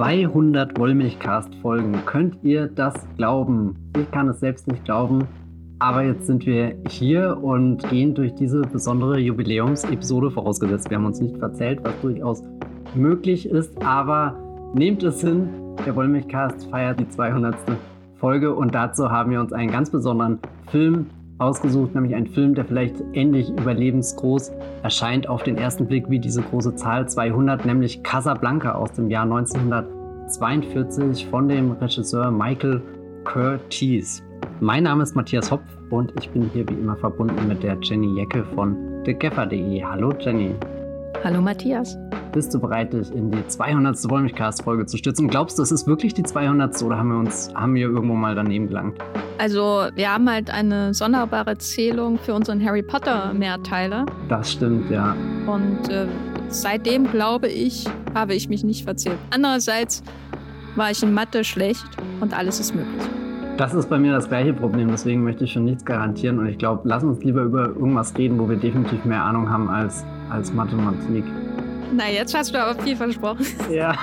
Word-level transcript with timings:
200 0.00 0.78
Wollmilchcast-Folgen. 0.78 2.06
Könnt 2.06 2.42
ihr 2.42 2.68
das 2.68 2.94
glauben? 3.18 3.76
Ich 3.98 4.10
kann 4.10 4.30
es 4.30 4.40
selbst 4.40 4.66
nicht 4.66 4.86
glauben. 4.86 5.28
Aber 5.78 6.02
jetzt 6.02 6.26
sind 6.26 6.46
wir 6.46 6.74
hier 6.88 7.36
und 7.42 7.86
gehen 7.90 8.14
durch 8.14 8.34
diese 8.34 8.62
besondere 8.62 9.18
Jubiläumsepisode 9.18 10.30
vorausgesetzt. 10.30 10.88
Wir 10.88 10.96
haben 10.96 11.04
uns 11.04 11.20
nicht 11.20 11.36
verzählt, 11.36 11.80
was 11.82 11.92
durchaus 12.00 12.42
möglich 12.94 13.46
ist, 13.46 13.76
aber 13.84 14.34
nehmt 14.72 15.02
es 15.02 15.20
hin, 15.20 15.50
der 15.84 15.94
Wollmilchcast 15.94 16.70
feiert 16.70 16.98
die 16.98 17.08
200. 17.10 17.54
Folge 18.14 18.54
und 18.54 18.74
dazu 18.74 19.10
haben 19.10 19.30
wir 19.30 19.40
uns 19.40 19.52
einen 19.52 19.70
ganz 19.70 19.90
besonderen 19.90 20.38
Film 20.70 21.10
ausgesucht, 21.40 21.94
nämlich 21.94 22.14
einen 22.14 22.26
Film, 22.26 22.54
der 22.54 22.64
vielleicht 22.64 22.96
ähnlich 23.12 23.50
überlebensgroß 23.50 24.52
erscheint 24.82 25.28
auf 25.28 25.42
den 25.42 25.56
ersten 25.56 25.86
Blick 25.86 26.08
wie 26.08 26.18
diese 26.18 26.42
große 26.42 26.74
Zahl 26.76 27.08
200, 27.08 27.64
nämlich 27.64 28.02
Casablanca 28.02 28.72
aus 28.72 28.92
dem 28.92 29.10
Jahr 29.10 29.24
1942 29.24 31.26
von 31.26 31.48
dem 31.48 31.72
Regisseur 31.72 32.30
Michael 32.30 32.82
Curtiz. 33.24 34.22
Mein 34.60 34.84
Name 34.84 35.02
ist 35.02 35.16
Matthias 35.16 35.50
Hopf 35.50 35.64
und 35.90 36.12
ich 36.18 36.28
bin 36.30 36.50
hier 36.52 36.68
wie 36.68 36.74
immer 36.74 36.96
verbunden 36.96 37.48
mit 37.48 37.62
der 37.62 37.76
Jenny 37.80 38.18
Jecke 38.18 38.44
von 38.54 38.76
thegaffer.de. 39.04 39.82
Hallo 39.82 40.12
Jenny. 40.18 40.54
Hallo 41.22 41.42
Matthias. 41.42 41.98
Bist 42.32 42.54
du 42.54 42.60
bereit, 42.60 42.92
dich 42.92 43.12
in 43.12 43.30
die 43.30 43.46
200. 43.46 44.08
Wollmilchcast-Folge 44.08 44.86
zu 44.86 44.96
stützen? 44.96 45.28
Glaubst 45.28 45.58
du, 45.58 45.62
es 45.62 45.70
ist 45.70 45.86
wirklich 45.86 46.14
die 46.14 46.22
200. 46.22 46.82
oder 46.82 46.96
haben 46.96 47.10
wir 47.10 47.18
uns 47.18 47.52
haben 47.54 47.74
wir 47.74 47.88
irgendwo 47.88 48.14
mal 48.14 48.34
daneben 48.34 48.68
gelangt? 48.68 48.98
Also, 49.38 49.88
wir 49.94 50.14
haben 50.14 50.30
halt 50.30 50.48
eine 50.48 50.94
sonderbare 50.94 51.58
Zählung 51.58 52.18
für 52.18 52.32
unseren 52.34 52.64
Harry 52.64 52.82
Potter-Mehrteiler. 52.82 54.06
Das 54.28 54.52
stimmt, 54.52 54.90
ja. 54.90 55.14
Und 55.46 55.88
äh, 55.90 56.06
seitdem, 56.48 57.10
glaube 57.10 57.48
ich, 57.48 57.86
habe 58.14 58.34
ich 58.34 58.48
mich 58.48 58.64
nicht 58.64 58.84
verzählt. 58.84 59.18
Andererseits 59.30 60.02
war 60.76 60.90
ich 60.90 61.02
in 61.02 61.12
Mathe 61.12 61.44
schlecht 61.44 61.84
und 62.20 62.36
alles 62.36 62.60
ist 62.60 62.74
möglich. 62.74 63.02
Das 63.60 63.74
ist 63.74 63.90
bei 63.90 63.98
mir 63.98 64.12
das 64.12 64.26
gleiche 64.26 64.54
Problem, 64.54 64.88
deswegen 64.88 65.22
möchte 65.22 65.44
ich 65.44 65.52
schon 65.52 65.66
nichts 65.66 65.84
garantieren 65.84 66.38
und 66.38 66.46
ich 66.46 66.56
glaube, 66.56 66.80
lass 66.84 67.04
uns 67.04 67.22
lieber 67.22 67.42
über 67.42 67.66
irgendwas 67.66 68.16
reden, 68.16 68.38
wo 68.38 68.48
wir 68.48 68.56
definitiv 68.56 69.04
mehr 69.04 69.22
Ahnung 69.22 69.50
haben 69.50 69.68
als, 69.68 70.02
als 70.30 70.50
Mathematik. 70.50 71.24
Na, 71.94 72.08
jetzt 72.08 72.34
hast 72.34 72.54
du 72.54 72.58
aber 72.58 72.80
viel 72.82 72.96
versprochen. 72.96 73.44
Ja. 73.70 73.94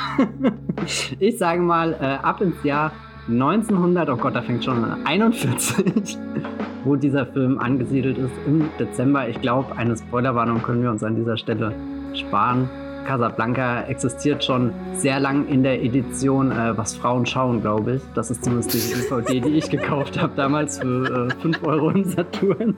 Ich 1.17 1.39
sage 1.39 1.59
mal, 1.59 1.93
äh, 1.93 2.23
ab 2.23 2.39
ins 2.41 2.63
Jahr 2.63 2.91
1900, 3.29 4.07
oh 4.11 4.17
Gott, 4.17 4.35
da 4.35 4.43
fängt 4.43 4.63
schon 4.63 4.83
an, 4.83 4.99
41, 5.05 6.19
wo 6.83 6.95
dieser 6.95 7.25
Film 7.25 7.57
angesiedelt 7.57 8.19
ist, 8.19 8.33
im 8.45 8.69
Dezember. 8.79 9.27
Ich 9.27 9.41
glaube, 9.41 9.75
eine 9.75 9.97
Spoilerwarnung 9.97 10.61
können 10.61 10.83
wir 10.83 10.91
uns 10.91 11.01
an 11.01 11.15
dieser 11.15 11.35
Stelle 11.35 11.73
sparen. 12.13 12.69
Casablanca 13.07 13.83
existiert 13.83 14.43
schon 14.43 14.73
sehr 14.93 15.19
lang 15.19 15.47
in 15.47 15.63
der 15.63 15.81
Edition, 15.81 16.51
äh, 16.51 16.77
was 16.77 16.95
Frauen 16.95 17.25
schauen, 17.25 17.61
glaube 17.61 17.95
ich. 17.95 18.01
Das 18.13 18.29
ist 18.29 18.43
zumindest 18.43 18.73
die 18.73 18.93
DVD, 18.93 19.39
die 19.39 19.57
ich 19.57 19.69
gekauft 19.69 20.21
habe 20.21 20.33
damals 20.35 20.79
für 20.79 21.29
äh, 21.29 21.41
5 21.41 21.63
Euro 21.63 21.89
im 21.91 22.03
Saturn. 22.03 22.75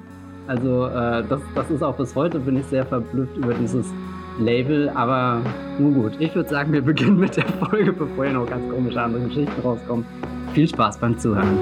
Also 0.47 0.85
äh, 0.85 1.23
das, 1.27 1.41
das 1.55 1.69
ist 1.71 1.83
auch 1.83 1.95
bis 1.95 2.15
heute, 2.15 2.39
bin 2.39 2.57
ich 2.57 2.65
sehr 2.67 2.85
verblüfft 2.85 3.35
über 3.37 3.53
dieses 3.55 3.87
Label, 4.39 4.89
aber 4.89 5.41
nun 5.79 5.95
gut. 5.95 6.13
Ich 6.19 6.33
würde 6.33 6.49
sagen, 6.49 6.71
wir 6.71 6.81
beginnen 6.81 7.19
mit 7.19 7.35
der 7.35 7.45
Folge, 7.45 7.91
bevor 7.91 8.25
hier 8.25 8.33
noch 8.33 8.47
ganz 8.47 8.69
komische 8.69 9.01
andere 9.01 9.23
Geschichten 9.23 9.61
rauskommen. 9.61 10.05
Viel 10.53 10.67
Spaß 10.67 10.99
beim 10.99 11.17
Zuhören. 11.17 11.57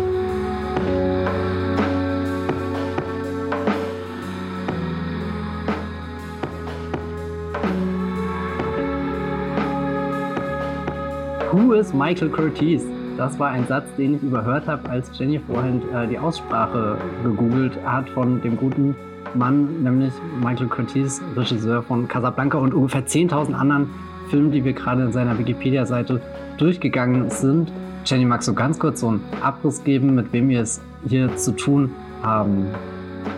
Who 11.68 11.74
is 11.74 11.94
Michael 11.94 12.30
Curtiz? 12.30 12.82
Das 13.18 13.38
war 13.40 13.50
ein 13.50 13.68
Satz, 13.68 13.84
den 13.98 14.16
ich 14.16 14.24
überhört 14.24 14.68
habe, 14.68 14.90
als 14.90 15.12
Jenny 15.20 15.38
vorhin 15.38 15.82
äh, 15.94 16.08
die 16.08 16.18
Aussprache 16.18 16.98
gegoogelt 17.26 17.74
hat 17.84 18.10
von 18.12 18.42
dem 18.42 18.56
guten 18.56 18.96
Mann, 19.34 19.84
nämlich 19.84 20.14
Michael 20.42 20.70
Curtiz, 20.70 21.22
Regisseur 21.36 21.84
von 21.84 22.08
Casablanca 22.08 22.58
und 22.58 22.74
ungefähr 22.74 23.06
10.000 23.06 23.52
anderen 23.52 23.90
Filmen, 24.30 24.54
die 24.54 24.64
wir 24.64 24.72
gerade 24.72 25.04
in 25.04 25.12
seiner 25.12 25.38
Wikipedia-Seite 25.38 26.22
durchgegangen 26.58 27.30
sind. 27.30 27.70
Jenny, 28.06 28.24
magst 28.24 28.48
du 28.48 28.54
ganz 28.54 28.80
kurz 28.80 29.02
so 29.02 29.10
einen 29.10 29.22
Abriss 29.42 29.84
geben, 29.84 30.16
mit 30.16 30.32
wem 30.32 30.48
wir 30.48 30.62
es 30.62 30.82
hier 31.06 31.36
zu 31.36 31.52
tun 31.52 31.92
haben? 32.24 32.68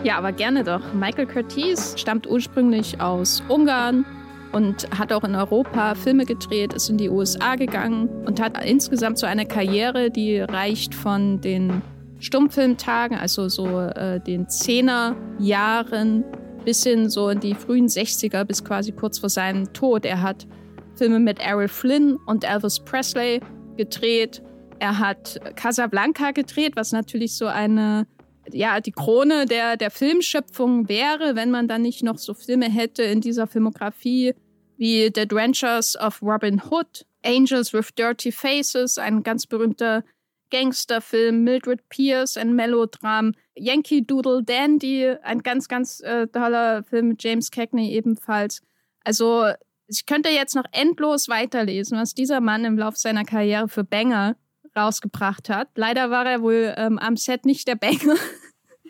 Ja, 0.04 0.18
aber 0.18 0.30
gerne 0.30 0.62
doch. 0.62 0.94
Michael 0.94 1.26
Curtiz 1.26 1.98
stammt 1.98 2.28
ursprünglich 2.28 3.00
aus 3.00 3.42
Ungarn, 3.48 4.04
und 4.52 4.88
hat 4.98 5.12
auch 5.12 5.24
in 5.24 5.34
Europa 5.34 5.94
Filme 5.94 6.24
gedreht, 6.24 6.74
ist 6.74 6.90
in 6.90 6.96
die 6.96 7.08
USA 7.08 7.56
gegangen 7.56 8.08
und 8.26 8.40
hat 8.40 8.64
insgesamt 8.64 9.18
so 9.18 9.26
eine 9.26 9.46
Karriere, 9.46 10.10
die 10.10 10.40
reicht 10.40 10.94
von 10.94 11.40
den 11.40 11.82
Stummfilmtagen, 12.18 13.16
also 13.16 13.48
so 13.48 13.80
äh, 13.80 14.20
den 14.20 14.48
Zehnerjahren 14.48 16.24
bis 16.64 16.84
hin 16.84 17.08
so 17.08 17.30
in 17.30 17.40
die 17.40 17.54
frühen 17.54 17.86
60er 17.86 18.44
bis 18.44 18.64
quasi 18.64 18.92
kurz 18.92 19.18
vor 19.18 19.30
seinem 19.30 19.72
Tod. 19.72 20.04
Er 20.04 20.20
hat 20.20 20.46
Filme 20.94 21.18
mit 21.18 21.38
Errol 21.38 21.68
Flynn 21.68 22.16
und 22.26 22.44
Elvis 22.44 22.80
Presley 22.80 23.40
gedreht. 23.76 24.42
Er 24.78 24.98
hat 24.98 25.40
Casablanca 25.56 26.32
gedreht, 26.32 26.76
was 26.76 26.92
natürlich 26.92 27.36
so 27.36 27.46
eine 27.46 28.06
ja, 28.52 28.80
die 28.80 28.92
Krone 28.92 29.46
der, 29.46 29.76
der 29.76 29.90
Filmschöpfung 29.90 30.88
wäre, 30.88 31.36
wenn 31.36 31.50
man 31.50 31.68
dann 31.68 31.82
nicht 31.82 32.02
noch 32.02 32.18
so 32.18 32.34
Filme 32.34 32.68
hätte 32.70 33.02
in 33.02 33.20
dieser 33.20 33.46
Filmografie 33.46 34.34
wie 34.76 35.10
The 35.14 35.22
Adventures 35.22 35.96
of 35.96 36.22
Robin 36.22 36.62
Hood, 36.70 37.06
Angels 37.24 37.72
with 37.72 37.94
Dirty 37.94 38.32
Faces, 38.32 38.98
ein 38.98 39.22
ganz 39.22 39.46
berühmter 39.46 40.04
Gangsterfilm, 40.50 41.44
Mildred 41.44 41.88
Pierce, 41.88 42.36
ein 42.36 42.54
Melodram, 42.54 43.34
Yankee 43.54 44.02
Doodle 44.02 44.42
Dandy, 44.42 45.14
ein 45.22 45.42
ganz, 45.42 45.68
ganz 45.68 46.00
äh, 46.00 46.26
toller 46.26 46.82
Film 46.84 47.08
mit 47.08 47.22
James 47.22 47.50
Cagney 47.50 47.92
ebenfalls. 47.92 48.62
Also 49.04 49.46
ich 49.86 50.06
könnte 50.06 50.28
jetzt 50.28 50.54
noch 50.54 50.64
endlos 50.72 51.28
weiterlesen, 51.28 51.98
was 51.98 52.14
dieser 52.14 52.40
Mann 52.40 52.64
im 52.64 52.78
Lauf 52.78 52.96
seiner 52.96 53.24
Karriere 53.24 53.68
für 53.68 53.84
Banger 53.84 54.36
rausgebracht 54.76 55.48
hat. 55.48 55.68
Leider 55.74 56.10
war 56.10 56.26
er 56.26 56.42
wohl 56.42 56.74
ähm, 56.76 56.98
am 56.98 57.16
Set 57.16 57.44
nicht 57.44 57.66
der 57.66 57.74
Banger. 57.74 58.16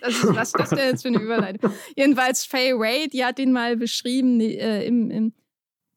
Ist, 0.06 0.26
was 0.34 0.48
ist 0.48 0.58
das 0.58 0.70
denn 0.70 0.78
jetzt 0.78 1.02
für 1.02 1.08
eine 1.08 1.18
Überleitung? 1.22 1.72
Jedenfalls 1.96 2.44
Faye 2.44 2.72
Ray, 2.74 3.08
die 3.08 3.24
hat 3.24 3.38
ihn 3.38 3.52
mal 3.52 3.76
beschrieben, 3.76 4.40
äh, 4.40 4.84
im, 4.84 5.10
im, 5.10 5.32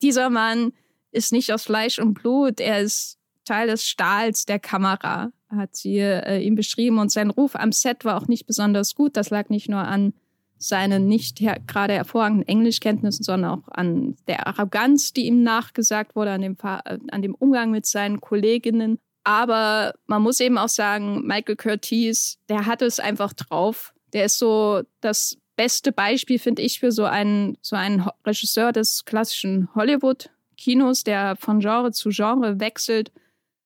dieser 0.01 0.29
Mann 0.29 0.73
ist 1.11 1.31
nicht 1.31 1.53
aus 1.53 1.63
Fleisch 1.63 1.99
und 1.99 2.15
Blut, 2.15 2.59
er 2.59 2.81
ist 2.81 3.17
Teil 3.45 3.67
des 3.67 3.87
Stahls 3.87 4.45
der 4.45 4.59
Kamera, 4.59 5.31
hat 5.49 5.75
sie 5.75 5.99
äh, 5.99 6.39
ihm 6.39 6.55
beschrieben. 6.55 6.97
Und 6.99 7.11
sein 7.11 7.29
Ruf 7.29 7.55
am 7.55 7.71
Set 7.71 8.05
war 8.05 8.17
auch 8.17 8.27
nicht 8.27 8.45
besonders 8.45 8.95
gut. 8.95 9.17
Das 9.17 9.29
lag 9.29 9.49
nicht 9.49 9.69
nur 9.69 9.81
an 9.81 10.13
seinen 10.57 11.07
nicht 11.07 11.41
her 11.41 11.57
gerade 11.67 11.93
hervorragenden 11.93 12.47
Englischkenntnissen, 12.47 13.23
sondern 13.23 13.59
auch 13.59 13.67
an 13.67 14.15
der 14.27 14.47
Arroganz, 14.47 15.11
die 15.11 15.25
ihm 15.27 15.43
nachgesagt 15.43 16.15
wurde, 16.15 16.31
an 16.31 16.41
dem, 16.41 16.57
äh, 16.63 16.97
an 17.11 17.21
dem 17.21 17.35
Umgang 17.35 17.71
mit 17.71 17.85
seinen 17.85 18.21
Kolleginnen. 18.21 18.99
Aber 19.25 19.93
man 20.05 20.21
muss 20.21 20.39
eben 20.39 20.57
auch 20.57 20.69
sagen, 20.69 21.25
Michael 21.25 21.55
Curtiz, 21.55 22.39
der 22.49 22.65
hat 22.65 22.81
es 22.81 22.99
einfach 22.99 23.33
drauf. 23.33 23.92
Der 24.13 24.25
ist 24.25 24.37
so 24.37 24.83
das 25.01 25.37
beste 25.55 25.91
Beispiel, 25.91 26.39
finde 26.39 26.61
ich, 26.61 26.79
für 26.79 26.91
so 26.91 27.05
einen, 27.05 27.57
so 27.61 27.75
einen 27.75 28.07
Regisseur 28.25 28.71
des 28.71 29.05
klassischen 29.05 29.69
Hollywood-Kinos, 29.75 31.03
der 31.03 31.35
von 31.35 31.59
Genre 31.59 31.91
zu 31.91 32.09
Genre 32.09 32.59
wechselt, 32.59 33.11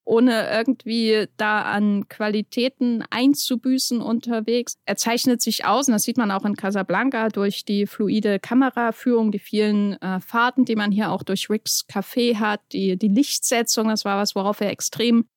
ohne 0.08 0.50
irgendwie 0.50 1.28
da 1.36 1.64
an 1.64 2.08
Qualitäten 2.08 3.04
einzubüßen 3.10 4.02
unterwegs. 4.02 4.78
Er 4.86 4.96
zeichnet 4.96 5.42
sich 5.42 5.66
aus, 5.66 5.88
und 5.88 5.92
das 5.92 6.04
sieht 6.04 6.18
man 6.18 6.32
auch 6.32 6.46
in 6.46 6.56
Casablanca, 6.56 7.28
durch 7.28 7.66
die 7.66 7.86
fluide 7.86 8.40
Kameraführung, 8.40 9.32
die 9.32 9.40
vielen 9.40 10.02
äh, 10.02 10.22
Fahrten, 10.22 10.64
die 10.64 10.78
man 10.78 10.92
hier 10.94 11.12
auch 11.12 11.24
durch 11.24 11.50
Ricks 11.50 11.86
Café 11.90 12.38
hat, 12.38 12.62
die, 12.72 12.98
die 12.98 13.10
Lichtsetzung, 13.10 13.90
das 13.90 14.06
war 14.06 14.18
was, 14.18 14.34
worauf 14.34 14.62
er 14.62 14.72
extrem 14.72 15.28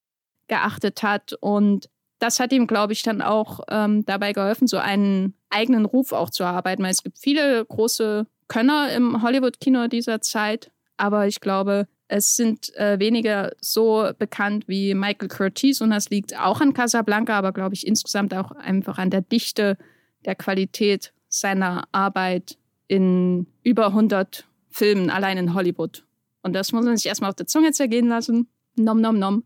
geachtet 0.46 1.02
hat. 1.02 1.34
Und 1.40 1.88
das 2.20 2.38
hat 2.38 2.52
ihm, 2.52 2.66
glaube 2.66 2.92
ich, 2.92 3.02
dann 3.02 3.22
auch 3.22 3.60
ähm, 3.68 4.04
dabei 4.04 4.32
geholfen, 4.32 4.68
so 4.68 4.78
einen 4.78 5.34
eigenen 5.48 5.86
Ruf 5.86 6.12
auch 6.12 6.30
zu 6.30 6.44
erarbeiten. 6.44 6.84
Weil 6.84 6.92
es 6.92 7.02
gibt 7.02 7.18
viele 7.18 7.64
große 7.64 8.26
Könner 8.46 8.92
im 8.92 9.22
Hollywood-Kino 9.22 9.88
dieser 9.88 10.20
Zeit, 10.20 10.70
aber 10.96 11.26
ich 11.26 11.40
glaube, 11.40 11.88
es 12.08 12.36
sind 12.36 12.74
äh, 12.76 12.98
weniger 12.98 13.52
so 13.60 14.10
bekannt 14.18 14.66
wie 14.66 14.94
Michael 14.94 15.28
Curtiz 15.28 15.80
und 15.80 15.90
das 15.90 16.10
liegt 16.10 16.38
auch 16.38 16.60
an 16.60 16.74
Casablanca, 16.74 17.38
aber 17.38 17.52
glaube 17.52 17.74
ich 17.74 17.86
insgesamt 17.86 18.34
auch 18.34 18.50
einfach 18.50 18.98
an 18.98 19.10
der 19.10 19.22
Dichte 19.22 19.78
der 20.24 20.34
Qualität 20.34 21.12
seiner 21.28 21.84
Arbeit 21.92 22.58
in 22.88 23.46
über 23.62 23.86
100 23.86 24.44
Filmen 24.68 25.08
allein 25.08 25.38
in 25.38 25.54
Hollywood. 25.54 26.04
Und 26.42 26.54
das 26.54 26.72
muss 26.72 26.84
man 26.84 26.96
sich 26.96 27.06
erstmal 27.06 27.30
auf 27.30 27.36
der 27.36 27.46
Zunge 27.46 27.70
zergehen 27.72 28.08
lassen. 28.08 28.48
Nom, 28.76 29.00
nom, 29.00 29.18
nom. 29.18 29.44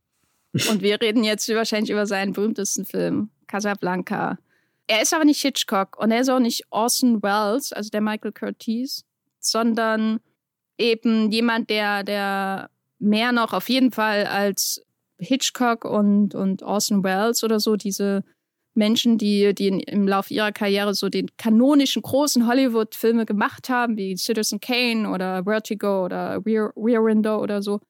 Und 0.71 0.83
wir 0.83 1.01
reden 1.01 1.25
jetzt 1.25 1.49
wahrscheinlich 1.49 1.91
über 1.91 2.07
seinen 2.07 2.33
berühmtesten 2.33 2.85
Film, 2.85 3.31
Casablanca. 3.49 4.39
Er 4.87 5.03
ist 5.03 5.13
aber 5.13 5.25
nicht 5.25 5.41
Hitchcock 5.41 5.97
und 5.99 6.11
er 6.11 6.21
ist 6.21 6.29
auch 6.29 6.39
nicht 6.39 6.65
Orson 6.71 7.23
Welles, 7.23 7.73
also 7.73 7.91
der 7.91 8.01
Michael 8.01 8.33
Curtiz, 8.33 9.05
sondern 9.41 10.21
eben 10.79 11.31
jemand, 11.31 11.71
der, 11.71 12.05
der 12.05 12.71
mehr 12.99 13.33
noch 13.33 13.53
auf 13.53 13.69
jeden 13.69 13.91
Fall 13.91 14.27
als 14.27 14.83
Hitchcock 15.19 15.85
und, 15.85 16.35
und 16.35 16.63
Orson 16.63 17.03
Welles 17.03 17.43
oder 17.43 17.61
so, 17.61 17.77
diese 17.77 18.25
Menschen, 18.75 19.19
die, 19.19 19.55
die 19.55 19.69
im 19.69 20.07
Laufe 20.07 20.35
ihrer 20.35 20.53
Karriere 20.53 20.95
so 20.95 21.09
den 21.09 21.29
kanonischen 21.37 22.03
großen 22.03 22.47
Hollywood-Filme 22.47 23.25
gemacht 23.25 23.69
haben, 23.69 23.97
wie 23.97 24.17
Citizen 24.17 24.61
Kane 24.61 25.09
oder 25.09 25.45
Vertigo 25.45 26.05
oder 26.05 26.45
Rear, 26.45 26.73
Rear 26.77 27.05
Window 27.05 27.39
oder 27.39 27.63
so, 27.63 27.81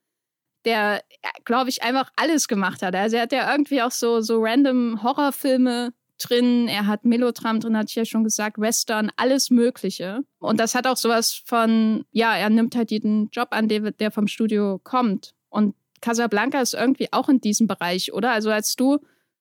der, 0.65 1.03
glaube 1.45 1.71
ich, 1.71 1.83
einfach 1.83 2.11
alles 2.17 2.49
gemacht 2.49 2.83
hat. 2.83 2.95
Also 2.95 3.17
er 3.17 3.23
hat 3.23 3.33
ja 3.33 3.51
irgendwie 3.51 3.83
auch 3.83 3.91
so, 3.91 4.21
so 4.21 4.43
random 4.43 5.03
Horrorfilme 5.03 5.93
drin, 6.19 6.69
er 6.69 6.87
hat 6.87 7.05
Melodram 7.05 7.61
drin, 7.61 7.77
hatte 7.77 7.89
ich 7.91 7.97
ja 7.97 8.05
schon 8.05 8.25
gesagt, 8.25 8.59
Western, 8.59 9.11
alles 9.17 9.51
Mögliche. 9.51 10.21
Und 10.39 10.61
das 10.61 10.75
hat 10.75 10.87
auch 10.87 10.97
sowas 10.97 11.43
von, 11.45 12.05
ja, 12.13 12.37
er 12.37 12.51
nimmt 12.51 12.77
halt 12.77 12.91
jeden 12.91 13.29
Job 13.31 13.49
an, 13.51 13.69
der, 13.69 13.91
der 13.91 14.11
vom 14.11 14.29
Studio 14.29 14.81
kommt. 14.83 15.35
Und 15.49 15.75
Casablanca 16.01 16.61
ist 16.61 16.75
irgendwie 16.75 17.13
auch 17.13 17.29
in 17.29 17.41
diesem 17.41 17.67
Bereich, 17.67 18.13
oder? 18.13 18.33
Also 18.33 18.51
als 18.51 18.77
du 18.77 18.99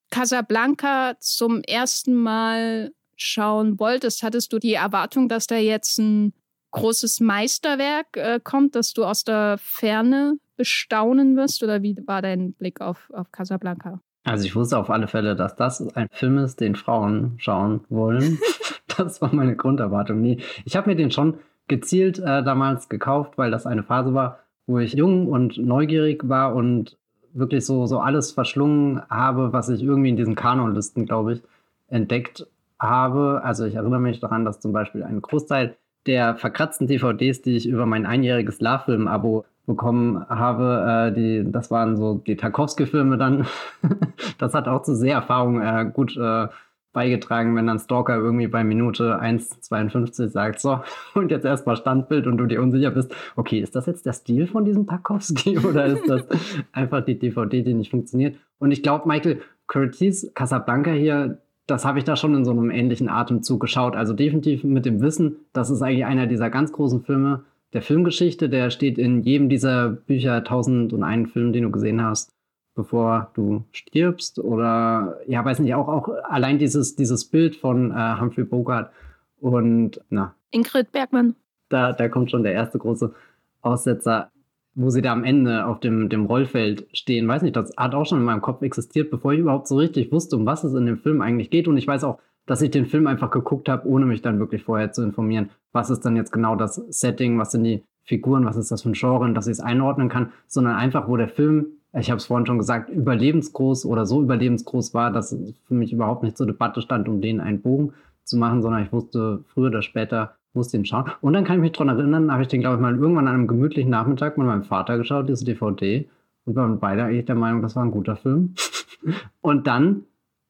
Casablanca 0.09 1.15
zum 1.19 1.61
ersten 1.61 2.15
Mal 2.15 2.93
schauen 3.15 3.79
wolltest, 3.79 4.23
hattest 4.23 4.53
du 4.53 4.59
die 4.59 4.73
Erwartung, 4.73 5.29
dass 5.29 5.47
da 5.47 5.55
jetzt 5.55 5.97
ein 5.99 6.33
großes 6.71 7.19
Meisterwerk 7.19 8.17
äh, 8.17 8.39
kommt, 8.43 8.75
das 8.75 8.93
du 8.93 9.05
aus 9.05 9.23
der 9.23 9.57
Ferne 9.59 10.37
bestaunen 10.55 11.35
wirst? 11.35 11.63
Oder 11.63 11.81
wie 11.81 11.97
war 12.05 12.21
dein 12.21 12.53
Blick 12.53 12.81
auf, 12.81 13.11
auf 13.13 13.31
Casablanca? 13.31 13.99
Also 14.23 14.45
ich 14.45 14.55
wusste 14.55 14.77
auf 14.77 14.89
alle 14.89 15.07
Fälle, 15.07 15.35
dass 15.35 15.55
das 15.55 15.95
ein 15.95 16.07
Film 16.11 16.37
ist, 16.37 16.61
den 16.61 16.75
Frauen 16.75 17.33
schauen 17.37 17.81
wollen. 17.89 18.39
das 18.97 19.21
war 19.21 19.33
meine 19.33 19.55
Grunderwartung. 19.55 20.21
Nee, 20.21 20.37
ich 20.65 20.75
habe 20.75 20.89
mir 20.89 20.95
den 20.95 21.11
schon 21.11 21.35
gezielt 21.67 22.19
äh, 22.19 22.43
damals 22.43 22.89
gekauft, 22.89 23.37
weil 23.37 23.51
das 23.51 23.65
eine 23.65 23.83
Phase 23.83 24.13
war, 24.13 24.39
wo 24.65 24.79
ich 24.79 24.93
jung 24.93 25.27
und 25.27 25.57
neugierig 25.57 26.27
war 26.27 26.55
und 26.55 26.97
wirklich 27.33 27.65
so, 27.65 27.85
so 27.85 27.99
alles 27.99 28.31
verschlungen 28.31 29.01
habe, 29.09 29.51
was 29.51 29.69
ich 29.69 29.83
irgendwie 29.83 30.09
in 30.09 30.17
diesen 30.17 30.35
Kanonlisten, 30.35 31.05
glaube 31.05 31.33
ich, 31.33 31.41
entdeckt 31.87 32.47
habe. 32.79 33.41
Also 33.43 33.65
ich 33.65 33.75
erinnere 33.75 33.99
mich 33.99 34.19
daran, 34.19 34.45
dass 34.45 34.59
zum 34.59 34.71
Beispiel 34.71 35.03
ein 35.03 35.21
Großteil 35.21 35.75
der 36.05 36.35
verkratzten 36.35 36.87
DVDs, 36.87 37.41
die 37.41 37.55
ich 37.55 37.67
über 37.67 37.85
mein 37.85 38.05
einjähriges 38.05 38.61
Love-Film-Abo 38.61 39.45
bekommen 39.65 40.27
habe, 40.27 41.11
äh, 41.11 41.13
die, 41.13 41.51
das 41.51 41.71
waren 41.71 41.95
so 41.95 42.15
die 42.15 42.35
Tarkovsky-Filme 42.35 43.17
dann. 43.17 43.47
das 44.37 44.53
hat 44.53 44.67
auch 44.67 44.81
zu 44.81 44.95
Seherfahrung 44.95 45.61
äh, 45.61 45.89
gut 45.93 46.17
äh, 46.17 46.47
beigetragen, 46.93 47.55
wenn 47.55 47.67
dann 47.67 47.79
Stalker 47.79 48.15
irgendwie 48.15 48.47
bei 48.47 48.63
Minute 48.63 49.19
1,52 49.19 50.27
sagt, 50.27 50.59
so, 50.61 50.79
und 51.15 51.31
jetzt 51.31 51.45
erstmal 51.45 51.75
Standbild 51.75 52.27
und 52.27 52.37
du 52.37 52.45
dir 52.45 52.61
unsicher 52.61 52.91
bist, 52.91 53.13
okay, 53.35 53.59
ist 53.59 53.75
das 53.75 53.87
jetzt 53.87 54.05
der 54.05 54.13
Stil 54.13 54.47
von 54.47 54.63
diesem 54.63 54.85
Tarkovsky 54.85 55.57
oder 55.65 55.85
ist 55.85 56.07
das 56.07 56.23
einfach 56.71 57.03
die 57.03 57.17
DVD, 57.17 57.63
die 57.63 57.73
nicht 57.73 57.91
funktioniert? 57.91 58.37
Und 58.59 58.71
ich 58.71 58.83
glaube, 58.83 59.07
Michael 59.07 59.41
Curtis 59.67 60.31
Casablanca 60.33 60.91
hier, 60.91 61.39
das 61.67 61.85
habe 61.85 61.97
ich 61.97 62.03
da 62.03 62.15
schon 62.15 62.35
in 62.35 62.45
so 62.45 62.51
einem 62.51 62.69
ähnlichen 62.69 63.09
Atemzug 63.09 63.61
geschaut. 63.61 63.95
Also 63.95 64.13
definitiv 64.13 64.63
mit 64.63 64.85
dem 64.85 65.01
Wissen, 65.01 65.37
das 65.53 65.69
ist 65.69 65.81
eigentlich 65.81 66.05
einer 66.05 66.27
dieser 66.27 66.49
ganz 66.49 66.73
großen 66.73 67.03
Filme, 67.03 67.43
der 67.73 67.81
Filmgeschichte, 67.81 68.49
der 68.49 68.69
steht 68.69 68.97
in 68.97 69.23
jedem 69.23 69.49
dieser 69.49 69.89
Bücher 69.89 70.35
1001 70.35 71.31
Film, 71.31 71.53
den 71.53 71.63
du 71.63 71.71
gesehen 71.71 72.03
hast, 72.03 72.31
bevor 72.75 73.31
du 73.33 73.65
stirbst. 73.71 74.39
Oder, 74.39 75.19
ja, 75.27 75.43
weiß 75.43 75.59
nicht, 75.59 75.73
auch, 75.73 75.87
auch 75.87 76.09
allein 76.23 76.59
dieses, 76.59 76.95
dieses 76.95 77.25
Bild 77.25 77.55
von 77.55 77.91
äh, 77.91 78.19
Humphrey 78.19 78.43
Bogart 78.43 78.91
und, 79.39 79.99
na. 80.09 80.35
Ingrid 80.51 80.91
Bergmann. 80.91 81.35
Da, 81.69 81.93
da 81.93 82.07
kommt 82.09 82.29
schon 82.29 82.43
der 82.43 82.53
erste 82.53 82.77
große 82.77 83.13
Aussetzer, 83.61 84.31
wo 84.75 84.89
sie 84.89 85.01
da 85.01 85.11
am 85.11 85.23
Ende 85.23 85.65
auf 85.65 85.79
dem, 85.79 86.09
dem 86.09 86.25
Rollfeld 86.25 86.87
stehen. 86.93 87.27
Weiß 87.27 87.41
nicht, 87.41 87.55
das 87.55 87.75
hat 87.75 87.95
auch 87.95 88.05
schon 88.05 88.19
in 88.19 88.25
meinem 88.25 88.41
Kopf 88.41 88.61
existiert, 88.61 89.09
bevor 89.09 89.33
ich 89.33 89.39
überhaupt 89.39 89.67
so 89.67 89.77
richtig 89.77 90.11
wusste, 90.11 90.35
um 90.35 90.45
was 90.45 90.63
es 90.63 90.73
in 90.73 90.85
dem 90.85 90.99
Film 90.99 91.21
eigentlich 91.21 91.49
geht. 91.49 91.67
Und 91.67 91.77
ich 91.77 91.87
weiß 91.87 92.03
auch, 92.03 92.19
dass 92.45 92.61
ich 92.61 92.71
den 92.71 92.85
Film 92.85 93.07
einfach 93.07 93.31
geguckt 93.31 93.69
habe, 93.69 93.87
ohne 93.87 94.05
mich 94.05 94.21
dann 94.21 94.39
wirklich 94.39 94.63
vorher 94.63 94.91
zu 94.91 95.01
informieren, 95.03 95.49
was 95.71 95.89
ist 95.89 96.01
dann 96.01 96.15
jetzt 96.15 96.31
genau 96.31 96.55
das 96.55 96.75
Setting, 96.75 97.37
was 97.39 97.51
sind 97.51 97.63
die 97.63 97.83
Figuren, 98.03 98.45
was 98.45 98.57
ist 98.57 98.71
das 98.71 98.83
für 98.83 98.89
ein 98.89 98.93
Genre, 98.93 99.31
dass 99.33 99.47
ich 99.47 99.53
es 99.53 99.59
einordnen 99.59 100.09
kann, 100.09 100.31
sondern 100.47 100.75
einfach, 100.75 101.07
wo 101.07 101.15
der 101.15 101.29
Film, 101.29 101.67
ich 101.97 102.09
habe 102.09 102.17
es 102.17 102.25
vorhin 102.25 102.45
schon 102.45 102.57
gesagt, 102.57 102.89
überlebensgroß 102.89 103.85
oder 103.85 104.05
so 104.05 104.21
überlebensgroß 104.21 104.93
war, 104.93 105.11
dass 105.11 105.31
es 105.31 105.57
für 105.67 105.73
mich 105.73 105.93
überhaupt 105.93 106.23
nicht 106.23 106.37
zur 106.37 106.47
Debatte 106.47 106.81
stand, 106.81 107.07
um 107.07 107.21
den 107.21 107.39
einen 107.39 107.61
Bogen 107.61 107.93
zu 108.23 108.37
machen, 108.37 108.61
sondern 108.61 108.83
ich 108.83 108.91
wusste 108.91 109.43
früher 109.53 109.67
oder 109.67 109.81
später, 109.81 110.35
muss 110.53 110.69
den 110.69 110.85
schauen. 110.85 111.11
Und 111.21 111.33
dann 111.33 111.45
kann 111.45 111.57
ich 111.57 111.61
mich 111.61 111.71
daran 111.71 111.89
erinnern, 111.89 112.31
habe 112.31 112.43
ich 112.43 112.47
den, 112.47 112.61
glaube 112.61 112.75
ich, 112.75 112.81
mal 112.81 112.95
irgendwann 112.95 113.27
an 113.27 113.35
einem 113.35 113.47
gemütlichen 113.47 113.89
Nachmittag 113.89 114.37
mit 114.37 114.47
meinem 114.47 114.63
Vater 114.63 114.97
geschaut, 114.97 115.29
diese 115.29 115.45
DVD. 115.45 116.07
Und 116.45 116.55
wir 116.55 116.61
waren 116.61 116.79
beide 116.79 117.03
eigentlich 117.03 117.25
der 117.25 117.35
Meinung, 117.35 117.61
das 117.61 117.75
war 117.75 117.83
ein 117.83 117.91
guter 117.91 118.15
Film. 118.15 118.53
und 119.41 119.67
dann 119.67 120.03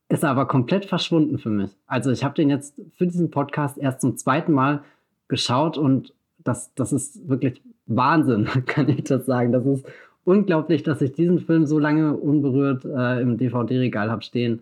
ist 0.09 0.23
er 0.23 0.29
aber 0.29 0.47
komplett 0.47 0.85
verschwunden 0.85 1.39
für 1.39 1.50
mich. 1.50 1.71
Also 1.88 2.11
ich 2.11 2.23
habe 2.23 2.35
den 2.35 2.50
jetzt 2.50 2.79
für 2.97 3.07
diesen 3.07 3.31
Podcast 3.31 3.77
erst 3.77 4.01
zum 4.01 4.17
zweiten 4.17 4.51
Mal 4.51 4.83
geschaut 5.27 5.77
und 5.77 6.13
das, 6.44 6.73
das 6.75 6.94
ist 6.94 7.27
wirklich 7.27 7.61
Wahnsinn, 7.85 8.45
kann 8.65 8.89
ich 8.89 9.03
das 9.05 9.25
sagen. 9.25 9.51
Das 9.51 9.65
ist 9.65 9.85
unglaublich, 10.23 10.83
dass 10.83 11.01
ich 11.01 11.13
diesen 11.13 11.39
Film 11.39 11.65
so 11.65 11.79
lange 11.79 12.15
unberührt 12.15 12.85
äh, 12.85 13.21
im 13.21 13.38
DVD-Regal 13.38 14.11
habe 14.11 14.21
stehen 14.21 14.61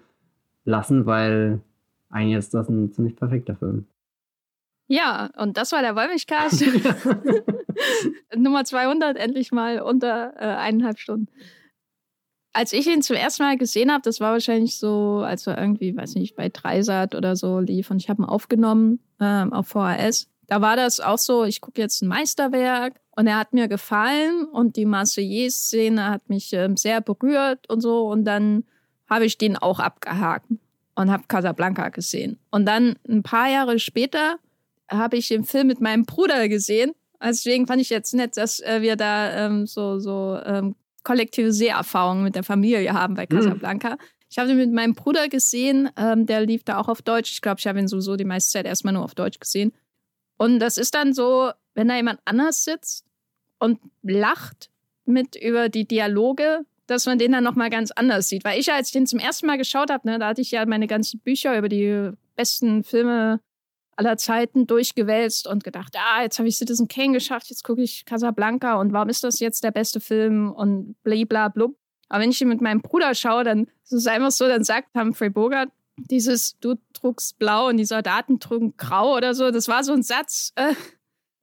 lassen, 0.64 1.06
weil 1.06 1.60
eigentlich 2.10 2.38
ist 2.38 2.54
das 2.54 2.70
ein 2.70 2.92
ziemlich 2.92 3.16
perfekter 3.16 3.56
Film. 3.56 3.86
Ja, 4.88 5.30
und 5.38 5.58
das 5.58 5.72
war 5.72 5.82
der 5.82 5.96
Wollmilchcast. 5.96 6.66
Nummer 8.36 8.66
200, 8.66 9.18
endlich 9.18 9.52
mal 9.52 9.80
unter 9.80 10.34
äh, 10.36 10.46
eineinhalb 10.46 11.00
Stunden 11.00 11.28
als 12.54 12.74
ich 12.74 12.88
ihn 12.88 13.02
zum 13.02 13.16
ersten 13.16 13.44
Mal 13.44 13.58
gesehen 13.58 13.92
habe, 13.92 14.02
das 14.02 14.20
war 14.20 14.34
wahrscheinlich 14.34 14.78
so, 14.78 15.24
als 15.26 15.48
er 15.48 15.58
irgendwie, 15.58 15.96
weiß 15.96 16.16
nicht, 16.16 16.36
bei 16.36 16.50
Dreisat 16.50 17.16
oder 17.16 17.36
so 17.36 17.60
lief 17.60 17.92
und 17.92 17.98
ich 17.98 18.10
habe 18.10 18.22
ihn 18.22 18.26
aufgenommen 18.26 19.00
ähm, 19.20 19.54
auf 19.54 19.70
VHS. 19.70 20.28
Da 20.48 20.62
war 20.62 20.76
das 20.76 21.00
auch 21.00 21.18
so, 21.18 21.46
ich 21.46 21.62
gucke 21.62 21.80
jetzt 21.80 22.02
ein 22.02 22.10
Meisterwerk 22.10 23.00
und 23.16 23.28
er 23.28 23.38
hat 23.38 23.54
mir 23.54 23.68
gefallen 23.68 24.46
und 24.46 24.76
die 24.76 24.86
Marseillaise-Szene 24.86 26.10
hat 26.10 26.30
mich 26.30 26.52
ähm, 26.54 26.76
sehr 26.76 27.00
berührt 27.00 27.70
und 27.70 27.82
so 27.82 28.08
und 28.10 28.26
dann 28.26 28.66
habe 29.10 29.26
ich 29.26 29.38
den 29.38 29.58
auch 29.58 29.80
abgehakt 29.80 30.48
und 30.96 31.12
habe 31.12 31.24
Casablanca 31.28 31.90
gesehen. 31.90 32.38
Und 32.50 32.66
dann 32.66 32.96
ein 33.08 33.24
paar 33.24 33.50
Jahre 33.50 33.80
später 33.80 34.38
habe 34.90 35.18
ich 35.18 35.30
den 35.30 35.46
Film 35.46 35.68
mit 35.68 35.80
meinem 35.80 36.06
Bruder 36.06 36.50
gesehen. 36.50 36.92
Deswegen 37.24 37.68
fand 37.68 37.82
ich 37.82 37.90
jetzt 37.90 38.14
nett, 38.14 38.36
dass 38.36 38.60
äh, 38.60 38.82
wir 38.82 38.96
da 38.96 39.46
ähm, 39.46 39.68
so, 39.68 40.00
so 40.00 40.38
ähm, 40.44 40.76
kollektive 41.04 41.52
Seherfahrung 41.52 42.24
mit 42.24 42.36
der 42.36 42.44
Familie 42.44 42.94
haben 42.94 43.16
bei 43.16 43.28
mhm. 43.30 43.36
Casablanca. 43.36 43.92
Mhm. 43.92 43.98
Ich 44.30 44.40
habe 44.40 44.52
ihn 44.52 44.58
mit 44.58 44.72
meinem 44.72 44.94
Bruder 44.94 45.28
gesehen, 45.28 45.90
ähm, 45.98 46.26
der 46.26 46.46
lief 46.46 46.64
da 46.64 46.78
auch 46.78 46.88
auf 46.88 47.02
Deutsch. 47.02 47.34
Ich 47.34 47.42
glaube, 47.42 47.60
ich 47.60 47.68
habe 47.68 47.80
ihn 47.80 47.88
sowieso 47.88 48.16
die 48.16 48.24
meiste 48.26 48.52
Zeit 48.52 48.66
erstmal 48.66 48.94
nur 48.94 49.04
auf 49.04 49.14
Deutsch 49.14 49.40
gesehen. 49.40 49.74
Und 50.38 50.60
das 50.60 50.78
ist 50.78 50.96
dann 50.96 51.14
so, 51.14 51.52
wenn 51.76 51.90
da 51.90 51.96
jemand 51.96 52.20
anders 52.26 52.64
sitzt 52.64 53.06
und 53.60 53.80
lacht 54.04 54.70
mit 55.06 55.36
über 55.36 55.70
die 55.70 55.86
Dialoge, 55.86 56.62
dass 56.88 57.06
man 57.06 57.20
den 57.20 57.34
dann 57.34 57.44
nochmal 57.44 57.70
ganz 57.70 57.92
anders 57.92 58.30
sieht. 58.30 58.46
Weil 58.46 58.60
ich, 58.60 58.72
als 58.72 58.88
ich 58.88 58.94
den 58.94 59.06
zum 59.06 59.20
ersten 59.20 59.48
Mal 59.48 59.58
geschaut 59.58 59.90
habe, 59.90 60.08
ne, 60.08 60.18
da 60.18 60.30
hatte 60.30 60.42
ich 60.42 60.52
ja 60.52 60.66
meine 60.66 60.88
ganzen 60.88 61.20
Bücher 61.20 61.58
über 61.58 61.70
die 61.70 62.12
besten 62.36 62.84
Filme 62.84 63.40
aller 63.96 64.18
Zeiten 64.18 64.68
durchgewälzt 64.68 65.48
und 65.48 65.64
gedacht, 65.64 65.96
ah, 65.98 66.24
jetzt 66.24 66.40
habe 66.40 66.48
ich 66.48 66.58
Citizen 66.58 66.88
Kane 66.88 67.14
geschafft, 67.14 67.50
jetzt 67.50 67.64
gucke 67.64 67.82
ich 67.82 68.06
Casablanca 68.06 68.76
und 68.80 68.94
warum 68.94 69.10
ist 69.10 69.24
das 69.24 69.40
jetzt 69.40 69.64
der 69.64 69.72
beste 69.72 70.00
Film 70.00 70.52
und 70.52 70.96
blub. 71.04 71.76
Aber 72.10 72.24
wenn 72.24 72.32
ich 72.32 72.42
ihn 72.42 72.50
mit 72.50 72.62
meinem 72.62 72.82
Bruder 72.82 73.16
schaue, 73.16 73.44
dann 73.44 73.68
ist 73.84 73.94
es 73.94 74.08
einfach 74.08 74.32
so, 74.32 74.48
dann 74.48 74.64
sagt 74.64 74.90
Humphrey 74.98 75.30
Bogart, 75.30 75.70
dieses 75.98 76.58
du 76.60 76.76
trugst 76.94 77.38
blau 77.38 77.68
und 77.68 77.78
die 77.78 77.86
Soldaten 77.86 78.40
trugen 78.40 78.76
grau 78.78 79.16
oder 79.16 79.34
so, 79.34 79.52
das 79.52 79.68
war 79.68 79.84
so 79.84 79.94
ein 79.94 80.04
Satz, 80.04 80.52
äh, 80.56 80.74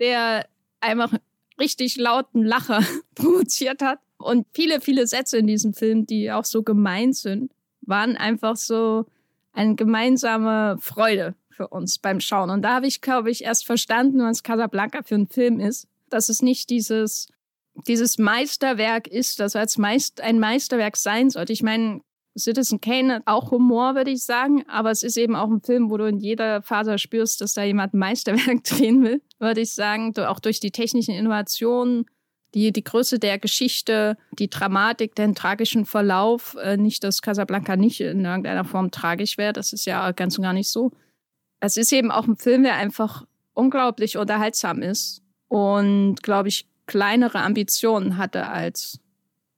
der 0.00 0.46
einfach 0.80 1.12
richtig 1.60 1.96
lauten 1.96 2.44
Lacher 2.44 2.82
provoziert 3.14 3.82
hat. 3.82 4.00
Und 4.18 4.46
viele, 4.52 4.80
viele 4.80 5.06
Sätze 5.06 5.38
in 5.38 5.46
diesem 5.46 5.74
Film, 5.74 6.06
die 6.06 6.32
auch 6.32 6.44
so 6.44 6.62
gemeint 6.62 7.16
sind, 7.16 7.52
waren 7.82 8.16
einfach 8.16 8.56
so 8.56 9.06
eine 9.52 9.76
gemeinsame 9.76 10.76
Freude 10.80 11.34
für 11.58 11.68
uns 11.68 11.98
beim 11.98 12.20
Schauen. 12.20 12.50
Und 12.50 12.62
da 12.62 12.76
habe 12.76 12.86
ich, 12.86 13.00
glaube 13.00 13.30
ich, 13.30 13.44
erst 13.44 13.66
verstanden, 13.66 14.20
was 14.20 14.44
Casablanca 14.44 15.02
für 15.02 15.16
ein 15.16 15.26
Film 15.26 15.60
ist. 15.60 15.88
Dass 16.08 16.30
es 16.30 16.40
nicht 16.40 16.70
dieses, 16.70 17.28
dieses 17.86 18.16
Meisterwerk 18.16 19.08
ist, 19.08 19.40
das 19.40 19.56
als 19.56 19.76
Meist, 19.76 20.20
ein 20.20 20.38
Meisterwerk 20.38 20.96
sein 20.96 21.30
sollte. 21.30 21.52
Ich 21.52 21.62
meine, 21.62 22.00
Citizen 22.38 22.80
Kane 22.80 23.16
hat 23.16 23.22
auch 23.26 23.50
Humor, 23.50 23.96
würde 23.96 24.12
ich 24.12 24.24
sagen, 24.24 24.64
aber 24.68 24.92
es 24.92 25.02
ist 25.02 25.16
eben 25.16 25.34
auch 25.34 25.50
ein 25.50 25.60
Film, 25.60 25.90
wo 25.90 25.96
du 25.96 26.06
in 26.06 26.18
jeder 26.18 26.62
Faser 26.62 26.96
spürst, 26.96 27.40
dass 27.40 27.54
da 27.54 27.64
jemand 27.64 27.92
ein 27.92 27.98
Meisterwerk 27.98 28.62
drehen 28.64 29.02
will, 29.02 29.20
würde 29.40 29.60
ich 29.60 29.74
sagen. 29.74 30.16
Auch 30.16 30.38
durch 30.38 30.60
die 30.60 30.70
technischen 30.70 31.14
Innovationen, 31.14 32.06
die, 32.54 32.72
die 32.72 32.84
Größe 32.84 33.18
der 33.18 33.40
Geschichte, 33.40 34.16
die 34.38 34.48
Dramatik, 34.48 35.16
den 35.16 35.34
tragischen 35.34 35.84
Verlauf. 35.84 36.56
Äh, 36.62 36.76
nicht, 36.76 37.02
dass 37.02 37.20
Casablanca 37.20 37.74
nicht 37.76 38.00
in 38.00 38.24
irgendeiner 38.24 38.64
Form 38.64 38.92
tragisch 38.92 39.36
wäre, 39.36 39.52
das 39.52 39.72
ist 39.72 39.84
ja 39.84 40.12
ganz 40.12 40.38
und 40.38 40.44
gar 40.44 40.52
nicht 40.52 40.68
so 40.68 40.92
es 41.60 41.76
ist 41.76 41.92
eben 41.92 42.10
auch 42.10 42.26
ein 42.26 42.36
Film, 42.36 42.62
der 42.62 42.74
einfach 42.74 43.24
unglaublich 43.54 44.16
unterhaltsam 44.16 44.82
ist 44.82 45.22
und, 45.48 46.22
glaube 46.22 46.48
ich, 46.48 46.66
kleinere 46.86 47.40
Ambitionen 47.40 48.16
hatte 48.16 48.46
als 48.46 49.00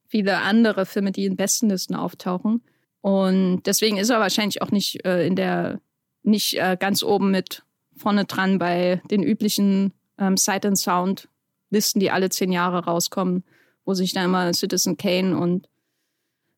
viele 0.08 0.38
andere 0.38 0.86
Filme, 0.86 1.12
die 1.12 1.26
in 1.26 1.36
Bestenlisten 1.36 1.94
auftauchen. 1.94 2.62
Und 3.00 3.62
deswegen 3.64 3.96
ist 3.96 4.10
er 4.10 4.20
wahrscheinlich 4.20 4.62
auch 4.62 4.70
nicht 4.70 5.04
äh, 5.04 5.26
in 5.26 5.36
der, 5.36 5.80
nicht 6.22 6.54
äh, 6.54 6.76
ganz 6.78 7.02
oben 7.02 7.30
mit 7.30 7.62
vorne 7.96 8.24
dran 8.24 8.58
bei 8.58 9.00
den 9.10 9.22
üblichen 9.22 9.92
ähm, 10.18 10.36
Sight 10.36 10.66
and 10.66 10.78
Sound 10.78 11.28
Listen, 11.70 12.00
die 12.00 12.10
alle 12.10 12.30
zehn 12.30 12.50
Jahre 12.50 12.84
rauskommen, 12.84 13.44
wo 13.84 13.94
sich 13.94 14.12
dann 14.12 14.24
immer 14.24 14.52
Citizen 14.52 14.96
Kane 14.96 15.38
und 15.38 15.68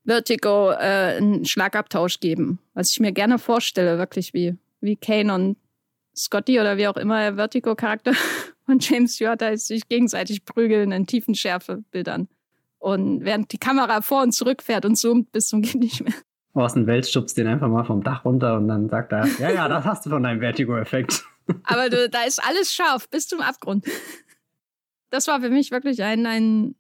Vertigo 0.07 0.71
äh, 0.71 1.17
einen 1.19 1.45
Schlagabtausch 1.45 2.19
geben. 2.19 2.59
Was 2.75 2.91
ich 2.91 2.99
mir 2.99 3.13
gerne 3.13 3.39
vorstelle, 3.39 3.99
wirklich 3.99 4.33
wie, 4.33 4.57
wie 4.83 4.97
Kane 4.97 5.35
und 5.35 5.57
Scotty 6.15 6.61
oder 6.61 6.77
wie 6.77 6.89
auch 6.89 6.97
immer 6.97 7.19
der 7.21 7.35
Vertigo-Charakter 7.37 8.13
von 8.67 8.79
James 8.81 9.15
Stewart 9.15 9.41
da 9.41 9.57
sich 9.57 9.89
gegenseitig 9.89 10.45
prügeln 10.45 10.93
in 10.93 11.07
tiefen 11.07 11.35
Schärfebildern. 11.35 12.29
Und 12.79 13.25
während 13.25 13.53
die 13.53 13.59
Kamera 13.59 14.03
vor 14.03 14.23
und 14.23 14.33
zurück 14.33 14.63
fährt 14.63 14.85
und 14.85 14.97
zoomt 14.97 15.33
bis 15.33 15.49
zum 15.49 15.63
geht 15.63 15.77
nicht 15.77 16.03
mehr. 16.03 16.15
Orson 16.55 16.87
Welles 16.87 17.11
schubst 17.11 17.39
den 17.39 17.47
einfach 17.47 17.69
mal 17.69 17.85
vom 17.85 18.03
Dach 18.03 18.25
runter 18.25 18.57
und 18.57 18.69
dann 18.69 18.89
sagt 18.89 19.13
er, 19.13 19.27
ja, 19.39 19.51
ja, 19.51 19.69
das 19.69 19.85
hast 19.85 20.05
du 20.05 20.11
von 20.11 20.23
deinem 20.23 20.41
Vertigo-Effekt. 20.41 21.25
Aber 21.65 21.89
du, 21.89 22.09
da 22.11 22.25
ist 22.25 22.43
alles 22.47 22.75
scharf 22.75 23.09
bis 23.09 23.29
zum 23.29 23.41
Abgrund. 23.41 23.87
Das 25.11 25.29
war 25.29 25.41
für 25.41 25.51
mich 25.51 25.71
wirklich 25.71 26.03
ein, 26.03 26.27
ein, 26.27 26.75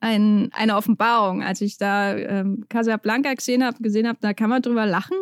ein, 0.00 0.50
eine 0.52 0.76
Offenbarung, 0.76 1.42
als 1.42 1.60
ich 1.60 1.76
da 1.76 2.16
ähm, 2.16 2.64
Casablanca 2.68 3.34
gesehen 3.34 3.64
habe, 3.64 3.82
gesehen 3.82 4.08
habe, 4.08 4.18
da 4.20 4.32
kann 4.32 4.50
man 4.50 4.62
drüber 4.62 4.86
lachen, 4.86 5.16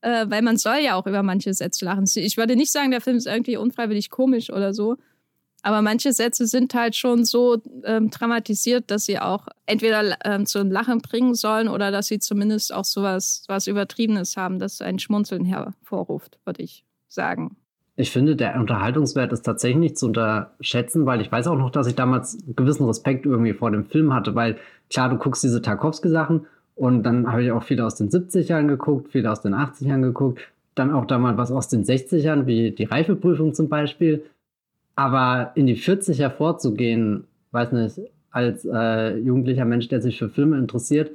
äh, 0.00 0.26
weil 0.28 0.42
man 0.42 0.56
soll 0.56 0.78
ja 0.78 0.94
auch 0.94 1.06
über 1.06 1.22
manche 1.22 1.52
Sätze 1.54 1.84
lachen. 1.84 2.04
Ich 2.14 2.36
würde 2.36 2.56
nicht 2.56 2.72
sagen, 2.72 2.90
der 2.90 3.00
Film 3.00 3.16
ist 3.16 3.26
irgendwie 3.26 3.56
unfreiwillig 3.56 4.10
komisch 4.10 4.50
oder 4.50 4.72
so, 4.72 4.96
aber 5.62 5.82
manche 5.82 6.12
Sätze 6.12 6.46
sind 6.46 6.72
halt 6.74 6.94
schon 6.94 7.24
so 7.24 7.60
ähm, 7.84 8.10
dramatisiert, 8.10 8.90
dass 8.90 9.06
sie 9.06 9.18
auch 9.18 9.48
entweder 9.66 10.16
ähm, 10.24 10.46
zum 10.46 10.70
Lachen 10.70 11.00
bringen 11.00 11.34
sollen 11.34 11.68
oder 11.68 11.90
dass 11.90 12.06
sie 12.06 12.20
zumindest 12.20 12.72
auch 12.72 12.84
sowas 12.84 13.44
was 13.48 13.66
Übertriebenes 13.66 14.36
haben, 14.36 14.60
das 14.60 14.80
ein 14.80 14.98
Schmunzeln 14.98 15.44
hervorruft, 15.44 16.38
würde 16.44 16.62
ich 16.62 16.84
sagen. 17.08 17.56
Ich 17.96 18.12
finde, 18.12 18.36
der 18.36 18.54
Unterhaltungswert 18.60 19.32
ist 19.32 19.42
tatsächlich 19.42 19.80
nicht 19.80 19.98
zu 19.98 20.06
unterschätzen, 20.06 21.04
weil 21.04 21.20
ich 21.20 21.32
weiß 21.32 21.48
auch 21.48 21.58
noch, 21.58 21.70
dass 21.70 21.88
ich 21.88 21.96
damals 21.96 22.38
gewissen 22.54 22.86
Respekt 22.86 23.26
irgendwie 23.26 23.54
vor 23.54 23.72
dem 23.72 23.86
Film 23.86 24.14
hatte, 24.14 24.36
weil 24.36 24.56
klar, 24.88 25.08
du 25.08 25.16
guckst 25.16 25.42
diese 25.42 25.60
Tarkovsky-Sachen 25.60 26.46
und 26.78 27.02
dann 27.02 27.30
habe 27.30 27.42
ich 27.42 27.50
auch 27.50 27.64
viele 27.64 27.84
aus 27.84 27.96
den 27.96 28.08
70ern 28.08 28.68
geguckt, 28.68 29.10
viele 29.10 29.32
aus 29.32 29.42
den 29.42 29.54
80ern 29.54 30.00
geguckt, 30.00 30.40
dann 30.76 30.92
auch 30.92 31.06
damals 31.06 31.36
was 31.36 31.50
aus 31.50 31.68
den 31.68 31.84
60ern, 31.84 32.46
wie 32.46 32.70
die 32.70 32.84
Reifeprüfung 32.84 33.52
zum 33.52 33.68
Beispiel. 33.68 34.24
Aber 34.94 35.52
in 35.56 35.66
die 35.66 35.76
40er 35.76 36.30
vorzugehen, 36.30 37.24
weiß 37.50 37.72
nicht, 37.72 38.00
als 38.30 38.64
äh, 38.64 39.16
jugendlicher 39.18 39.64
Mensch, 39.64 39.88
der 39.88 40.00
sich 40.00 40.18
für 40.18 40.28
Filme 40.28 40.56
interessiert, 40.56 41.10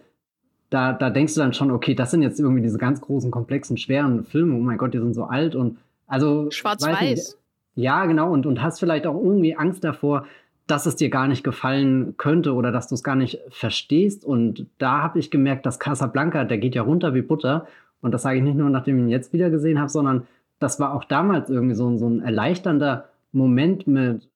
da, 0.69 0.91
da 0.91 1.09
denkst 1.09 1.35
du 1.35 1.39
dann 1.39 1.53
schon, 1.53 1.71
okay, 1.71 1.93
das 1.93 2.11
sind 2.11 2.23
jetzt 2.23 2.39
irgendwie 2.39 2.61
diese 2.61 2.77
ganz 2.77 2.99
großen, 2.99 3.31
komplexen, 3.31 3.77
schweren 3.77 4.25
Filme. 4.25 4.55
Oh 4.55 4.59
mein 4.59 4.77
Gott, 4.77 4.93
die 4.93 4.99
sind 4.99 5.13
so 5.13 5.25
alt 5.25 5.55
und 5.55 5.77
also. 6.07 6.51
Schwarz-Weiß. 6.51 7.37
Ja, 7.75 8.05
genau. 8.05 8.31
Und, 8.31 8.45
und 8.45 8.61
hast 8.61 8.79
vielleicht 8.79 9.07
auch 9.07 9.15
irgendwie 9.15 9.55
Angst 9.55 9.83
davor, 9.83 10.25
dass 10.67 10.85
es 10.85 10.95
dir 10.95 11.09
gar 11.09 11.27
nicht 11.27 11.43
gefallen 11.43 12.15
könnte 12.17 12.53
oder 12.53 12.71
dass 12.71 12.87
du 12.87 12.95
es 12.95 13.03
gar 13.03 13.15
nicht 13.15 13.39
verstehst. 13.49 14.23
Und 14.23 14.67
da 14.77 15.01
habe 15.01 15.19
ich 15.19 15.31
gemerkt, 15.31 15.65
dass 15.65 15.79
Casablanca, 15.79 16.45
der 16.45 16.57
geht 16.57 16.75
ja 16.75 16.83
runter 16.83 17.13
wie 17.13 17.21
Butter. 17.21 17.67
Und 18.01 18.13
das 18.13 18.21
sage 18.21 18.37
ich 18.37 18.43
nicht 18.43 18.57
nur, 18.57 18.69
nachdem 18.69 18.97
ich 18.97 19.03
ihn 19.03 19.09
jetzt 19.09 19.33
wieder 19.33 19.49
gesehen 19.49 19.79
habe, 19.79 19.89
sondern 19.89 20.27
das 20.59 20.79
war 20.79 20.93
auch 20.93 21.03
damals 21.03 21.49
irgendwie 21.49 21.75
so, 21.75 21.97
so 21.97 22.07
ein 22.07 22.21
erleichternder 22.21 23.09
Moment 23.31 23.87
mit 23.87 24.29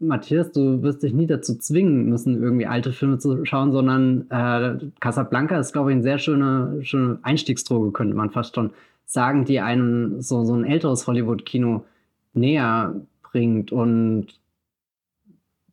Matthias, 0.00 0.50
du 0.52 0.82
wirst 0.82 1.02
dich 1.02 1.12
nie 1.12 1.26
dazu 1.26 1.56
zwingen 1.56 2.08
müssen, 2.08 2.42
irgendwie 2.42 2.66
alte 2.66 2.92
Filme 2.92 3.18
zu 3.18 3.44
schauen, 3.44 3.70
sondern 3.70 4.26
äh, 4.30 4.78
Casablanca 4.98 5.58
ist, 5.58 5.72
glaube 5.72 5.90
ich, 5.90 5.94
eine 5.94 6.02
sehr 6.02 6.18
schöne, 6.18 6.78
schöne 6.82 7.18
Einstiegsdroge, 7.22 7.92
könnte 7.92 8.16
man 8.16 8.30
fast 8.30 8.54
schon 8.54 8.70
sagen, 9.04 9.44
die 9.44 9.60
einem 9.60 10.20
so, 10.22 10.44
so 10.44 10.54
ein 10.54 10.64
älteres 10.64 11.06
Hollywood-Kino 11.06 11.84
näher 12.32 12.94
bringt. 13.22 13.72
Und 13.72 14.28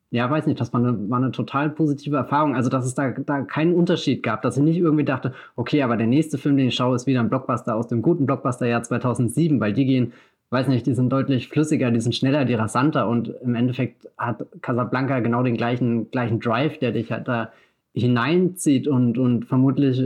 ja, 0.09 0.29
weiß 0.29 0.47
nicht, 0.47 0.59
das 0.59 0.71
war 0.71 0.79
eine, 0.79 1.09
war 1.09 1.17
eine 1.17 1.31
total 1.31 1.69
positive 1.69 2.15
Erfahrung. 2.15 2.55
Also, 2.55 2.69
dass 2.69 2.85
es 2.85 2.95
da, 2.95 3.11
da 3.11 3.41
keinen 3.41 3.73
Unterschied 3.73 4.23
gab, 4.23 4.41
dass 4.41 4.57
ich 4.57 4.63
nicht 4.63 4.77
irgendwie 4.77 5.03
dachte, 5.03 5.33
okay, 5.55 5.81
aber 5.83 5.97
der 5.97 6.07
nächste 6.07 6.37
Film, 6.37 6.55
den 6.57 6.69
ich 6.69 6.75
schaue, 6.75 6.95
ist 6.95 7.07
wieder 7.07 7.19
ein 7.19 7.29
Blockbuster 7.29 7.75
aus 7.75 7.87
dem 7.87 8.01
guten 8.01 8.25
Blockbuster-Jahr 8.25 8.83
2007, 8.83 9.59
weil 9.59 9.73
die 9.73 9.85
gehen, 9.85 10.13
weiß 10.49 10.67
nicht, 10.69 10.85
die 10.85 10.93
sind 10.93 11.09
deutlich 11.09 11.49
flüssiger, 11.49 11.91
die 11.91 11.99
sind 11.99 12.15
schneller, 12.15 12.45
die 12.45 12.53
rasanter 12.53 13.07
und 13.09 13.33
im 13.43 13.55
Endeffekt 13.55 14.07
hat 14.17 14.45
Casablanca 14.61 15.19
genau 15.19 15.43
den 15.43 15.57
gleichen, 15.57 16.09
gleichen 16.09 16.39
Drive, 16.39 16.79
der 16.79 16.93
dich 16.93 17.11
halt 17.11 17.27
da 17.27 17.51
hineinzieht 17.93 18.87
und, 18.87 19.17
und 19.17 19.45
vermutlich 19.45 20.01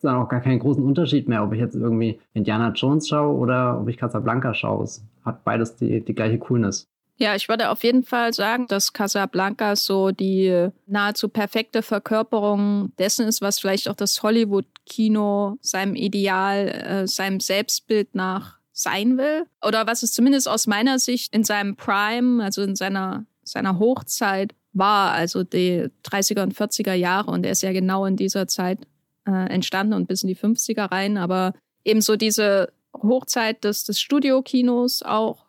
dann 0.00 0.16
auch 0.16 0.28
gar 0.28 0.40
keinen 0.40 0.58
großen 0.58 0.84
Unterschied 0.84 1.28
mehr, 1.28 1.42
ob 1.42 1.52
ich 1.54 1.60
jetzt 1.60 1.74
irgendwie 1.74 2.20
Indiana 2.34 2.70
Jones 2.72 3.08
schaue 3.08 3.36
oder 3.36 3.80
ob 3.80 3.88
ich 3.88 3.96
Casablanca 3.96 4.54
schaue. 4.54 4.84
Es 4.84 5.04
hat 5.24 5.42
beides 5.44 5.76
die, 5.76 6.02
die 6.02 6.14
gleiche 6.14 6.38
Coolness. 6.38 6.86
Ja, 7.16 7.36
ich 7.36 7.48
würde 7.48 7.70
auf 7.70 7.84
jeden 7.84 8.02
Fall 8.02 8.32
sagen, 8.32 8.66
dass 8.66 8.92
Casablanca 8.92 9.76
so 9.76 10.10
die 10.10 10.68
nahezu 10.86 11.28
perfekte 11.28 11.82
Verkörperung 11.82 12.92
dessen 12.98 13.28
ist, 13.28 13.40
was 13.40 13.60
vielleicht 13.60 13.88
auch 13.88 13.94
das 13.94 14.22
Hollywood-Kino 14.22 15.56
seinem 15.60 15.94
Ideal, 15.94 16.68
äh, 16.68 17.06
seinem 17.06 17.38
Selbstbild 17.38 18.16
nach 18.16 18.58
sein 18.72 19.16
will. 19.16 19.46
Oder 19.64 19.86
was 19.86 20.02
es 20.02 20.12
zumindest 20.12 20.48
aus 20.48 20.66
meiner 20.66 20.98
Sicht 20.98 21.32
in 21.32 21.44
seinem 21.44 21.76
Prime, 21.76 22.42
also 22.42 22.62
in 22.62 22.74
seiner, 22.74 23.24
seiner 23.44 23.78
Hochzeit 23.78 24.52
war, 24.72 25.12
also 25.12 25.44
die 25.44 25.86
30er 26.02 26.42
und 26.42 26.54
40er 26.54 26.94
Jahre. 26.94 27.30
Und 27.30 27.46
er 27.46 27.52
ist 27.52 27.62
ja 27.62 27.72
genau 27.72 28.06
in 28.06 28.16
dieser 28.16 28.48
Zeit 28.48 28.80
äh, 29.26 29.30
entstanden 29.30 29.94
und 29.94 30.08
bis 30.08 30.24
in 30.24 30.28
die 30.28 30.36
50er 30.36 30.90
rein, 30.90 31.16
aber 31.16 31.54
ebenso 31.84 32.16
diese 32.16 32.72
Hochzeit 32.92 33.64
des, 33.64 33.84
des 33.84 34.00
Studiokinos 34.00 35.02
auch, 35.02 35.43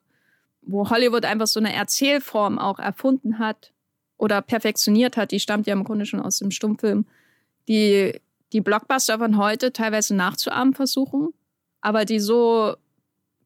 wo 0.65 0.89
Hollywood 0.89 1.25
einfach 1.25 1.48
so 1.48 1.60
eine 1.60 1.74
Erzählform 1.74 2.60
auch 2.60 2.79
erfunden 2.79 3.39
hat 3.39 3.72
oder 4.17 4.41
perfektioniert 4.41 5.17
hat, 5.17 5.31
die 5.31 5.39
stammt 5.39 5.67
ja 5.67 5.74
im 5.74 5.84
Grunde 5.84 6.05
schon 6.05 6.22
aus 6.22 6.39
dem 6.39 6.51
Stummfilm, 6.51 7.05
die 7.67 8.19
die 8.53 8.62
Blockbuster 8.62 9.17
von 9.17 9.38
heute 9.38 9.74
teilweise 9.74 10.15
nachzuahmen 10.15 10.74
versuchen, 10.74 11.29
aber 11.81 12.05
die 12.05 12.19
so, 12.19 12.75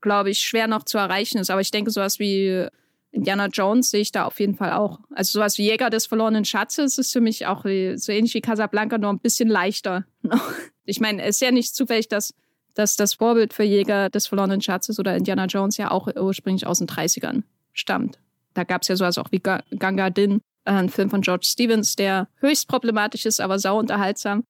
glaube 0.01 0.29
ich, 0.29 0.39
schwer 0.41 0.67
noch 0.67 0.83
zu 0.83 0.97
erreichen 0.97 1.39
ist. 1.39 1.49
Aber 1.49 1.61
ich 1.61 1.71
denke, 1.71 1.91
sowas 1.91 2.19
wie 2.19 2.67
Indiana 3.11 3.47
Jones 3.47 3.89
sehe 3.89 4.01
ich 4.01 4.11
da 4.11 4.25
auf 4.25 4.39
jeden 4.39 4.55
Fall 4.55 4.73
auch. 4.73 4.99
Also 5.11 5.39
sowas 5.39 5.57
wie 5.57 5.65
Jäger 5.65 5.89
des 5.89 6.05
verlorenen 6.05 6.45
Schatzes 6.45 6.97
ist 6.97 7.11
für 7.11 7.21
mich 7.21 7.47
auch 7.47 7.63
so 7.63 8.11
ähnlich 8.11 8.33
wie 8.33 8.41
Casablanca, 8.41 8.97
nur 8.97 9.11
ein 9.11 9.19
bisschen 9.19 9.49
leichter. 9.49 10.05
ich 10.85 10.99
meine, 10.99 11.23
es 11.23 11.37
ist 11.37 11.41
ja 11.41 11.51
nicht 11.51 11.75
zufällig, 11.75 12.07
dass, 12.07 12.33
dass 12.73 12.95
das 12.95 13.15
Vorbild 13.15 13.53
für 13.53 13.63
Jäger 13.63 14.09
des 14.09 14.27
verlorenen 14.27 14.61
Schatzes 14.61 14.99
oder 14.99 15.15
Indiana 15.15 15.45
Jones 15.45 15.77
ja 15.77 15.91
auch 15.91 16.07
ursprünglich 16.15 16.65
aus 16.65 16.79
den 16.79 16.87
30ern 16.87 17.43
stammt. 17.73 18.19
Da 18.53 18.63
gab 18.63 18.81
es 18.81 18.87
ja 18.87 18.95
sowas 18.95 19.17
auch 19.17 19.31
wie 19.31 19.39
Ganga 19.39 20.09
Din, 20.09 20.41
äh, 20.65 20.71
ein 20.71 20.89
Film 20.89 21.09
von 21.09 21.21
George 21.21 21.45
Stevens, 21.45 21.95
der 21.95 22.27
höchst 22.37 22.67
problematisch 22.67 23.25
ist, 23.25 23.41
aber 23.41 23.59
sau 23.59 23.79
unterhaltsam. 23.79 24.43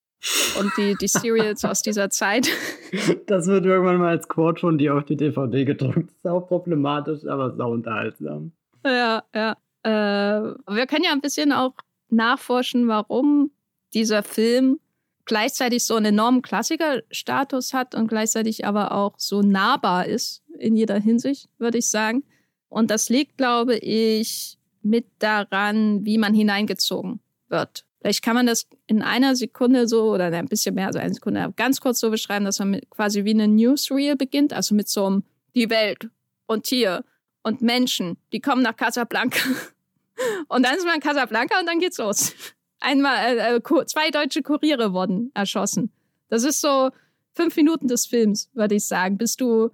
Und 0.59 0.71
die, 0.77 0.95
die 0.99 1.07
Serials 1.07 1.63
aus 1.63 1.81
dieser 1.81 2.09
Zeit. 2.09 2.49
Das 3.27 3.45
wird 3.45 3.65
irgendwann 3.65 3.97
mal 3.97 4.09
als 4.09 4.27
Quote 4.27 4.59
von 4.59 4.79
dir 4.79 4.95
auf 4.95 5.05
die 5.05 5.15
DVD 5.15 5.63
gedruckt. 5.63 6.09
Sau 6.23 6.39
problematisch, 6.39 7.25
aber 7.27 7.55
sau 7.55 7.71
unterhaltsam. 7.71 8.51
Ja, 8.83 9.23
ja. 9.35 9.55
Äh, 9.83 10.55
wir 10.67 10.87
können 10.87 11.03
ja 11.03 11.11
ein 11.11 11.21
bisschen 11.21 11.53
auch 11.53 11.73
nachforschen, 12.09 12.87
warum 12.87 13.51
dieser 13.93 14.23
Film 14.23 14.79
gleichzeitig 15.29 15.85
so 15.85 15.95
einen 15.95 16.07
enormen 16.07 16.41
Klassikerstatus 16.41 17.73
hat 17.73 17.93
und 17.93 18.07
gleichzeitig 18.07 18.65
aber 18.65 18.91
auch 18.91 19.13
so 19.17 19.43
nahbar 19.43 20.07
ist 20.07 20.41
in 20.57 20.75
jeder 20.75 20.99
Hinsicht, 20.99 21.47
würde 21.59 21.77
ich 21.77 21.89
sagen. 21.89 22.23
Und 22.67 22.89
das 22.89 23.09
liegt, 23.09 23.37
glaube 23.37 23.77
ich, 23.77 24.57
mit 24.81 25.05
daran, 25.19 26.03
wie 26.03 26.17
man 26.17 26.33
hineingezogen 26.33 27.19
wird. 27.47 27.85
Vielleicht 28.01 28.23
kann 28.23 28.33
man 28.33 28.47
das 28.47 28.67
in 28.87 29.03
einer 29.03 29.35
Sekunde 29.35 29.87
so 29.87 30.11
oder 30.11 30.25
ein 30.25 30.47
bisschen 30.47 30.73
mehr, 30.73 30.87
also 30.87 30.97
eine 30.97 31.13
Sekunde, 31.13 31.53
ganz 31.55 31.79
kurz 31.79 31.99
so 31.99 32.09
beschreiben, 32.09 32.45
dass 32.45 32.57
man 32.57 32.81
quasi 32.89 33.23
wie 33.23 33.33
eine 33.33 33.47
Newsreel 33.47 34.15
beginnt, 34.15 34.51
also 34.51 34.73
mit 34.73 34.89
so 34.89 35.05
einem 35.05 35.23
die 35.53 35.69
Welt 35.69 36.09
und 36.47 36.63
Tier 36.63 37.05
und 37.43 37.61
Menschen, 37.61 38.17
die 38.33 38.39
kommen 38.39 38.63
nach 38.63 38.75
Casablanca. 38.75 39.39
Und 40.49 40.65
dann 40.65 40.75
ist 40.75 40.83
man 40.83 40.95
in 40.95 41.01
Casablanca 41.01 41.61
und 41.61 41.65
dann 41.65 41.79
geht's 41.79 41.97
los. 41.97 42.33
Einmal 42.79 43.37
äh, 43.37 43.55
äh 43.57 43.85
zwei 43.85 44.09
deutsche 44.11 44.41
Kuriere 44.41 44.93
wurden 44.93 45.31
erschossen. 45.33 45.91
Das 46.29 46.43
ist 46.43 46.61
so 46.61 46.89
fünf 47.33 47.55
Minuten 47.55 47.87
des 47.87 48.05
Films, 48.05 48.49
würde 48.53 48.75
ich 48.75 48.85
sagen. 48.85 49.17
Bis 49.17 49.35
du, 49.35 49.69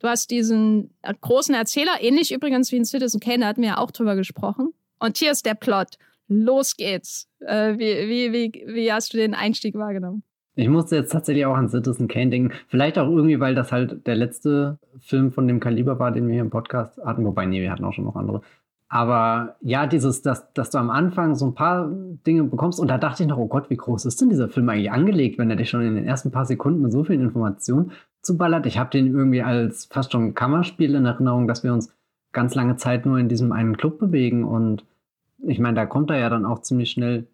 du 0.00 0.08
hast 0.08 0.30
diesen 0.30 0.94
äh, 1.02 1.14
großen 1.20 1.54
Erzähler, 1.54 2.00
ähnlich 2.00 2.32
übrigens 2.32 2.72
wie 2.72 2.76
in 2.76 2.84
Citizen 2.84 3.20
Kane, 3.20 3.40
da 3.40 3.46
hatten 3.46 3.62
wir 3.62 3.70
ja 3.70 3.78
auch 3.78 3.90
drüber 3.90 4.16
gesprochen. 4.16 4.72
Und 4.98 5.18
hier 5.18 5.32
ist 5.32 5.46
der 5.46 5.54
Plot 5.54 5.98
los 6.28 6.76
geht's. 6.76 7.28
Äh, 7.40 7.74
wie, 7.74 8.08
wie, 8.08 8.32
wie, 8.32 8.74
wie 8.74 8.92
hast 8.92 9.12
du 9.12 9.18
den 9.18 9.34
Einstieg 9.34 9.74
wahrgenommen? 9.74 10.22
Ich 10.58 10.68
musste 10.68 10.96
jetzt 10.96 11.12
tatsächlich 11.12 11.44
auch 11.44 11.54
an 11.54 11.68
Citizen 11.68 12.08
Kane 12.08 12.30
denken. 12.30 12.54
Vielleicht 12.68 12.98
auch 12.98 13.08
irgendwie, 13.08 13.38
weil 13.40 13.54
das 13.54 13.72
halt 13.72 14.06
der 14.06 14.16
letzte 14.16 14.78
Film 15.00 15.30
von 15.30 15.46
dem 15.46 15.60
Kaliber 15.60 15.98
war, 15.98 16.12
den 16.12 16.26
wir 16.28 16.34
hier 16.34 16.42
im 16.42 16.50
Podcast 16.50 16.98
hatten. 17.04 17.26
Wobei, 17.26 17.44
nee, 17.44 17.60
wir 17.60 17.70
hatten 17.70 17.84
auch 17.84 17.92
schon 17.92 18.04
noch 18.04 18.16
andere. 18.16 18.40
Aber 18.88 19.56
ja, 19.62 19.86
dieses, 19.86 20.22
dass, 20.22 20.52
dass 20.52 20.70
du 20.70 20.78
am 20.78 20.90
Anfang 20.90 21.34
so 21.34 21.46
ein 21.46 21.54
paar 21.54 21.90
Dinge 22.26 22.44
bekommst 22.44 22.78
und 22.78 22.88
da 22.88 22.98
dachte 22.98 23.24
ich 23.24 23.28
noch, 23.28 23.38
oh 23.38 23.48
Gott, 23.48 23.68
wie 23.68 23.76
groß 23.76 24.04
ist 24.04 24.20
denn 24.20 24.28
dieser 24.28 24.48
Film 24.48 24.68
eigentlich 24.68 24.92
angelegt, 24.92 25.38
wenn 25.38 25.50
er 25.50 25.56
dich 25.56 25.70
schon 25.70 25.82
in 25.82 25.96
den 25.96 26.06
ersten 26.06 26.30
paar 26.30 26.44
Sekunden 26.44 26.82
mit 26.82 26.92
so 26.92 27.02
vielen 27.02 27.22
Informationen 27.22 27.90
zuballert. 28.22 28.66
Ich 28.66 28.78
habe 28.78 28.90
den 28.90 29.08
irgendwie 29.08 29.42
als 29.42 29.86
fast 29.86 30.12
schon 30.12 30.34
Kammerspiel 30.34 30.94
in 30.94 31.04
Erinnerung, 31.04 31.48
dass 31.48 31.64
wir 31.64 31.72
uns 31.72 31.92
ganz 32.32 32.54
lange 32.54 32.76
Zeit 32.76 33.06
nur 33.06 33.18
in 33.18 33.28
diesem 33.28 33.50
einen 33.50 33.76
Club 33.76 33.98
bewegen 33.98 34.44
und 34.44 34.84
ich 35.44 35.58
meine, 35.58 35.74
da 35.74 35.86
kommt 35.86 36.10
er 36.10 36.18
ja 36.18 36.30
dann 36.30 36.46
auch 36.46 36.60
ziemlich 36.60 36.90
schnell 36.90 37.26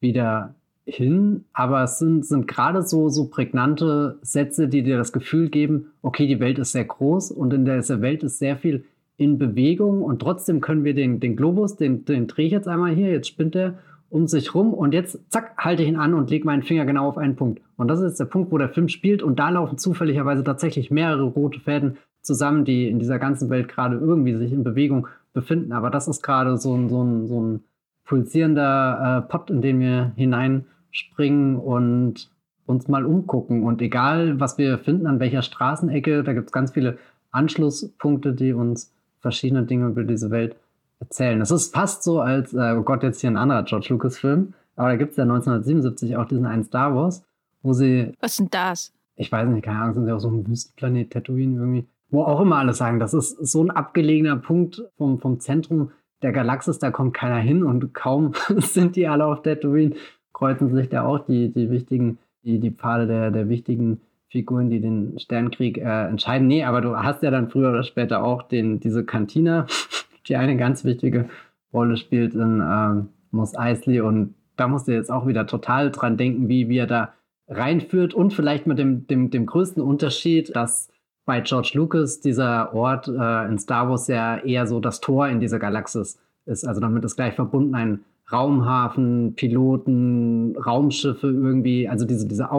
wieder 0.00 0.54
hin, 0.84 1.44
aber 1.52 1.82
es 1.82 1.98
sind, 1.98 2.24
sind 2.24 2.46
gerade 2.46 2.82
so, 2.82 3.08
so 3.08 3.28
prägnante 3.28 4.18
Sätze, 4.22 4.68
die 4.68 4.82
dir 4.82 4.96
das 4.98 5.12
Gefühl 5.12 5.50
geben, 5.50 5.92
okay, 6.02 6.26
die 6.26 6.38
Welt 6.38 6.58
ist 6.58 6.72
sehr 6.72 6.84
groß 6.84 7.32
und 7.32 7.52
in 7.52 7.64
dieser 7.64 8.00
Welt 8.00 8.22
ist 8.22 8.38
sehr 8.38 8.56
viel 8.56 8.84
in 9.16 9.38
Bewegung 9.38 10.02
und 10.02 10.20
trotzdem 10.20 10.60
können 10.60 10.84
wir 10.84 10.94
den, 10.94 11.20
den 11.20 11.36
Globus, 11.36 11.76
den, 11.76 12.04
den 12.04 12.26
drehe 12.26 12.46
ich 12.46 12.52
jetzt 12.52 12.68
einmal 12.68 12.94
hier, 12.94 13.10
jetzt 13.10 13.28
spinnt 13.28 13.56
er 13.56 13.78
um 14.08 14.26
sich 14.26 14.54
rum 14.54 14.72
und 14.72 14.94
jetzt, 14.94 15.30
zack, 15.32 15.56
halte 15.58 15.82
ich 15.82 15.88
ihn 15.88 15.96
an 15.96 16.14
und 16.14 16.30
lege 16.30 16.46
meinen 16.46 16.62
Finger 16.62 16.84
genau 16.84 17.08
auf 17.08 17.18
einen 17.18 17.36
Punkt. 17.36 17.60
Und 17.76 17.88
das 17.88 18.00
ist 18.00 18.20
der 18.20 18.26
Punkt, 18.26 18.52
wo 18.52 18.58
der 18.58 18.68
Film 18.68 18.88
spielt 18.88 19.22
und 19.22 19.38
da 19.38 19.50
laufen 19.50 19.78
zufälligerweise 19.78 20.44
tatsächlich 20.44 20.90
mehrere 20.90 21.24
rote 21.24 21.60
Fäden 21.60 21.96
zusammen, 22.22 22.64
die 22.64 22.88
in 22.88 22.98
dieser 22.98 23.18
ganzen 23.18 23.50
Welt 23.50 23.68
gerade 23.68 23.96
irgendwie 23.96 24.34
sich 24.34 24.52
in 24.52 24.64
Bewegung 24.64 25.08
befinden. 25.32 25.72
Aber 25.72 25.90
das 25.90 26.08
ist 26.08 26.22
gerade 26.22 26.56
so 26.56 26.74
ein, 26.74 26.88
so 26.88 27.02
ein, 27.02 27.26
so 27.26 27.40
ein 27.40 27.64
pulsierender 28.04 29.24
äh, 29.24 29.28
Pott, 29.28 29.50
in 29.50 29.60
den 29.60 29.80
wir 29.80 30.12
hineinspringen 30.16 31.56
und 31.56 32.30
uns 32.66 32.88
mal 32.88 33.04
umgucken. 33.04 33.64
Und 33.64 33.80
egal, 33.82 34.40
was 34.40 34.58
wir 34.58 34.78
finden, 34.78 35.06
an 35.06 35.20
welcher 35.20 35.42
Straßenecke, 35.42 36.22
da 36.22 36.32
gibt 36.32 36.46
es 36.46 36.52
ganz 36.52 36.72
viele 36.72 36.98
Anschlusspunkte, 37.30 38.32
die 38.32 38.52
uns 38.52 38.92
verschiedene 39.20 39.64
Dinge 39.64 39.88
über 39.88 40.04
diese 40.04 40.30
Welt 40.30 40.56
erzählen. 41.00 41.40
Es 41.40 41.50
ist 41.50 41.74
fast 41.74 42.02
so, 42.02 42.20
als, 42.20 42.52
äh, 42.54 42.74
oh 42.76 42.82
Gott, 42.82 43.02
jetzt 43.02 43.20
hier 43.20 43.30
ein 43.30 43.36
anderer 43.36 43.64
George 43.64 43.88
Lucas-Film, 43.90 44.54
aber 44.76 44.88
da 44.88 44.96
gibt 44.96 45.12
es 45.12 45.16
ja 45.16 45.24
1977 45.24 46.16
auch 46.16 46.26
diesen 46.26 46.46
einen 46.46 46.64
Star 46.64 46.94
Wars, 46.94 47.24
wo 47.62 47.72
sie. 47.72 48.12
Was 48.20 48.32
ist 48.32 48.40
denn 48.40 48.48
das? 48.50 48.92
Ich 49.16 49.32
weiß 49.32 49.48
nicht, 49.48 49.64
keine 49.64 49.78
Ahnung, 49.80 49.94
sind 49.94 50.04
sie 50.06 50.12
auf 50.12 50.20
so 50.20 50.28
einem 50.28 50.46
Wüstenplanet 50.46 51.10
Tatooine 51.10 51.56
irgendwie 51.56 51.86
wo 52.10 52.22
auch 52.22 52.40
immer 52.40 52.56
alle 52.56 52.72
sagen, 52.72 53.00
das 53.00 53.14
ist 53.14 53.36
so 53.46 53.62
ein 53.62 53.70
abgelegener 53.70 54.36
Punkt 54.36 54.84
vom, 54.96 55.18
vom 55.18 55.40
Zentrum 55.40 55.90
der 56.22 56.32
Galaxis, 56.32 56.78
da 56.78 56.90
kommt 56.90 57.14
keiner 57.14 57.38
hin 57.38 57.62
und 57.62 57.92
kaum 57.94 58.32
sind 58.58 58.96
die 58.96 59.06
alle 59.08 59.26
auf 59.26 59.42
Tatooine, 59.42 59.96
kreuzen 60.32 60.74
sich 60.74 60.88
da 60.88 61.04
auch 61.04 61.18
die, 61.18 61.52
die 61.52 61.70
wichtigen, 61.70 62.18
die, 62.42 62.58
die 62.58 62.70
Pfade 62.70 63.06
der, 63.06 63.30
der 63.30 63.48
wichtigen 63.48 64.00
Figuren, 64.28 64.70
die 64.70 64.80
den 64.80 65.18
Sternkrieg 65.18 65.78
äh, 65.78 66.08
entscheiden. 66.08 66.46
Nee, 66.46 66.64
aber 66.64 66.80
du 66.80 66.96
hast 66.96 67.22
ja 67.22 67.30
dann 67.30 67.48
früher 67.48 67.70
oder 67.70 67.84
später 67.84 68.24
auch 68.24 68.42
den, 68.42 68.80
diese 68.80 69.04
Kantina, 69.04 69.66
die 70.28 70.36
eine 70.36 70.56
ganz 70.56 70.84
wichtige 70.84 71.28
Rolle 71.72 71.96
spielt 71.96 72.34
in 72.34 72.60
ähm, 72.60 73.08
Mos 73.30 73.56
Eisley 73.56 74.00
und 74.00 74.34
da 74.56 74.68
musst 74.68 74.88
du 74.88 74.92
jetzt 74.92 75.10
auch 75.10 75.26
wieder 75.26 75.46
total 75.46 75.90
dran 75.90 76.16
denken, 76.16 76.48
wie, 76.48 76.68
wie 76.68 76.78
er 76.78 76.86
da 76.86 77.12
reinführt 77.48 78.14
und 78.14 78.32
vielleicht 78.32 78.66
mit 78.66 78.78
dem, 78.78 79.06
dem, 79.06 79.30
dem 79.30 79.46
größten 79.46 79.82
Unterschied, 79.82 80.56
dass 80.56 80.88
bei 81.26 81.40
George 81.40 81.72
Lucas 81.74 82.20
dieser 82.20 82.72
Ort 82.74 83.08
äh, 83.08 83.46
in 83.46 83.58
Star 83.58 83.88
Wars 83.88 84.08
ja 84.08 84.38
eher 84.38 84.66
so 84.66 84.80
das 84.80 85.00
Tor 85.00 85.28
in 85.28 85.40
diese 85.40 85.58
Galaxis 85.58 86.18
ist. 86.46 86.66
Also 86.66 86.80
damit 86.80 87.04
ist 87.04 87.16
gleich 87.16 87.34
verbunden 87.34 87.74
ein 87.74 88.04
Raumhafen, 88.32 89.34
Piloten, 89.34 90.56
Raumschiffe 90.56 91.28
irgendwie, 91.28 91.88
also 91.88 92.06
diese, 92.06 92.26
diese 92.26 92.50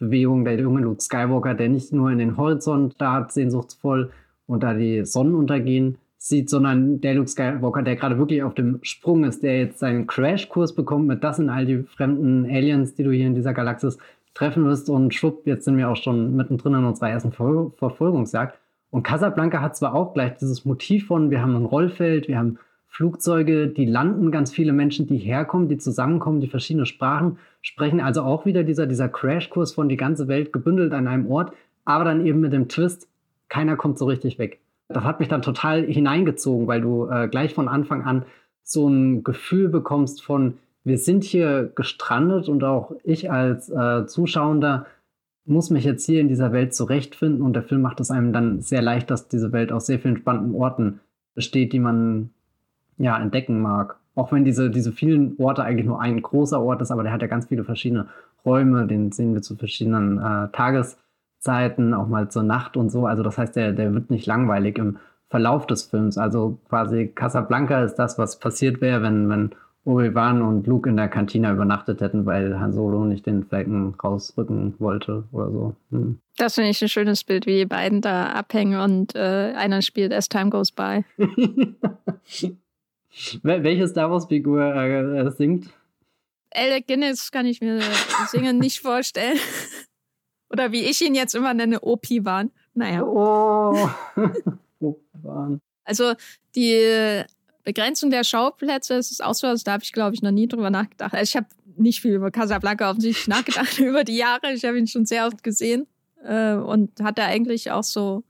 Aufbruchsbewegung 0.00 0.44
der 0.44 0.58
junge 0.58 0.80
Luke 0.80 1.00
Skywalker, 1.00 1.54
der 1.54 1.68
nicht 1.68 1.92
nur 1.92 2.10
in 2.10 2.18
den 2.18 2.36
Horizont 2.36 2.94
starrt, 2.94 3.32
sehnsuchtsvoll 3.32 4.10
und 4.46 4.62
da 4.62 4.74
die 4.74 5.04
Sonnen 5.04 5.34
untergehen 5.34 5.98
sieht, 6.16 6.50
sondern 6.50 7.00
der 7.00 7.14
Luke 7.14 7.28
Skywalker, 7.28 7.82
der 7.82 7.96
gerade 7.96 8.18
wirklich 8.18 8.42
auf 8.42 8.54
dem 8.54 8.78
Sprung 8.82 9.24
ist, 9.24 9.42
der 9.42 9.58
jetzt 9.58 9.78
seinen 9.78 10.06
Crashkurs 10.06 10.74
bekommt 10.74 11.06
mit 11.06 11.22
das 11.22 11.36
sind 11.36 11.50
all 11.50 11.66
die 11.66 11.82
fremden 11.82 12.44
Aliens, 12.46 12.94
die 12.94 13.04
du 13.04 13.12
hier 13.12 13.26
in 13.26 13.34
dieser 13.34 13.54
Galaxis 13.54 13.98
treffen 14.34 14.64
wirst 14.64 14.88
und 14.88 15.14
schwupp, 15.14 15.46
jetzt 15.46 15.64
sind 15.64 15.76
wir 15.76 15.88
auch 15.88 15.96
schon 15.96 16.36
mittendrin 16.36 16.74
in 16.74 16.84
unserer 16.84 17.10
ersten 17.10 17.32
Ver 17.32 17.72
Verfolgungsjagd. 17.76 18.58
Und 18.90 19.02
Casablanca 19.02 19.60
hat 19.60 19.76
zwar 19.76 19.94
auch 19.94 20.14
gleich 20.14 20.36
dieses 20.36 20.64
Motiv 20.64 21.06
von, 21.06 21.30
wir 21.30 21.40
haben 21.42 21.56
ein 21.56 21.64
Rollfeld, 21.64 22.28
wir 22.28 22.38
haben 22.38 22.58
Flugzeuge, 22.90 23.68
die 23.68 23.86
landen, 23.86 24.32
ganz 24.32 24.52
viele 24.52 24.72
Menschen, 24.72 25.06
die 25.06 25.16
herkommen, 25.16 25.68
die 25.68 25.78
zusammenkommen, 25.78 26.40
die 26.40 26.48
verschiedene 26.48 26.86
Sprachen 26.86 27.38
sprechen. 27.62 28.00
Also 28.00 28.22
auch 28.22 28.44
wieder 28.44 28.64
dieser, 28.64 28.86
dieser 28.86 29.08
Crashkurs 29.08 29.72
von 29.72 29.88
die 29.88 29.96
ganze 29.96 30.26
Welt 30.26 30.52
gebündelt 30.52 30.92
an 30.92 31.06
einem 31.06 31.30
Ort, 31.30 31.52
aber 31.84 32.04
dann 32.04 32.26
eben 32.26 32.40
mit 32.40 32.52
dem 32.52 32.68
Twist, 32.68 33.08
keiner 33.48 33.76
kommt 33.76 33.96
so 33.96 34.06
richtig 34.06 34.38
weg. 34.38 34.60
Das 34.88 35.04
hat 35.04 35.20
mich 35.20 35.28
dann 35.28 35.40
total 35.40 35.84
hineingezogen, 35.84 36.66
weil 36.66 36.80
du 36.80 37.06
äh, 37.08 37.28
gleich 37.28 37.54
von 37.54 37.68
Anfang 37.68 38.02
an 38.02 38.24
so 38.64 38.88
ein 38.88 39.22
Gefühl 39.22 39.68
bekommst 39.68 40.22
von, 40.22 40.58
wir 40.82 40.98
sind 40.98 41.22
hier 41.22 41.70
gestrandet 41.74 42.48
und 42.48 42.64
auch 42.64 42.92
ich 43.04 43.30
als 43.30 43.70
äh, 43.70 44.06
Zuschauender 44.06 44.86
muss 45.44 45.70
mich 45.70 45.84
jetzt 45.84 46.06
hier 46.06 46.20
in 46.20 46.28
dieser 46.28 46.52
Welt 46.52 46.74
zurechtfinden 46.74 47.42
und 47.42 47.52
der 47.52 47.62
Film 47.62 47.82
macht 47.82 48.00
es 48.00 48.10
einem 48.10 48.32
dann 48.32 48.60
sehr 48.60 48.82
leicht, 48.82 49.10
dass 49.10 49.28
diese 49.28 49.52
Welt 49.52 49.70
aus 49.70 49.86
sehr 49.86 50.00
vielen 50.00 50.16
spannenden 50.16 50.54
Orten 50.54 51.00
besteht, 51.34 51.72
die 51.72 51.78
man 51.78 52.30
ja 53.00 53.18
entdecken 53.18 53.60
mag. 53.60 53.96
Auch 54.14 54.32
wenn 54.32 54.44
diese, 54.44 54.70
diese 54.70 54.92
vielen 54.92 55.36
Orte 55.38 55.62
eigentlich 55.62 55.86
nur 55.86 56.00
ein 56.00 56.20
großer 56.20 56.60
Ort 56.60 56.82
ist, 56.82 56.90
aber 56.90 57.02
der 57.02 57.12
hat 57.12 57.22
ja 57.22 57.28
ganz 57.28 57.46
viele 57.46 57.64
verschiedene 57.64 58.06
Räume, 58.44 58.86
den 58.86 59.12
sehen 59.12 59.34
wir 59.34 59.42
zu 59.42 59.56
verschiedenen 59.56 60.18
äh, 60.18 60.48
Tageszeiten, 60.52 61.94
auch 61.94 62.08
mal 62.08 62.30
zur 62.30 62.42
Nacht 62.42 62.76
und 62.76 62.90
so. 62.90 63.06
Also 63.06 63.22
das 63.22 63.38
heißt, 63.38 63.56
der, 63.56 63.72
der 63.72 63.94
wird 63.94 64.10
nicht 64.10 64.26
langweilig 64.26 64.78
im 64.78 64.98
Verlauf 65.28 65.66
des 65.66 65.84
Films. 65.84 66.18
Also 66.18 66.58
quasi 66.68 67.08
Casablanca 67.08 67.84
ist 67.84 67.94
das, 67.94 68.18
was 68.18 68.38
passiert 68.38 68.80
wäre, 68.80 69.02
wenn, 69.02 69.28
wenn 69.28 69.50
Obi-Wan 69.84 70.42
und 70.42 70.66
Luke 70.66 70.88
in 70.88 70.96
der 70.96 71.08
Kantine 71.08 71.52
übernachtet 71.52 72.00
hätten, 72.00 72.26
weil 72.26 72.58
Han 72.60 72.72
Solo 72.72 73.04
nicht 73.04 73.24
den 73.24 73.44
Flecken 73.44 73.94
rausrücken 74.02 74.74
wollte 74.78 75.24
oder 75.32 75.50
so. 75.50 75.76
Hm. 75.90 76.18
Das 76.36 76.56
finde 76.56 76.70
ich 76.70 76.82
ein 76.82 76.88
schönes 76.88 77.24
Bild, 77.24 77.46
wie 77.46 77.58
die 77.58 77.66
beiden 77.66 78.00
da 78.00 78.26
abhängen 78.26 78.80
und 78.80 79.14
äh, 79.14 79.54
einer 79.56 79.80
spielt 79.80 80.12
As 80.12 80.28
Time 80.28 80.50
Goes 80.50 80.72
By. 80.72 81.04
Welche 83.42 83.88
Star 83.88 84.10
Wars-Figur 84.10 84.62
äh, 84.74 85.20
äh, 85.20 85.30
singt? 85.30 85.70
Alec 86.52 86.86
Guinness 86.86 87.30
kann 87.30 87.46
ich 87.46 87.60
mir 87.60 87.80
singen 88.28 88.58
nicht 88.58 88.80
vorstellen. 88.80 89.38
Oder 90.50 90.72
wie 90.72 90.84
ich 90.84 91.00
ihn 91.00 91.14
jetzt 91.14 91.34
immer 91.34 91.54
nenne, 91.54 91.80
Opi-Wan. 91.80 92.50
Naja. 92.74 93.04
Oh. 93.04 93.88
Opi-Wan. 94.80 95.60
Also 95.84 96.14
die 96.54 97.22
Begrenzung 97.64 98.10
der 98.10 98.24
Schauplätze, 98.24 98.94
das 98.94 99.10
ist 99.10 99.22
auch 99.22 99.34
so, 99.34 99.46
also 99.46 99.62
da 99.64 99.72
habe 99.72 99.84
ich, 99.84 99.92
glaube 99.92 100.14
ich, 100.14 100.22
noch 100.22 100.30
nie 100.30 100.48
drüber 100.48 100.70
nachgedacht. 100.70 101.14
Also 101.14 101.22
ich 101.22 101.36
habe 101.36 101.46
nicht 101.76 102.00
viel 102.00 102.14
über 102.14 102.30
Casablanca 102.30 102.90
offensichtlich 102.90 103.28
nachgedacht 103.28 103.78
über 103.78 104.04
die 104.04 104.16
Jahre. 104.16 104.52
Ich 104.52 104.64
habe 104.64 104.78
ihn 104.78 104.86
schon 104.86 105.06
sehr 105.06 105.26
oft 105.26 105.42
gesehen 105.42 105.86
äh, 106.24 106.54
und 106.54 107.00
hatte 107.00 107.22
eigentlich 107.22 107.70
auch 107.70 107.84
so 107.84 108.24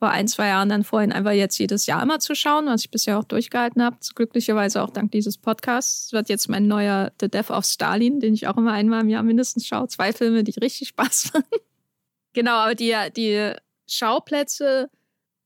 vor 0.00 0.08
ein, 0.08 0.26
zwei 0.28 0.48
Jahren 0.48 0.70
dann 0.70 0.82
vorhin 0.82 1.12
einfach 1.12 1.32
jetzt 1.32 1.58
jedes 1.58 1.84
Jahr 1.84 2.02
immer 2.02 2.20
zu 2.20 2.34
schauen, 2.34 2.64
was 2.64 2.80
ich 2.80 2.90
bisher 2.90 3.18
auch 3.18 3.24
durchgehalten 3.24 3.82
habe. 3.82 3.98
Glücklicherweise 4.14 4.82
auch 4.82 4.88
dank 4.88 5.12
dieses 5.12 5.36
Podcasts. 5.36 6.10
Wird 6.14 6.30
jetzt 6.30 6.48
mein 6.48 6.66
neuer 6.66 7.12
The 7.20 7.28
Death 7.28 7.50
of 7.50 7.66
Stalin, 7.66 8.18
den 8.18 8.32
ich 8.32 8.46
auch 8.46 8.56
immer 8.56 8.72
einmal 8.72 9.02
im 9.02 9.10
Jahr 9.10 9.22
mindestens 9.22 9.66
schaue. 9.66 9.88
Zwei 9.88 10.14
Filme, 10.14 10.42
die 10.42 10.58
richtig 10.58 10.88
Spaß 10.88 11.30
machen. 11.34 11.44
genau, 12.32 12.54
aber 12.54 12.74
die, 12.74 12.96
die 13.14 13.52
Schauplätze 13.86 14.88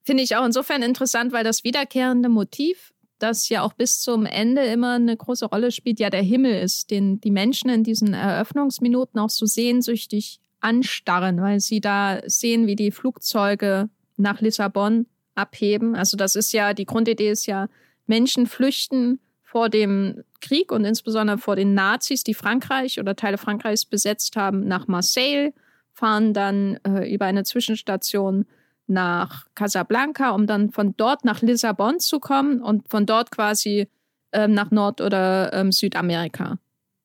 finde 0.04 0.22
ich 0.22 0.36
auch 0.36 0.46
insofern 0.46 0.84
interessant, 0.84 1.32
weil 1.32 1.42
das 1.42 1.64
wiederkehrende 1.64 2.28
Motiv 2.28 2.92
das 3.18 3.48
ja 3.48 3.62
auch 3.62 3.72
bis 3.72 4.02
zum 4.02 4.24
Ende 4.24 4.62
immer 4.66 4.94
eine 4.94 5.16
große 5.16 5.46
Rolle 5.46 5.72
spielt, 5.72 5.98
ja 5.98 6.10
der 6.10 6.22
Himmel 6.22 6.60
ist, 6.60 6.92
den 6.92 7.20
die 7.20 7.30
Menschen 7.32 7.70
in 7.70 7.82
diesen 7.82 8.14
Eröffnungsminuten 8.14 9.18
auch 9.18 9.30
so 9.30 9.46
sehnsüchtig 9.46 10.40
anstarren, 10.60 11.40
weil 11.40 11.58
sie 11.58 11.80
da 11.80 12.20
sehen, 12.26 12.68
wie 12.68 12.76
die 12.76 12.92
Flugzeuge 12.92 13.88
nach 14.16 14.40
Lissabon 14.40 15.06
abheben. 15.34 15.94
Also 15.94 16.16
das 16.16 16.34
ist 16.36 16.52
ja, 16.52 16.74
die 16.74 16.86
Grundidee 16.86 17.30
ist 17.30 17.46
ja, 17.46 17.68
Menschen 18.06 18.46
flüchten 18.46 19.20
vor 19.42 19.68
dem 19.68 20.24
Krieg 20.40 20.72
und 20.72 20.84
insbesondere 20.84 21.38
vor 21.38 21.56
den 21.56 21.74
Nazis, 21.74 22.24
die 22.24 22.34
Frankreich 22.34 22.98
oder 22.98 23.16
Teile 23.16 23.38
Frankreichs 23.38 23.84
besetzt 23.84 24.36
haben, 24.36 24.66
nach 24.66 24.88
Marseille, 24.88 25.52
fahren 25.92 26.34
dann 26.34 26.78
äh, 26.86 27.12
über 27.12 27.26
eine 27.26 27.44
Zwischenstation 27.44 28.46
nach 28.86 29.46
Casablanca, 29.54 30.30
um 30.30 30.46
dann 30.46 30.70
von 30.70 30.96
dort 30.96 31.24
nach 31.24 31.40
Lissabon 31.40 32.00
zu 32.00 32.20
kommen 32.20 32.60
und 32.60 32.88
von 32.88 33.06
dort 33.06 33.30
quasi 33.30 33.88
ähm, 34.32 34.52
nach 34.52 34.70
Nord- 34.70 35.00
oder 35.00 35.52
ähm, 35.52 35.72
Südamerika 35.72 36.58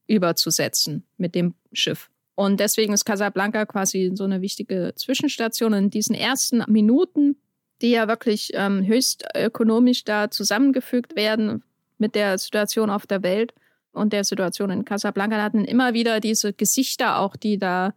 überzusetzen 0.08 1.06
mit 1.18 1.36
dem 1.36 1.54
Schiff. 1.72 2.10
Und 2.40 2.62
deswegen 2.62 2.94
ist 2.94 3.04
Casablanca 3.04 3.66
quasi 3.66 4.12
so 4.14 4.24
eine 4.24 4.40
wichtige 4.40 4.94
Zwischenstation. 4.96 5.74
in 5.74 5.90
diesen 5.90 6.16
ersten 6.16 6.64
Minuten, 6.68 7.36
die 7.82 7.92
ja 7.92 8.08
wirklich 8.08 8.52
ähm, 8.54 8.88
höchst 8.88 9.26
ökonomisch 9.36 10.06
da 10.06 10.32
zusammengefügt 10.32 11.18
werden 11.18 11.66
mit 11.98 12.16
der 12.16 12.38
Situation 12.38 12.90
auf 12.90 13.06
der 13.06 13.24
Welt 13.24 13.54
und 13.92 14.14
der 14.14 14.24
Situation 14.24 14.70
in 14.70 14.86
Casablanca, 14.86 15.44
hatten 15.44 15.66
immer 15.66 15.94
wieder 15.94 16.22
diese 16.22 16.54
Gesichter 16.54 17.20
auch, 17.20 17.36
die 17.36 17.58
da 17.58 17.94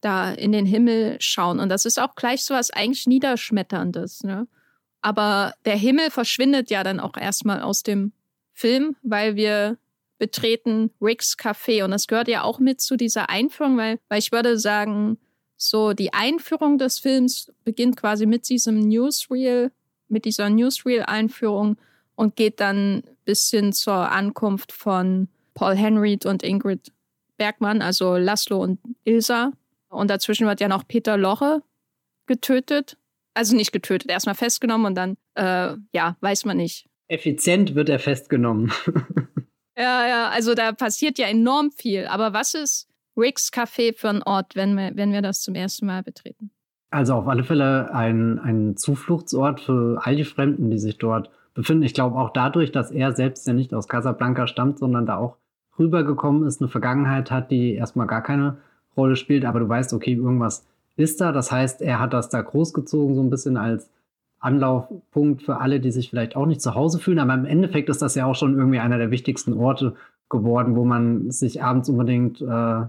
da 0.00 0.32
in 0.32 0.52
den 0.52 0.64
Himmel 0.64 1.18
schauen. 1.20 1.60
Und 1.60 1.68
das 1.68 1.84
ist 1.84 2.00
auch 2.00 2.14
gleich 2.14 2.44
so 2.44 2.54
was 2.54 2.70
eigentlich 2.70 3.06
Niederschmetterndes. 3.06 4.24
Ne? 4.24 4.48
Aber 5.02 5.52
der 5.66 5.76
Himmel 5.76 6.10
verschwindet 6.10 6.70
ja 6.70 6.82
dann 6.82 6.98
auch 6.98 7.18
erstmal 7.18 7.60
aus 7.60 7.82
dem 7.82 8.12
Film, 8.54 8.96
weil 9.02 9.36
wir 9.36 9.76
betreten 10.22 10.92
Ricks 11.00 11.36
Café. 11.36 11.82
Und 11.82 11.90
das 11.90 12.06
gehört 12.06 12.28
ja 12.28 12.44
auch 12.44 12.60
mit 12.60 12.80
zu 12.80 12.96
dieser 12.96 13.28
Einführung, 13.28 13.76
weil, 13.76 13.98
weil 14.08 14.20
ich 14.20 14.30
würde 14.30 14.56
sagen, 14.56 15.18
so 15.56 15.94
die 15.94 16.12
Einführung 16.12 16.78
des 16.78 17.00
Films 17.00 17.52
beginnt 17.64 17.96
quasi 17.96 18.24
mit 18.24 18.48
diesem 18.48 18.78
Newsreel, 18.78 19.72
mit 20.06 20.24
dieser 20.24 20.48
Newsreel-Einführung 20.48 21.76
und 22.14 22.36
geht 22.36 22.60
dann 22.60 23.02
bis 23.24 23.50
hin 23.50 23.72
zur 23.72 24.12
Ankunft 24.12 24.70
von 24.70 25.26
Paul 25.54 25.74
Henry 25.74 26.16
und 26.24 26.44
Ingrid 26.44 26.92
Bergmann, 27.36 27.82
also 27.82 28.16
Laszlo 28.16 28.62
und 28.62 28.78
Ilsa. 29.02 29.50
Und 29.88 30.08
dazwischen 30.08 30.46
wird 30.46 30.60
ja 30.60 30.68
noch 30.68 30.86
Peter 30.86 31.16
Loche 31.16 31.64
getötet. 32.26 32.96
Also 33.34 33.56
nicht 33.56 33.72
getötet, 33.72 34.08
erstmal 34.08 34.36
festgenommen 34.36 34.86
und 34.86 34.94
dann, 34.94 35.16
äh, 35.34 35.76
ja, 35.92 36.16
weiß 36.20 36.44
man 36.44 36.58
nicht. 36.58 36.86
Effizient 37.08 37.74
wird 37.74 37.88
er 37.88 37.98
festgenommen. 37.98 38.70
Ja, 39.76 40.06
ja, 40.06 40.28
also 40.28 40.54
da 40.54 40.72
passiert 40.72 41.18
ja 41.18 41.26
enorm 41.26 41.70
viel. 41.70 42.06
Aber 42.06 42.32
was 42.32 42.54
ist 42.54 42.88
Ricks 43.16 43.50
Café 43.52 43.96
für 43.96 44.08
ein 44.08 44.22
Ort, 44.22 44.54
wenn 44.54 44.74
wir, 44.74 44.92
wenn 44.94 45.12
wir 45.12 45.22
das 45.22 45.40
zum 45.40 45.54
ersten 45.54 45.86
Mal 45.86 46.02
betreten? 46.02 46.50
Also 46.90 47.14
auf 47.14 47.26
alle 47.26 47.44
Fälle 47.44 47.94
ein, 47.94 48.38
ein 48.38 48.76
Zufluchtsort 48.76 49.60
für 49.60 50.00
all 50.02 50.16
die 50.16 50.24
Fremden, 50.24 50.70
die 50.70 50.78
sich 50.78 50.98
dort 50.98 51.30
befinden. 51.54 51.84
Ich 51.84 51.94
glaube 51.94 52.18
auch 52.18 52.30
dadurch, 52.30 52.70
dass 52.70 52.90
er 52.90 53.12
selbst 53.12 53.46
ja 53.46 53.54
nicht 53.54 53.72
aus 53.72 53.88
Casablanca 53.88 54.46
stammt, 54.46 54.78
sondern 54.78 55.06
da 55.06 55.16
auch 55.16 55.36
rübergekommen 55.78 56.46
ist, 56.46 56.60
eine 56.60 56.68
Vergangenheit 56.68 57.30
hat, 57.30 57.50
die 57.50 57.74
erstmal 57.74 58.06
gar 58.06 58.22
keine 58.22 58.58
Rolle 58.96 59.16
spielt, 59.16 59.44
aber 59.46 59.60
du 59.60 59.68
weißt, 59.68 59.94
okay, 59.94 60.14
irgendwas 60.14 60.66
ist 60.96 61.20
da. 61.20 61.32
Das 61.32 61.50
heißt, 61.50 61.80
er 61.80 61.98
hat 61.98 62.12
das 62.12 62.28
da 62.28 62.42
großgezogen, 62.42 63.14
so 63.14 63.22
ein 63.22 63.30
bisschen 63.30 63.56
als 63.56 63.90
Anlaufpunkt 64.42 65.42
für 65.42 65.60
alle, 65.60 65.80
die 65.80 65.90
sich 65.90 66.10
vielleicht 66.10 66.36
auch 66.36 66.46
nicht 66.46 66.60
zu 66.60 66.74
Hause 66.74 66.98
fühlen. 66.98 67.18
Aber 67.18 67.34
im 67.34 67.44
Endeffekt 67.44 67.88
ist 67.88 68.02
das 68.02 68.14
ja 68.14 68.26
auch 68.26 68.34
schon 68.34 68.58
irgendwie 68.58 68.80
einer 68.80 68.98
der 68.98 69.10
wichtigsten 69.10 69.54
Orte 69.54 69.94
geworden, 70.28 70.76
wo 70.76 70.84
man 70.84 71.30
sich 71.30 71.62
abends 71.62 71.88
unbedingt, 71.88 72.40
äh, 72.40 72.82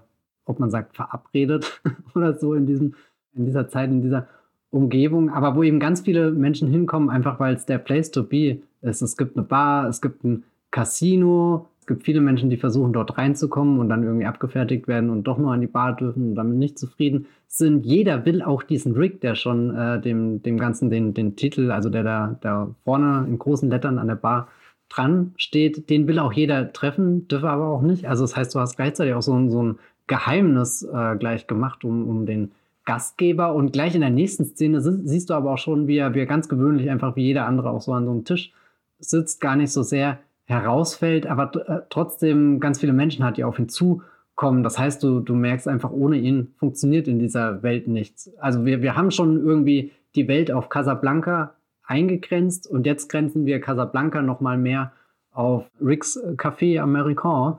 ob 0.46 0.60
man 0.60 0.70
sagt, 0.72 0.96
verabredet 0.96 1.82
oder 2.16 2.34
so 2.38 2.54
in 2.54 2.66
diesem, 2.66 2.96
in 3.34 3.46
dieser 3.46 3.70
Zeit, 3.70 3.90
in 3.90 4.02
dieser 4.02 4.28
Umgebung, 4.72 5.30
aber 5.30 5.56
wo 5.56 5.62
eben 5.62 5.80
ganz 5.80 6.02
viele 6.02 6.32
Menschen 6.32 6.68
hinkommen, 6.68 7.12
einfach 7.12 7.40
weil 7.40 7.54
es 7.54 7.66
der 7.68 7.78
Place 7.78 8.10
to 8.10 8.24
be 8.24 8.60
ist. 8.82 9.02
Es 9.02 9.16
gibt 9.18 9.38
eine 9.38 9.46
Bar, 9.46 9.88
es 9.88 10.02
gibt 10.02 10.24
ein 10.24 10.44
Casino, 10.72 11.68
es 11.84 11.88
gibt 11.88 12.06
viele 12.06 12.22
Menschen, 12.22 12.50
die 12.50 12.56
versuchen, 12.56 12.94
dort 12.94 13.18
reinzukommen 13.18 13.78
und 13.78 13.90
dann 13.90 14.04
irgendwie 14.04 14.26
abgefertigt 14.26 14.88
werden 14.88 15.10
und 15.10 15.26
doch 15.26 15.38
nur 15.38 15.52
an 15.52 15.60
die 15.60 15.68
Bar 15.68 15.98
dürfen 15.98 16.30
und 16.30 16.36
damit 16.36 16.56
nicht 16.56 16.80
zufrieden 16.80 17.26
sind. 17.48 17.86
Jeder 17.86 18.26
will 18.26 18.42
auch 18.42 18.64
diesen 18.64 18.94
Rick, 18.94 19.20
der 19.20 19.36
schon 19.36 19.76
äh, 19.76 20.00
dem, 20.00 20.42
dem 20.42 20.58
Ganzen 20.58 20.90
den, 20.90 21.14
den 21.14 21.36
Titel, 21.36 21.72
also 21.72 21.90
der 21.90 22.04
da, 22.04 22.38
da 22.40 22.74
vorne 22.86 23.26
in 23.28 23.38
großen 23.38 23.70
Lettern 23.70 23.98
an 23.98 24.08
der 24.08 24.16
Bar 24.16 24.48
dran 24.88 25.34
steht, 25.36 25.90
den 25.90 26.08
will 26.08 26.20
auch 26.20 26.32
jeder 26.32 26.72
treffen, 26.72 27.28
dürfe 27.28 27.50
aber 27.50 27.68
auch 27.68 27.82
nicht. 27.82 28.08
Also 28.08 28.24
das 28.24 28.38
heißt, 28.38 28.56
du 28.56 28.62
hast 28.62 28.78
gleichzeitig 28.78 29.14
auch 29.14 29.22
so 29.22 29.34
ein, 29.34 29.52
so 29.52 29.62
ein 29.62 29.80
Geheimnis 30.08 30.84
äh, 30.84 31.18
gleich 31.18 31.48
gemacht 31.48 31.84
um, 31.84 32.08
um 32.08 32.26
den 32.26 32.54
Gastgeber 32.86 33.54
und 33.54 33.74
gleich 33.74 33.94
in 33.94 34.02
der 34.02 34.10
nächsten 34.10 34.46
Szene 34.46 34.80
siehst 34.80 35.30
du 35.30 35.34
aber 35.34 35.52
auch 35.52 35.58
schon, 35.58 35.88
wie 35.88 35.98
er, 35.98 36.14
wie 36.14 36.20
er 36.20 36.28
ganz 36.28 36.48
gewöhnlich 36.48 36.90
einfach 36.90 37.18
wie 37.18 37.24
jeder 37.24 37.46
andere 37.46 37.72
auch 37.72 37.82
so 37.82 37.92
an 37.92 38.06
so 38.06 38.12
einem 38.12 38.24
Tisch 38.24 38.54
sitzt, 39.00 39.42
gar 39.42 39.58
nicht 39.58 39.74
so 39.74 39.84
sehr 39.84 40.20
herausfällt, 40.46 41.28
aber 41.28 41.52
äh, 41.68 41.82
trotzdem 41.90 42.60
ganz 42.60 42.80
viele 42.80 42.94
Menschen 42.94 43.24
hat, 43.24 43.38
die 43.38 43.44
auf 43.44 43.60
ihn 43.60 43.70
zukommen. 43.70 44.64
Das 44.64 44.78
heißt, 44.78 45.04
du, 45.04 45.20
du 45.20 45.36
merkst 45.36 45.68
einfach, 45.68 45.92
ohne 45.92 46.18
ihn 46.18 46.54
funktioniert 46.58 47.08
in 47.08 47.20
dieser 47.20 47.64
Welt 47.64 47.88
nichts. 47.88 48.32
Also 48.40 48.66
wir, 48.66 48.82
wir 48.82 48.96
haben 48.96 49.12
schon 49.12 49.38
irgendwie 49.38 49.92
die 50.16 50.28
Welt 50.28 50.52
auf 50.52 50.70
Casablanca 50.70 51.56
eingegrenzt 51.86 52.68
und 52.68 52.86
jetzt 52.86 53.10
grenzen 53.10 53.46
wir 53.46 53.60
Casablanca 53.60 54.22
nochmal 54.22 54.58
mehr 54.58 54.94
auf 55.32 55.70
Rick's 55.82 56.20
Café 56.38 56.80
American 56.80 57.58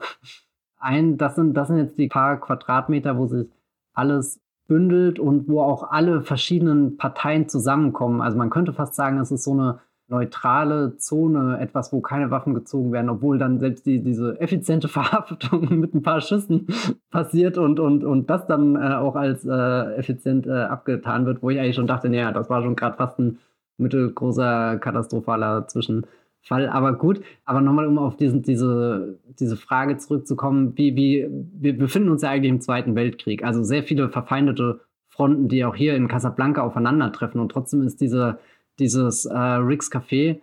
ein. 0.84 1.18
Das 1.18 1.34
sind, 1.34 1.54
das 1.54 1.68
sind 1.68 1.78
jetzt 1.78 1.98
die 1.98 2.08
paar 2.08 2.38
Quadratmeter, 2.38 3.16
wo 3.16 3.26
sich 3.26 3.48
alles 3.94 4.40
bündelt 4.66 5.18
und 5.18 5.48
wo 5.48 5.60
auch 5.60 5.90
alle 5.90 6.22
verschiedenen 6.22 6.96
Parteien 6.96 7.48
zusammenkommen. 7.48 8.20
Also 8.20 8.38
man 8.38 8.50
könnte 8.50 8.72
fast 8.72 8.94
sagen, 8.94 9.18
es 9.18 9.30
ist 9.30 9.44
so 9.44 9.52
eine 9.52 9.80
neutrale 10.08 10.96
Zone, 10.98 11.58
etwas, 11.60 11.92
wo 11.92 12.00
keine 12.00 12.30
Waffen 12.30 12.54
gezogen 12.54 12.92
werden, 12.92 13.08
obwohl 13.08 13.38
dann 13.38 13.58
selbst 13.58 13.86
die, 13.86 14.02
diese 14.02 14.38
effiziente 14.40 14.88
Verhaftung 14.96 15.78
mit 15.78 15.94
ein 15.94 16.02
paar 16.02 16.20
Schüssen 16.20 16.66
passiert 17.10 17.58
und, 17.58 17.80
und, 17.80 18.04
und 18.04 18.28
das 18.28 18.46
dann 18.46 18.76
äh, 18.76 18.94
auch 18.94 19.16
als 19.16 19.44
äh, 19.44 19.96
effizient 19.96 20.46
äh, 20.46 20.52
abgetan 20.52 21.26
wird, 21.26 21.42
wo 21.42 21.50
ich 21.50 21.58
eigentlich 21.58 21.76
schon 21.76 21.86
dachte, 21.86 22.08
naja, 22.08 22.32
das 22.32 22.50
war 22.50 22.62
schon 22.62 22.76
gerade 22.76 22.96
fast 22.96 23.18
ein 23.18 23.38
mittelgroßer 23.78 24.78
katastrophaler 24.78 25.66
Zwischenfall. 25.66 26.68
Aber 26.68 26.92
gut, 26.92 27.22
aber 27.44 27.60
nochmal, 27.60 27.86
um 27.86 27.98
auf 27.98 28.16
diesen, 28.16 28.42
diese, 28.42 29.18
diese 29.40 29.56
Frage 29.56 29.96
zurückzukommen, 29.96 30.76
wie, 30.76 30.94
wie, 30.94 31.28
wir 31.30 31.76
befinden 31.76 32.10
uns 32.10 32.22
ja 32.22 32.30
eigentlich 32.30 32.52
im 32.52 32.60
Zweiten 32.60 32.94
Weltkrieg, 32.94 33.42
also 33.42 33.62
sehr 33.62 33.82
viele 33.82 34.10
verfeindete 34.10 34.80
Fronten, 35.08 35.48
die 35.48 35.64
auch 35.64 35.76
hier 35.76 35.94
in 35.94 36.08
Casablanca 36.08 36.62
aufeinandertreffen 36.62 37.40
und 37.40 37.50
trotzdem 37.50 37.82
ist 37.82 38.00
diese 38.00 38.38
dieses 38.78 39.24
äh, 39.26 39.36
Rick's 39.36 39.90
Café, 39.90 40.40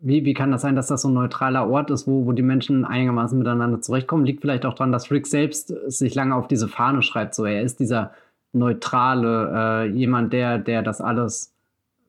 wie, 0.00 0.24
wie 0.24 0.34
kann 0.34 0.50
das 0.50 0.62
sein, 0.62 0.76
dass 0.76 0.88
das 0.88 1.02
so 1.02 1.08
ein 1.08 1.14
neutraler 1.14 1.68
Ort 1.68 1.90
ist, 1.90 2.06
wo, 2.06 2.26
wo 2.26 2.32
die 2.32 2.42
Menschen 2.42 2.84
einigermaßen 2.84 3.38
miteinander 3.38 3.80
zurechtkommen? 3.80 4.26
Liegt 4.26 4.42
vielleicht 4.42 4.66
auch 4.66 4.74
daran, 4.74 4.92
dass 4.92 5.10
Rick 5.10 5.26
selbst 5.26 5.68
sich 5.86 6.14
lange 6.14 6.34
auf 6.34 6.46
diese 6.46 6.68
Fahne 6.68 7.02
schreibt. 7.02 7.34
So, 7.34 7.46
er 7.46 7.62
ist 7.62 7.80
dieser 7.80 8.12
neutrale, 8.52 9.86
äh, 9.86 9.86
jemand, 9.88 10.32
der, 10.32 10.58
der 10.58 10.82
das 10.82 11.00
alles, 11.00 11.54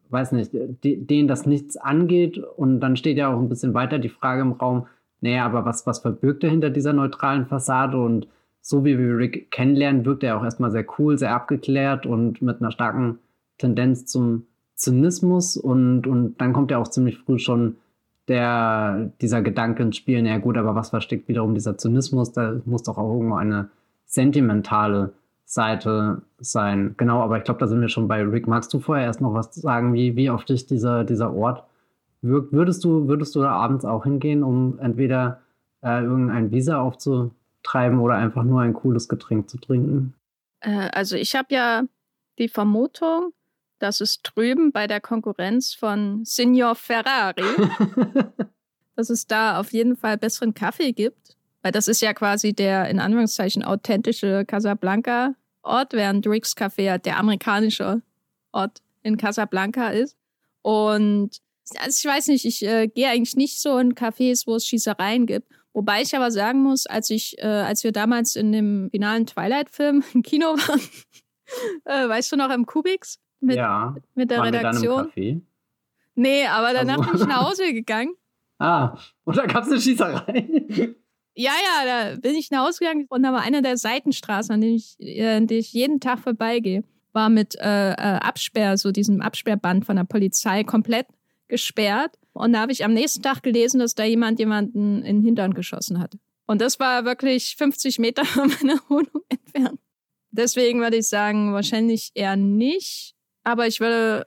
weiß 0.10 0.34
nicht, 0.34 0.52
de, 0.54 0.98
den 0.98 1.28
das 1.28 1.46
nichts 1.46 1.78
angeht. 1.78 2.38
Und 2.38 2.82
dann 2.82 2.98
steht 2.98 3.18
ja 3.18 3.34
auch 3.34 3.40
ein 3.40 3.50
bisschen 3.50 3.74
weiter 3.74 3.98
die 3.98 4.10
Frage 4.10 4.42
im 4.42 4.52
Raum, 4.52 4.88
naja, 5.22 5.46
aber 5.46 5.64
was, 5.64 5.88
was 5.88 6.00
verbirgt 6.00 6.44
er 6.44 6.50
hinter 6.50 6.70
dieser 6.70 6.92
neutralen 6.92 7.46
Fassade? 7.46 7.98
Und 7.98 8.28
so 8.62 8.84
wie 8.84 9.00
wir 9.00 9.18
Rick 9.18 9.52
kennenlernen, 9.52 10.06
wirkt 10.06 10.24
er 10.24 10.38
auch 10.38 10.44
erstmal 10.44 10.72
sehr 10.72 10.86
cool, 11.00 11.18
sehr 11.18 11.34
abgeklärt 11.34 12.06
und 12.06 12.42
mit 12.42 12.60
einer 12.60 12.72
starken 12.72 13.20
Tendenz 13.58 14.06
zum 14.06 14.48
Zynismus 14.76 15.58
und, 15.58 16.08
und 16.08 16.40
dann 16.40 16.54
kommt 16.54 16.72
ja 16.72 16.78
auch 16.78 16.88
ziemlich 16.88 17.18
früh 17.18 17.40
schon 17.40 17.78
der, 18.28 19.12
dieser 19.22 19.42
Gedanke 19.42 19.84
ins 19.84 19.98
Spiel, 19.98 20.22
naja 20.22 20.38
gut, 20.38 20.58
aber 20.58 20.76
was 20.76 20.90
versteckt 20.90 21.28
wiederum 21.28 21.54
dieser 21.54 21.78
Zynismus? 21.78 22.32
Da 22.32 22.60
muss 22.66 22.84
doch 22.84 22.98
auch 22.98 23.14
irgendwo 23.14 23.36
eine 23.36 23.70
sentimentale 24.06 25.14
Seite 25.46 26.24
sein. 26.40 26.96
Genau, 26.98 27.22
aber 27.22 27.38
ich 27.38 27.44
glaube, 27.44 27.60
da 27.60 27.68
sind 27.68 27.82
wir 27.82 27.90
schon 27.90 28.08
bei 28.08 28.24
Rick. 28.24 28.48
Magst 28.48 28.74
du 28.74 28.80
vorher 28.80 29.06
erst 29.06 29.22
noch 29.22 29.34
was 29.34 29.54
sagen, 29.54 29.94
wie, 29.94 30.16
wie 30.16 30.30
auf 30.30 30.44
dich 30.44 30.66
dieser, 30.66 31.04
dieser 31.04 31.34
Ort 31.34 31.64
wirkt? 32.22 32.52
Würdest 32.52 32.84
du, 32.84 33.08
würdest 33.08 33.36
du 33.36 33.42
da 33.42 33.52
abends 33.52 33.86
auch 33.86 34.04
hingehen, 34.04 34.44
um 34.44 34.80
entweder 34.80 35.42
äh, 35.84 36.04
irgendein 36.04 36.52
Visa 36.52 36.82
aufzutreiben 36.82 38.00
oder 38.00 38.16
einfach 38.16 38.44
nur 38.44 38.62
ein 38.62 38.74
cooles 38.74 39.08
Getränk 39.08 39.50
zu 39.50 39.60
trinken? 39.60 40.16
Äh, 40.62 40.90
also 40.92 41.16
ich 41.16 41.36
habe 41.36 41.48
ja 41.52 41.84
die 42.40 42.50
Vermutung, 42.50 43.32
dass 43.86 44.02
es 44.02 44.24
drüben 44.24 44.72
bei 44.72 44.88
der 44.88 45.00
Konkurrenz 45.00 45.76
von 45.76 46.26
Signor 46.26 46.74
Ferrari, 46.74 47.44
dass 48.96 49.12
es 49.12 49.28
da 49.28 49.60
auf 49.60 49.74
jeden 49.74 49.96
Fall 49.96 50.18
besseren 50.18 50.56
Kaffee 50.56 50.92
gibt. 50.92 51.38
Weil 51.62 51.72
das 51.72 51.88
ist 51.88 52.02
ja 52.02 52.16
quasi 52.16 52.54
der 52.54 52.90
in 52.90 53.00
Anführungszeichen 53.00 53.64
authentische 53.64 54.44
Casablanca-Ort, 54.46 55.94
während 55.94 56.26
Rick's 56.26 56.58
Café 56.58 56.98
der 56.98 57.18
amerikanische 57.18 58.02
Ort 58.52 58.82
in 59.04 59.18
Casablanca 59.18 59.90
ist. 59.90 60.18
Und 60.64 61.38
also 61.78 62.08
ich 62.08 62.12
weiß 62.12 62.30
nicht, 62.30 62.46
ich 62.46 62.66
äh, 62.66 62.88
gehe 62.88 63.10
eigentlich 63.10 63.36
nicht 63.36 63.62
so 63.62 63.78
in 63.78 63.94
Cafés, 63.94 64.48
wo 64.48 64.56
es 64.56 64.66
Schießereien 64.66 65.28
gibt. 65.28 65.48
Wobei 65.74 66.02
ich 66.02 66.16
aber 66.16 66.32
sagen 66.32 66.64
muss, 66.64 66.88
als 66.88 67.12
ich, 67.12 67.38
äh, 67.38 67.46
als 67.46 67.84
wir 67.84 67.92
damals 67.92 68.36
in 68.36 68.52
dem 68.52 68.90
finalen 68.90 69.28
Twilight-Film 69.28 70.04
im 70.16 70.24
Kino 70.24 70.58
waren, 70.58 70.82
äh, 71.86 72.10
weißt 72.10 72.32
du 72.32 72.36
noch, 72.36 72.50
im 72.50 72.66
Kubix, 72.66 73.20
mit, 73.46 73.58
ja. 73.58 73.96
mit 74.16 74.32
der 74.32 74.40
Waren 74.40 74.56
Redaktion. 74.56 75.46
Nee, 76.16 76.46
aber 76.48 76.74
danach 76.74 77.00
also. 77.00 77.12
bin 77.12 77.22
ich 77.22 77.28
nach 77.28 77.50
Hause 77.50 77.74
gegangen. 77.74 78.14
Ah, 78.58 78.98
und 79.26 79.36
da 79.36 79.48
gab 79.48 79.64
es 79.64 79.70
eine 79.70 79.82
Schießerei. 79.82 80.48
Ja, 81.36 81.52
ja, 81.52 82.14
da 82.14 82.16
bin 82.22 82.36
ich 82.36 82.52
nach 82.52 82.66
Hause 82.66 82.80
gegangen 82.80 83.06
und 83.10 83.22
da 83.24 83.34
war 83.34 83.42
eine 83.42 83.62
der 83.62 83.76
Seitenstraßen, 83.76 84.54
an 84.54 84.62
denen 84.62 84.76
ich, 84.76 84.96
äh, 85.00 85.36
an 85.36 85.48
denen 85.48 85.60
ich 85.60 85.74
jeden 85.74 86.00
Tag 86.00 86.20
vorbeigehe, 86.20 86.86
war 87.12 87.30
mit 87.30 87.56
äh, 87.60 87.92
äh, 87.92 87.96
Absperr, 87.96 88.78
so 88.78 88.94
diesem 88.94 89.22
Absperrband 89.22 89.86
von 89.86 89.98
der 89.98 90.06
Polizei 90.06 90.64
komplett 90.64 91.08
gesperrt. 91.50 92.18
Und 92.32 92.54
da 92.54 92.60
habe 92.60 92.72
ich 92.72 92.86
am 92.86 92.94
nächsten 92.94 93.22
Tag 93.22 93.44
gelesen, 93.44 93.80
dass 93.80 93.96
da 93.96 94.06
jemand 94.06 94.40
jemanden 94.40 95.04
in 95.04 95.18
den 95.18 95.26
Hintern 95.26 95.54
geschossen 95.54 96.00
hat. 96.00 96.18
Und 96.48 96.62
das 96.62 96.80
war 96.80 97.06
wirklich 97.06 97.56
50 97.58 98.00
Meter 98.00 98.26
von 98.26 98.50
meiner 98.50 98.80
Wohnung 98.88 99.24
entfernt. 99.30 99.80
Deswegen 100.32 100.82
würde 100.82 100.98
ich 100.98 101.08
sagen, 101.08 101.54
wahrscheinlich 101.54 102.12
eher 102.14 102.36
nicht. 102.36 103.15
Aber 103.46 103.68
ich 103.68 103.80
würde, 103.80 104.26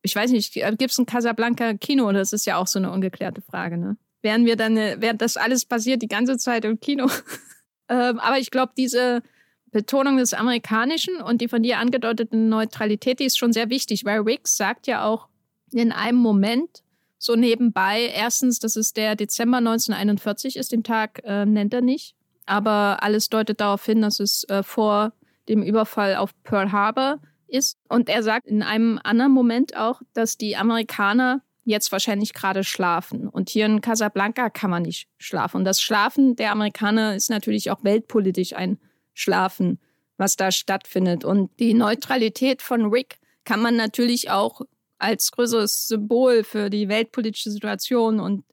ich 0.00 0.16
weiß 0.16 0.30
nicht, 0.30 0.54
gibt 0.54 0.90
es 0.90 0.98
ein 0.98 1.04
Casablanca 1.04 1.74
Kino? 1.74 2.10
Das 2.12 2.32
ist 2.32 2.46
ja 2.46 2.56
auch 2.56 2.68
so 2.68 2.78
eine 2.78 2.90
ungeklärte 2.90 3.42
Frage, 3.42 3.76
ne? 3.76 3.98
Wären 4.22 4.46
wir 4.46 4.56
dann, 4.56 4.76
äh, 4.76 4.96
während 5.00 5.20
das 5.22 5.36
alles 5.36 5.64
passiert, 5.64 6.02
die 6.02 6.08
ganze 6.08 6.38
Zeit 6.38 6.64
im 6.64 6.78
Kino? 6.78 7.06
ähm, 7.88 8.18
aber 8.20 8.38
ich 8.38 8.50
glaube, 8.50 8.72
diese 8.76 9.22
Betonung 9.70 10.18
des 10.18 10.34
Amerikanischen 10.34 11.20
und 11.20 11.40
die 11.40 11.48
von 11.48 11.62
dir 11.62 11.78
angedeutete 11.78 12.36
Neutralität, 12.36 13.18
die 13.18 13.24
ist 13.24 13.38
schon 13.38 13.52
sehr 13.52 13.70
wichtig, 13.70 14.04
weil 14.04 14.20
Riggs 14.20 14.56
sagt 14.56 14.86
ja 14.86 15.04
auch 15.04 15.28
in 15.72 15.90
einem 15.90 16.18
Moment 16.18 16.82
so 17.18 17.34
nebenbei. 17.34 18.10
Erstens, 18.14 18.58
dass 18.58 18.76
es 18.76 18.92
der 18.92 19.16
Dezember 19.16 19.58
1941 19.58 20.56
ist, 20.56 20.72
den 20.72 20.84
Tag 20.84 21.22
äh, 21.24 21.44
nennt 21.44 21.74
er 21.74 21.80
nicht, 21.80 22.14
aber 22.46 23.02
alles 23.02 23.30
deutet 23.30 23.60
darauf 23.60 23.84
hin, 23.84 24.02
dass 24.02 24.20
es 24.20 24.44
äh, 24.44 24.62
vor 24.62 25.12
dem 25.48 25.62
Überfall 25.62 26.16
auf 26.16 26.30
Pearl 26.44 26.72
Harbor 26.72 27.20
ist. 27.50 27.78
Und 27.88 28.08
er 28.08 28.22
sagt 28.22 28.46
in 28.46 28.62
einem 28.62 28.98
anderen 29.02 29.32
Moment 29.32 29.76
auch, 29.76 30.00
dass 30.12 30.36
die 30.36 30.56
Amerikaner 30.56 31.42
jetzt 31.64 31.92
wahrscheinlich 31.92 32.34
gerade 32.34 32.64
schlafen. 32.64 33.28
Und 33.28 33.50
hier 33.50 33.66
in 33.66 33.80
Casablanca 33.80 34.50
kann 34.50 34.70
man 34.70 34.82
nicht 34.82 35.08
schlafen. 35.18 35.58
Und 35.58 35.64
das 35.64 35.80
Schlafen 35.80 36.36
der 36.36 36.52
Amerikaner 36.52 37.14
ist 37.14 37.30
natürlich 37.30 37.70
auch 37.70 37.84
weltpolitisch 37.84 38.54
ein 38.54 38.78
Schlafen, 39.14 39.78
was 40.16 40.36
da 40.36 40.50
stattfindet. 40.50 41.24
Und 41.24 41.50
die 41.58 41.74
Neutralität 41.74 42.62
von 42.62 42.86
Rick 42.86 43.18
kann 43.44 43.60
man 43.60 43.76
natürlich 43.76 44.30
auch 44.30 44.62
als 44.98 45.32
größeres 45.32 45.88
Symbol 45.88 46.44
für 46.44 46.70
die 46.70 46.88
weltpolitische 46.88 47.50
Situation 47.50 48.20
und 48.20 48.44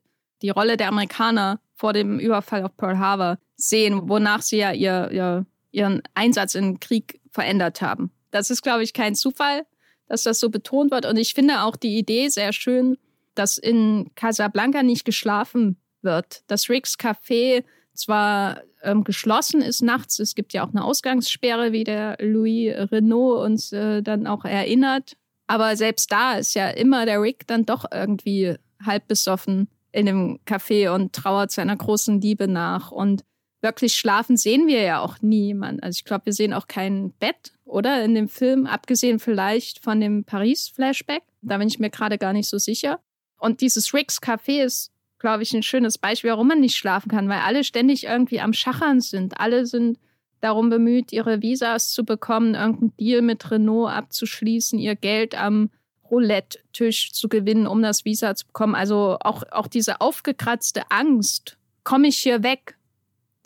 die 0.42 0.50
Rolle 0.50 0.76
der 0.76 0.88
Amerikaner 0.88 1.60
vor 1.74 1.92
dem 1.92 2.18
Überfall 2.18 2.64
auf 2.64 2.76
Pearl 2.76 2.98
Harbor 2.98 3.38
sehen, 3.56 4.08
wonach 4.08 4.42
sie 4.42 4.58
ja 4.58 4.72
ihr, 4.72 5.10
ihr, 5.10 5.46
ihren 5.70 6.02
Einsatz 6.14 6.54
im 6.54 6.80
Krieg 6.80 7.20
verändert 7.30 7.82
haben. 7.82 8.10
Das 8.30 8.50
ist, 8.50 8.62
glaube 8.62 8.82
ich, 8.82 8.92
kein 8.92 9.14
Zufall, 9.14 9.66
dass 10.06 10.22
das 10.22 10.40
so 10.40 10.50
betont 10.50 10.90
wird. 10.90 11.06
Und 11.06 11.16
ich 11.16 11.34
finde 11.34 11.62
auch 11.62 11.76
die 11.76 11.96
Idee 11.98 12.28
sehr 12.28 12.52
schön, 12.52 12.98
dass 13.34 13.58
in 13.58 14.10
Casablanca 14.14 14.82
nicht 14.82 15.04
geschlafen 15.04 15.76
wird. 16.02 16.42
Das 16.46 16.68
Ricks 16.68 16.96
Café 16.98 17.64
zwar 17.94 18.62
ähm, 18.82 19.04
geschlossen 19.04 19.60
ist 19.60 19.82
nachts, 19.82 20.18
es 20.18 20.34
gibt 20.34 20.52
ja 20.52 20.64
auch 20.64 20.70
eine 20.70 20.84
Ausgangssperre, 20.84 21.72
wie 21.72 21.84
der 21.84 22.16
Louis 22.20 22.72
Renault 22.92 23.44
uns 23.44 23.72
äh, 23.72 24.02
dann 24.02 24.26
auch 24.26 24.44
erinnert. 24.44 25.16
Aber 25.46 25.76
selbst 25.76 26.12
da 26.12 26.34
ist 26.34 26.54
ja 26.54 26.68
immer 26.68 27.06
der 27.06 27.20
Rick 27.20 27.46
dann 27.46 27.64
doch 27.64 27.86
irgendwie 27.90 28.56
halb 28.84 29.08
besoffen 29.08 29.68
in 29.92 30.06
dem 30.06 30.40
Café 30.46 30.94
und 30.94 31.12
trauert 31.12 31.50
seiner 31.50 31.76
großen 31.76 32.20
Liebe 32.20 32.46
nach. 32.46 32.92
Und 32.92 33.24
wirklich 33.60 33.94
schlafen 33.94 34.36
sehen 34.36 34.66
wir 34.66 34.82
ja 34.82 35.00
auch 35.00 35.16
niemand. 35.20 35.82
Also 35.82 35.96
ich 35.96 36.04
glaube, 36.04 36.26
wir 36.26 36.32
sehen 36.32 36.52
auch 36.52 36.68
kein 36.68 37.12
Bett, 37.18 37.52
oder? 37.64 38.04
In 38.04 38.14
dem 38.14 38.28
Film, 38.28 38.66
abgesehen 38.66 39.18
vielleicht 39.18 39.82
von 39.82 40.00
dem 40.00 40.24
Paris-Flashback. 40.24 41.22
Da 41.42 41.58
bin 41.58 41.68
ich 41.68 41.78
mir 41.78 41.90
gerade 41.90 42.18
gar 42.18 42.32
nicht 42.32 42.48
so 42.48 42.58
sicher. 42.58 43.00
Und 43.38 43.60
dieses 43.60 43.94
Ricks 43.94 44.20
Café 44.20 44.64
ist, 44.64 44.92
glaube 45.18 45.42
ich, 45.42 45.52
ein 45.52 45.62
schönes 45.62 45.98
Beispiel, 45.98 46.30
warum 46.30 46.48
man 46.48 46.60
nicht 46.60 46.76
schlafen 46.76 47.10
kann, 47.10 47.28
weil 47.28 47.40
alle 47.40 47.64
ständig 47.64 48.04
irgendwie 48.04 48.40
am 48.40 48.52
Schachern 48.52 49.00
sind. 49.00 49.40
Alle 49.40 49.66
sind 49.66 49.98
darum 50.40 50.70
bemüht, 50.70 51.12
ihre 51.12 51.42
Visas 51.42 51.90
zu 51.90 52.04
bekommen, 52.04 52.54
irgendeinen 52.54 52.96
Deal 52.96 53.22
mit 53.22 53.50
Renault 53.50 53.90
abzuschließen, 53.90 54.78
ihr 54.78 54.94
Geld 54.94 55.34
am 55.36 55.70
Roulette-Tisch 56.10 57.12
zu 57.12 57.28
gewinnen, 57.28 57.66
um 57.66 57.82
das 57.82 58.04
Visa 58.04 58.34
zu 58.34 58.46
bekommen. 58.46 58.74
Also 58.74 59.18
auch, 59.20 59.42
auch 59.50 59.66
diese 59.66 60.00
aufgekratzte 60.00 60.90
Angst, 60.90 61.58
komme 61.84 62.08
ich 62.08 62.18
hier 62.18 62.42
weg? 62.42 62.77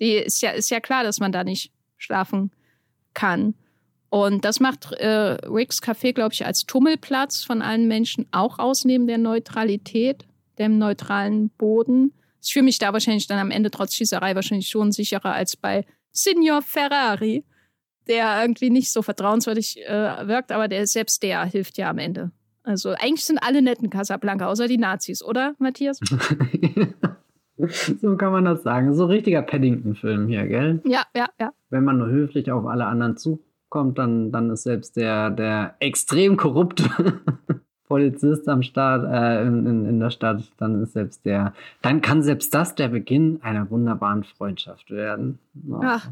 Die 0.03 0.15
ist 0.15 0.43
ja, 0.43 0.51
ist 0.51 0.69
ja 0.69 0.81
klar, 0.81 1.05
dass 1.05 1.21
man 1.21 1.31
da 1.31 1.45
nicht 1.45 1.71
schlafen 1.97 2.51
kann. 3.15 3.55
Und 4.11 4.45
das 4.45 4.59
macht 4.59 4.91
äh, 4.95 5.39
Ricks 5.47 5.81
Café, 5.81 6.13
glaube 6.13 6.35
ich, 6.35 6.45
als 6.45 6.67
Tummelplatz 6.67 7.45
von 7.45 7.63
allen 7.63 7.87
Menschen 7.87 8.27
auch 8.33 8.59
aus, 8.59 8.85
neben 8.85 9.07
der 9.07 9.19
Neutralität, 9.19 10.27
dem 10.59 10.77
neutralen 10.77 11.51
Boden. 11.51 12.13
Ich 12.43 12.53
fühle 12.53 12.65
mich 12.65 12.81
da 12.81 12.93
wahrscheinlich 12.93 13.29
dann 13.29 13.39
am 13.39 13.53
Ende 13.53 13.71
trotz 13.71 13.95
Schießerei 13.95 14.35
wahrscheinlich 14.35 14.69
schon 14.69 14.91
sicherer 14.91 15.35
als 15.35 15.57
bei 15.57 15.87
Signor 16.11 16.63
Ferrari, 16.63 17.45
der 18.09 18.43
irgendwie 18.43 18.71
nicht 18.71 18.91
so 18.91 19.03
vertrauenswürdig 19.03 19.87
äh, 19.87 20.27
wirkt, 20.27 20.51
aber 20.51 20.67
der 20.67 20.85
selbst 20.89 21.23
der 21.23 21.45
hilft 21.45 21.79
ja 21.79 21.91
am 21.91 21.99
Ende. 21.99 22.33
Also 22.65 22.91
eigentlich 22.91 23.25
sind 23.25 23.39
alle 23.39 23.63
netten 23.63 23.89
Casablanca, 23.89 24.49
außer 24.49 24.67
die 24.67 24.79
Nazis, 24.79 25.23
oder, 25.23 25.55
Matthias? 25.59 26.01
so 28.01 28.17
kann 28.17 28.33
man 28.33 28.45
das 28.45 28.63
sagen. 28.63 28.95
So 28.95 29.07
richtiger 29.07 29.43
Paddington-Film 29.43 30.29
hier, 30.29 30.47
gell? 30.47 30.81
Ja, 30.85 31.03
ja, 31.15 31.27
ja. 31.41 31.53
Wenn 31.71 31.85
man 31.85 31.99
nur 31.99 32.09
höflich 32.09 32.51
auf 32.51 32.67
alle 32.67 32.87
anderen 32.87 33.17
zu 33.17 33.41
kommt, 33.69 33.99
dann, 33.99 34.31
dann 34.33 34.51
ist 34.51 34.65
selbst 34.65 34.97
der, 34.97 35.31
der 35.31 35.77
extrem 35.81 36.37
korrupte 36.37 36.85
Polizist 37.89 38.49
am 38.49 38.63
Start, 38.63 39.05
äh, 39.05 39.43
in, 39.43 39.67
in, 39.67 39.87
in 39.87 40.01
der 40.01 40.11
Stadt, 40.11 40.43
dann 40.59 40.83
ist 40.83 40.93
selbst 40.93 41.25
der, 41.25 41.55
dann 41.81 42.01
kann 42.01 42.23
selbst 42.23 42.55
das 42.55 42.75
der 42.75 42.89
Beginn 42.89 43.41
einer 43.43 43.71
wunderbaren 43.71 44.25
Freundschaft 44.25 44.91
werden. 44.91 45.39
Oh. 45.69 45.81
Ach. 45.83 46.09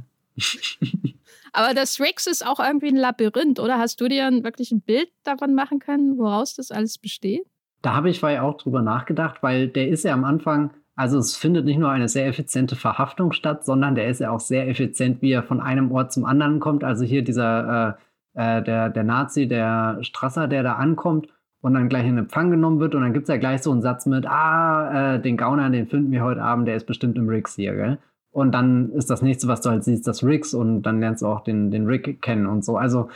Aber 1.52 1.74
das 1.74 2.00
Rix 2.00 2.26
ist 2.26 2.46
auch 2.46 2.60
irgendwie 2.60 2.88
ein 2.88 2.96
Labyrinth, 2.96 3.60
oder? 3.60 3.78
Hast 3.78 4.00
du 4.00 4.08
dir 4.08 4.30
wirklich 4.42 4.72
ein 4.72 4.80
Bild 4.80 5.10
davon 5.24 5.54
machen 5.54 5.80
können, 5.80 6.18
woraus 6.18 6.54
das 6.54 6.70
alles 6.70 6.98
besteht? 6.98 7.46
Da 7.82 7.94
habe 7.94 8.10
ich 8.10 8.20
vorher 8.20 8.44
auch 8.44 8.56
drüber 8.56 8.82
nachgedacht, 8.82 9.42
weil 9.42 9.68
der 9.68 9.88
ist 9.88 10.04
ja 10.04 10.12
am 10.14 10.24
Anfang 10.24 10.70
also 11.00 11.16
es 11.18 11.34
findet 11.34 11.64
nicht 11.64 11.78
nur 11.78 11.90
eine 11.90 12.08
sehr 12.08 12.26
effiziente 12.26 12.76
Verhaftung 12.76 13.32
statt, 13.32 13.64
sondern 13.64 13.94
der 13.94 14.08
ist 14.08 14.20
ja 14.20 14.30
auch 14.30 14.40
sehr 14.40 14.68
effizient, 14.68 15.22
wie 15.22 15.32
er 15.32 15.42
von 15.42 15.58
einem 15.58 15.90
Ort 15.92 16.12
zum 16.12 16.26
anderen 16.26 16.60
kommt. 16.60 16.84
Also 16.84 17.04
hier 17.06 17.24
dieser, 17.24 17.96
äh, 18.34 18.58
äh, 18.58 18.62
der, 18.62 18.90
der 18.90 19.04
Nazi, 19.04 19.48
der 19.48 19.96
Strasser, 20.02 20.46
der 20.46 20.62
da 20.62 20.74
ankommt 20.74 21.28
und 21.62 21.72
dann 21.72 21.88
gleich 21.88 22.06
in 22.06 22.18
Empfang 22.18 22.50
genommen 22.50 22.80
wird 22.80 22.94
und 22.94 23.00
dann 23.00 23.14
gibt 23.14 23.22
es 23.24 23.28
ja 23.30 23.38
gleich 23.38 23.62
so 23.62 23.72
einen 23.72 23.80
Satz 23.80 24.04
mit, 24.04 24.26
ah, 24.26 25.14
äh, 25.14 25.20
den 25.22 25.38
Gauner, 25.38 25.70
den 25.70 25.86
finden 25.86 26.12
wir 26.12 26.22
heute 26.22 26.42
Abend, 26.42 26.68
der 26.68 26.76
ist 26.76 26.86
bestimmt 26.86 27.16
im 27.16 27.30
Riggs 27.30 27.54
hier, 27.56 27.74
gell? 27.74 27.98
Und 28.30 28.52
dann 28.52 28.92
ist 28.92 29.08
das 29.08 29.22
nächste, 29.22 29.48
was 29.48 29.62
du 29.62 29.70
halt 29.70 29.84
siehst, 29.84 30.06
das 30.06 30.22
Riggs 30.22 30.52
und 30.52 30.82
dann 30.82 31.00
lernst 31.00 31.22
du 31.22 31.28
auch 31.28 31.40
den, 31.40 31.70
den 31.70 31.86
Rick 31.86 32.20
kennen 32.20 32.46
und 32.46 32.62
so. 32.62 32.76
Also 32.76 33.08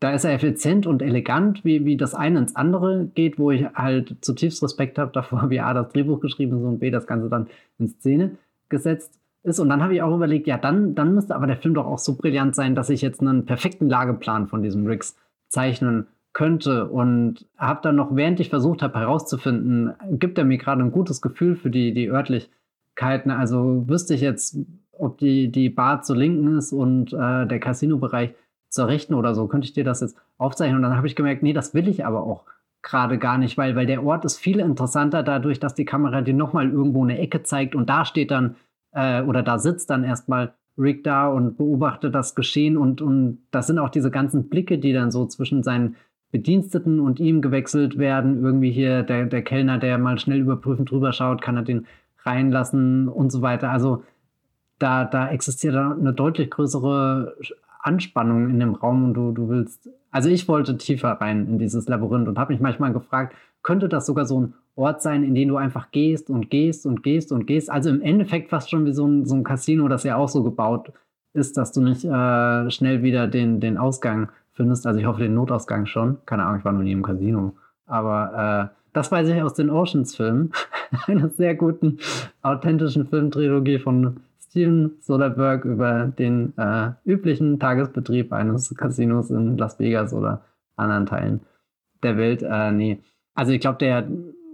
da 0.00 0.12
ist 0.12 0.24
er 0.24 0.32
effizient 0.32 0.86
und 0.86 1.02
elegant, 1.02 1.64
wie, 1.64 1.84
wie 1.84 1.96
das 1.96 2.14
eine 2.14 2.38
ins 2.38 2.54
andere 2.54 3.10
geht, 3.14 3.38
wo 3.38 3.50
ich 3.50 3.66
halt 3.74 4.16
zutiefst 4.20 4.62
Respekt 4.62 4.98
habe 4.98 5.12
davor, 5.12 5.46
wie 5.50 5.60
A 5.60 5.74
das 5.74 5.92
Drehbuch 5.92 6.20
geschrieben 6.20 6.58
ist 6.58 6.64
und 6.64 6.78
B 6.78 6.90
das 6.90 7.06
Ganze 7.06 7.28
dann 7.28 7.48
in 7.78 7.88
Szene 7.88 8.36
gesetzt 8.68 9.18
ist. 9.42 9.58
Und 9.58 9.68
dann 9.68 9.82
habe 9.82 9.94
ich 9.94 10.02
auch 10.02 10.14
überlegt, 10.14 10.46
ja, 10.46 10.58
dann, 10.58 10.94
dann 10.94 11.14
müsste 11.14 11.34
aber 11.34 11.46
der 11.46 11.56
Film 11.56 11.74
doch 11.74 11.86
auch 11.86 11.98
so 11.98 12.16
brillant 12.16 12.54
sein, 12.54 12.74
dass 12.74 12.90
ich 12.90 13.02
jetzt 13.02 13.20
einen 13.20 13.44
perfekten 13.44 13.88
Lageplan 13.88 14.46
von 14.46 14.62
diesem 14.62 14.86
Riggs 14.86 15.16
zeichnen 15.48 16.06
könnte. 16.32 16.88
Und 16.88 17.46
habe 17.56 17.80
dann 17.82 17.96
noch, 17.96 18.14
während 18.14 18.38
ich 18.38 18.50
versucht 18.50 18.82
habe 18.82 18.98
herauszufinden, 18.98 19.94
gibt 20.10 20.38
er 20.38 20.44
mir 20.44 20.58
gerade 20.58 20.82
ein 20.82 20.92
gutes 20.92 21.20
Gefühl 21.20 21.56
für 21.56 21.70
die, 21.70 21.92
die 21.92 22.08
Örtlichkeiten. 22.08 23.32
Also 23.32 23.88
wüsste 23.88 24.14
ich 24.14 24.20
jetzt, 24.20 24.58
ob 24.92 25.18
die, 25.18 25.50
die 25.50 25.70
Bar 25.70 26.02
zur 26.02 26.16
Linken 26.16 26.56
ist 26.56 26.72
und 26.72 27.12
äh, 27.12 27.46
der 27.46 27.58
Casino-Bereich 27.58 28.34
zur 28.68 28.88
Rechten 28.88 29.14
oder 29.14 29.34
so, 29.34 29.46
könnte 29.46 29.66
ich 29.66 29.72
dir 29.72 29.84
das 29.84 30.00
jetzt 30.00 30.16
aufzeichnen. 30.36 30.76
Und 30.76 30.82
dann 30.82 30.96
habe 30.96 31.06
ich 31.06 31.16
gemerkt, 31.16 31.42
nee, 31.42 31.52
das 31.52 31.74
will 31.74 31.88
ich 31.88 32.04
aber 32.04 32.22
auch 32.22 32.44
gerade 32.82 33.18
gar 33.18 33.38
nicht, 33.38 33.58
weil, 33.58 33.76
weil 33.76 33.86
der 33.86 34.04
Ort 34.04 34.24
ist 34.24 34.38
viel 34.38 34.60
interessanter 34.60 35.22
dadurch, 35.22 35.60
dass 35.60 35.74
die 35.74 35.84
Kamera 35.84 36.20
dir 36.20 36.34
nochmal 36.34 36.70
irgendwo 36.70 37.02
eine 37.02 37.18
Ecke 37.18 37.42
zeigt 37.42 37.74
und 37.74 37.88
da 37.90 38.04
steht 38.04 38.30
dann, 38.30 38.56
äh, 38.92 39.22
oder 39.22 39.42
da 39.42 39.58
sitzt 39.58 39.90
dann 39.90 40.04
erstmal 40.04 40.54
Rick 40.78 41.02
da 41.02 41.28
und 41.28 41.56
beobachtet 41.56 42.14
das 42.14 42.34
Geschehen 42.34 42.76
und, 42.76 43.02
und 43.02 43.38
das 43.50 43.66
sind 43.66 43.78
auch 43.78 43.88
diese 43.88 44.10
ganzen 44.10 44.48
Blicke, 44.48 44.78
die 44.78 44.92
dann 44.92 45.10
so 45.10 45.26
zwischen 45.26 45.62
seinen 45.62 45.96
Bediensteten 46.30 47.00
und 47.00 47.20
ihm 47.20 47.42
gewechselt 47.42 47.98
werden. 47.98 48.44
Irgendwie 48.44 48.70
hier 48.70 49.02
der, 49.02 49.26
der 49.26 49.42
Kellner, 49.42 49.78
der 49.78 49.98
mal 49.98 50.18
schnell 50.18 50.38
überprüfend 50.38 50.90
drüber 50.90 51.12
schaut, 51.12 51.42
kann 51.42 51.56
er 51.56 51.62
den 51.62 51.86
reinlassen 52.20 53.08
und 53.08 53.32
so 53.32 53.42
weiter. 53.42 53.70
Also 53.70 54.04
da, 54.78 55.04
da 55.04 55.30
existiert 55.30 55.74
eine 55.74 56.12
deutlich 56.12 56.50
größere 56.50 57.36
Anspannung 57.80 58.50
in 58.50 58.60
dem 58.60 58.74
Raum 58.74 59.04
und 59.04 59.14
du, 59.14 59.32
du 59.32 59.48
willst. 59.48 59.88
Also 60.10 60.28
ich 60.28 60.48
wollte 60.48 60.76
tiefer 60.76 61.12
rein 61.12 61.46
in 61.46 61.58
dieses 61.58 61.88
Labyrinth 61.88 62.28
und 62.28 62.38
habe 62.38 62.52
mich 62.52 62.60
manchmal 62.60 62.92
gefragt, 62.92 63.34
könnte 63.62 63.88
das 63.88 64.06
sogar 64.06 64.24
so 64.24 64.40
ein 64.40 64.54
Ort 64.76 65.02
sein, 65.02 65.24
in 65.24 65.34
den 65.34 65.48
du 65.48 65.56
einfach 65.56 65.90
gehst 65.90 66.30
und 66.30 66.50
gehst 66.50 66.86
und 66.86 67.02
gehst 67.02 67.32
und 67.32 67.46
gehst. 67.46 67.70
Also 67.70 67.90
im 67.90 68.00
Endeffekt 68.00 68.50
fast 68.50 68.70
schon 68.70 68.86
wie 68.86 68.92
so 68.92 69.06
ein, 69.06 69.24
so 69.24 69.34
ein 69.34 69.44
Casino, 69.44 69.88
das 69.88 70.04
ja 70.04 70.16
auch 70.16 70.28
so 70.28 70.42
gebaut 70.42 70.92
ist, 71.34 71.56
dass 71.56 71.72
du 71.72 71.80
nicht 71.80 72.04
äh, 72.04 72.70
schnell 72.70 73.02
wieder 73.02 73.26
den, 73.26 73.60
den 73.60 73.76
Ausgang 73.76 74.28
findest. 74.52 74.86
Also 74.86 75.00
ich 75.00 75.06
hoffe 75.06 75.22
den 75.22 75.34
Notausgang 75.34 75.86
schon. 75.86 76.18
Keine 76.26 76.44
Ahnung, 76.44 76.60
ich 76.60 76.64
war 76.64 76.72
noch 76.72 76.82
nie 76.82 76.92
im 76.92 77.02
Casino. 77.02 77.54
Aber 77.86 78.70
äh, 78.72 78.78
das 78.92 79.10
weiß 79.10 79.28
ich 79.28 79.42
aus 79.42 79.54
den 79.54 79.70
Oceans-Filmen. 79.70 80.52
Einer 81.06 81.28
sehr 81.28 81.54
guten, 81.54 81.98
authentischen 82.42 83.06
Filmtrilogie 83.06 83.78
von 83.78 84.20
Steven 84.58 84.96
Soderbergh 85.00 85.68
über 85.68 86.06
den 86.06 86.52
äh, 86.58 86.90
üblichen 87.04 87.60
Tagesbetrieb 87.60 88.32
eines 88.32 88.74
Casinos 88.74 89.30
in 89.30 89.56
Las 89.56 89.78
Vegas 89.78 90.12
oder 90.12 90.42
anderen 90.74 91.06
Teilen 91.06 91.40
der 92.02 92.16
Welt. 92.16 92.42
Äh, 92.42 92.72
nee. 92.72 92.98
Also 93.34 93.52
ich 93.52 93.60
glaube, 93.60 93.78
der 93.78 94.08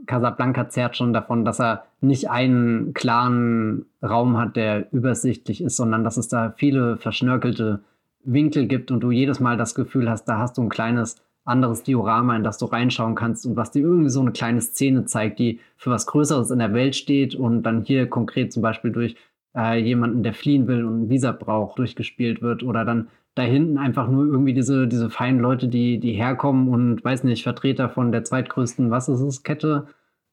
Casablanca 0.04 0.68
zerrt 0.68 0.98
schon 0.98 1.14
davon, 1.14 1.46
dass 1.46 1.58
er 1.58 1.84
nicht 2.02 2.28
einen 2.28 2.92
klaren 2.92 3.86
Raum 4.02 4.36
hat, 4.36 4.56
der 4.56 4.92
übersichtlich 4.92 5.62
ist, 5.62 5.76
sondern 5.76 6.04
dass 6.04 6.18
es 6.18 6.28
da 6.28 6.52
viele 6.54 6.98
verschnörkelte 6.98 7.80
Winkel 8.24 8.66
gibt 8.66 8.90
und 8.90 9.00
du 9.00 9.10
jedes 9.10 9.40
Mal 9.40 9.56
das 9.56 9.74
Gefühl 9.74 10.10
hast, 10.10 10.26
da 10.26 10.38
hast 10.38 10.58
du 10.58 10.62
ein 10.62 10.68
kleines 10.68 11.16
anderes 11.46 11.82
Diorama, 11.82 12.36
in 12.36 12.44
das 12.44 12.58
du 12.58 12.66
reinschauen 12.66 13.14
kannst 13.14 13.46
und 13.46 13.56
was 13.56 13.70
dir 13.70 13.80
irgendwie 13.80 14.10
so 14.10 14.20
eine 14.20 14.32
kleine 14.32 14.60
Szene 14.60 15.06
zeigt, 15.06 15.38
die 15.38 15.60
für 15.78 15.90
was 15.90 16.06
Größeres 16.06 16.50
in 16.50 16.58
der 16.58 16.74
Welt 16.74 16.94
steht 16.94 17.34
und 17.34 17.62
dann 17.62 17.84
hier 17.84 18.06
konkret 18.06 18.52
zum 18.52 18.62
Beispiel 18.62 18.92
durch 18.92 19.16
äh, 19.56 19.78
jemanden, 19.78 20.22
der 20.22 20.34
fliehen 20.34 20.66
will 20.66 20.84
und 20.84 21.02
ein 21.02 21.08
Visa 21.10 21.32
braucht, 21.32 21.78
durchgespielt 21.78 22.42
wird 22.42 22.62
oder 22.62 22.84
dann 22.84 23.08
da 23.34 23.42
hinten 23.42 23.78
einfach 23.78 24.08
nur 24.08 24.26
irgendwie 24.26 24.54
diese, 24.54 24.86
diese 24.86 25.10
feinen 25.10 25.40
Leute, 25.40 25.68
die, 25.68 25.98
die 25.98 26.12
herkommen 26.12 26.68
und, 26.68 27.04
weiß 27.04 27.24
nicht, 27.24 27.42
Vertreter 27.42 27.88
von 27.88 28.12
der 28.12 28.24
zweitgrößten, 28.24 28.90
was 28.90 29.08
ist 29.08 29.20
es, 29.20 29.42
Kette 29.42 29.88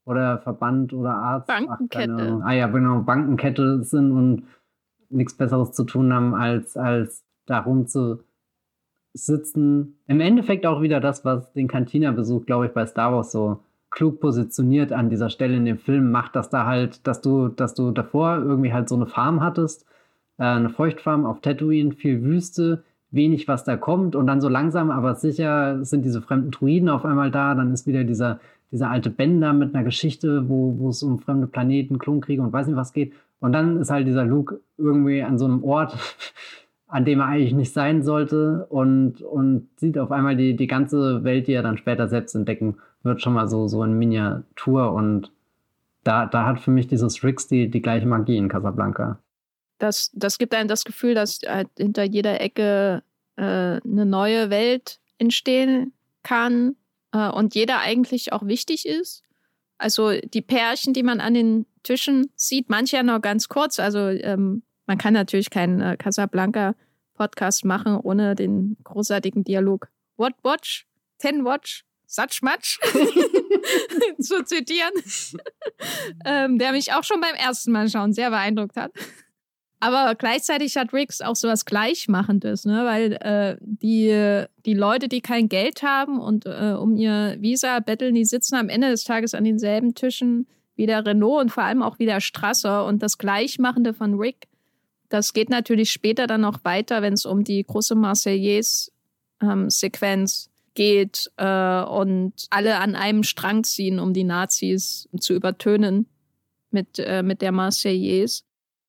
oder 0.06 0.38
Verband 0.40 0.94
oder 0.94 1.16
Arzt? 1.16 1.48
Bankenkette. 1.48 2.40
Ach, 2.42 2.46
ah 2.46 2.54
ja, 2.54 2.68
genau, 2.68 3.00
Bankenkette 3.02 3.84
sind 3.84 4.12
und 4.12 4.44
nichts 5.10 5.36
Besseres 5.36 5.72
zu 5.72 5.84
tun 5.84 6.14
haben, 6.14 6.36
als, 6.36 6.78
als 6.78 7.26
darum 7.48 7.88
zu 7.88 8.24
sitzen. 9.14 9.98
Im 10.08 10.22
Endeffekt 10.22 10.66
auch 10.66 10.82
wieder 10.82 11.00
das, 11.00 11.26
was 11.26 11.52
den 11.54 11.68
Cantina-Besuch, 11.68 12.46
glaube 12.46 12.68
ich, 12.68 12.72
bei 12.72 12.86
Star 12.86 13.14
Wars 13.14 13.32
so 13.32 13.64
klug 13.92 14.22
positioniert 14.22 14.94
an 14.94 15.10
dieser 15.10 15.30
Stelle 15.30 15.58
in 15.58 15.66
dem 15.66 15.78
Film 15.78 16.12
macht, 16.12 16.36
dass 16.36 16.50
da 16.50 16.66
halt, 16.66 17.06
dass 17.06 17.22
du, 17.22 17.50
dass 17.50 17.76
du 17.76 17.92
davor 17.92 18.38
irgendwie 18.38 18.74
halt 18.74 18.90
so 18.90 18.96
eine 18.96 19.06
Farm 19.06 19.42
hattest, 19.42 19.86
äh, 20.38 20.44
eine 20.44 20.70
Feuchtfarm 20.70 21.26
auf 21.26 21.42
Tatooine, 21.42 21.92
viel 21.92 22.24
Wüste, 22.24 22.84
wenig, 23.12 23.50
was 23.50 23.66
da 23.66 23.76
kommt 23.76 24.16
und 24.16 24.26
dann 24.26 24.40
so 24.40 24.48
langsam, 24.48 24.90
aber 24.90 25.16
sicher 25.16 25.84
sind 25.84 26.06
diese 26.06 26.22
fremden 26.22 26.52
Druiden 26.52 26.88
auf 26.88 27.04
einmal 27.04 27.30
da, 27.30 27.54
dann 27.54 27.74
ist 27.74 27.86
wieder 27.86 28.06
dieser, 28.06 28.40
dieser 28.72 28.90
alte 28.90 29.10
Bender 29.10 29.52
mit 29.52 29.76
einer 29.76 29.84
Geschichte, 29.84 30.48
wo, 30.48 30.80
wo 30.80 30.90
es 30.90 31.04
um 31.04 31.20
fremde 31.20 31.48
Planeten, 31.48 32.00
Klonkriege 32.00 32.42
und 32.42 32.54
weiß 32.54 32.68
nicht 32.68 32.78
was 32.78 32.94
geht 32.94 33.14
und 33.42 33.52
dann 33.52 33.78
ist 33.82 33.92
halt 33.92 34.08
dieser 34.08 34.24
Luke 34.24 34.62
irgendwie 34.78 35.22
an 35.22 35.38
so 35.38 35.46
einem 35.46 35.66
Ort, 35.66 35.98
an 36.88 37.04
dem 37.04 37.20
er 37.20 37.26
eigentlich 37.26 37.54
nicht 37.54 37.74
sein 37.74 38.04
sollte 38.04 38.66
und, 38.70 39.22
und 39.22 39.68
sieht 39.76 39.98
auf 39.98 40.12
einmal 40.12 40.38
die, 40.38 40.56
die 40.56 40.68
ganze 40.68 41.26
Welt, 41.26 41.48
die 41.48 41.54
er 41.54 41.64
dann 41.64 41.78
später 41.78 42.08
selbst 42.08 42.36
entdecken 42.36 42.78
wird, 43.04 43.22
schon 43.22 43.34
mal 43.34 43.48
so, 43.48 43.68
so 43.68 43.84
in 43.84 43.98
Miniatur 43.98 44.92
und 44.94 45.32
da, 46.04 46.26
da 46.26 46.46
hat 46.46 46.60
für 46.60 46.72
mich 46.72 46.88
dieses 46.88 47.24
Rix 47.24 47.48
die, 47.48 47.70
die 47.70 47.82
gleiche 47.82 48.08
Magie 48.08 48.38
in 48.38 48.50
Casablanca. 48.50 49.20
Das, 49.78 50.12
das 50.14 50.38
gibt 50.38 50.54
einem 50.54 50.68
das 50.68 50.84
Gefühl, 50.84 51.16
dass 51.16 51.40
halt 51.48 51.70
hinter 51.78 52.04
jeder 52.04 52.42
Ecke 52.42 53.04
äh, 53.36 53.42
eine 53.44 54.06
neue 54.06 54.50
Welt 54.50 55.00
entstehen 55.18 55.94
kann 56.24 56.76
äh, 57.12 57.30
und 57.30 57.56
jeder 57.56 57.80
eigentlich 57.80 58.34
auch 58.34 58.46
wichtig 58.46 58.88
ist. 58.88 59.24
Also 59.78 60.12
die 60.12 60.42
Pärchen, 60.42 60.94
die 60.94 61.04
man 61.04 61.20
an 61.20 61.34
den 61.34 61.66
Tischen 61.84 62.30
sieht, 62.36 62.70
manche 62.70 62.98
ja 62.98 63.04
noch 63.04 63.22
ganz 63.22 63.50
kurz. 63.50 63.80
Also 63.80 64.00
ähm, 64.10 64.62
man 64.86 64.98
kann 64.98 65.14
natürlich 65.14 65.50
keinen 65.50 65.82
äh, 65.82 65.98
Casablanca-Podcast 65.98 67.66
machen 67.66 67.98
ohne 67.98 68.36
den 68.36 68.78
großartigen 68.84 69.44
Dialog. 69.44 69.88
What 70.18 70.34
watch? 70.44 70.86
Ten 71.18 71.44
watch? 71.44 71.84
Such 72.12 72.42
much? 72.42 72.80
zu 74.20 74.44
zitieren. 74.44 74.92
ähm, 76.26 76.58
der 76.58 76.72
mich 76.72 76.94
auch 76.94 77.04
schon 77.04 77.22
beim 77.22 77.36
ersten 77.36 77.72
Mal 77.72 77.90
schauen 77.90 78.14
sehr 78.14 78.30
beeindruckt 78.30 78.76
hat. 78.76 78.92
Aber 79.80 80.14
gleichzeitig 80.16 80.78
hat 80.78 80.94
Riggs 80.94 81.22
auch 81.22 81.36
sowas 81.36 81.66
Gleichmachendes, 81.66 82.66
ne? 82.66 82.86
weil 82.86 83.14
äh, 83.14 83.58
die, 83.62 84.46
die 84.66 84.74
Leute, 84.74 85.08
die 85.08 85.22
kein 85.22 85.50
Geld 85.50 85.82
haben 85.82 86.20
und 86.20 86.46
äh, 86.46 86.76
um 86.78 86.96
ihr 86.96 87.38
Visa 87.40 87.80
betteln, 87.80 88.14
die 88.14 88.26
sitzen 88.26 88.56
am 88.56 88.70
Ende 88.70 88.90
des 88.90 89.06
Tages 89.06 89.34
an 89.34 89.44
denselben 89.44 89.96
Tischen 89.96 90.48
wie 90.76 90.86
der 90.86 91.06
Renault 91.06 91.42
und 91.42 91.50
vor 91.50 91.64
allem 91.64 91.82
auch 91.82 91.98
wie 91.98 92.06
der 92.06 92.22
Strasser. 92.22 92.86
Und 92.86 93.02
das 93.02 93.18
Gleichmachende 93.18 93.94
von 93.94 94.16
Rick 94.16 94.48
das 95.12 95.34
geht 95.34 95.50
natürlich 95.50 95.92
später 95.92 96.26
dann 96.26 96.40
noch 96.42 96.64
weiter, 96.64 97.02
wenn 97.02 97.14
es 97.14 97.26
um 97.26 97.44
die 97.44 97.64
große 97.64 97.96
Marseillaise-Sequenz 97.96 100.46
ähm, 100.46 100.51
geht 100.74 101.32
äh, 101.38 101.82
und 101.84 102.46
alle 102.50 102.78
an 102.78 102.96
einem 102.96 103.24
Strang 103.24 103.64
ziehen, 103.64 104.00
um 104.00 104.14
die 104.14 104.24
Nazis 104.24 105.10
zu 105.20 105.34
übertönen 105.34 106.08
mit, 106.72 107.00
äh, 107.00 107.24
mit 107.24 107.42
der 107.42 107.52
Marseillaise. 107.52 108.44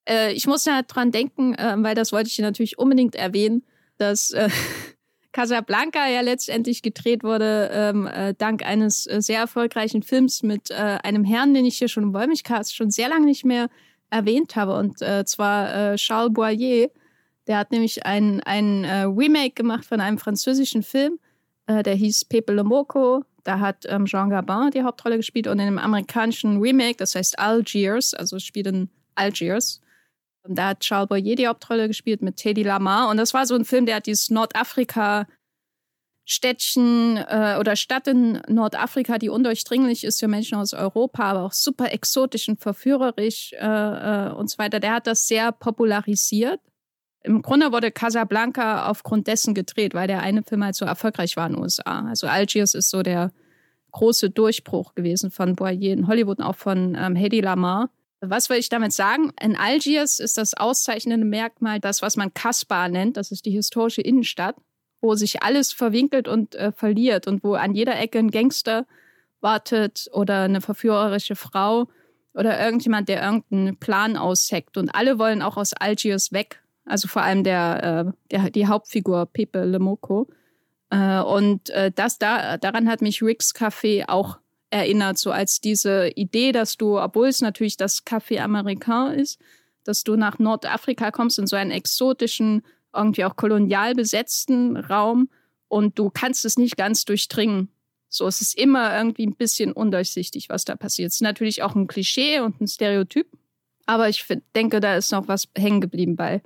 Äh, 0.08 0.32
ich 0.32 0.46
muss 0.46 0.64
da 0.64 0.82
dran 0.82 1.10
denken, 1.10 1.54
äh, 1.54 1.74
weil 1.78 1.94
das 1.94 2.12
wollte 2.12 2.28
ich 2.28 2.38
natürlich 2.38 2.78
unbedingt 2.78 3.14
erwähnen, 3.14 3.64
dass 3.98 4.30
äh, 4.30 4.48
Casablanca 5.32 6.08
ja 6.08 6.20
letztendlich 6.20 6.82
gedreht 6.82 7.24
wurde, 7.24 7.70
ähm, 7.72 8.06
äh, 8.06 8.34
dank 8.34 8.64
eines 8.64 9.06
äh, 9.06 9.20
sehr 9.20 9.40
erfolgreichen 9.40 10.02
Films 10.02 10.42
mit 10.42 10.70
äh, 10.70 10.74
einem 10.74 11.24
Herrn, 11.24 11.54
den 11.54 11.64
ich 11.64 11.78
hier 11.78 11.88
schon 11.88 12.04
im 12.04 12.14
Wollmilchcast 12.14 12.74
schon 12.74 12.90
sehr 12.90 13.08
lange 13.08 13.26
nicht 13.26 13.44
mehr 13.44 13.68
erwähnt 14.10 14.56
habe, 14.56 14.74
und 14.76 14.98
zwar 14.98 15.96
Charles 15.96 16.34
Boyer. 16.34 16.88
Der 17.46 17.56
hat 17.56 17.72
nämlich 17.72 18.04
ein, 18.04 18.42
ein 18.42 18.84
Remake 18.84 19.54
gemacht 19.54 19.86
von 19.86 20.02
einem 20.02 20.18
französischen 20.18 20.82
Film, 20.82 21.18
äh, 21.66 21.82
der 21.82 21.94
hieß 21.94 22.26
Pepe 22.26 22.52
Le 22.52 22.64
Moco. 22.64 23.24
Da 23.44 23.58
hat 23.58 23.84
ähm, 23.88 24.06
Jean 24.06 24.30
Gabin 24.30 24.70
die 24.70 24.82
Hauptrolle 24.82 25.16
gespielt 25.16 25.46
und 25.48 25.58
in 25.58 25.66
einem 25.66 25.78
amerikanischen 25.78 26.60
Remake, 26.60 26.96
das 26.96 27.14
heißt 27.14 27.38
Algiers, 27.38 28.14
also 28.14 28.38
spielt 28.38 28.68
in 28.68 28.88
Algiers. 29.14 29.80
Und 30.44 30.56
da 30.56 30.68
hat 30.68 30.80
Charles 30.80 31.08
Boyer 31.08 31.36
die 31.36 31.46
Hauptrolle 31.46 31.88
gespielt 31.88 32.22
mit 32.22 32.36
Teddy 32.36 32.62
Lamar. 32.62 33.08
Und 33.08 33.16
das 33.16 33.34
war 33.34 33.46
so 33.46 33.54
ein 33.54 33.64
Film, 33.64 33.86
der 33.86 33.96
hat 33.96 34.06
dieses 34.06 34.30
Nordafrika 34.30 35.26
Städtchen 36.24 37.16
äh, 37.16 37.56
oder 37.58 37.74
Stadt 37.74 38.06
in 38.06 38.40
Nordafrika, 38.48 39.18
die 39.18 39.28
undurchdringlich 39.28 40.04
ist 40.04 40.20
für 40.20 40.28
Menschen 40.28 40.56
aus 40.56 40.72
Europa, 40.72 41.24
aber 41.24 41.42
auch 41.42 41.52
super 41.52 41.92
exotisch 41.92 42.48
und 42.48 42.60
verführerisch 42.60 43.52
äh, 43.54 44.28
äh, 44.28 44.32
und 44.32 44.48
so 44.48 44.58
weiter. 44.58 44.78
Der 44.78 44.94
hat 44.94 45.06
das 45.06 45.26
sehr 45.26 45.50
popularisiert. 45.50 46.60
Im 47.24 47.42
Grunde 47.42 47.72
wurde 47.72 47.90
Casablanca 47.90 48.88
aufgrund 48.88 49.26
dessen 49.26 49.54
gedreht, 49.54 49.94
weil 49.94 50.08
der 50.08 50.22
eine 50.22 50.42
Film 50.42 50.64
halt 50.64 50.74
so 50.74 50.84
erfolgreich 50.84 51.36
war 51.36 51.46
in 51.46 51.54
den 51.54 51.62
USA. 51.62 52.06
Also 52.08 52.26
Algiers 52.26 52.74
ist 52.74 52.90
so 52.90 53.02
der 53.02 53.30
große 53.92 54.30
Durchbruch 54.30 54.94
gewesen 54.94 55.30
von 55.30 55.54
Boyer 55.54 55.92
in 55.92 56.08
Hollywood 56.08 56.38
und 56.38 56.44
auch 56.44 56.56
von 56.56 56.96
ähm, 56.98 57.14
Hedy 57.14 57.40
Lamar. 57.40 57.90
Was 58.20 58.48
will 58.48 58.56
ich 58.56 58.68
damit 58.68 58.92
sagen? 58.92 59.32
In 59.40 59.56
Algiers 59.56 60.18
ist 60.18 60.38
das 60.38 60.54
auszeichnende 60.54 61.26
Merkmal 61.26 61.80
das, 61.80 62.02
was 62.02 62.16
man 62.16 62.32
Kasbah 62.32 62.88
nennt. 62.88 63.16
Das 63.16 63.30
ist 63.32 63.46
die 63.46 63.50
historische 63.50 64.00
Innenstadt 64.00 64.56
wo 65.02 65.16
sich 65.16 65.42
alles 65.42 65.72
verwinkelt 65.72 66.28
und 66.28 66.54
äh, 66.54 66.72
verliert 66.72 67.26
und 67.26 67.44
wo 67.44 67.54
an 67.54 67.74
jeder 67.74 67.98
Ecke 67.98 68.20
ein 68.20 68.30
Gangster 68.30 68.86
wartet 69.40 70.08
oder 70.12 70.42
eine 70.42 70.60
verführerische 70.60 71.34
Frau 71.34 71.88
oder 72.32 72.64
irgendjemand, 72.64 73.08
der 73.08 73.22
irgendeinen 73.22 73.76
Plan 73.76 74.16
ausheckt. 74.16 74.78
Und 74.78 74.94
alle 74.94 75.18
wollen 75.18 75.42
auch 75.42 75.56
aus 75.56 75.74
Algiers 75.74 76.32
weg. 76.32 76.61
Also 76.84 77.08
vor 77.08 77.22
allem 77.22 77.44
der, 77.44 78.06
äh, 78.08 78.12
der 78.30 78.50
die 78.50 78.66
Hauptfigur 78.66 79.26
Pepe 79.26 79.64
Lemoco. 79.64 80.28
Äh, 80.90 81.20
und 81.20 81.70
äh, 81.70 81.90
das 81.92 82.18
da, 82.18 82.56
daran 82.58 82.88
hat 82.88 83.02
mich 83.02 83.22
Rick's 83.22 83.54
Café 83.54 84.08
auch 84.08 84.38
erinnert, 84.70 85.18
so 85.18 85.30
als 85.30 85.60
diese 85.60 86.08
Idee, 86.16 86.50
dass 86.52 86.76
du, 86.76 86.98
obwohl 86.98 87.28
es 87.28 87.40
natürlich 87.40 87.76
das 87.76 88.04
Café 88.04 88.40
Americain 88.40 89.12
ist, 89.18 89.38
dass 89.84 90.02
du 90.02 90.16
nach 90.16 90.38
Nordafrika 90.38 91.10
kommst 91.10 91.38
in 91.38 91.46
so 91.46 91.56
einen 91.56 91.70
exotischen 91.70 92.62
irgendwie 92.94 93.24
auch 93.24 93.36
kolonial 93.36 93.94
besetzten 93.94 94.76
Raum 94.76 95.28
und 95.68 95.98
du 95.98 96.10
kannst 96.10 96.44
es 96.44 96.56
nicht 96.56 96.76
ganz 96.76 97.04
durchdringen. 97.04 97.68
So, 98.08 98.26
es 98.26 98.40
ist 98.40 98.58
immer 98.58 98.94
irgendwie 98.96 99.26
ein 99.26 99.34
bisschen 99.34 99.72
undurchsichtig, 99.72 100.48
was 100.50 100.64
da 100.64 100.76
passiert. 100.76 101.08
Es 101.08 101.16
ist 101.16 101.22
natürlich 101.22 101.62
auch 101.62 101.74
ein 101.74 101.86
Klischee 101.86 102.40
und 102.40 102.60
ein 102.60 102.68
Stereotyp, 102.68 103.26
aber 103.86 104.08
ich 104.08 104.26
denke, 104.54 104.80
da 104.80 104.96
ist 104.96 105.12
noch 105.12 105.28
was 105.28 105.48
hängen 105.56 105.80
geblieben 105.80 106.16
bei 106.16 106.42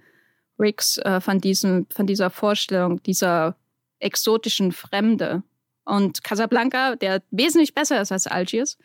Riggs 0.58 0.98
äh, 0.98 1.20
von, 1.20 1.40
diesem, 1.40 1.86
von 1.90 2.06
dieser 2.06 2.30
Vorstellung, 2.30 3.02
dieser 3.02 3.56
exotischen 3.98 4.72
Fremde. 4.72 5.42
Und 5.84 6.24
Casablanca, 6.24 6.96
der 6.96 7.22
wesentlich 7.30 7.74
besser 7.74 8.00
ist 8.00 8.12
als 8.12 8.26
Algiers, 8.26 8.76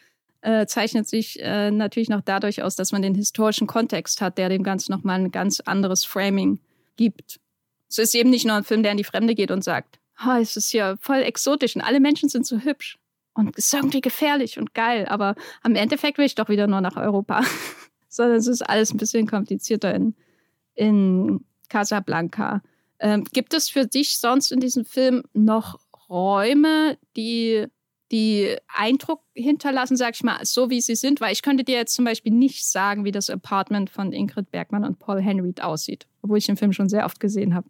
äh, 0.42 0.66
zeichnet 0.66 1.08
sich 1.08 1.40
äh, 1.42 1.72
natürlich 1.72 2.10
noch 2.10 2.22
dadurch 2.22 2.64
aus, 2.64 2.76
dass 2.76 2.92
man 2.92 3.02
den 3.02 3.16
historischen 3.16 3.68
Kontext 3.68 4.22
hat, 4.22 4.38
der 4.38 4.50
dem 4.50 4.64
Ganzen 4.64 4.92
nochmal 4.92 5.20
ein 5.20 5.32
ganz 5.32 5.60
anderes 5.60 6.04
Framing 6.06 6.60
gibt. 6.98 7.40
Es 7.90 7.98
ist 7.98 8.16
eben 8.16 8.30
nicht 8.30 8.46
nur 8.46 8.56
ein 8.56 8.64
Film, 8.64 8.84
der 8.84 8.92
in 8.92 8.98
die 8.98 9.04
Fremde 9.04 9.36
geht 9.36 9.52
und 9.52 9.64
sagt, 9.64 10.00
oh, 10.26 10.38
es 10.40 10.56
ist 10.56 10.72
ja 10.74 10.96
voll 10.98 11.22
exotisch 11.22 11.76
und 11.76 11.82
alle 11.82 12.00
Menschen 12.00 12.30
sind 12.30 12.46
so 12.46 12.60
hübsch. 12.60 12.98
Und 13.34 13.58
es 13.58 13.66
ist 13.66 13.74
irgendwie 13.74 14.02
gefährlich 14.02 14.60
und 14.60 14.74
geil, 14.74 15.06
aber 15.08 15.36
am 15.62 15.76
Endeffekt 15.76 16.18
will 16.18 16.26
ich 16.26 16.36
doch 16.36 16.50
wieder 16.50 16.68
nur 16.68 16.82
nach 16.82 16.98
Europa. 16.98 17.44
Sondern 18.10 18.38
es 18.38 18.48
ist 18.48 18.62
alles 18.62 18.92
ein 18.92 18.98
bisschen 18.98 19.26
komplizierter 19.26 19.94
in, 19.96 20.16
in 20.74 21.46
Casablanca. 21.72 22.62
Ähm, 23.00 23.24
gibt 23.32 23.54
es 23.54 23.70
für 23.70 23.88
dich 23.88 24.20
sonst 24.20 24.52
in 24.52 24.60
diesem 24.60 24.86
Film 24.86 25.24
noch 25.34 25.80
Räume, 26.10 26.98
die 27.16 27.66
die 28.12 28.58
Eindruck 28.68 29.22
hinterlassen, 29.34 29.96
sag 29.96 30.16
ich 30.16 30.24
mal, 30.24 30.44
so 30.44 30.70
wie 30.70 30.82
sie 30.82 30.96
sind? 30.96 31.22
Weil 31.22 31.32
ich 31.32 31.42
könnte 31.42 31.64
dir 31.64 31.78
jetzt 31.78 31.96
zum 31.96 32.04
Beispiel 32.04 32.34
nicht 32.34 32.66
sagen, 32.66 33.06
wie 33.06 33.12
das 33.12 33.30
Apartment 33.30 33.90
von 33.90 34.12
Ingrid 34.12 34.52
Bergmann 34.52 34.84
und 34.84 35.00
Paul 35.00 35.22
Henry 35.22 35.54
aussieht, 35.62 36.08
obwohl 36.22 36.38
ich 36.38 36.46
den 36.46 36.58
Film 36.58 36.74
schon 36.74 36.90
sehr 36.90 37.06
oft 37.06 37.20
gesehen 37.20 37.56
habe 37.56 37.70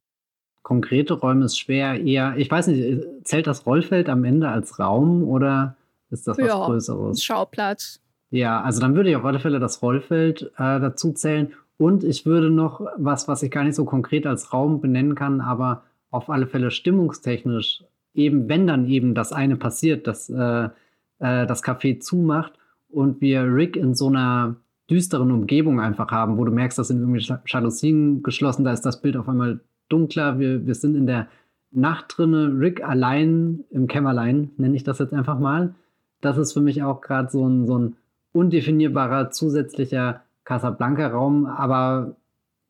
konkrete 0.63 1.13
Räume 1.13 1.45
ist 1.45 1.59
schwer. 1.59 1.99
Eher, 1.99 2.35
ich 2.37 2.49
weiß 2.49 2.67
nicht, 2.67 3.03
zählt 3.23 3.47
das 3.47 3.65
Rollfeld 3.65 4.09
am 4.09 4.23
Ende 4.23 4.49
als 4.49 4.79
Raum 4.79 5.23
oder 5.23 5.75
ist 6.09 6.27
das 6.27 6.37
was 6.37 6.47
ja, 6.47 6.65
Größeres? 6.65 7.23
Schauplatz. 7.23 7.99
Ja, 8.29 8.61
also 8.61 8.79
dann 8.79 8.95
würde 8.95 9.09
ich 9.09 9.15
auf 9.15 9.25
alle 9.25 9.39
Fälle 9.39 9.59
das 9.59 9.81
Rollfeld 9.81 10.43
äh, 10.57 10.79
dazu 10.79 11.11
zählen. 11.11 11.53
Und 11.82 12.03
ich 12.03 12.27
würde 12.27 12.51
noch 12.51 12.86
was, 12.97 13.27
was 13.27 13.41
ich 13.41 13.49
gar 13.49 13.63
nicht 13.63 13.73
so 13.73 13.86
konkret 13.86 14.27
als 14.27 14.53
Raum 14.53 14.82
benennen 14.82 15.15
kann, 15.15 15.41
aber 15.41 15.82
auf 16.11 16.29
alle 16.29 16.45
Fälle 16.45 16.69
stimmungstechnisch, 16.69 17.84
eben 18.13 18.47
wenn 18.47 18.67
dann 18.67 18.86
eben 18.86 19.15
das 19.15 19.34
eine 19.34 19.55
passiert, 19.55 20.05
dass 20.05 20.29
äh, 20.29 20.65
äh, 20.65 21.47
das 21.47 21.63
Café 21.63 21.99
zumacht 21.99 22.53
und 22.91 23.19
wir 23.19 23.51
Rick 23.51 23.77
in 23.77 23.95
so 23.95 24.09
einer 24.09 24.57
düsteren 24.91 25.32
Umgebung 25.32 25.79
einfach 25.79 26.11
haben, 26.11 26.38
wo 26.38 26.45
du 26.45 26.51
merkst, 26.51 26.77
dass 26.77 26.89
sind 26.89 26.99
irgendwie 26.99 27.27
Jalousien 27.47 28.21
geschlossen, 28.21 28.63
da 28.63 28.73
ist 28.73 28.86
das 28.86 29.01
Bild 29.01 29.17
auf 29.17 29.27
einmal 29.27 29.59
dunkler. 29.89 30.38
Wir, 30.38 30.67
wir 30.67 30.75
sind 30.75 30.95
in 30.95 31.07
der 31.07 31.29
Nacht 31.71 32.13
drinne, 32.15 32.59
Rick 32.59 32.88
allein 32.88 33.63
im 33.71 33.88
Kämmerlein, 33.88 34.51
nenne 34.55 34.75
ich 34.75 34.84
das 34.84 34.99
jetzt 34.99 35.13
einfach 35.13 35.39
mal. 35.39 35.73
Das 36.19 36.38
ist 36.38 36.53
für 36.53 36.61
mich 36.61 36.84
auch 36.84 37.01
gerade 37.01 37.32
so 37.32 37.43
ein, 37.43 37.65
so 37.65 37.79
ein 37.79 37.95
undefinierbarer 38.34 39.32
zusätzlicher 39.32 40.21
Casablanca-Raum, 40.45 41.45
aber 41.45 42.15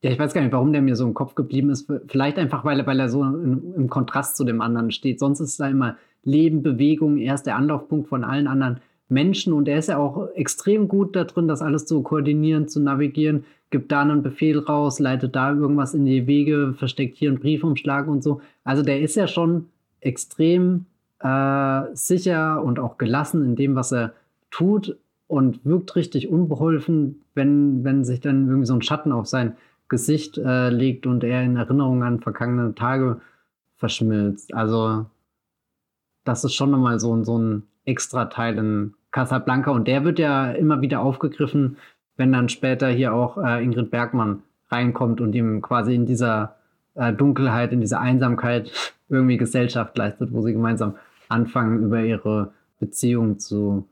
ja, 0.02 0.10
ich 0.10 0.18
weiß 0.18 0.34
gar 0.34 0.42
nicht, 0.42 0.52
warum 0.52 0.72
der 0.72 0.82
mir 0.82 0.96
so 0.96 1.06
im 1.06 1.14
Kopf 1.14 1.34
geblieben 1.34 1.70
ist. 1.70 1.90
Vielleicht 2.08 2.36
einfach, 2.38 2.64
weil, 2.64 2.84
weil 2.86 2.98
er 2.98 3.08
so 3.08 3.22
im, 3.22 3.74
im 3.76 3.88
Kontrast 3.88 4.36
zu 4.36 4.44
dem 4.44 4.60
anderen 4.60 4.90
steht. 4.90 5.20
Sonst 5.20 5.40
ist 5.40 5.60
da 5.60 5.68
immer 5.68 5.96
Leben, 6.24 6.62
Bewegung, 6.62 7.18
er 7.18 7.34
ist 7.34 7.44
der 7.44 7.56
Anlaufpunkt 7.56 8.08
von 8.08 8.24
allen 8.24 8.48
anderen 8.48 8.80
Menschen 9.08 9.52
und 9.52 9.68
er 9.68 9.78
ist 9.78 9.88
ja 9.88 9.98
auch 9.98 10.28
extrem 10.34 10.88
gut 10.88 11.14
da 11.14 11.24
drin, 11.24 11.46
das 11.46 11.62
alles 11.62 11.86
zu 11.86 12.02
koordinieren, 12.02 12.68
zu 12.68 12.80
navigieren, 12.80 13.44
gibt 13.70 13.92
da 13.92 14.02
einen 14.02 14.22
Befehl 14.22 14.58
raus, 14.58 14.98
leitet 14.98 15.36
da 15.36 15.52
irgendwas 15.52 15.94
in 15.94 16.04
die 16.04 16.26
Wege, 16.26 16.74
versteckt 16.76 17.16
hier 17.16 17.30
einen 17.30 17.40
Briefumschlag 17.40 18.08
und 18.08 18.22
so. 18.22 18.40
Also 18.64 18.82
der 18.82 19.00
ist 19.00 19.14
ja 19.14 19.26
schon 19.26 19.68
extrem 20.00 20.86
äh, 21.20 21.82
sicher 21.92 22.62
und 22.62 22.78
auch 22.78 22.98
gelassen 22.98 23.44
in 23.44 23.56
dem, 23.56 23.76
was 23.76 23.92
er 23.92 24.14
tut 24.50 24.96
und 25.32 25.64
wirkt 25.64 25.96
richtig 25.96 26.28
unbeholfen, 26.28 27.22
wenn, 27.34 27.84
wenn 27.84 28.04
sich 28.04 28.20
dann 28.20 28.48
irgendwie 28.48 28.66
so 28.66 28.74
ein 28.74 28.82
Schatten 28.82 29.12
auf 29.12 29.26
sein 29.26 29.56
Gesicht 29.88 30.36
äh, 30.36 30.68
legt 30.68 31.06
und 31.06 31.24
er 31.24 31.42
in 31.42 31.56
Erinnerung 31.56 32.02
an 32.02 32.20
vergangene 32.20 32.74
Tage 32.74 33.22
verschmilzt. 33.78 34.52
Also 34.52 35.06
das 36.24 36.44
ist 36.44 36.52
schon 36.52 36.70
nochmal 36.70 37.00
so, 37.00 37.24
so 37.24 37.38
ein 37.38 37.62
extra 37.86 38.26
Teil 38.26 38.58
in 38.58 38.92
Casablanca 39.10 39.70
und 39.70 39.88
der 39.88 40.04
wird 40.04 40.18
ja 40.18 40.50
immer 40.50 40.82
wieder 40.82 41.00
aufgegriffen, 41.00 41.78
wenn 42.18 42.30
dann 42.30 42.50
später 42.50 42.88
hier 42.88 43.14
auch 43.14 43.38
äh, 43.38 43.64
Ingrid 43.64 43.90
Bergmann 43.90 44.42
reinkommt 44.68 45.22
und 45.22 45.34
ihm 45.34 45.62
quasi 45.62 45.94
in 45.94 46.04
dieser 46.04 46.56
äh, 46.94 47.10
Dunkelheit, 47.10 47.72
in 47.72 47.80
dieser 47.80 48.02
Einsamkeit 48.02 48.70
irgendwie 49.08 49.38
Gesellschaft 49.38 49.96
leistet, 49.96 50.30
wo 50.34 50.42
sie 50.42 50.52
gemeinsam 50.52 50.96
anfangen, 51.30 51.82
über 51.82 52.02
ihre 52.02 52.52
Beziehung 52.78 53.38
zu 53.38 53.88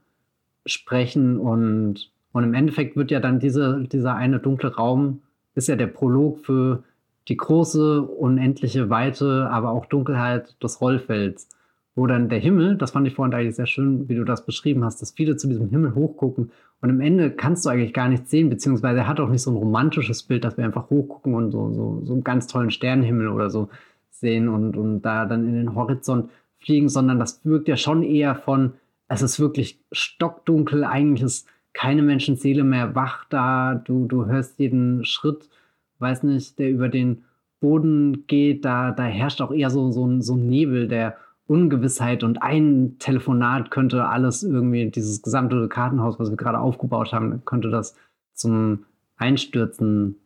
sprechen 0.67 1.39
und, 1.39 2.11
und 2.33 2.45
im 2.45 2.55
Endeffekt 2.55 2.97
wird 2.97 3.11
ja 3.11 3.21
dann 3.21 3.41
diese, 3.41 3.85
dieser 3.91 4.15
eine 4.15 4.39
dunkle 4.39 4.75
Raum, 4.75 5.23
ist 5.55 5.69
ja 5.69 5.77
der 5.77 5.87
Prolog 5.87 6.41
für 6.41 6.85
die 7.29 7.37
große, 7.37 8.03
unendliche 8.03 8.91
Weite, 8.91 9.49
aber 9.51 9.71
auch 9.71 9.87
Dunkelheit 9.87 10.63
des 10.63 10.81
Rollfelds 10.81 11.49
wo 11.95 12.07
dann 12.07 12.29
der 12.29 12.39
Himmel, 12.39 12.77
das 12.77 12.93
fand 12.93 13.07
ich 13.07 13.15
vorhin 13.15 13.35
eigentlich 13.35 13.57
sehr 13.57 13.67
schön, 13.67 14.09
wie 14.09 14.15
du 14.15 14.25
das 14.25 14.47
beschrieben 14.47 14.85
hast, 14.85 15.03
dass 15.03 15.11
viele 15.11 15.37
zu 15.37 15.49
diesem 15.49 15.69
Himmel 15.69 15.95
hochgucken 15.95 16.51
und 16.81 16.91
am 16.91 17.01
Ende 17.01 17.31
kannst 17.31 17.65
du 17.65 17.69
eigentlich 17.69 17.93
gar 17.93 18.09
nichts 18.09 18.31
sehen, 18.31 18.49
beziehungsweise 18.49 19.01
er 19.01 19.09
hat 19.09 19.21
auch 19.21 19.29
nicht 19.29 19.43
so 19.43 19.51
ein 19.51 19.57
romantisches 19.57 20.23
Bild, 20.23 20.45
dass 20.45 20.57
wir 20.57 20.65
einfach 20.65 20.89
hochgucken 20.89 21.35
und 21.35 21.51
so, 21.51 21.73
so, 21.73 22.01
so 22.05 22.13
einen 22.13 22.25
ganz 22.25 22.47
tollen 22.47 22.71
Sternenhimmel 22.71 23.29
oder 23.29 23.51
so 23.51 23.69
sehen 24.11 24.49
und, 24.49 24.77
und 24.77 25.03
da 25.03 25.27
dann 25.27 25.47
in 25.47 25.55
den 25.55 25.75
Horizont 25.75 26.31
fliegen, 26.59 26.89
sondern 26.89 27.19
das 27.19 27.45
wirkt 27.45 27.69
ja 27.69 27.77
schon 27.77 28.03
eher 28.03 28.35
von, 28.35 28.73
es 29.11 29.23
ist 29.23 29.41
wirklich 29.41 29.81
stockdunkel, 29.91 30.85
eigentlich 30.85 31.23
ist 31.23 31.49
keine 31.73 32.03
Menschenseele 32.03 32.63
mehr 32.63 32.95
wach 32.95 33.25
da, 33.29 33.75
du, 33.75 34.07
du 34.07 34.27
hörst 34.27 34.59
jeden 34.61 35.05
Schritt, 35.05 35.49
weiß 35.99 36.23
nicht, 36.23 36.59
der 36.59 36.71
über 36.71 36.89
den 36.89 37.25
Boden 37.59 38.25
geht, 38.29 38.65
da, 38.65 38.93
da 38.93 39.03
herrscht 39.03 39.41
auch 39.41 39.51
eher 39.51 39.71
so, 39.71 39.91
so, 39.91 40.21
so 40.21 40.37
ein 40.37 40.49
Nebel, 40.49 40.87
der 40.87 41.17
Ungewissheit. 41.49 42.23
Und 42.23 42.41
ein 42.41 42.97
Telefonat 43.01 43.73
könnte 43.73 44.07
alles 44.07 44.45
irgendwie, 44.45 44.89
dieses 44.91 45.23
gesamte 45.23 45.69
Kartenhaus, 45.69 46.21
was 46.21 46.31
wir 46.31 46.37
gerade 46.37 46.61
aufgebaut 46.61 47.13
haben, 47.13 47.45
könnte 47.45 47.69
das 47.69 47.97
zum 48.33 48.85
Einstürzen 49.17 50.17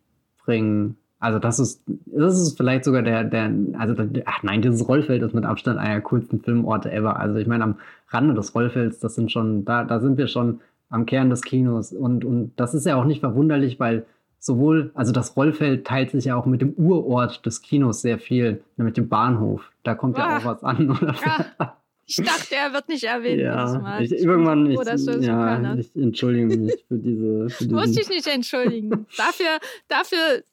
bringen. 0.45 0.97
Also 1.25 1.39
das 1.39 1.59
ist, 1.59 1.83
das 1.87 2.39
ist 2.39 2.59
vielleicht 2.59 2.85
sogar 2.85 3.01
der, 3.01 3.25
der, 3.25 3.51
also 3.79 3.95
ach 4.27 4.43
nein, 4.43 4.61
dieses 4.61 4.87
Rollfeld 4.87 5.22
ist 5.22 5.33
mit 5.33 5.47
Abstand 5.47 5.79
einer 5.79 5.95
der 5.95 6.03
coolsten 6.03 6.43
Filmorte 6.43 6.93
ever. 6.93 7.18
Also 7.18 7.37
ich 7.37 7.47
meine, 7.47 7.64
am 7.64 7.79
Rande 8.09 8.35
des 8.35 8.55
Rollfelds, 8.55 8.99
das 8.99 9.14
sind 9.14 9.33
schon, 9.33 9.64
da, 9.64 9.85
da 9.85 10.01
sind 10.01 10.18
wir 10.18 10.27
schon 10.27 10.61
am 10.91 11.07
Kern 11.07 11.31
des 11.31 11.41
Kinos. 11.41 11.95
Und, 11.95 12.27
und 12.27 12.53
das 12.57 12.75
ist 12.75 12.85
ja 12.85 12.97
auch 12.97 13.07
nicht 13.07 13.20
verwunderlich, 13.20 13.81
weil 13.81 14.05
sowohl, 14.39 14.91
also 14.93 15.12
das 15.12 15.35
Rollfeld 15.35 15.87
teilt 15.87 16.11
sich 16.11 16.27
ja 16.27 16.37
auch 16.37 16.45
mit 16.45 16.61
dem 16.61 16.75
Urort 16.75 17.47
des 17.47 17.62
Kinos 17.62 18.03
sehr 18.03 18.18
viel, 18.18 18.62
nämlich 18.77 18.93
dem 18.93 19.09
Bahnhof. 19.09 19.72
Da 19.83 19.95
kommt 19.95 20.18
ja 20.18 20.37
auch 20.37 20.45
was 20.45 20.62
an, 20.62 20.91
oder? 21.03 21.14
Ja. 21.25 21.77
Ich 22.07 22.16
dachte, 22.16 22.55
er 22.55 22.75
wird 22.75 22.91
nicht 22.91 23.05
erwähnt. 23.05 23.41
Ja, 23.41 23.99
ich, 23.99 24.12
irgendwann 24.12 24.64
nicht. 24.64 24.79
Ja, 25.22 25.75
ich 25.75 25.97
entschuldige 25.97 26.55
mich 26.55 26.85
für 26.87 26.99
diese. 26.99 27.49
Für 27.49 27.66
du 27.66 27.77
musst 27.77 27.99
dich 27.99 28.11
nicht 28.11 28.27
entschuldigen. 28.27 29.07
dafür, 29.16 29.59
dafür 29.89 30.45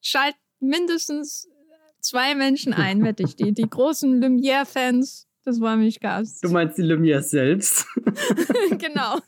schalten 0.00 0.38
mindestens 0.60 1.48
zwei 2.00 2.34
Menschen 2.34 2.72
ein, 2.72 3.02
wette 3.04 3.22
ich. 3.22 3.36
Die, 3.36 3.52
die 3.52 3.68
großen 3.68 4.22
Lumière-Fans, 4.22 5.28
das 5.44 5.60
war 5.60 5.76
mich 5.76 6.00
Gast. 6.00 6.44
Du 6.44 6.50
meinst 6.50 6.78
die 6.78 6.82
Lumière 6.82 7.22
selbst? 7.22 7.86
genau. 8.78 9.18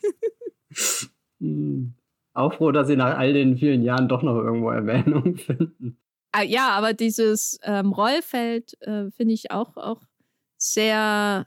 Hm 1.40 1.94
auch 2.34 2.54
froh, 2.54 2.72
dass 2.72 2.88
sie 2.88 2.96
nach 2.96 3.18
all 3.18 3.32
den 3.32 3.58
vielen 3.58 3.82
Jahren 3.82 4.08
doch 4.08 4.22
noch 4.22 4.36
irgendwo 4.36 4.70
Erwähnung 4.70 5.36
finden. 5.36 5.98
Ah, 6.32 6.42
ja, 6.42 6.70
aber 6.70 6.94
dieses 6.94 7.58
ähm, 7.62 7.92
Rollfeld 7.92 8.80
äh, 8.80 9.10
finde 9.10 9.34
ich 9.34 9.50
auch, 9.50 9.76
auch 9.76 10.00
sehr 10.56 11.46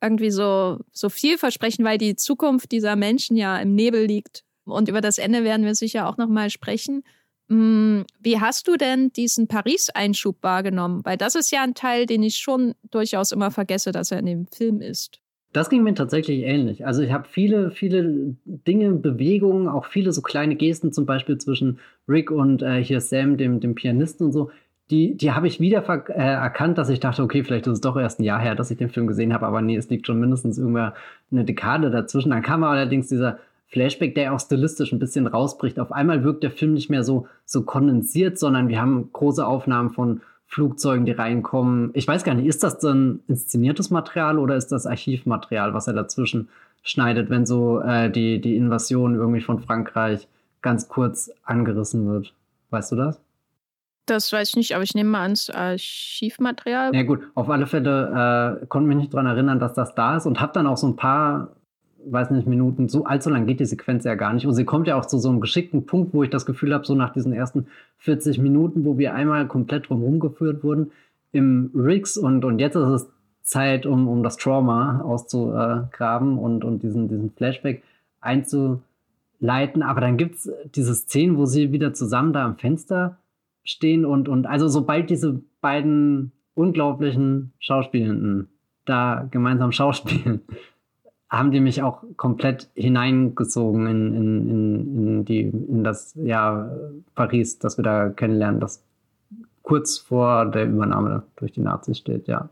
irgendwie 0.00 0.30
so, 0.30 0.78
so 0.92 1.10
vielversprechend, 1.10 1.84
weil 1.84 1.98
die 1.98 2.16
Zukunft 2.16 2.72
dieser 2.72 2.96
Menschen 2.96 3.36
ja 3.36 3.58
im 3.58 3.74
Nebel 3.74 4.06
liegt. 4.06 4.44
Und 4.64 4.88
über 4.88 5.02
das 5.02 5.18
Ende 5.18 5.44
werden 5.44 5.66
wir 5.66 5.74
sicher 5.74 6.08
auch 6.08 6.16
nochmal 6.16 6.48
sprechen. 6.48 7.02
Hm, 7.50 8.04
wie 8.20 8.40
hast 8.40 8.68
du 8.68 8.76
denn 8.76 9.10
diesen 9.10 9.48
Paris-Einschub 9.48 10.36
wahrgenommen? 10.40 11.04
Weil 11.04 11.16
das 11.16 11.34
ist 11.34 11.50
ja 11.50 11.62
ein 11.62 11.74
Teil, 11.74 12.06
den 12.06 12.22
ich 12.22 12.36
schon 12.36 12.74
durchaus 12.90 13.32
immer 13.32 13.50
vergesse, 13.50 13.90
dass 13.90 14.12
er 14.12 14.20
in 14.20 14.26
dem 14.26 14.46
Film 14.46 14.80
ist. 14.80 15.20
Das 15.52 15.68
ging 15.68 15.82
mir 15.82 15.94
tatsächlich 15.94 16.44
ähnlich. 16.44 16.86
Also 16.86 17.02
ich 17.02 17.10
habe 17.10 17.26
viele, 17.28 17.72
viele 17.72 18.36
Dinge, 18.44 18.92
Bewegungen, 18.92 19.66
auch 19.66 19.86
viele 19.86 20.12
so 20.12 20.22
kleine 20.22 20.54
Gesten, 20.54 20.92
zum 20.92 21.06
Beispiel 21.06 21.38
zwischen 21.38 21.80
Rick 22.08 22.30
und 22.30 22.62
äh, 22.62 22.82
hier 22.84 23.00
Sam, 23.00 23.36
dem, 23.36 23.58
dem 23.58 23.74
Pianisten 23.74 24.26
und 24.26 24.32
so, 24.32 24.52
die, 24.92 25.16
die 25.16 25.32
habe 25.32 25.48
ich 25.48 25.58
wieder 25.58 25.84
äh, 26.08 26.12
erkannt, 26.12 26.78
dass 26.78 26.88
ich 26.88 27.00
dachte, 27.00 27.24
okay, 27.24 27.42
vielleicht 27.42 27.66
ist 27.66 27.74
es 27.74 27.80
doch 27.80 27.96
erst 27.96 28.20
ein 28.20 28.24
Jahr 28.24 28.40
her, 28.40 28.54
dass 28.54 28.70
ich 28.70 28.78
den 28.78 28.90
Film 28.90 29.08
gesehen 29.08 29.32
habe, 29.32 29.46
aber 29.46 29.60
nee, 29.60 29.76
es 29.76 29.90
liegt 29.90 30.06
schon 30.06 30.20
mindestens 30.20 30.56
irgendwann 30.58 30.92
eine 31.32 31.44
Dekade 31.44 31.90
dazwischen. 31.90 32.30
Dann 32.30 32.42
kam 32.42 32.62
allerdings 32.62 33.08
dieser 33.08 33.38
Flashback, 33.70 34.14
der 34.14 34.34
auch 34.34 34.40
stilistisch 34.40 34.92
ein 34.92 34.98
bisschen 34.98 35.26
rausbricht. 35.26 35.78
Auf 35.78 35.92
einmal 35.92 36.24
wirkt 36.24 36.42
der 36.42 36.50
Film 36.50 36.74
nicht 36.74 36.90
mehr 36.90 37.04
so, 37.04 37.28
so 37.44 37.62
kondensiert, 37.62 38.38
sondern 38.38 38.68
wir 38.68 38.80
haben 38.80 39.10
große 39.12 39.46
Aufnahmen 39.46 39.90
von 39.90 40.20
Flugzeugen, 40.46 41.06
die 41.06 41.12
reinkommen. 41.12 41.90
Ich 41.94 42.08
weiß 42.08 42.24
gar 42.24 42.34
nicht, 42.34 42.46
ist 42.46 42.64
das 42.64 42.78
dann 42.78 43.20
inszeniertes 43.28 43.90
Material 43.90 44.38
oder 44.38 44.56
ist 44.56 44.72
das 44.72 44.86
Archivmaterial, 44.86 45.72
was 45.72 45.86
er 45.86 45.92
dazwischen 45.92 46.48
schneidet, 46.82 47.30
wenn 47.30 47.46
so 47.46 47.80
äh, 47.80 48.10
die, 48.10 48.40
die 48.40 48.56
Invasion 48.56 49.14
irgendwie 49.14 49.40
von 49.40 49.60
Frankreich 49.60 50.26
ganz 50.60 50.88
kurz 50.88 51.30
angerissen 51.44 52.08
wird? 52.08 52.34
Weißt 52.70 52.90
du 52.90 52.96
das? 52.96 53.20
Das 54.06 54.32
weiß 54.32 54.48
ich 54.48 54.56
nicht, 54.56 54.74
aber 54.74 54.82
ich 54.82 54.94
nehme 54.94 55.10
mal 55.10 55.22
ans 55.22 55.50
Archivmaterial. 55.50 56.92
Ja 56.96 57.04
gut, 57.04 57.20
auf 57.36 57.48
alle 57.48 57.68
Fälle 57.68 58.58
äh, 58.60 58.66
konnte 58.66 58.88
mich 58.88 58.96
nicht 58.96 59.14
daran 59.14 59.26
erinnern, 59.26 59.60
dass 59.60 59.74
das 59.74 59.94
da 59.94 60.16
ist 60.16 60.26
und 60.26 60.40
habe 60.40 60.52
dann 60.52 60.66
auch 60.66 60.78
so 60.78 60.88
ein 60.88 60.96
paar 60.96 61.50
weiß 62.06 62.30
nicht, 62.30 62.46
Minuten, 62.46 62.88
so 62.88 63.04
allzu 63.04 63.30
lang 63.30 63.46
geht 63.46 63.60
die 63.60 63.64
Sequenz 63.64 64.04
ja 64.04 64.14
gar 64.14 64.32
nicht. 64.32 64.46
Und 64.46 64.54
sie 64.54 64.64
kommt 64.64 64.86
ja 64.86 64.96
auch 64.96 65.06
zu 65.06 65.18
so 65.18 65.28
einem 65.28 65.40
geschickten 65.40 65.86
Punkt, 65.86 66.14
wo 66.14 66.22
ich 66.22 66.30
das 66.30 66.46
Gefühl 66.46 66.72
habe, 66.74 66.86
so 66.86 66.94
nach 66.94 67.12
diesen 67.12 67.32
ersten 67.32 67.66
40 67.98 68.38
Minuten, 68.38 68.84
wo 68.84 68.98
wir 68.98 69.14
einmal 69.14 69.46
komplett 69.46 69.88
drumherum 69.88 70.20
geführt 70.20 70.62
wurden 70.62 70.92
im 71.32 71.70
Riggs 71.74 72.16
und, 72.16 72.44
und 72.44 72.58
jetzt 72.58 72.76
ist 72.76 72.88
es 72.88 73.10
Zeit, 73.42 73.86
um, 73.86 74.08
um 74.08 74.22
das 74.22 74.36
Trauma 74.36 75.00
auszugraben 75.00 76.38
und, 76.38 76.64
und 76.64 76.82
diesen, 76.82 77.08
diesen 77.08 77.30
Flashback 77.32 77.82
einzuleiten. 78.20 79.82
Aber 79.82 80.00
dann 80.00 80.16
gibt 80.16 80.36
es 80.36 80.50
diese 80.74 80.94
Szenen, 80.94 81.36
wo 81.36 81.46
sie 81.46 81.72
wieder 81.72 81.92
zusammen 81.92 82.32
da 82.32 82.44
am 82.44 82.56
Fenster 82.56 83.18
stehen 83.62 84.04
und, 84.04 84.28
und 84.28 84.46
also 84.46 84.68
sobald 84.68 85.10
diese 85.10 85.40
beiden 85.60 86.32
unglaublichen 86.54 87.52
Schauspielenden 87.58 88.48
da 88.84 89.26
gemeinsam 89.30 89.72
schauspielen, 89.72 90.42
haben 91.30 91.52
die 91.52 91.60
mich 91.60 91.82
auch 91.82 92.02
komplett 92.16 92.68
hineingezogen 92.74 93.86
in, 93.86 94.14
in, 94.14 94.50
in, 94.50 95.06
in, 95.06 95.24
die, 95.24 95.42
in 95.42 95.84
das 95.84 96.14
ja, 96.16 96.70
Paris, 97.14 97.58
das 97.58 97.78
wir 97.78 97.84
da 97.84 98.08
kennenlernen, 98.10 98.60
das 98.60 98.84
kurz 99.62 99.98
vor 99.98 100.46
der 100.46 100.66
Übernahme 100.66 101.22
durch 101.36 101.52
die 101.52 101.60
Nazis 101.60 101.98
steht, 101.98 102.26
ja. 102.26 102.48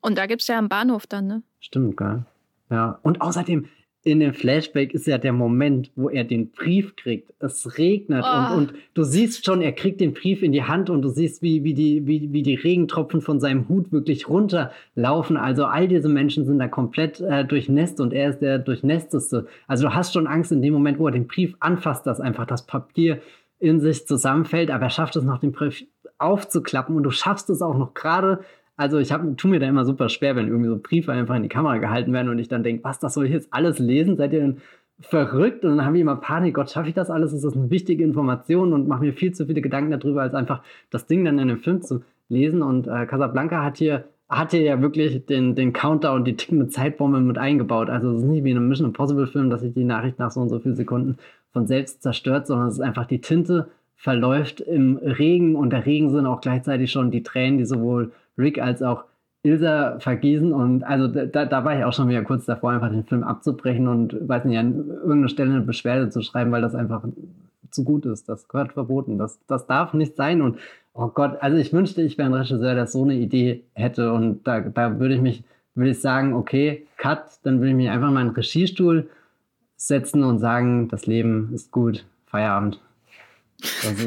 Und 0.00 0.16
da 0.16 0.26
gibt 0.26 0.42
es 0.42 0.48
ja 0.48 0.56
einen 0.56 0.68
Bahnhof 0.68 1.08
dann, 1.08 1.26
ne? 1.26 1.42
Stimmt, 1.58 1.96
geil. 1.96 2.24
Ja. 2.70 3.00
Und 3.02 3.20
außerdem, 3.20 3.66
in 4.06 4.20
dem 4.20 4.34
Flashback 4.34 4.94
ist 4.94 5.08
ja 5.08 5.18
der 5.18 5.32
Moment, 5.32 5.90
wo 5.96 6.08
er 6.08 6.22
den 6.22 6.52
Brief 6.52 6.94
kriegt. 6.94 7.34
Es 7.40 7.76
regnet 7.76 8.24
oh. 8.24 8.54
und, 8.54 8.56
und 8.56 8.74
du 8.94 9.02
siehst 9.02 9.44
schon, 9.44 9.60
er 9.60 9.72
kriegt 9.72 10.00
den 10.00 10.14
Brief 10.14 10.44
in 10.44 10.52
die 10.52 10.62
Hand 10.62 10.90
und 10.90 11.02
du 11.02 11.08
siehst, 11.08 11.42
wie, 11.42 11.64
wie, 11.64 11.74
die, 11.74 12.06
wie, 12.06 12.32
wie 12.32 12.44
die 12.44 12.54
Regentropfen 12.54 13.20
von 13.20 13.40
seinem 13.40 13.68
Hut 13.68 13.90
wirklich 13.90 14.28
runterlaufen. 14.28 15.36
Also 15.36 15.64
all 15.64 15.88
diese 15.88 16.08
Menschen 16.08 16.46
sind 16.46 16.60
da 16.60 16.68
komplett 16.68 17.20
äh, 17.20 17.44
durchnässt 17.44 18.00
und 18.00 18.12
er 18.12 18.30
ist 18.30 18.38
der 18.38 18.60
durchnässteste. 18.60 19.48
Also 19.66 19.88
du 19.88 19.94
hast 19.94 20.14
schon 20.14 20.28
Angst 20.28 20.52
in 20.52 20.62
dem 20.62 20.72
Moment, 20.72 21.00
wo 21.00 21.08
er 21.08 21.12
den 21.12 21.26
Brief 21.26 21.56
anfasst, 21.58 22.06
dass 22.06 22.20
einfach 22.20 22.46
das 22.46 22.64
Papier 22.64 23.20
in 23.58 23.80
sich 23.80 24.06
zusammenfällt, 24.06 24.70
aber 24.70 24.84
er 24.84 24.90
schafft 24.90 25.16
es 25.16 25.24
noch, 25.24 25.38
den 25.38 25.50
Brief 25.50 25.84
aufzuklappen 26.18 26.94
und 26.94 27.02
du 27.02 27.10
schaffst 27.10 27.50
es 27.50 27.60
auch 27.60 27.76
noch 27.76 27.92
gerade. 27.92 28.44
Also 28.76 28.98
ich 28.98 29.12
hab, 29.12 29.22
tu 29.36 29.48
mir 29.48 29.60
da 29.60 29.66
immer 29.66 29.84
super 29.84 30.08
schwer, 30.08 30.36
wenn 30.36 30.48
irgendwie 30.48 30.68
so 30.68 30.78
Briefe 30.78 31.12
einfach 31.12 31.34
in 31.34 31.42
die 31.42 31.48
Kamera 31.48 31.78
gehalten 31.78 32.12
werden 32.12 32.28
und 32.28 32.38
ich 32.38 32.48
dann 32.48 32.62
denke, 32.62 32.84
was, 32.84 32.98
das 32.98 33.14
soll 33.14 33.26
ich 33.26 33.32
jetzt 33.32 33.48
alles 33.50 33.78
lesen? 33.78 34.16
Seid 34.16 34.32
ihr 34.32 34.40
denn 34.40 34.56
verrückt? 35.00 35.64
Und 35.64 35.76
dann 35.76 35.86
habe 35.86 35.96
ich 35.96 36.02
immer 36.02 36.16
Panik, 36.16 36.54
Gott, 36.54 36.70
schaffe 36.70 36.88
ich 36.88 36.94
das 36.94 37.10
alles? 37.10 37.32
Ist 37.32 37.44
das 37.44 37.54
eine 37.54 37.70
wichtige 37.70 38.04
Information? 38.04 38.72
Und 38.72 38.88
mache 38.88 39.04
mir 39.04 39.12
viel 39.12 39.32
zu 39.32 39.46
viele 39.46 39.60
Gedanken 39.60 39.90
darüber, 39.90 40.22
als 40.22 40.34
einfach 40.34 40.62
das 40.90 41.06
Ding 41.06 41.24
dann 41.24 41.38
in 41.38 41.48
dem 41.48 41.58
Film 41.58 41.82
zu 41.82 42.02
lesen. 42.28 42.62
Und 42.62 42.86
äh, 42.86 43.06
Casablanca 43.06 43.64
hat 43.64 43.78
hier 43.78 44.04
hat 44.28 44.50
hier 44.50 44.62
ja 44.62 44.82
wirklich 44.82 45.24
den, 45.26 45.54
den 45.54 45.72
Counter 45.72 46.12
und 46.12 46.24
die 46.24 46.36
tickende 46.36 46.68
Zeitbombe 46.68 47.20
mit 47.20 47.38
eingebaut. 47.38 47.88
Also 47.88 48.10
es 48.10 48.22
ist 48.22 48.28
nicht 48.28 48.44
wie 48.44 48.50
in 48.50 48.56
einem 48.56 48.68
Mission 48.68 48.88
Impossible 48.88 49.26
Film, 49.26 49.50
dass 49.50 49.60
sich 49.60 49.72
die 49.72 49.84
Nachricht 49.84 50.18
nach 50.18 50.32
so 50.32 50.40
und 50.40 50.48
so 50.48 50.58
vielen 50.58 50.74
Sekunden 50.74 51.18
von 51.52 51.66
selbst 51.66 52.02
zerstört, 52.02 52.46
sondern 52.46 52.68
es 52.68 52.74
ist 52.74 52.80
einfach 52.80 53.06
die 53.06 53.20
Tinte 53.20 53.68
verläuft 53.94 54.60
im 54.60 54.96
Regen 54.96 55.54
und 55.54 55.70
der 55.70 55.86
Regen 55.86 56.10
sind 56.10 56.26
auch 56.26 56.40
gleichzeitig 56.40 56.90
schon 56.90 57.10
die 57.10 57.22
Tränen, 57.22 57.58
die 57.58 57.64
sowohl 57.64 58.12
Rick 58.38 58.60
als 58.60 58.82
auch 58.82 59.04
Ilsa 59.42 59.98
vergießen 60.00 60.52
und 60.52 60.82
also 60.82 61.06
da, 61.06 61.44
da 61.44 61.64
war 61.64 61.78
ich 61.78 61.84
auch 61.84 61.92
schon 61.92 62.08
wieder 62.08 62.22
kurz 62.22 62.46
davor, 62.46 62.72
einfach 62.72 62.90
den 62.90 63.04
Film 63.04 63.22
abzubrechen 63.22 63.86
und 63.86 64.16
weiß 64.28 64.44
nicht, 64.44 64.58
an 64.58 64.88
irgendeiner 64.88 65.28
Stelle 65.28 65.52
eine 65.52 65.60
Beschwerde 65.60 66.10
zu 66.10 66.20
schreiben, 66.22 66.50
weil 66.50 66.62
das 66.62 66.74
einfach 66.74 67.04
zu 67.70 67.84
gut 67.84 68.06
ist. 68.06 68.28
Das 68.28 68.48
gehört 68.48 68.72
verboten. 68.72 69.18
Das, 69.18 69.38
das 69.46 69.66
darf 69.66 69.94
nicht 69.94 70.16
sein. 70.16 70.42
Und 70.42 70.58
oh 70.94 71.08
Gott, 71.08 71.36
also 71.40 71.56
ich 71.56 71.72
wünschte, 71.72 72.02
ich 72.02 72.18
wäre 72.18 72.28
ein 72.28 72.34
Regisseur, 72.34 72.74
der 72.74 72.86
so 72.86 73.04
eine 73.04 73.14
Idee 73.14 73.62
hätte. 73.74 74.12
Und 74.12 74.46
da, 74.46 74.60
da 74.60 74.98
würde 74.98 75.14
ich 75.14 75.20
mich, 75.20 75.44
würde 75.74 75.90
ich 75.90 76.00
sagen, 76.00 76.34
okay, 76.34 76.86
Cut, 76.96 77.38
dann 77.44 77.58
würde 77.58 77.70
ich 77.70 77.76
mich 77.76 77.90
einfach 77.90 78.10
mal 78.10 78.22
in 78.22 78.28
den 78.28 78.34
Regiestuhl 78.34 79.08
setzen 79.76 80.24
und 80.24 80.38
sagen, 80.38 80.88
das 80.88 81.06
Leben 81.06 81.50
ist 81.52 81.70
gut, 81.70 82.04
Feierabend. 82.26 82.80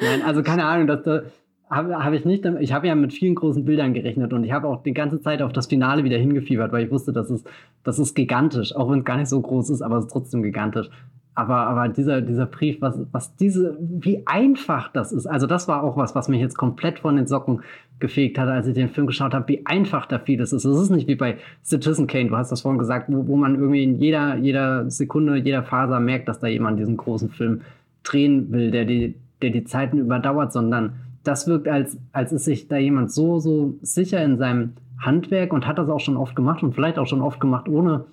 Nein, 0.00 0.22
also 0.24 0.42
keine 0.42 0.64
Ahnung, 0.64 0.86
das 0.86 1.24
habe 1.70 2.04
hab 2.04 2.12
ich 2.12 2.24
nicht. 2.24 2.44
Ich 2.60 2.72
habe 2.72 2.88
ja 2.88 2.94
mit 2.94 3.12
vielen 3.12 3.36
großen 3.36 3.64
Bildern 3.64 3.94
gerechnet 3.94 4.32
und 4.32 4.44
ich 4.44 4.52
habe 4.52 4.66
auch 4.68 4.82
die 4.82 4.92
ganze 4.92 5.20
Zeit 5.20 5.40
auf 5.40 5.52
das 5.52 5.68
Finale 5.68 6.02
wieder 6.04 6.18
hingefiebert, 6.18 6.72
weil 6.72 6.84
ich 6.84 6.90
wusste, 6.90 7.12
das 7.12 7.30
ist, 7.30 7.48
das 7.84 7.98
ist 7.98 8.14
gigantisch, 8.14 8.74
auch 8.74 8.90
wenn 8.90 9.00
es 9.00 9.04
gar 9.04 9.16
nicht 9.16 9.28
so 9.28 9.40
groß 9.40 9.70
ist, 9.70 9.82
aber 9.82 9.98
es 9.98 10.06
ist 10.06 10.12
trotzdem 10.12 10.42
gigantisch. 10.42 10.90
Aber, 11.36 11.58
aber 11.58 11.88
dieser, 11.88 12.20
dieser 12.20 12.46
Brief, 12.46 12.80
was, 12.80 12.98
was 13.12 13.36
diese, 13.36 13.78
wie 13.80 14.26
einfach 14.26 14.92
das 14.92 15.12
ist. 15.12 15.26
Also, 15.26 15.46
das 15.46 15.68
war 15.68 15.84
auch 15.84 15.96
was, 15.96 16.14
was 16.14 16.28
mich 16.28 16.40
jetzt 16.40 16.58
komplett 16.58 16.98
von 16.98 17.16
den 17.16 17.28
Socken 17.28 17.62
gefegt 18.00 18.36
hat, 18.36 18.48
als 18.48 18.66
ich 18.66 18.74
den 18.74 18.88
Film 18.88 19.06
geschaut 19.06 19.32
habe, 19.32 19.46
wie 19.48 19.64
einfach 19.64 20.06
da 20.06 20.18
vieles 20.18 20.52
ist. 20.52 20.64
Es 20.64 20.80
ist 20.80 20.90
nicht 20.90 21.06
wie 21.06 21.14
bei 21.14 21.38
Citizen 21.62 22.08
Kane, 22.08 22.28
du 22.30 22.36
hast 22.36 22.50
das 22.50 22.62
vorhin 22.62 22.78
gesagt, 22.78 23.06
wo, 23.08 23.28
wo 23.28 23.36
man 23.36 23.54
irgendwie 23.54 23.84
in 23.84 23.98
jeder, 23.98 24.36
jeder 24.36 24.90
Sekunde, 24.90 25.36
jeder 25.36 25.62
Faser 25.62 26.00
merkt, 26.00 26.28
dass 26.28 26.40
da 26.40 26.48
jemand 26.48 26.80
diesen 26.80 26.96
großen 26.96 27.30
Film 27.30 27.60
drehen 28.02 28.50
will, 28.50 28.70
der 28.70 28.84
die, 28.84 29.14
der 29.40 29.50
die 29.50 29.64
Zeiten 29.64 29.98
überdauert, 29.98 30.52
sondern 30.52 30.94
das 31.22 31.46
wirkt, 31.46 31.68
als, 31.68 31.98
als 32.12 32.32
ist 32.32 32.44
sich 32.44 32.68
da 32.68 32.76
jemand 32.76 33.12
so, 33.12 33.38
so 33.40 33.74
sicher 33.82 34.22
in 34.22 34.38
seinem 34.38 34.72
Handwerk 34.98 35.52
und 35.52 35.66
hat 35.66 35.78
das 35.78 35.88
auch 35.88 36.00
schon 36.00 36.16
oft 36.16 36.36
gemacht 36.36 36.62
und 36.62 36.74
vielleicht 36.74 36.98
auch 36.98 37.06
schon 37.06 37.22
oft 37.22 37.40
gemacht, 37.40 37.68
ohne 37.68 38.04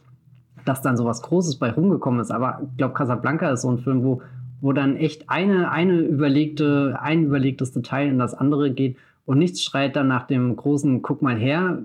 dass 0.65 0.81
dann 0.81 0.97
sowas 0.97 1.21
Großes 1.21 1.57
bei 1.57 1.71
rumgekommen 1.71 2.19
ist. 2.19 2.31
Aber 2.31 2.61
ich 2.71 2.77
glaube, 2.77 2.93
Casablanca 2.93 3.49
ist 3.51 3.61
so 3.61 3.71
ein 3.71 3.79
Film, 3.79 4.03
wo, 4.03 4.21
wo 4.61 4.73
dann 4.73 4.95
echt 4.95 5.29
eine, 5.29 5.71
eine 5.71 5.99
überlegte, 5.99 6.97
ein 7.01 7.23
überlegtes 7.23 7.71
Detail 7.71 8.09
in 8.09 8.19
das 8.19 8.33
andere 8.33 8.71
geht 8.71 8.97
und 9.25 9.37
nichts 9.37 9.63
schreit 9.63 9.95
dann 9.95 10.07
nach 10.07 10.27
dem 10.27 10.55
großen 10.55 11.01
Guck 11.01 11.21
mal 11.21 11.35
her, 11.35 11.79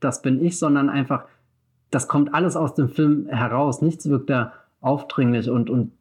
das 0.00 0.22
bin 0.22 0.44
ich, 0.44 0.58
sondern 0.58 0.88
einfach, 0.88 1.24
das 1.90 2.08
kommt 2.08 2.34
alles 2.34 2.56
aus 2.56 2.74
dem 2.74 2.88
Film 2.88 3.26
heraus. 3.28 3.82
Nichts 3.82 4.08
wirkt 4.08 4.30
da 4.30 4.52
aufdringlich 4.80 5.48
und, 5.48 5.70
und 5.70 5.92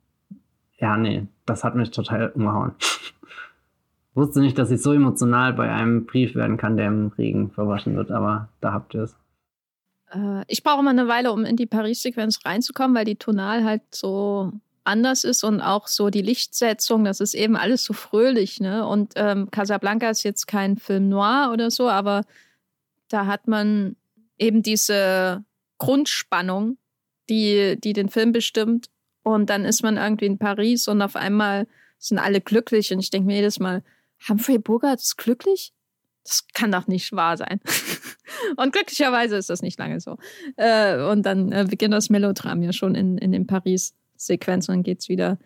ja, 0.77 0.97
nee, 0.97 1.27
das 1.45 1.63
hat 1.63 1.75
mich 1.75 1.91
total 1.91 2.29
umgehauen. 2.29 2.71
Wusste 4.13 4.41
nicht, 4.41 4.57
dass 4.57 4.71
ich 4.71 4.81
so 4.81 4.91
emotional 4.91 5.53
bei 5.53 5.71
einem 5.71 6.05
Brief 6.05 6.35
werden 6.35 6.57
kann, 6.57 6.75
der 6.75 6.87
im 6.87 7.07
Regen 7.17 7.51
verwaschen 7.51 7.95
wird, 7.95 8.11
aber 8.11 8.49
da 8.59 8.73
habt 8.73 8.93
ihr 8.93 9.03
es. 9.03 9.15
Äh, 10.13 10.43
ich 10.47 10.63
brauche 10.63 10.83
mal 10.83 10.91
eine 10.91 11.07
Weile, 11.07 11.31
um 11.31 11.45
in 11.45 11.55
die 11.55 11.65
Paris-Sequenz 11.65 12.45
reinzukommen, 12.45 12.95
weil 12.95 13.05
die 13.05 13.15
tonal 13.15 13.63
halt 13.63 13.83
so 13.91 14.51
anders 14.83 15.23
ist 15.23 15.43
und 15.43 15.61
auch 15.61 15.87
so 15.87 16.09
die 16.09 16.21
Lichtsetzung, 16.21 17.03
das 17.03 17.19
ist 17.19 17.35
eben 17.35 17.55
alles 17.55 17.83
so 17.83 17.93
fröhlich, 17.93 18.59
ne? 18.59 18.85
Und 18.85 19.13
ähm, 19.15 19.49
Casablanca 19.51 20.09
ist 20.09 20.23
jetzt 20.23 20.47
kein 20.47 20.77
Film 20.77 21.07
noir 21.07 21.51
oder 21.53 21.69
so, 21.69 21.87
aber 21.87 22.23
da 23.07 23.27
hat 23.27 23.47
man 23.47 23.95
eben 24.37 24.63
diese 24.63 25.43
Grundspannung, 25.77 26.77
die, 27.29 27.79
die 27.79 27.93
den 27.93 28.09
Film 28.09 28.31
bestimmt. 28.31 28.87
Und 29.23 29.49
dann 29.49 29.65
ist 29.65 29.83
man 29.83 29.97
irgendwie 29.97 30.25
in 30.25 30.39
Paris 30.39 30.87
und 30.87 31.01
auf 31.01 31.15
einmal 31.15 31.67
sind 31.99 32.17
alle 32.17 32.41
glücklich. 32.41 32.91
Und 32.91 32.99
ich 32.99 33.11
denke 33.11 33.27
mir 33.27 33.35
jedes 33.35 33.59
Mal, 33.59 33.83
Humphrey 34.27 34.59
Bogart 34.59 35.01
ist 35.01 35.17
glücklich? 35.17 35.73
Das 36.23 36.45
kann 36.53 36.71
doch 36.71 36.87
nicht 36.87 37.11
wahr 37.13 37.37
sein. 37.37 37.59
Und 38.57 38.73
glücklicherweise 38.73 39.37
ist 39.37 39.49
das 39.49 39.61
nicht 39.61 39.79
lange 39.79 39.99
so. 39.99 40.17
Äh, 40.55 41.01
und 41.03 41.25
dann 41.25 41.51
äh, 41.51 41.65
beginnt 41.69 41.93
das 41.93 42.09
Melodram 42.09 42.61
ja 42.61 42.73
schon 42.73 42.95
in, 42.95 43.17
in 43.17 43.31
den 43.31 43.47
Paris-Sequenz 43.47 44.69
und 44.69 44.75
dann 44.75 44.83
geht 44.83 44.99
es 44.99 45.09
wieder 45.09 45.37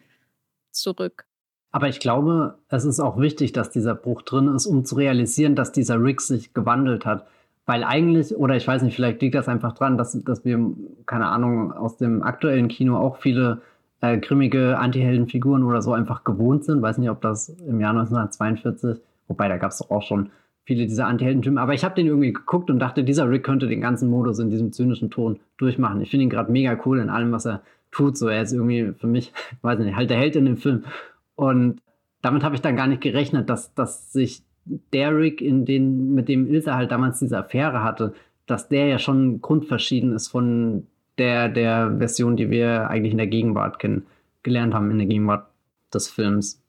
zurück. 0.71 1.25
Aber 1.71 1.89
ich 1.89 1.99
glaube, 1.99 2.57
es 2.69 2.85
ist 2.85 2.99
auch 2.99 3.19
wichtig, 3.19 3.51
dass 3.51 3.69
dieser 3.69 3.95
Bruch 3.95 4.21
drin 4.21 4.47
ist, 4.55 4.65
um 4.65 4.85
zu 4.85 4.95
realisieren, 4.95 5.55
dass 5.55 5.71
dieser 5.71 6.01
Rick 6.01 6.21
sich 6.21 6.53
gewandelt 6.53 7.05
hat. 7.05 7.27
Weil 7.65 7.83
eigentlich, 7.83 8.35
oder 8.35 8.55
ich 8.55 8.67
weiß 8.67 8.83
nicht, 8.83 8.95
vielleicht 8.95 9.21
liegt 9.21 9.35
das 9.35 9.47
einfach 9.47 9.73
dran, 9.73 9.97
dass, 9.97 10.17
dass 10.23 10.45
wir, 10.45 10.73
keine 11.05 11.27
Ahnung, 11.27 11.73
aus 11.73 11.97
dem 11.97 12.21
aktuellen 12.23 12.67
Kino 12.67 12.97
auch 12.97 13.17
viele 13.17 13.61
äh, 14.01 14.17
grimmige 14.17 14.77
Antiheldenfiguren 14.77 15.63
oder 15.63 15.81
so 15.81 15.93
einfach 15.93 16.23
gewohnt 16.23 16.65
sind. 16.65 16.81
Weiß 16.81 16.97
nicht, 16.97 17.09
ob 17.09 17.21
das 17.21 17.49
im 17.49 17.79
Jahr 17.79 17.91
1942, 17.91 19.01
wobei 19.27 19.47
da 19.47 19.57
gab 19.57 19.71
es 19.71 19.89
auch 19.89 20.03
schon 20.03 20.29
viele 20.65 20.87
dieser 20.87 21.07
Anti-Helden-Typen. 21.07 21.57
Aber 21.57 21.73
ich 21.73 21.83
habe 21.83 21.95
den 21.95 22.07
irgendwie 22.07 22.33
geguckt 22.33 22.69
und 22.69 22.79
dachte, 22.79 23.03
dieser 23.03 23.29
Rick 23.29 23.43
könnte 23.43 23.67
den 23.67 23.81
ganzen 23.81 24.09
Modus 24.09 24.39
in 24.39 24.49
diesem 24.49 24.71
zynischen 24.71 25.11
Ton 25.11 25.39
durchmachen. 25.57 26.01
Ich 26.01 26.09
finde 26.09 26.23
ihn 26.23 26.29
gerade 26.29 26.51
mega 26.51 26.77
cool 26.85 26.99
in 26.99 27.09
allem, 27.09 27.31
was 27.31 27.45
er 27.45 27.61
tut. 27.91 28.17
So, 28.17 28.27
er 28.27 28.41
ist 28.41 28.51
irgendwie 28.51 28.93
für 28.93 29.07
mich, 29.07 29.31
weiß 29.61 29.79
nicht, 29.79 29.95
halt 29.95 30.09
der 30.09 30.17
Held 30.17 30.35
in 30.35 30.45
dem 30.45 30.57
Film. 30.57 30.83
Und 31.35 31.81
damit 32.21 32.43
habe 32.43 32.55
ich 32.55 32.61
dann 32.61 32.75
gar 32.75 32.87
nicht 32.87 33.01
gerechnet, 33.01 33.49
dass, 33.49 33.73
dass 33.75 34.11
sich 34.11 34.41
der 34.65 35.15
Rick, 35.15 35.41
in 35.41 35.65
den, 35.65 36.15
mit 36.15 36.27
dem 36.27 36.47
Ilse 36.47 36.75
halt 36.75 36.91
damals 36.91 37.19
diese 37.19 37.37
Affäre 37.37 37.83
hatte, 37.83 38.13
dass 38.47 38.67
der 38.67 38.87
ja 38.87 38.99
schon 38.99 39.41
grundverschieden 39.41 40.13
ist 40.13 40.27
von 40.27 40.87
der, 41.17 41.49
der 41.49 41.95
Version, 41.97 42.35
die 42.35 42.49
wir 42.49 42.89
eigentlich 42.89 43.11
in 43.11 43.17
der 43.17 43.27
Gegenwart 43.27 43.79
kennen, 43.79 44.05
gelernt 44.43 44.73
haben 44.73 44.91
in 44.91 44.97
der 44.97 45.07
Gegenwart 45.07 45.47
des 45.93 46.07
Films. 46.09 46.61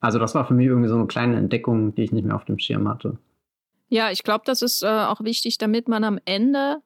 Also 0.00 0.18
das 0.18 0.34
war 0.34 0.46
für 0.46 0.54
mich 0.54 0.66
irgendwie 0.66 0.88
so 0.88 0.96
eine 0.96 1.06
kleine 1.06 1.36
Entdeckung, 1.36 1.94
die 1.94 2.02
ich 2.02 2.12
nicht 2.12 2.24
mehr 2.24 2.36
auf 2.36 2.44
dem 2.44 2.58
Schirm 2.58 2.88
hatte. 2.88 3.18
Ja, 3.88 4.10
ich 4.10 4.22
glaube, 4.22 4.44
das 4.46 4.62
ist 4.62 4.82
äh, 4.82 4.86
auch 4.86 5.20
wichtig, 5.22 5.58
damit 5.58 5.86
man 5.86 6.02
am 6.02 6.18
Ende 6.24 6.78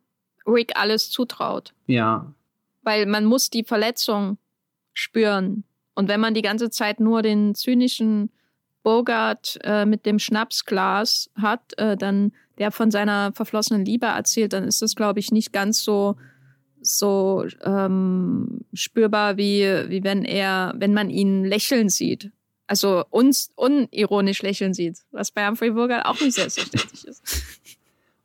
Rick 0.46 0.72
alles 0.76 1.10
zutraut. 1.10 1.72
Ja. 1.86 2.32
Weil 2.82 3.06
man 3.06 3.24
muss 3.24 3.48
die 3.48 3.64
Verletzung 3.64 4.38
spüren. 4.92 5.64
Und 5.94 6.08
wenn 6.08 6.20
man 6.20 6.34
die 6.34 6.42
ganze 6.42 6.70
Zeit 6.70 7.00
nur 7.00 7.22
den 7.22 7.54
zynischen 7.54 8.30
Bogart 8.82 9.58
äh, 9.64 9.86
mit 9.86 10.04
dem 10.04 10.18
Schnapsglas 10.18 11.30
hat, 11.36 11.78
äh, 11.78 11.96
dann 11.96 12.32
der 12.58 12.70
von 12.70 12.90
seiner 12.90 13.32
verflossenen 13.32 13.84
Liebe 13.84 14.06
erzählt, 14.06 14.52
dann 14.52 14.64
ist 14.64 14.82
das, 14.82 14.94
glaube 14.94 15.20
ich, 15.20 15.32
nicht 15.32 15.52
ganz 15.52 15.82
so 15.82 16.16
so 16.86 17.44
ähm, 17.64 18.60
spürbar 18.72 19.36
wie 19.36 19.62
wie 19.88 20.04
wenn 20.04 20.24
er, 20.24 20.74
wenn 20.76 20.94
man 20.94 21.10
ihn 21.10 21.44
lächeln 21.44 21.88
sieht 21.88 22.30
also 22.66 23.04
uns 23.10 23.52
unironisch 23.54 24.42
lächeln 24.42 24.74
sieht, 24.74 24.98
was 25.12 25.30
bei 25.30 25.46
Humphrey 25.46 25.70
Bogart 25.70 26.04
auch 26.04 26.20
nicht 26.20 26.34
selbstverständlich 26.34 27.06
ist. 27.06 27.22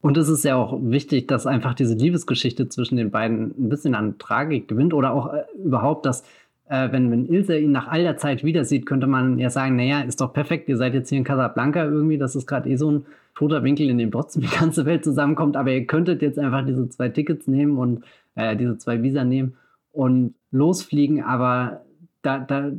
Und 0.01 0.18
es 0.18 0.30
ist 0.30 0.43
ja 0.43 0.55
auch 0.55 0.80
wichtig, 0.82 1.28
dass 1.28 1.45
einfach 1.45 1.76
diese 1.76 1.93
Liebesgeschichte 1.93 2.68
zwischen 2.68 2.95
den 2.95 3.12
beiden 3.12 3.53
ein 3.57 3.70
bisschen 3.70 3.93
an 3.93 4.18
Tragik 4.18 4.68
gewinnt 4.68 4.95
oder 4.95 5.14
auch 5.14 5.32
äh, 5.32 5.43
überhaupt, 5.64 6.07
dass 6.07 6.24
äh, 6.70 6.91
wenn, 6.91 7.12
wenn 7.12 7.28
Ilse 7.28 7.59
ihn 7.59 7.72
nach 7.72 7.88
all 7.88 8.01
der 8.01 8.18
Zeit 8.18 8.43
wieder 8.43 8.66
sieht, 8.66 8.88
könnte 8.88 9.05
man 9.05 9.38
ja 9.38 9.51
sagen, 9.51 9.76
naja, 9.76 10.01
ist 10.01 10.20
doch 10.20 10.34
perfekt, 10.34 10.70
ihr 10.70 10.78
seid 10.78 10.95
jetzt 10.95 11.09
hier 11.09 11.20
in 11.20 11.24
Casablanca 11.24 11.84
irgendwie, 11.84 12.18
das 12.18 12.36
ist 12.36 12.47
gerade 12.47 12.68
eh 12.68 12.78
so 12.78 12.91
ein 12.91 13.05
toter 13.36 13.64
Winkel, 13.64 13.89
in 13.89 13.99
dem 13.99 14.09
trotzdem 14.12 14.41
die 14.41 14.47
ganze 14.49 14.86
Welt 14.88 15.03
zusammenkommt, 15.03 15.55
aber 15.55 15.72
ihr 15.72 15.86
könntet 15.86 16.24
jetzt 16.24 16.39
einfach 16.39 16.66
diese 16.66 16.89
zwei 16.89 17.09
Tickets 17.09 17.45
nehmen 17.47 17.78
und 17.78 18.03
äh, 18.36 18.55
diese 18.55 18.77
zwei 18.77 19.01
Visa 19.01 19.23
nehmen 19.23 19.55
und 19.91 20.36
losfliegen, 20.51 21.23
aber 21.23 21.82
da, 22.21 22.39
da 22.39 22.71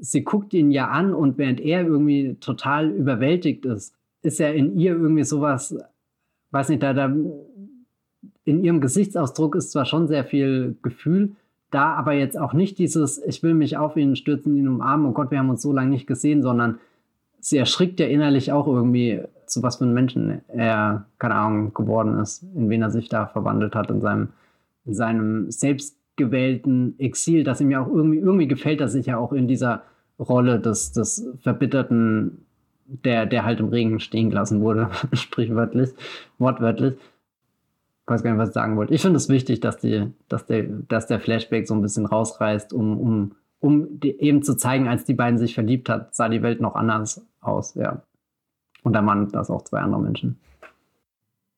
sie 0.00 0.22
guckt 0.24 0.54
ihn 0.54 0.70
ja 0.70 0.88
an 0.88 1.14
und 1.14 1.38
während 1.38 1.60
er 1.60 1.86
irgendwie 1.86 2.36
total 2.40 2.90
überwältigt 2.90 3.64
ist, 3.64 3.94
ist 4.22 4.38
ja 4.38 4.48
in 4.48 4.78
ihr 4.78 4.92
irgendwie 4.92 5.24
sowas, 5.24 5.76
weiß 6.50 6.68
nicht, 6.70 6.82
da, 6.82 6.92
da 6.92 7.14
in 8.44 8.64
ihrem 8.64 8.80
Gesichtsausdruck 8.80 9.54
ist 9.56 9.72
zwar 9.72 9.84
schon 9.84 10.08
sehr 10.08 10.24
viel 10.24 10.76
Gefühl, 10.82 11.32
da 11.70 11.94
aber 11.94 12.14
jetzt 12.14 12.38
auch 12.38 12.54
nicht 12.54 12.78
dieses, 12.78 13.22
ich 13.24 13.42
will 13.42 13.54
mich 13.54 13.76
auf 13.76 13.96
ihn 13.96 14.16
stürzen, 14.16 14.56
ihn 14.56 14.68
umarmen, 14.68 15.06
oh 15.06 15.12
Gott, 15.12 15.30
wir 15.30 15.38
haben 15.38 15.50
uns 15.50 15.62
so 15.62 15.72
lange 15.72 15.90
nicht 15.90 16.06
gesehen, 16.06 16.42
sondern 16.42 16.78
sie 17.40 17.58
erschrickt 17.58 18.00
ja 18.00 18.06
innerlich 18.06 18.52
auch 18.52 18.66
irgendwie, 18.66 19.22
zu 19.46 19.62
was 19.62 19.76
für 19.76 19.84
einem 19.84 19.94
Menschen 19.94 20.40
er, 20.48 21.06
keine 21.18 21.34
Ahnung, 21.34 21.74
geworden 21.74 22.18
ist, 22.18 22.42
in 22.54 22.68
wen 22.70 22.82
er 22.82 22.90
sich 22.90 23.08
da 23.08 23.26
verwandelt 23.26 23.74
hat 23.74 23.90
in 23.90 24.00
seinem, 24.00 24.28
in 24.88 24.94
seinem 24.94 25.50
selbst 25.50 25.96
gewählten 26.16 26.98
Exil, 26.98 27.44
das 27.44 27.60
ihm 27.60 27.70
ja 27.70 27.84
auch 27.84 27.88
irgendwie, 27.88 28.18
irgendwie 28.18 28.48
gefällt, 28.48 28.80
dass 28.80 28.92
sich 28.92 29.06
ja 29.06 29.18
auch 29.18 29.32
in 29.32 29.46
dieser 29.46 29.84
Rolle 30.18 30.58
des, 30.58 30.90
des 30.90 31.24
verbitterten 31.38 32.44
der, 32.88 33.26
der 33.26 33.44
halt 33.44 33.60
im 33.60 33.68
Regen 33.68 34.00
stehen 34.00 34.30
gelassen 34.30 34.62
wurde, 34.62 34.90
sprichwörtlich, 35.12 35.90
wortwörtlich. 36.38 36.94
Ich 36.94 38.10
weiß 38.10 38.22
gar 38.22 38.30
nicht, 38.30 38.40
was 38.40 38.48
ich 38.48 38.54
sagen 38.54 38.76
wollte. 38.76 38.94
Ich 38.94 39.02
finde 39.02 39.18
es 39.18 39.28
wichtig, 39.28 39.60
dass, 39.60 39.76
die, 39.76 40.10
dass, 40.28 40.46
der, 40.46 40.62
dass 40.62 41.06
der 41.06 41.20
Flashback 41.20 41.68
so 41.68 41.74
ein 41.74 41.82
bisschen 41.82 42.06
rausreißt, 42.06 42.72
um, 42.72 42.98
um, 42.98 43.36
um 43.60 44.00
eben 44.02 44.42
zu 44.42 44.56
zeigen, 44.56 44.88
als 44.88 45.04
die 45.04 45.12
beiden 45.12 45.38
sich 45.38 45.54
verliebt 45.54 45.90
hat, 45.90 46.14
sah 46.14 46.30
die 46.30 46.42
Welt 46.42 46.60
noch 46.60 46.74
anders 46.74 47.22
aus, 47.40 47.74
ja. 47.74 48.02
Und 48.82 48.94
der 48.94 49.02
Mann, 49.02 49.28
das 49.28 49.50
auch 49.50 49.62
zwei 49.62 49.80
andere 49.80 50.00
Menschen. 50.00 50.40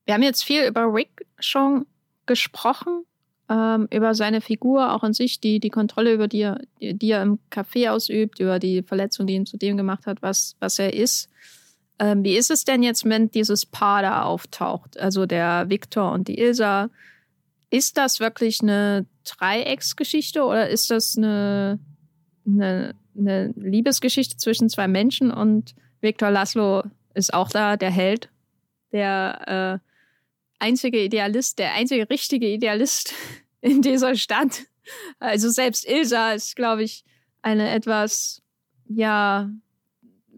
Wir 0.07 0.15
haben 0.15 0.23
jetzt 0.23 0.43
viel 0.43 0.67
über 0.67 0.93
Rick 0.93 1.27
schon 1.39 1.87
gesprochen, 2.27 3.05
ähm, 3.51 3.89
über 3.93 4.15
seine 4.15 4.41
Figur 4.41 4.95
auch 4.95 5.03
an 5.03 5.13
sich, 5.13 5.41
die, 5.41 5.59
die 5.59 5.71
Kontrolle, 5.71 6.15
über 6.15 6.29
die 6.29 6.43
er, 6.43 6.61
die 6.81 7.11
er 7.11 7.23
im 7.23 7.41
Café 7.51 7.91
ausübt, 7.91 8.39
über 8.39 8.61
die 8.61 8.83
Verletzung, 8.83 9.27
die 9.27 9.35
ihn 9.35 9.47
zu 9.47 9.57
dem 9.57 9.77
gemacht 9.77 10.07
hat, 10.07 10.23
was, 10.23 10.55
was 10.61 10.79
er 10.79 10.95
ist. 10.95 11.29
Ähm, 11.99 12.23
wie 12.23 12.37
ist 12.37 12.51
es 12.51 12.65
denn 12.65 12.85
jetzt, 12.85 13.05
wenn 13.05 13.31
dieses 13.31 13.67
Paar 13.67 14.03
da 14.03 14.23
auftaucht? 14.23 14.99
Also 14.99 15.27
der 15.27 15.69
Victor 15.69 16.13
und 16.13 16.29
die 16.29 16.39
Ilsa. 16.39 16.91
Ist 17.73 17.99
das 17.99 18.19
wirklich 18.19 18.63
eine 18.63 19.07
Dreiecksgeschichte 19.25 20.45
oder 20.45 20.69
ist 20.69 20.91
das 20.91 21.17
eine, 21.17 21.79
eine, 22.47 22.95
eine 23.17 23.53
Liebesgeschichte 23.57 24.37
zwischen 24.37 24.69
zwei 24.69 24.89
Menschen 24.89 25.31
und 25.31 25.75
Victor 26.01 26.31
Laszlo 26.31 26.83
ist 27.15 27.35
auch 27.35 27.49
da, 27.49 27.77
der 27.77 27.91
Held, 27.91 28.29
der 28.93 29.81
äh, 29.83 29.90
einzige 30.61 31.03
Idealist, 31.03 31.59
der 31.59 31.75
einzige 31.75 32.09
richtige 32.09 32.47
Idealist 32.47 33.15
in 33.61 33.83
dieser 33.83 34.15
Stadt. 34.15 34.67
Also 35.19 35.51
selbst 35.51 35.89
Ilsa 35.89 36.33
ist, 36.33 36.57
glaube 36.57 36.83
ich, 36.83 37.05
eine 37.43 37.71
etwas, 37.71 38.43
ja, 38.89 39.51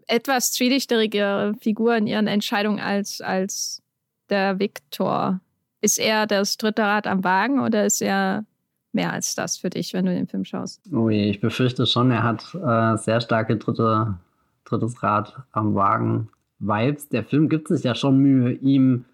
etwas 0.06 0.52
zwielichterige 0.52 1.54
Figur 1.60 1.96
in 1.96 2.06
ihren 2.06 2.26
Entscheidungen 2.26 2.80
als, 2.80 3.20
als 3.20 3.82
der 4.28 4.58
Viktor. 4.58 5.40
Ist 5.80 5.98
er 5.98 6.26
das 6.26 6.56
dritte 6.56 6.82
Rad 6.82 7.06
am 7.06 7.24
Wagen 7.24 7.60
oder 7.60 7.86
ist 7.86 8.02
er 8.02 8.44
mehr 8.92 9.12
als 9.12 9.34
das 9.34 9.56
für 9.56 9.70
dich, 9.70 9.94
wenn 9.94 10.06
du 10.06 10.14
den 10.14 10.28
Film 10.28 10.44
schaust? 10.44 10.82
Je, 10.86 11.30
ich 11.30 11.40
befürchte 11.40 11.86
schon, 11.86 12.10
er 12.10 12.22
hat 12.22 12.54
äh, 12.54 12.96
sehr 12.98 13.20
starke 13.20 13.56
dritte, 13.56 14.18
drittes 14.64 15.02
Rad 15.02 15.34
am 15.52 15.74
Wagen 15.74 16.28
Vibes. 16.58 17.08
Der 17.08 17.24
Film 17.24 17.48
gibt 17.48 17.68
sich 17.68 17.82
ja 17.82 17.94
schon 17.94 18.18
Mühe, 18.18 18.52
ihm 18.52 19.04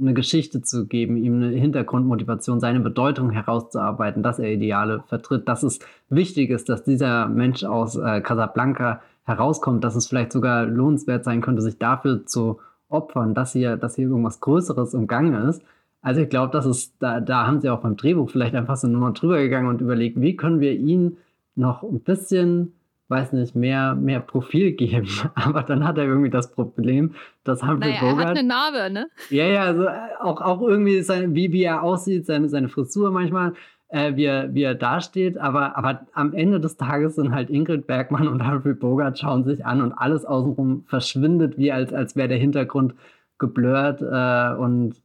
eine 0.00 0.14
Geschichte 0.14 0.62
zu 0.62 0.86
geben, 0.86 1.16
ihm 1.16 1.36
eine 1.36 1.48
Hintergrundmotivation, 1.48 2.60
seine 2.60 2.80
Bedeutung 2.80 3.30
herauszuarbeiten, 3.30 4.22
dass 4.22 4.38
er 4.38 4.52
Ideale 4.52 5.02
vertritt, 5.08 5.48
dass 5.48 5.62
es 5.62 5.78
wichtig 6.08 6.50
ist, 6.50 6.68
dass 6.68 6.84
dieser 6.84 7.28
Mensch 7.28 7.64
aus 7.64 7.96
äh, 7.96 8.20
Casablanca 8.20 9.00
herauskommt, 9.24 9.82
dass 9.84 9.96
es 9.96 10.06
vielleicht 10.06 10.32
sogar 10.32 10.66
lohnenswert 10.66 11.24
sein 11.24 11.40
könnte, 11.40 11.62
sich 11.62 11.78
dafür 11.78 12.26
zu 12.26 12.60
opfern, 12.88 13.34
dass 13.34 13.52
hier, 13.52 13.76
dass 13.76 13.96
hier 13.96 14.08
irgendwas 14.08 14.40
Größeres 14.40 14.94
im 14.94 15.06
Gange 15.06 15.48
ist. 15.48 15.62
Also 16.02 16.20
ich 16.20 16.28
glaube, 16.28 16.52
das 16.52 16.66
ist, 16.66 16.94
da, 17.00 17.20
da 17.20 17.46
haben 17.46 17.60
sie 17.60 17.68
auch 17.68 17.80
beim 17.80 17.96
Drehbuch 17.96 18.30
vielleicht 18.30 18.54
einfach 18.54 18.76
so 18.76 18.86
nochmal 18.86 19.12
drüber 19.12 19.38
gegangen 19.38 19.68
und 19.68 19.80
überlegt, 19.80 20.20
wie 20.20 20.36
können 20.36 20.60
wir 20.60 20.72
ihn 20.72 21.16
noch 21.56 21.82
ein 21.82 22.00
bisschen 22.00 22.75
weiß 23.08 23.32
nicht, 23.32 23.54
mehr, 23.54 23.94
mehr 23.94 24.20
Profil 24.20 24.72
geben. 24.72 25.08
Aber 25.34 25.62
dann 25.62 25.86
hat 25.86 25.98
er 25.98 26.04
irgendwie 26.04 26.30
das 26.30 26.50
Problem, 26.50 27.14
dass 27.44 27.62
Humphrey 27.62 27.90
naja, 27.90 28.00
Bogart. 28.00 28.24
Er 28.24 28.30
hat 28.30 28.38
eine 28.38 28.48
Narbe, 28.48 28.92
ne? 28.92 29.08
Ja, 29.30 29.46
ja, 29.46 29.62
also 29.62 29.84
äh, 29.84 29.90
auch, 30.20 30.40
auch 30.40 30.62
irgendwie, 30.62 31.00
seine, 31.02 31.34
wie, 31.34 31.52
wie 31.52 31.62
er 31.62 31.82
aussieht, 31.82 32.26
seine, 32.26 32.48
seine 32.48 32.68
Frisur 32.68 33.10
manchmal, 33.10 33.54
äh, 33.88 34.16
wie, 34.16 34.24
er, 34.24 34.52
wie 34.54 34.62
er 34.62 34.74
dasteht. 34.74 35.38
Aber, 35.38 35.76
aber 35.76 36.06
am 36.14 36.34
Ende 36.34 36.58
des 36.58 36.76
Tages 36.76 37.14
sind 37.14 37.32
halt 37.32 37.48
Ingrid 37.50 37.86
Bergmann 37.86 38.26
und 38.28 38.46
Humphrey 38.46 38.74
Bogart 38.74 39.18
schauen 39.18 39.44
sich 39.44 39.64
an 39.64 39.82
und 39.82 39.92
alles 39.92 40.24
außenrum 40.24 40.84
verschwindet, 40.86 41.58
wie 41.58 41.70
als, 41.70 41.92
als 41.92 42.16
wäre 42.16 42.28
der 42.28 42.38
Hintergrund 42.38 42.94
geblurrt. 43.38 44.02
Äh, 44.02 44.56
und 44.60 44.96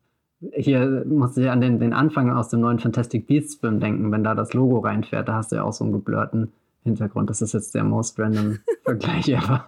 hier 0.53 1.05
muss 1.07 1.37
ich 1.37 1.51
an 1.51 1.61
den, 1.61 1.79
den 1.79 1.93
Anfang 1.93 2.31
aus 2.31 2.49
dem 2.49 2.61
neuen 2.61 2.79
Fantastic 2.79 3.27
Beasts 3.27 3.55
Film 3.55 3.79
denken, 3.79 4.11
wenn 4.11 4.23
da 4.23 4.33
das 4.33 4.53
Logo 4.53 4.79
reinfährt, 4.79 5.27
da 5.27 5.35
hast 5.35 5.51
du 5.51 5.57
ja 5.57 5.63
auch 5.63 5.73
so 5.73 5.83
einen 5.83 5.93
geblurrten 5.93 6.51
Hintergrund. 6.84 7.29
Das 7.29 7.41
ist 7.41 7.53
jetzt 7.53 7.75
der 7.75 7.84
most 7.84 8.19
random 8.19 8.59
Vergleich 8.84 9.29
ever. 9.29 9.65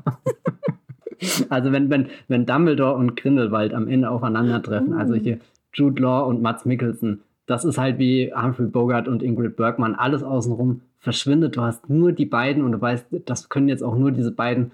also 1.50 1.72
wenn, 1.72 1.90
wenn, 1.90 2.08
wenn 2.28 2.46
Dumbledore 2.46 2.96
und 2.96 3.16
Grindelwald 3.16 3.74
am 3.74 3.88
Ende 3.88 4.10
aufeinandertreffen, 4.10 4.94
also 4.94 5.14
hier 5.16 5.40
Jude 5.74 6.02
Law 6.02 6.22
und 6.24 6.42
Mats 6.42 6.66
Mikkelsen, 6.66 7.22
das 7.46 7.66
ist 7.66 7.78
halt 7.78 8.00
wie 8.00 8.34
Humphrey 8.34 8.68
Bogart 8.68 9.08
und 9.08 9.22
Ingrid 9.22 9.56
Bergman. 9.56 9.96
Alles 9.96 10.24
außenrum 10.24 10.82
verschwindet. 11.00 11.58
Du 11.58 11.62
hast 11.62 11.90
nur 11.90 12.14
die 12.14 12.26
beiden 12.26 12.64
und 12.64 12.72
du 12.72 12.82
weißt, 12.82 13.08
das 13.26 13.50
können 13.50 13.68
jetzt 13.68 13.84
auch 13.84 13.98
nur 13.98 14.12
diese 14.12 14.32
beiden 14.32 14.72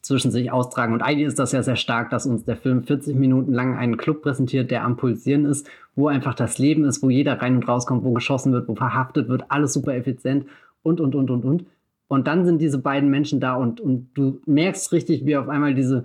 zwischen 0.00 0.30
sich 0.30 0.50
austragen. 0.50 0.92
Und 0.92 1.02
eigentlich 1.02 1.28
ist 1.28 1.38
das 1.38 1.52
ja 1.52 1.62
sehr 1.62 1.76
stark, 1.76 2.10
dass 2.10 2.26
uns 2.26 2.44
der 2.44 2.56
Film 2.56 2.82
40 2.82 3.16
Minuten 3.16 3.52
lang 3.52 3.76
einen 3.76 3.96
Club 3.96 4.22
präsentiert, 4.22 4.70
der 4.70 4.84
am 4.84 4.96
Pulsieren 4.96 5.44
ist, 5.44 5.68
wo 5.94 6.08
einfach 6.08 6.34
das 6.34 6.58
Leben 6.58 6.84
ist, 6.84 7.02
wo 7.02 7.10
jeder 7.10 7.40
rein 7.40 7.56
und 7.56 7.68
rauskommt, 7.68 8.04
wo 8.04 8.12
geschossen 8.12 8.52
wird, 8.52 8.68
wo 8.68 8.74
verhaftet 8.74 9.28
wird, 9.28 9.44
alles 9.48 9.72
super 9.72 9.94
effizient 9.94 10.46
und, 10.82 11.00
und, 11.00 11.14
und, 11.14 11.30
und, 11.30 11.44
und. 11.44 11.66
Und 12.08 12.26
dann 12.26 12.44
sind 12.44 12.60
diese 12.60 12.78
beiden 12.78 13.08
Menschen 13.08 13.40
da 13.40 13.54
und, 13.54 13.80
und 13.80 14.10
du 14.14 14.40
merkst 14.44 14.92
richtig, 14.92 15.24
wie 15.24 15.36
auf 15.36 15.48
einmal 15.48 15.74
diese, 15.74 16.04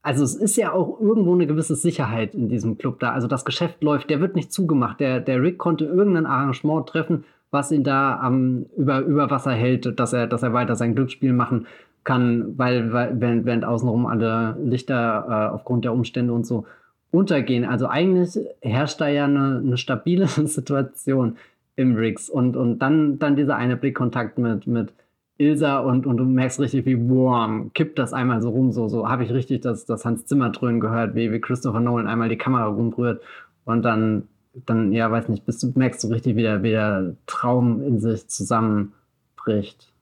also 0.00 0.24
es 0.24 0.34
ist 0.36 0.56
ja 0.56 0.72
auch 0.72 1.00
irgendwo 1.00 1.34
eine 1.34 1.46
gewisse 1.46 1.76
Sicherheit 1.76 2.34
in 2.34 2.48
diesem 2.48 2.78
Club 2.78 2.98
da. 3.00 3.12
Also 3.12 3.26
das 3.26 3.44
Geschäft 3.44 3.82
läuft, 3.82 4.08
der 4.08 4.20
wird 4.20 4.36
nicht 4.36 4.52
zugemacht. 4.52 5.00
Der, 5.00 5.20
der 5.20 5.42
Rick 5.42 5.58
konnte 5.58 5.84
irgendein 5.84 6.26
Arrangement 6.26 6.88
treffen, 6.88 7.24
was 7.50 7.70
ihn 7.72 7.84
da 7.84 8.26
ähm, 8.26 8.66
über, 8.76 9.00
über 9.00 9.30
Wasser 9.30 9.52
hält, 9.52 9.98
dass 9.98 10.12
er, 10.12 10.26
dass 10.26 10.42
er 10.42 10.52
weiter 10.52 10.76
sein 10.76 10.94
Glücksspiel 10.94 11.32
machen 11.32 11.66
kann, 12.04 12.58
weil, 12.58 12.92
weil 12.92 13.20
während, 13.20 13.44
während 13.44 13.64
außenrum 13.64 14.06
alle 14.06 14.56
Lichter 14.62 15.26
äh, 15.28 15.54
aufgrund 15.54 15.84
der 15.84 15.92
Umstände 15.92 16.32
und 16.32 16.46
so 16.46 16.66
untergehen. 17.10 17.64
Also 17.64 17.86
eigentlich 17.86 18.38
herrscht 18.60 19.00
da 19.00 19.08
ja 19.08 19.24
eine, 19.24 19.62
eine 19.64 19.76
stabile 19.76 20.26
Situation 20.46 21.36
im 21.76 21.96
Riggs 21.96 22.28
und, 22.28 22.56
und 22.56 22.78
dann, 22.78 23.18
dann 23.18 23.36
dieser 23.36 23.56
eine 23.56 23.76
Blickkontakt 23.76 24.38
mit, 24.38 24.66
mit 24.66 24.92
Ilsa 25.36 25.80
und, 25.80 26.06
und 26.06 26.16
du 26.16 26.24
merkst 26.24 26.60
richtig, 26.60 26.86
wie 26.86 26.94
boom, 26.94 27.72
kippt 27.74 27.98
das 27.98 28.12
einmal 28.12 28.40
so 28.40 28.50
rum, 28.50 28.70
so, 28.70 28.88
so 28.88 29.08
habe 29.08 29.24
ich 29.24 29.32
richtig 29.32 29.62
das, 29.62 29.84
das 29.84 30.04
Hans 30.04 30.26
Zimmer 30.26 30.50
dröhnen 30.50 30.80
gehört, 30.80 31.14
wie, 31.14 31.32
wie 31.32 31.40
Christopher 31.40 31.80
Nolan 31.80 32.06
einmal 32.06 32.28
die 32.28 32.38
Kamera 32.38 32.66
rumrührt 32.66 33.20
und 33.64 33.82
dann, 33.82 34.28
dann, 34.66 34.92
ja, 34.92 35.10
weiß 35.10 35.28
nicht, 35.28 35.44
bist 35.44 35.62
du, 35.62 35.72
merkst 35.74 36.04
du 36.04 36.08
richtig, 36.08 36.36
wie 36.36 36.42
der, 36.42 36.62
wie 36.62 36.70
der 36.70 37.16
Traum 37.26 37.82
in 37.82 37.98
sich 37.98 38.28
zusammenbricht. 38.28 39.92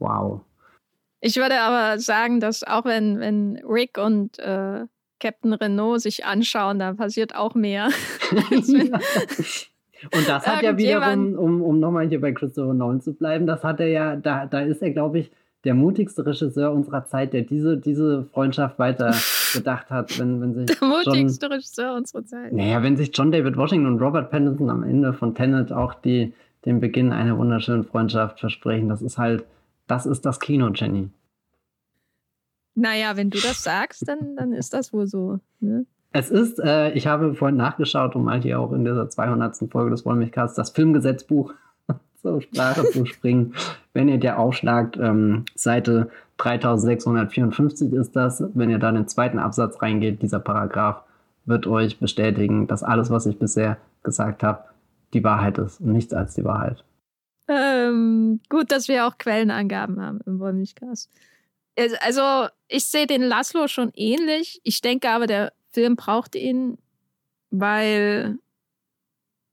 Wow. 0.00 0.40
Ich 1.20 1.36
würde 1.36 1.60
aber 1.60 2.00
sagen, 2.00 2.40
dass 2.40 2.64
auch 2.64 2.84
wenn, 2.84 3.20
wenn 3.20 3.62
Rick 3.64 3.98
und 3.98 4.40
äh, 4.40 4.86
Captain 5.20 5.52
Renault 5.52 6.00
sich 6.00 6.24
anschauen, 6.24 6.80
da 6.80 6.94
passiert 6.94 7.36
auch 7.36 7.54
mehr. 7.54 7.90
Und 10.14 10.28
das 10.28 10.46
hat 10.46 10.62
ja 10.62 10.76
wiederum, 10.76 11.34
um, 11.34 11.62
um 11.62 11.80
nochmal 11.80 12.08
hier 12.08 12.20
bei 12.20 12.32
Christopher 12.32 12.74
Nolan 12.74 13.00
zu 13.00 13.14
bleiben, 13.14 13.46
das 13.46 13.62
hat 13.62 13.80
er 13.80 13.88
ja, 13.88 14.16
da, 14.16 14.46
da 14.46 14.60
ist 14.60 14.82
er, 14.82 14.90
glaube 14.90 15.20
ich, 15.20 15.30
der 15.64 15.74
mutigste 15.74 16.26
Regisseur 16.26 16.72
unserer 16.72 17.04
Zeit, 17.04 17.32
der 17.32 17.42
diese, 17.42 17.76
diese 17.76 18.24
Freundschaft 18.24 18.78
weiter 18.78 19.14
gedacht 19.52 19.90
hat, 19.90 20.18
wenn, 20.18 20.40
wenn 20.40 20.54
sich. 20.54 20.78
Der 20.78 20.88
mutigste 20.88 21.46
John, 21.46 21.52
Regisseur 21.52 21.94
unserer 21.94 22.24
Zeit. 22.24 22.52
Naja, 22.52 22.82
wenn 22.82 22.96
sich 22.96 23.10
John 23.14 23.30
David 23.30 23.56
Washington 23.56 23.86
und 23.86 24.00
Robert 24.00 24.30
Pattinson 24.30 24.70
am 24.70 24.82
Ende 24.82 25.12
von 25.12 25.34
Tenet 25.34 25.72
auch 25.72 25.94
die, 25.94 26.32
den 26.64 26.80
Beginn 26.80 27.12
einer 27.12 27.38
wunderschönen 27.38 27.84
Freundschaft 27.84 28.40
versprechen, 28.40 28.88
das 28.88 29.02
ist 29.02 29.18
halt, 29.18 29.44
das 29.86 30.06
ist 30.06 30.26
das 30.26 30.40
Kino, 30.40 30.70
Jenny. 30.74 31.10
Naja, 32.74 33.16
wenn 33.16 33.30
du 33.30 33.38
das 33.38 33.62
sagst, 33.62 34.08
dann, 34.08 34.34
dann 34.36 34.52
ist 34.52 34.72
das 34.72 34.92
wohl 34.92 35.06
so. 35.06 35.38
Ne? 35.60 35.84
Es 36.12 36.30
ist, 36.30 36.58
äh, 36.58 36.92
ich 36.92 37.06
habe 37.06 37.34
vorhin 37.34 37.56
nachgeschaut, 37.56 38.14
um 38.16 38.28
halt 38.30 38.42
hier 38.42 38.60
auch 38.60 38.72
in 38.72 38.84
dieser 38.84 39.08
200. 39.08 39.70
Folge 39.70 39.90
des 39.90 40.04
Wollmilchcasts 40.04 40.56
das 40.56 40.70
Filmgesetzbuch 40.70 41.54
zur 42.22 42.42
Sprache 42.42 42.84
zu 42.90 43.06
springen. 43.06 43.54
Wenn 43.94 44.08
ihr 44.08 44.18
der 44.18 44.38
aufschlagt, 44.38 44.98
ähm, 44.98 45.44
Seite 45.54 46.10
3654 46.38 47.92
ist 47.92 48.14
das. 48.14 48.44
Wenn 48.54 48.70
ihr 48.70 48.78
da 48.78 48.90
in 48.90 48.96
den 48.96 49.08
zweiten 49.08 49.38
Absatz 49.38 49.80
reingeht, 49.80 50.22
dieser 50.22 50.40
Paragraph 50.40 51.02
wird 51.44 51.66
euch 51.66 51.98
bestätigen, 51.98 52.66
dass 52.66 52.82
alles, 52.82 53.10
was 53.10 53.26
ich 53.26 53.38
bisher 53.38 53.78
gesagt 54.02 54.42
habe, 54.42 54.64
die 55.14 55.24
Wahrheit 55.24 55.58
ist 55.58 55.80
und 55.80 55.92
nichts 55.92 56.12
als 56.12 56.34
die 56.34 56.44
Wahrheit. 56.44 56.84
Ähm, 57.48 58.40
gut, 58.48 58.70
dass 58.70 58.88
wir 58.88 59.06
auch 59.06 59.18
Quellenangaben 59.18 60.00
haben 60.00 60.20
im 60.26 60.38
Wollmilchcast. 60.38 61.10
Also, 62.00 62.48
ich 62.68 62.84
sehe 62.84 63.06
den 63.06 63.22
Laszlo 63.22 63.66
schon 63.66 63.92
ähnlich. 63.94 64.60
Ich 64.62 64.80
denke 64.80 65.08
aber, 65.08 65.26
der 65.26 65.52
Film 65.72 65.96
braucht 65.96 66.34
ihn, 66.34 66.78
weil. 67.50 68.38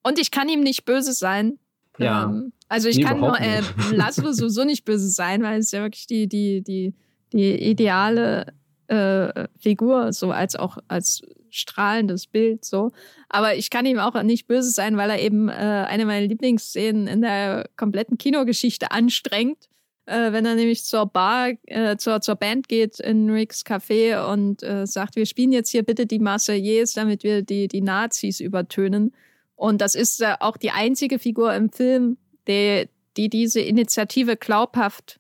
Und 0.03 0.20
ich 0.20 0.32
kann 0.32 0.49
ihm 0.49 0.61
nicht 0.61 0.86
böse 0.86 1.13
sein. 1.13 1.59
Ja. 1.97 2.26
Ähm, 2.26 2.53
also 2.67 2.88
ich 2.88 3.01
kann 3.01 3.20
nur 3.20 3.39
äh, 3.39 3.61
Laszlo 3.91 4.32
sowieso 4.32 4.63
nicht 4.63 4.86
böse 4.86 5.09
sein, 5.09 5.43
weil 5.43 5.59
es 5.59 5.72
ja 5.72 5.82
wirklich 5.82 6.07
die, 6.07 6.28
die, 6.28 6.61
die, 6.61 6.93
die 7.34 7.70
ideale 7.70 8.53
äh, 8.88 9.47
Figur, 9.57 10.13
so 10.13 10.32
als 10.32 10.55
auch 10.55 10.78
als 10.88 11.22
strahlendes 11.49 12.28
Bild, 12.28 12.63
so. 12.63 12.91
Aber 13.28 13.55
ich 13.55 13.70
kann 13.70 13.86
ihm 13.86 13.99
auch 13.99 14.22
nicht 14.24 14.47
böse 14.47 14.70
sein, 14.70 14.97
weil 14.97 15.09
er 15.09 15.20
eben 15.20 15.49
äh, 15.49 15.51
eine 15.51 16.05
meiner 16.05 16.28
Lieblingsszenen 16.28 17.07
in 17.07 17.22
der 17.22 17.70
kompletten 17.76 18.17
Kinogeschichte 18.17 18.91
anstrengt 18.91 19.68
äh, 20.10 20.34
wenn 20.34 20.45
er 20.45 20.55
nämlich 20.55 20.84
zur 20.84 21.05
Bar, 21.05 21.51
äh, 21.68 21.95
zur, 21.97 22.20
zur 22.22 22.36
Band 22.36 22.68
geht 22.68 22.99
in 22.99 23.30
Ricks 23.30 23.64
Café 23.64 24.32
und 24.32 24.64
äh, 24.64 24.88
sagt, 24.88 25.16
wir 25.16 25.26
spielen 25.26 25.51
jetzt 25.51 25.70
hier 25.70 25.84
bitte 25.84 26.05
die 26.05 26.20
Marseillaise, 26.20 26.95
damit 26.95 27.24
wir 27.24 27.43
die, 27.43 27.68
die 27.68 27.82
Nazis 27.82 28.39
übertönen. 28.39 29.14
Und 29.55 29.82
das 29.82 29.93
ist 29.93 30.22
äh, 30.22 30.36
auch 30.39 30.57
die 30.57 30.72
einzige 30.72 31.20
Figur 31.20 31.53
im 31.53 31.72
Film, 31.72 32.18
die, 32.47 32.89
die 33.18 33.30
diese 33.30 33.62
Initiative 33.62 34.36
glaubhaft 34.36 35.20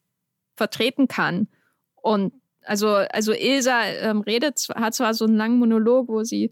vertreten 0.55 1.07
kann. 1.07 1.47
Und 1.95 2.33
also, 2.63 2.87
also 2.87 3.33
Ilsa 3.33 3.83
ähm, 3.85 4.21
redet, 4.21 4.67
hat 4.75 4.95
zwar 4.95 5.13
so 5.13 5.25
einen 5.25 5.37
langen 5.37 5.59
Monolog, 5.59 6.07
wo 6.07 6.23
sie 6.23 6.51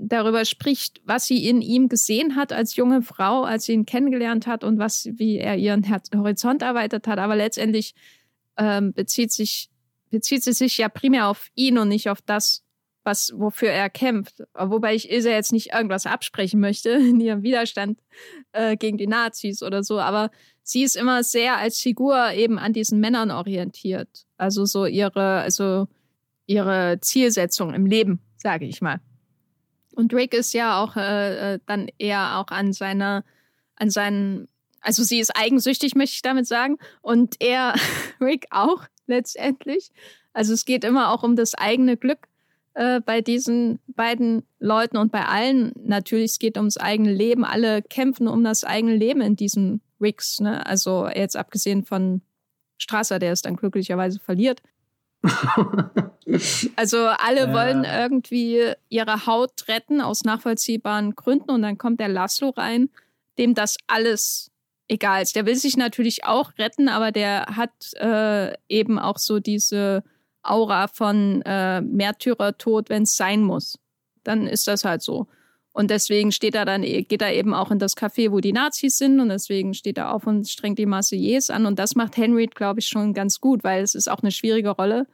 darüber 0.00 0.44
spricht, 0.44 1.00
was 1.04 1.26
sie 1.26 1.46
in 1.46 1.60
ihm 1.60 1.88
gesehen 1.88 2.36
hat 2.36 2.52
als 2.52 2.76
junge 2.76 3.02
Frau, 3.02 3.44
als 3.44 3.64
sie 3.64 3.72
ihn 3.72 3.86
kennengelernt 3.86 4.46
hat 4.46 4.64
und 4.64 4.78
was, 4.78 5.08
wie 5.12 5.38
er 5.38 5.56
ihren 5.56 5.84
Horizont 6.14 6.62
erweitert 6.62 7.06
hat. 7.06 7.18
Aber 7.18 7.36
letztendlich 7.36 7.94
ähm, 8.56 8.92
bezieht 8.92 9.32
sich, 9.32 9.70
bezieht 10.10 10.42
sie 10.42 10.52
sich 10.52 10.78
ja 10.78 10.88
primär 10.88 11.28
auf 11.28 11.48
ihn 11.54 11.78
und 11.78 11.88
nicht 11.88 12.08
auf 12.08 12.22
das, 12.22 12.62
was, 13.04 13.32
wofür 13.36 13.70
er 13.70 13.90
kämpft. 13.90 14.42
Wobei 14.54 14.94
ich 14.94 15.10
Ilse 15.10 15.30
jetzt 15.30 15.52
nicht 15.52 15.72
irgendwas 15.72 16.06
absprechen 16.06 16.60
möchte 16.60 16.90
in 16.90 17.20
ihrem 17.20 17.42
Widerstand 17.42 18.00
äh, 18.52 18.76
gegen 18.76 18.98
die 18.98 19.06
Nazis 19.06 19.62
oder 19.62 19.82
so. 19.82 20.00
Aber 20.00 20.30
sie 20.62 20.82
ist 20.82 20.96
immer 20.96 21.22
sehr 21.22 21.56
als 21.56 21.78
Figur 21.78 22.32
eben 22.32 22.58
an 22.58 22.72
diesen 22.72 23.00
Männern 23.00 23.30
orientiert. 23.30 24.26
Also 24.36 24.64
so 24.64 24.86
ihre, 24.86 25.40
also 25.40 25.88
ihre 26.46 26.98
Zielsetzung 27.00 27.74
im 27.74 27.86
Leben, 27.86 28.20
sage 28.36 28.66
ich 28.66 28.80
mal. 28.80 29.00
Und 30.00 30.14
Rick 30.14 30.32
ist 30.32 30.54
ja 30.54 30.82
auch 30.82 30.96
äh, 30.96 31.54
äh, 31.54 31.58
dann 31.66 31.88
eher 31.98 32.38
auch 32.38 32.48
an 32.48 32.72
seiner, 32.72 33.22
an 33.76 33.90
seinen, 33.90 34.48
also 34.80 35.02
sie 35.02 35.20
ist 35.20 35.36
eigensüchtig, 35.36 35.94
möchte 35.94 36.14
ich 36.14 36.22
damit 36.22 36.46
sagen. 36.46 36.78
Und 37.02 37.36
er, 37.38 37.74
Rick 38.20 38.46
auch 38.50 38.84
letztendlich. 39.06 39.90
Also 40.32 40.54
es 40.54 40.64
geht 40.64 40.84
immer 40.84 41.12
auch 41.12 41.22
um 41.22 41.36
das 41.36 41.54
eigene 41.54 41.98
Glück 41.98 42.28
äh, 42.72 43.00
bei 43.00 43.20
diesen 43.20 43.78
beiden 43.88 44.42
Leuten 44.58 44.96
und 44.96 45.12
bei 45.12 45.26
allen. 45.26 45.72
Natürlich, 45.84 46.30
es 46.30 46.38
geht 46.38 46.56
ums 46.56 46.78
eigene 46.78 47.12
Leben. 47.12 47.44
Alle 47.44 47.82
kämpfen 47.82 48.26
um 48.26 48.42
das 48.42 48.64
eigene 48.64 48.96
Leben 48.96 49.20
in 49.20 49.36
diesen 49.36 49.82
Ricks. 50.00 50.40
Ne? 50.40 50.64
Also 50.64 51.08
jetzt 51.08 51.36
abgesehen 51.36 51.84
von 51.84 52.22
Strasser, 52.78 53.18
der 53.18 53.32
es 53.32 53.42
dann 53.42 53.56
glücklicherweise 53.56 54.18
verliert. 54.18 54.62
also 56.76 56.98
alle 57.06 57.40
ja. 57.40 57.52
wollen 57.52 57.84
irgendwie 57.84 58.72
ihre 58.88 59.26
Haut 59.26 59.68
retten 59.68 60.00
aus 60.00 60.24
nachvollziehbaren 60.24 61.14
Gründen 61.14 61.50
und 61.50 61.62
dann 61.62 61.78
kommt 61.78 62.00
der 62.00 62.08
Laszlo 62.08 62.50
rein, 62.50 62.88
dem 63.38 63.54
das 63.54 63.76
alles 63.86 64.50
egal 64.88 65.22
ist. 65.22 65.36
Der 65.36 65.46
will 65.46 65.56
sich 65.56 65.76
natürlich 65.76 66.24
auch 66.24 66.52
retten, 66.58 66.88
aber 66.88 67.12
der 67.12 67.46
hat 67.56 67.94
äh, 67.94 68.54
eben 68.68 68.98
auch 68.98 69.18
so 69.18 69.38
diese 69.38 70.02
Aura 70.42 70.88
von 70.88 71.42
äh, 71.42 71.80
Märtyrertod, 71.80 72.88
wenn 72.88 73.02
es 73.02 73.16
sein 73.16 73.42
muss. 73.42 73.78
Dann 74.24 74.46
ist 74.46 74.66
das 74.66 74.84
halt 74.84 75.02
so. 75.02 75.26
Und 75.72 75.90
deswegen 75.90 76.32
steht 76.32 76.54
er 76.54 76.64
dann, 76.64 76.82
geht 76.82 77.22
er 77.22 77.32
eben 77.32 77.54
auch 77.54 77.70
in 77.70 77.78
das 77.78 77.96
Café, 77.96 78.32
wo 78.32 78.40
die 78.40 78.52
Nazis 78.52 78.98
sind 78.98 79.20
und 79.20 79.28
deswegen 79.28 79.72
steht 79.72 79.98
er 79.98 80.12
auf 80.12 80.26
und 80.26 80.48
strengt 80.48 80.78
die 80.78 80.86
Marseillaise 80.86 81.54
an. 81.54 81.64
Und 81.64 81.78
das 81.78 81.94
macht 81.94 82.16
Henry, 82.16 82.46
glaube 82.46 82.80
ich, 82.80 82.88
schon 82.88 83.14
ganz 83.14 83.40
gut, 83.40 83.62
weil 83.62 83.82
es 83.82 83.94
ist 83.94 84.10
auch 84.10 84.22
eine 84.22 84.32
schwierige 84.32 84.70
Rolle, 84.70 85.06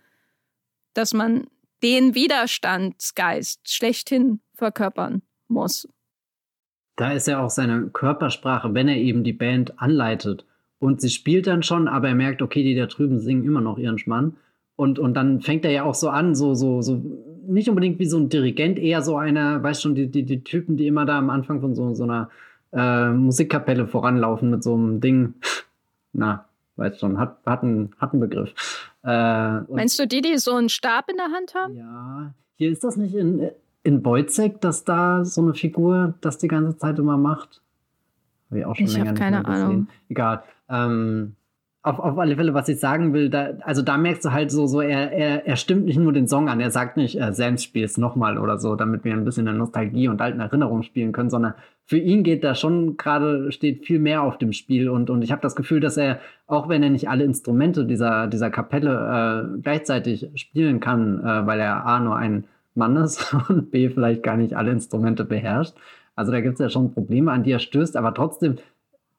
dass 0.94 1.12
man 1.12 1.46
den 1.82 2.14
Widerstandsgeist 2.14 3.70
schlechthin 3.70 4.40
verkörpern 4.54 5.22
muss. 5.48 5.86
Da 6.96 7.12
ist 7.12 7.26
ja 7.26 7.44
auch 7.44 7.50
seine 7.50 7.88
Körpersprache, 7.88 8.72
wenn 8.72 8.88
er 8.88 8.96
eben 8.96 9.22
die 9.22 9.34
Band 9.34 9.78
anleitet 9.78 10.46
und 10.78 11.00
sie 11.00 11.10
spielt 11.10 11.46
dann 11.46 11.62
schon, 11.62 11.88
aber 11.88 12.08
er 12.08 12.14
merkt, 12.14 12.42
okay, 12.42 12.62
die 12.62 12.74
da 12.74 12.86
drüben 12.86 13.18
singen 13.18 13.44
immer 13.44 13.60
noch 13.60 13.78
ihren 13.78 13.98
Schmann. 13.98 14.36
Und, 14.76 14.98
und 14.98 15.14
dann 15.14 15.40
fängt 15.40 15.64
er 15.64 15.70
ja 15.70 15.84
auch 15.84 15.94
so 15.94 16.10
an, 16.10 16.34
so, 16.34 16.54
so, 16.54 16.82
so, 16.82 17.02
nicht 17.48 17.68
unbedingt 17.68 17.98
wie 17.98 18.06
so 18.06 18.18
ein 18.18 18.28
Dirigent, 18.28 18.78
eher 18.78 19.02
so 19.02 19.16
einer, 19.16 19.62
weißt 19.62 19.82
schon, 19.82 19.94
die, 19.94 20.08
die, 20.08 20.24
die 20.24 20.42
Typen, 20.44 20.76
die 20.76 20.86
immer 20.86 21.06
da 21.06 21.18
am 21.18 21.30
Anfang 21.30 21.60
von 21.60 21.74
so, 21.74 21.94
so 21.94 22.04
einer 22.04 22.30
äh, 22.72 23.10
Musikkapelle 23.10 23.86
voranlaufen 23.86 24.50
mit 24.50 24.62
so 24.62 24.74
einem 24.74 25.00
Ding. 25.00 25.34
Na, 26.12 26.46
weißt 26.76 27.00
schon, 27.00 27.18
hat, 27.18 27.38
hat, 27.46 27.62
einen, 27.62 27.90
hat 27.98 28.12
einen 28.12 28.20
Begriff. 28.20 28.52
Äh, 29.04 29.60
Meinst 29.72 29.98
du 29.98 30.06
die, 30.06 30.20
die 30.20 30.38
so 30.38 30.54
einen 30.54 30.68
Stab 30.68 31.08
in 31.08 31.16
der 31.16 31.26
Hand 31.26 31.54
haben? 31.54 31.74
Ja, 31.74 32.34
hier 32.56 32.70
ist 32.70 32.84
das 32.84 32.96
nicht 32.96 33.14
in, 33.14 33.50
in 33.82 34.04
Wojcek, 34.04 34.60
dass 34.60 34.84
da 34.84 35.24
so 35.24 35.42
eine 35.42 35.54
Figur 35.54 36.14
das 36.20 36.38
die 36.38 36.48
ganze 36.48 36.76
Zeit 36.76 36.98
immer 36.98 37.16
macht? 37.16 37.60
Habe 38.50 38.60
ich 38.60 38.66
auch 38.66 38.76
schon 38.76 38.86
ich 38.86 38.92
länger 38.92 39.12
nicht 39.12 39.18
keine. 39.18 39.44
Ahnung. 39.44 39.88
Egal. 40.08 40.42
Ähm, 40.68 41.36
auf, 41.86 42.00
auf 42.00 42.18
alle 42.18 42.34
Fälle, 42.34 42.52
was 42.52 42.68
ich 42.68 42.80
sagen 42.80 43.12
will, 43.12 43.30
da, 43.30 43.50
also 43.60 43.80
da 43.80 43.96
merkst 43.96 44.24
du 44.24 44.32
halt 44.32 44.50
so, 44.50 44.66
so 44.66 44.80
er, 44.80 45.12
er, 45.12 45.46
er 45.46 45.56
stimmt 45.56 45.84
nicht 45.84 45.98
nur 45.98 46.12
den 46.12 46.26
Song 46.26 46.48
an, 46.48 46.58
er 46.58 46.72
sagt 46.72 46.96
nicht, 46.96 47.20
äh, 47.20 47.32
Sam 47.32 47.58
spiel's 47.58 47.96
nochmal 47.96 48.38
oder 48.38 48.58
so, 48.58 48.74
damit 48.74 49.04
wir 49.04 49.12
ein 49.12 49.24
bisschen 49.24 49.46
in 49.46 49.56
Nostalgie 49.56 50.08
und 50.08 50.20
alten 50.20 50.40
Erinnerungen 50.40 50.82
spielen 50.82 51.12
können, 51.12 51.30
sondern 51.30 51.54
für 51.84 51.98
ihn 51.98 52.24
geht 52.24 52.42
da 52.42 52.56
schon 52.56 52.96
gerade, 52.96 53.52
steht 53.52 53.86
viel 53.86 54.00
mehr 54.00 54.22
auf 54.22 54.36
dem 54.36 54.52
Spiel 54.52 54.88
und, 54.88 55.10
und 55.10 55.22
ich 55.22 55.30
habe 55.30 55.42
das 55.42 55.54
Gefühl, 55.54 55.78
dass 55.78 55.96
er, 55.96 56.18
auch 56.48 56.68
wenn 56.68 56.82
er 56.82 56.90
nicht 56.90 57.08
alle 57.08 57.22
Instrumente 57.22 57.84
dieser, 57.84 58.26
dieser 58.26 58.50
Kapelle 58.50 59.54
äh, 59.54 59.60
gleichzeitig 59.62 60.30
spielen 60.34 60.80
kann, 60.80 61.20
äh, 61.20 61.46
weil 61.46 61.60
er 61.60 61.86
A 61.86 62.00
nur 62.00 62.16
ein 62.16 62.46
Mann 62.74 62.96
ist 62.96 63.32
und 63.48 63.70
B 63.70 63.90
vielleicht 63.90 64.24
gar 64.24 64.36
nicht 64.36 64.54
alle 64.54 64.72
Instrumente 64.72 65.24
beherrscht, 65.24 65.74
also 66.16 66.32
da 66.32 66.40
gibt 66.40 66.54
es 66.54 66.60
ja 66.60 66.70
schon 66.70 66.92
Probleme, 66.92 67.30
an 67.30 67.44
die 67.44 67.52
er 67.52 67.58
stößt, 67.58 67.96
aber 67.96 68.14
trotzdem 68.14 68.56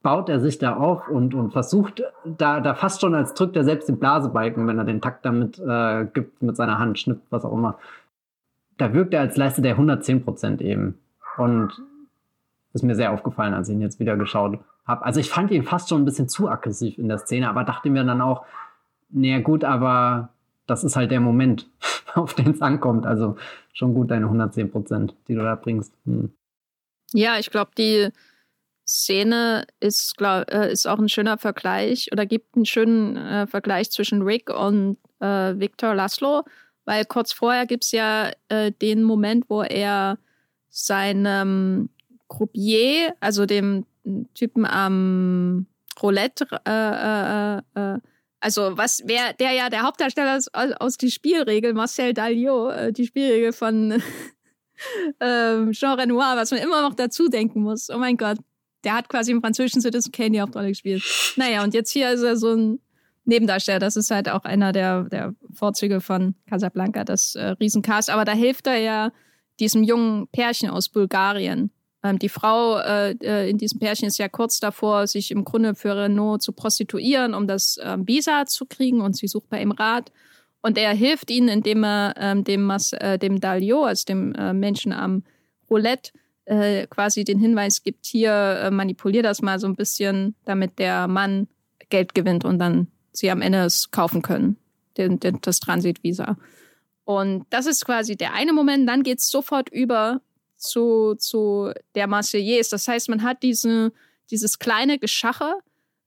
baut 0.02 0.30
er 0.30 0.40
sich 0.40 0.58
da 0.58 0.76
auf 0.76 1.08
und, 1.10 1.34
und 1.34 1.52
versucht 1.52 2.04
da, 2.24 2.60
da 2.60 2.76
fast 2.76 3.02
schon 3.02 3.16
als 3.16 3.34
drückt 3.34 3.56
er 3.56 3.64
selbst 3.64 3.90
den 3.90 4.00
Blasebalken, 4.00 4.68
wenn 4.68 4.78
er 4.78 4.86
den 4.86 5.02
Takt 5.02 5.26
damit 5.26 5.60
äh, 5.60 6.06
gibt, 6.06 6.42
mit 6.42 6.56
seiner 6.56 6.80
Hand 6.80 7.00
schnippt, 7.00 7.32
was 7.32 7.46
auch 7.46 7.54
immer. 7.54 7.78
Da 8.78 8.94
wirkt 8.94 9.14
er 9.14 9.22
als 9.22 9.38
leistet 9.38 9.66
er 9.66 9.72
110 9.72 10.24
Prozent 10.24 10.62
eben. 10.62 11.00
Und 11.38 11.82
ist 12.74 12.84
mir 12.84 12.96
sehr 12.96 13.12
aufgefallen, 13.12 13.54
als 13.54 13.70
ich 13.70 13.76
ihn 13.76 13.82
jetzt 13.82 14.00
wieder 14.00 14.18
geschaut 14.18 14.60
habe. 14.86 15.06
Also 15.06 15.20
ich 15.20 15.30
fand 15.30 15.52
ihn 15.52 15.64
fast 15.64 15.90
schon 15.90 16.02
ein 16.02 16.06
bisschen 16.06 16.30
zu 16.30 16.48
aggressiv 16.48 16.98
in 16.98 17.08
der 17.08 17.18
Szene, 17.18 17.50
aber 17.50 17.64
dachte 17.64 17.90
mir 17.90 18.04
dann 18.04 18.22
auch, 18.22 18.46
naja 19.10 19.40
gut, 19.40 19.64
aber 19.64 20.30
das 20.68 20.84
ist 20.84 20.96
halt 20.96 21.12
der 21.12 21.20
Moment, 21.20 21.70
auf 22.14 22.34
den 22.34 22.52
es 22.52 22.62
ankommt. 22.62 23.06
Also 23.06 23.36
schon 23.74 23.94
gut 23.94 24.12
deine 24.12 24.26
110 24.26 24.72
Prozent, 24.72 25.16
die 25.28 25.36
du 25.36 25.42
da 25.42 25.56
bringst. 25.56 25.94
Hm. 26.06 26.32
Ja, 27.14 27.38
ich 27.40 27.50
glaube, 27.50 27.72
die 27.78 28.10
Szene 28.88 29.68
ist, 29.82 30.16
glaub, 30.16 30.50
äh, 30.50 30.72
ist 30.72 30.88
auch 30.88 30.98
ein 30.98 31.10
schöner 31.10 31.38
Vergleich 31.38 32.10
oder 32.14 32.26
gibt 32.26 32.56
einen 32.56 32.66
schönen 32.66 33.18
äh, 33.18 33.46
Vergleich 33.46 33.92
zwischen 33.92 34.22
Rick 34.22 34.50
und 34.50 34.98
äh, 35.20 35.60
Victor 35.60 35.94
Laszlo, 35.94 36.44
weil 36.86 37.04
kurz 37.04 37.34
vorher 37.34 37.66
gibt 37.66 37.84
es 37.84 37.92
ja 37.92 38.32
äh, 38.48 38.72
den 38.72 39.04
Moment, 39.04 39.50
wo 39.50 39.62
er 39.62 40.18
seinem 40.70 41.90
Croupier, 42.30 43.14
also 43.20 43.46
dem 43.46 43.86
Typen 44.34 44.66
am 44.66 45.66
Roulette, 46.02 46.48
äh, 46.66 47.58
äh, 47.58 48.00
also 48.40 48.78
was 48.78 49.02
wer 49.06 49.34
der 49.34 49.52
ja 49.52 49.70
der 49.70 49.84
Hauptdarsteller 49.84 50.38
aus, 50.38 50.48
aus 50.54 50.98
die 50.98 51.12
Spielregel 51.12 51.74
Marcel 51.74 52.14
Dalio, 52.14 52.92
die 52.92 53.08
Spielregel 53.08 53.52
von 53.52 54.02
ähm, 55.20 55.72
Jean 55.74 56.00
Renoir, 56.00 56.38
was 56.38 56.52
man 56.52 56.62
immer 56.62 56.84
noch 56.84 56.94
dazu 56.94 57.28
denken 57.28 57.64
muss. 57.64 57.90
Oh 57.90 57.98
mein 57.98 58.16
Gott, 58.16 58.38
der 58.88 58.96
hat 58.96 59.10
quasi 59.10 59.32
im 59.32 59.42
französischen 59.42 59.82
Citizen 59.82 60.14
Kane 60.14 60.32
die 60.32 60.42
Hauptrolle 60.42 60.70
gespielt. 60.70 61.04
Naja, 61.36 61.62
und 61.62 61.74
jetzt 61.74 61.92
hier 61.92 62.10
ist 62.10 62.22
er 62.22 62.38
so 62.38 62.54
ein 62.54 62.80
Nebendarsteller. 63.26 63.80
Das 63.80 63.98
ist 63.98 64.12
halt 64.12 64.30
auch 64.30 64.46
einer 64.46 64.72
der, 64.72 65.04
der 65.04 65.36
Vorzüge 65.54 66.00
von 66.00 66.36
Casablanca, 66.50 67.04
das 67.04 67.36
äh, 67.36 67.48
Riesencast. 67.60 68.10
Aber 68.10 68.24
da 68.24 68.32
hilft 68.32 68.66
er 68.66 68.78
ja 68.78 69.12
diesem 69.60 69.84
jungen 69.84 70.30
Pärchen 70.30 70.70
aus 70.70 70.88
Bulgarien. 70.88 71.70
Ähm, 72.02 72.18
die 72.18 72.30
Frau 72.30 72.78
äh, 72.78 73.12
äh, 73.22 73.50
in 73.50 73.58
diesem 73.58 73.80
Pärchen 73.80 74.08
ist 74.08 74.20
ja 74.20 74.30
kurz 74.30 74.62
davor, 74.62 75.06
sich 75.06 75.32
im 75.32 75.44
Grunde 75.44 75.76
für 75.76 75.98
Renault 75.98 76.42
zu 76.42 76.54
prostituieren, 76.54 77.34
um 77.34 77.46
das 77.46 77.78
ähm, 77.84 78.08
Visa 78.08 78.46
zu 78.46 78.66
kriegen. 78.66 79.02
Und 79.02 79.18
sie 79.18 79.28
sucht 79.28 79.50
bei 79.50 79.62
ihm 79.62 79.72
Rat. 79.72 80.14
Und 80.62 80.78
er 80.78 80.94
hilft 80.94 81.30
ihnen, 81.30 81.50
indem 81.50 81.84
er 81.84 82.14
ähm, 82.18 82.46
dem, 82.46 82.64
Mas, 82.64 82.94
äh, 82.94 83.20
dem 83.20 83.42
Dalio, 83.42 83.84
also 83.84 84.06
dem 84.06 84.34
äh, 84.36 84.54
Menschen 84.54 84.94
am 84.94 85.24
Roulette, 85.70 86.14
äh, 86.48 86.88
quasi 86.88 87.26
den 87.26 87.40
Hinweis 87.40 87.84
gibt, 87.84 88.06
hier 88.06 88.32
äh, 88.32 88.72
manipulier 88.72 89.22
das 89.22 89.42
mal 89.42 89.60
so 89.60 89.68
ein 89.68 89.76
bisschen, 89.76 90.36
damit 90.46 90.80
der 90.80 91.08
Mann 91.08 91.48
Geld 91.90 92.16
gewinnt 92.16 92.46
und 92.46 92.58
dann 92.60 92.88
sie 93.12 93.30
am 93.30 93.42
Ende 93.42 93.64
es 93.64 93.92
kaufen 93.92 94.22
können, 94.22 94.58
den, 94.98 95.20
den, 95.20 95.40
das 95.42 95.60
Transitvisa. 95.60 96.38
Und 97.04 97.46
das 97.50 97.66
ist 97.66 97.86
quasi 97.86 98.16
der 98.16 98.34
eine 98.34 98.54
Moment, 98.54 98.88
dann 98.88 99.04
geht 99.04 99.20
es 99.20 99.30
sofort 99.30 99.70
über 99.70 100.22
zu, 100.56 101.16
zu 101.16 101.72
der 101.96 102.08
Marseillaise. 102.08 102.70
Das 102.72 102.88
heißt, 102.88 103.10
man 103.10 103.24
hat 103.24 103.44
diese, 103.44 103.92
dieses 104.32 104.58
kleine 104.58 105.00
Geschache, 105.00 105.54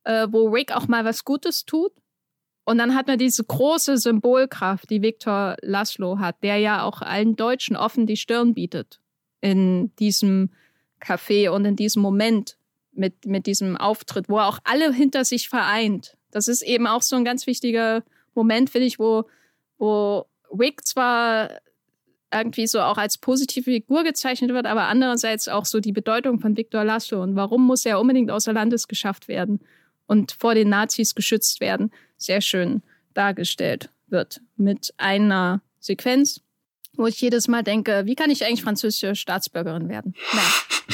äh, 0.05 0.26
wo 0.30 0.49
Rick 0.49 0.74
auch 0.74 0.88
mal 0.88 1.05
was 1.05 1.24
Gutes 1.24 1.66
tut. 1.66 1.93
Und 2.64 2.78
dann 2.78 2.95
hat 2.95 3.09
man 3.09 3.18
diese 3.18 3.45
große 3.45 3.99
Symbolkraft, 3.99 4.88
die 4.91 5.03
Viktor 5.03 5.57
Laszlo 5.61 6.18
hat, 6.18 6.43
der 6.43 6.59
ja 6.59 6.82
auch 6.82 7.03
allen 7.03 7.36
Deutschen 7.36 7.76
offen 7.76 8.07
die 8.07 8.16
Stirn 8.16 8.55
bietet 8.55 9.01
in 9.41 9.95
diesem 9.97 10.51
Café 11.01 11.51
und 11.51 11.64
in 11.64 11.76
diesem 11.76 12.03
Moment 12.03 12.57
mit, 12.93 13.26
mit 13.26 13.47
diesem 13.47 13.76
Auftritt, 13.76 14.28
wo 14.28 14.38
er 14.38 14.49
auch 14.49 14.59
alle 14.64 14.93
hinter 14.93 15.24
sich 15.24 15.49
vereint. 15.49 16.16
Das 16.30 16.49
ist 16.49 16.62
eben 16.62 16.86
auch 16.86 17.03
so 17.03 17.16
ein 17.16 17.24
ganz 17.24 17.47
wichtiger 17.47 18.03
Moment, 18.34 18.70
finde 18.70 18.86
ich, 18.86 18.99
wo, 18.99 19.24
wo 19.78 20.26
Rick 20.57 20.86
zwar 20.86 21.51
irgendwie 22.32 22.66
so 22.66 22.80
auch 22.80 22.97
als 22.97 23.18
positive 23.18 23.64
Figur 23.64 24.05
gezeichnet 24.05 24.53
wird, 24.53 24.66
aber 24.66 24.82
andererseits 24.82 25.49
auch 25.49 25.64
so 25.64 25.80
die 25.80 25.93
Bedeutung 25.93 26.38
von 26.38 26.57
Viktor 26.57 26.84
Laszlo 26.84 27.22
und 27.22 27.34
warum 27.34 27.66
muss 27.66 27.84
er 27.84 27.99
unbedingt 27.99 28.30
außer 28.30 28.53
Landes 28.53 28.86
geschafft 28.86 29.26
werden 29.26 29.61
und 30.07 30.32
vor 30.32 30.55
den 30.55 30.68
Nazis 30.68 31.14
geschützt 31.14 31.61
werden, 31.61 31.91
sehr 32.16 32.41
schön 32.41 32.82
dargestellt 33.14 33.91
wird 34.09 34.41
mit 34.57 34.95
einer 34.97 35.62
Sequenz, 35.80 36.41
wo 36.97 37.07
ich 37.07 37.20
jedes 37.20 37.49
Mal 37.49 37.62
denke, 37.62 38.03
wie 38.05 38.14
kann 38.14 38.30
ich 38.30 38.45
eigentlich 38.45 38.62
französische 38.62 39.14
Staatsbürgerin 39.14 39.88
werden? 39.88 40.14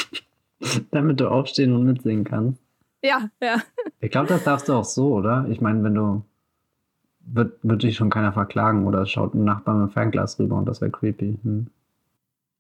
Damit 0.90 1.20
du 1.20 1.28
aufstehen 1.28 1.74
und 1.74 1.84
mitsingen 1.84 2.24
kannst. 2.24 2.60
Ja, 3.02 3.30
ja. 3.42 3.62
Ich 4.00 4.10
glaube, 4.10 4.28
das 4.28 4.44
darfst 4.44 4.68
du 4.68 4.72
auch 4.72 4.84
so, 4.84 5.14
oder? 5.14 5.46
Ich 5.50 5.60
meine, 5.60 5.82
wenn 5.84 5.94
du 5.94 6.22
wird, 7.26 7.58
wird 7.62 7.82
dich 7.82 7.96
schon 7.96 8.10
keiner 8.10 8.32
verklagen 8.32 8.86
oder 8.86 9.06
schaut 9.06 9.34
ein 9.34 9.44
Nachbar 9.44 9.74
mit 9.74 9.90
dem 9.90 9.92
Fernglas 9.92 10.38
rüber 10.38 10.56
und 10.56 10.66
das 10.66 10.80
wäre 10.80 10.90
creepy. 10.90 11.38
Hm. 11.42 11.66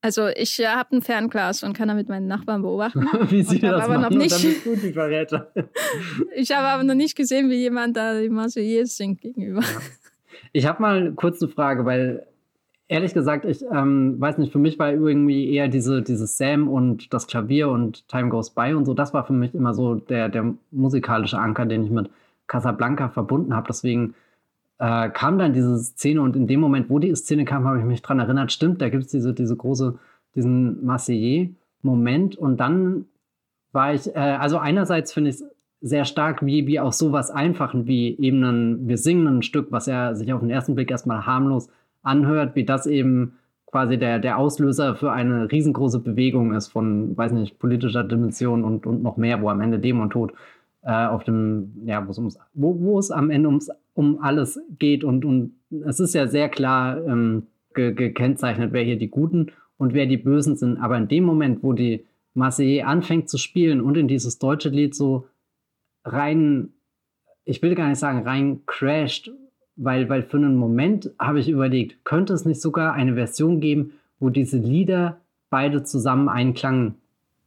Also 0.02 0.28
ich 0.28 0.60
äh, 0.60 0.66
habe 0.66 0.96
ein 0.96 1.02
Fernglas 1.02 1.62
und 1.62 1.72
kann 1.72 1.88
damit 1.88 2.08
meinen 2.08 2.26
Nachbarn 2.26 2.62
beobachten. 2.62 3.08
wie 3.30 3.42
sie 3.42 3.58
das 3.58 3.82
aber 3.84 3.98
machen 3.98 4.18
noch 4.18 4.22
nicht. 4.22 4.64
gut, 4.64 4.82
die 4.82 4.92
Verräter. 4.92 5.52
ich 6.34 6.52
habe 6.52 6.68
aber 6.68 6.84
noch 6.84 6.94
nicht 6.94 7.16
gesehen, 7.16 7.50
wie 7.50 7.56
jemand 7.56 7.96
da 7.96 8.20
die 8.20 8.28
Marseillaise 8.28 8.94
singt 8.94 9.20
gegenüber. 9.20 9.62
Ja. 9.62 9.80
Ich 10.52 10.66
habe 10.66 10.82
mal 10.82 11.12
kurz 11.14 11.42
eine 11.42 11.50
Frage, 11.50 11.84
weil 11.86 12.26
ehrlich 12.88 13.14
gesagt, 13.14 13.44
ich 13.44 13.64
ähm, 13.70 14.20
weiß 14.20 14.38
nicht, 14.38 14.52
für 14.52 14.58
mich 14.58 14.78
war 14.78 14.92
irgendwie 14.92 15.52
eher 15.52 15.68
diese, 15.68 16.02
dieses 16.02 16.36
Sam 16.38 16.68
und 16.68 17.12
das 17.12 17.26
Klavier 17.26 17.68
und 17.68 18.06
Time 18.08 18.28
Goes 18.28 18.50
By 18.50 18.74
und 18.74 18.84
so, 18.84 18.94
das 18.94 19.12
war 19.12 19.24
für 19.24 19.32
mich 19.32 19.54
immer 19.54 19.74
so 19.74 19.96
der, 19.96 20.28
der 20.28 20.54
musikalische 20.70 21.38
Anker, 21.38 21.66
den 21.66 21.84
ich 21.84 21.90
mit 21.90 22.10
Casablanca 22.46 23.08
verbunden 23.08 23.54
habe. 23.54 23.66
Deswegen 23.68 24.14
äh, 24.78 25.10
kam 25.10 25.38
dann 25.38 25.52
diese 25.52 25.78
Szene 25.78 26.20
und 26.20 26.36
in 26.36 26.46
dem 26.46 26.60
Moment, 26.60 26.88
wo 26.88 26.98
die 26.98 27.14
Szene 27.14 27.44
kam, 27.44 27.64
habe 27.64 27.78
ich 27.78 27.84
mich 27.84 28.02
daran 28.02 28.20
erinnert, 28.20 28.52
stimmt, 28.52 28.80
da 28.80 28.88
gibt 28.88 29.04
es 29.04 29.10
diese, 29.10 29.34
diese 29.34 29.56
große, 29.56 29.98
diesen 30.34 30.84
Marseillais-Moment 30.84 32.36
und 32.36 32.58
dann 32.60 33.06
war 33.72 33.94
ich, 33.94 34.14
äh, 34.14 34.18
also 34.18 34.58
einerseits 34.58 35.12
finde 35.12 35.30
ich 35.30 35.36
es 35.36 35.44
sehr 35.80 36.04
stark, 36.04 36.44
wie, 36.44 36.66
wie 36.66 36.80
auch 36.80 36.92
sowas 36.92 37.30
Einfachen 37.30 37.86
wie 37.86 38.16
eben 38.18 38.42
ein, 38.44 38.88
wir 38.88 38.96
singen 38.96 39.26
ein 39.26 39.42
Stück, 39.42 39.72
was 39.72 39.86
ja 39.86 40.14
sich 40.14 40.32
auf 40.32 40.40
den 40.40 40.50
ersten 40.50 40.74
Blick 40.74 40.90
erstmal 40.90 41.26
harmlos 41.26 41.68
anhört, 42.06 42.54
wie 42.54 42.64
das 42.64 42.86
eben 42.86 43.38
quasi 43.66 43.98
der, 43.98 44.18
der 44.18 44.38
Auslöser 44.38 44.94
für 44.94 45.12
eine 45.12 45.50
riesengroße 45.50 45.98
Bewegung 45.98 46.54
ist 46.54 46.68
von, 46.68 47.16
weiß 47.16 47.32
nicht, 47.32 47.58
politischer 47.58 48.04
Dimension 48.04 48.64
und, 48.64 48.86
und 48.86 49.02
noch 49.02 49.16
mehr, 49.16 49.42
wo 49.42 49.48
am 49.48 49.60
Ende 49.60 49.78
Dämon 49.78 50.10
tot 50.10 50.32
äh, 50.82 51.06
auf 51.06 51.24
dem, 51.24 51.72
ja, 51.84 52.00
ums, 52.00 52.38
wo, 52.54 52.80
wo 52.80 52.98
es 52.98 53.10
am 53.10 53.30
Ende 53.30 53.48
ums, 53.48 53.70
um 53.94 54.20
alles 54.20 54.60
geht 54.78 55.04
und, 55.04 55.24
und 55.24 55.52
es 55.84 56.00
ist 56.00 56.14
ja 56.14 56.26
sehr 56.26 56.48
klar 56.48 57.04
ähm, 57.06 57.48
ge, 57.74 57.92
gekennzeichnet, 57.92 58.72
wer 58.72 58.82
hier 58.82 58.98
die 58.98 59.10
Guten 59.10 59.52
und 59.78 59.94
wer 59.94 60.06
die 60.06 60.16
Bösen 60.16 60.56
sind. 60.56 60.78
Aber 60.78 60.96
in 60.96 61.08
dem 61.08 61.24
Moment, 61.24 61.62
wo 61.62 61.72
die 61.72 62.04
Marseille 62.34 62.82
anfängt 62.82 63.28
zu 63.28 63.36
spielen 63.36 63.80
und 63.80 63.96
in 63.96 64.08
dieses 64.08 64.38
deutsche 64.38 64.68
Lied 64.68 64.94
so 64.94 65.26
rein, 66.04 66.70
ich 67.44 67.62
will 67.62 67.74
gar 67.74 67.88
nicht 67.88 67.98
sagen 67.98 68.26
rein 68.26 68.60
crasht, 68.66 69.32
weil, 69.76 70.08
weil 70.08 70.22
für 70.22 70.38
einen 70.38 70.56
Moment 70.56 71.10
habe 71.18 71.40
ich 71.40 71.48
überlegt, 71.48 72.04
könnte 72.04 72.32
es 72.32 72.44
nicht 72.44 72.60
sogar 72.60 72.94
eine 72.94 73.14
Version 73.14 73.60
geben, 73.60 73.92
wo 74.18 74.30
diese 74.30 74.56
Lieder 74.56 75.20
beide 75.50 75.84
zusammen 75.84 76.28
einen 76.28 76.54
Klang 76.54 76.96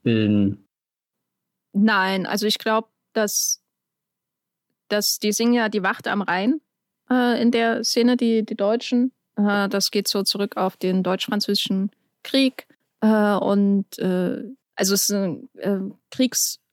bilden? 0.04 0.66
Nein, 1.74 2.26
also 2.26 2.48
ich 2.48 2.58
glaube, 2.58 2.88
dass, 3.14 3.62
dass 4.88 5.20
die 5.20 5.32
singen 5.32 5.54
ja 5.54 5.70
die 5.70 5.84
Wacht 5.84 6.08
am 6.08 6.22
Rhein 6.22 6.62
äh, 7.10 7.42
in 7.42 7.52
der 7.52 7.84
Szene, 7.84 8.18
die, 8.18 8.46
die 8.46 8.56
Deutschen. 8.56 9.12
Äh, 9.36 9.70
das 9.70 9.92
geht 9.92 10.08
so 10.08 10.24
zurück 10.24 10.58
auf 10.58 10.78
den 10.78 11.04
deutsch-französischen 11.04 11.92
Krieg. 12.24 12.68
Äh, 13.02 13.36
und 13.36 13.98
äh, 14.00 14.44
also 14.76 14.94
es 14.94 15.10
ist 15.10 15.12
ein 15.12 15.50
äh, 15.58 15.80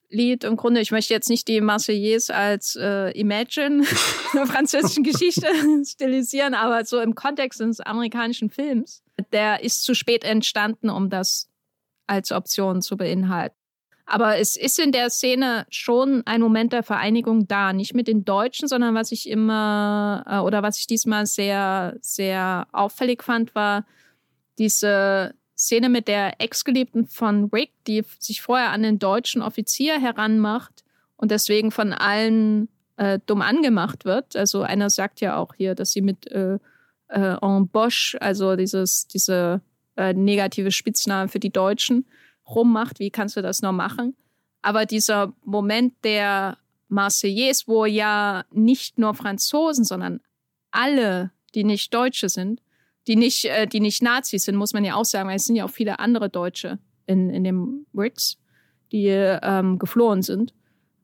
Kriegslied 0.09 0.45
im 0.45 0.57
Grunde. 0.57 0.81
Ich 0.81 0.91
möchte 0.91 1.15
jetzt 1.15 1.29
nicht 1.29 1.49
die 1.49 1.61
Marseillaise 1.61 2.35
als 2.35 2.77
äh, 2.77 3.11
Imagine 3.11 3.85
der 4.35 4.47
französischen 4.47 5.05
Geschichte 5.05 5.47
stilisieren, 5.85 6.55
aber 6.55 6.85
so 6.85 7.01
im 7.01 7.15
Kontext 7.15 7.61
des 7.61 7.81
amerikanischen 7.81 8.51
Films. 8.51 9.03
Der 9.33 9.63
ist 9.63 9.85
zu 9.85 9.95
spät 9.95 10.25
entstanden, 10.25 10.91
um 10.91 11.11
das 11.11 11.49
als 12.07 12.33
Option 12.33 12.83
zu 12.83 12.97
beinhalten. 12.97 13.57
Aber 14.09 14.39
es 14.39 14.57
ist 14.57 14.79
in 14.79 14.93
der 14.93 15.11
Szene 15.11 15.67
schon 15.69 16.23
ein 16.27 16.41
Moment 16.41 16.73
der 16.73 16.85
Vereinigung 16.85 17.49
da. 17.49 17.73
Nicht 17.73 17.93
mit 17.93 18.07
den 18.07 18.25
Deutschen, 18.25 18.69
sondern 18.69 18.95
was 18.95 19.11
ich 19.11 19.29
immer 19.29 20.25
äh, 20.29 20.39
oder 20.39 20.63
was 20.63 20.79
ich 20.79 20.87
diesmal 20.87 21.27
sehr, 21.27 21.97
sehr 22.01 22.69
auffällig 22.71 23.25
fand, 23.25 23.55
war 23.57 23.85
diese 24.59 25.35
Szene 25.67 25.89
mit 25.89 26.09
der 26.09 26.41
Ex-Geliebten 26.41 27.07
von 27.07 27.45
Rick, 27.53 27.73
die 27.87 28.05
sich 28.19 28.41
vorher 28.41 28.71
an 28.71 28.83
den 28.83 28.99
deutschen 28.99 29.43
Offizier 29.43 30.01
heranmacht 30.01 30.85
und 31.17 31.31
deswegen 31.31 31.71
von 31.71 31.93
allen 31.93 32.69
äh, 32.97 33.19
dumm 33.27 33.43
angemacht 33.43 34.05
wird. 34.05 34.37
Also 34.37 34.62
einer 34.62 34.91
sagt 34.91 35.21
ja 35.21 35.37
auch 35.37 35.55
hier, 35.55 35.75
dass 35.75 35.91
sie 35.91 36.03
mit 36.03 36.31
äh, 36.31 36.59
äh, 37.09 37.37
en 37.43 37.69
Bosch, 37.69 38.17
also 38.21 38.57
dieses, 38.57 39.07
diese 39.09 39.61
äh, 39.97 40.14
negative 40.14 40.71
Spitzname 40.71 41.29
für 41.29 41.41
die 41.41 41.51
Deutschen, 41.51 42.07
rummacht, 42.49 43.01
wie 43.01 43.11
kannst 43.11 43.37
du 43.37 43.43
das 43.43 43.62
noch 43.62 43.73
machen? 43.73 44.17
Aber 44.62 44.87
dieser 44.87 45.33
Moment 45.45 45.95
der 46.05 46.59
Marseillaise, 46.89 47.64
wo 47.67 47.85
ja 47.85 48.45
nicht 48.53 48.99
nur 48.99 49.14
Franzosen, 49.14 49.85
sondern 49.85 50.21
alle, 50.71 51.33
die 51.55 51.64
nicht 51.64 51.93
Deutsche 51.93 52.29
sind, 52.29 52.61
die 53.07 53.17
nicht, 53.17 53.45
äh, 53.47 53.67
die 53.67 53.81
nicht 53.81 54.03
Nazis 54.03 54.45
sind, 54.45 54.57
muss 54.57 54.73
man 54.73 54.85
ja 54.85 54.95
auch 54.95 55.05
sagen, 55.05 55.29
weil 55.29 55.37
es 55.37 55.45
sind 55.45 55.57
ja 55.57 55.65
auch 55.65 55.71
viele 55.71 55.99
andere 55.99 56.29
Deutsche 56.29 56.79
in, 57.07 57.31
in 57.31 57.45
dem 57.45 57.87
RICS, 57.95 58.39
die 58.93 59.07
ähm, 59.09 59.79
geflohen 59.79 60.23
sind, 60.23 60.55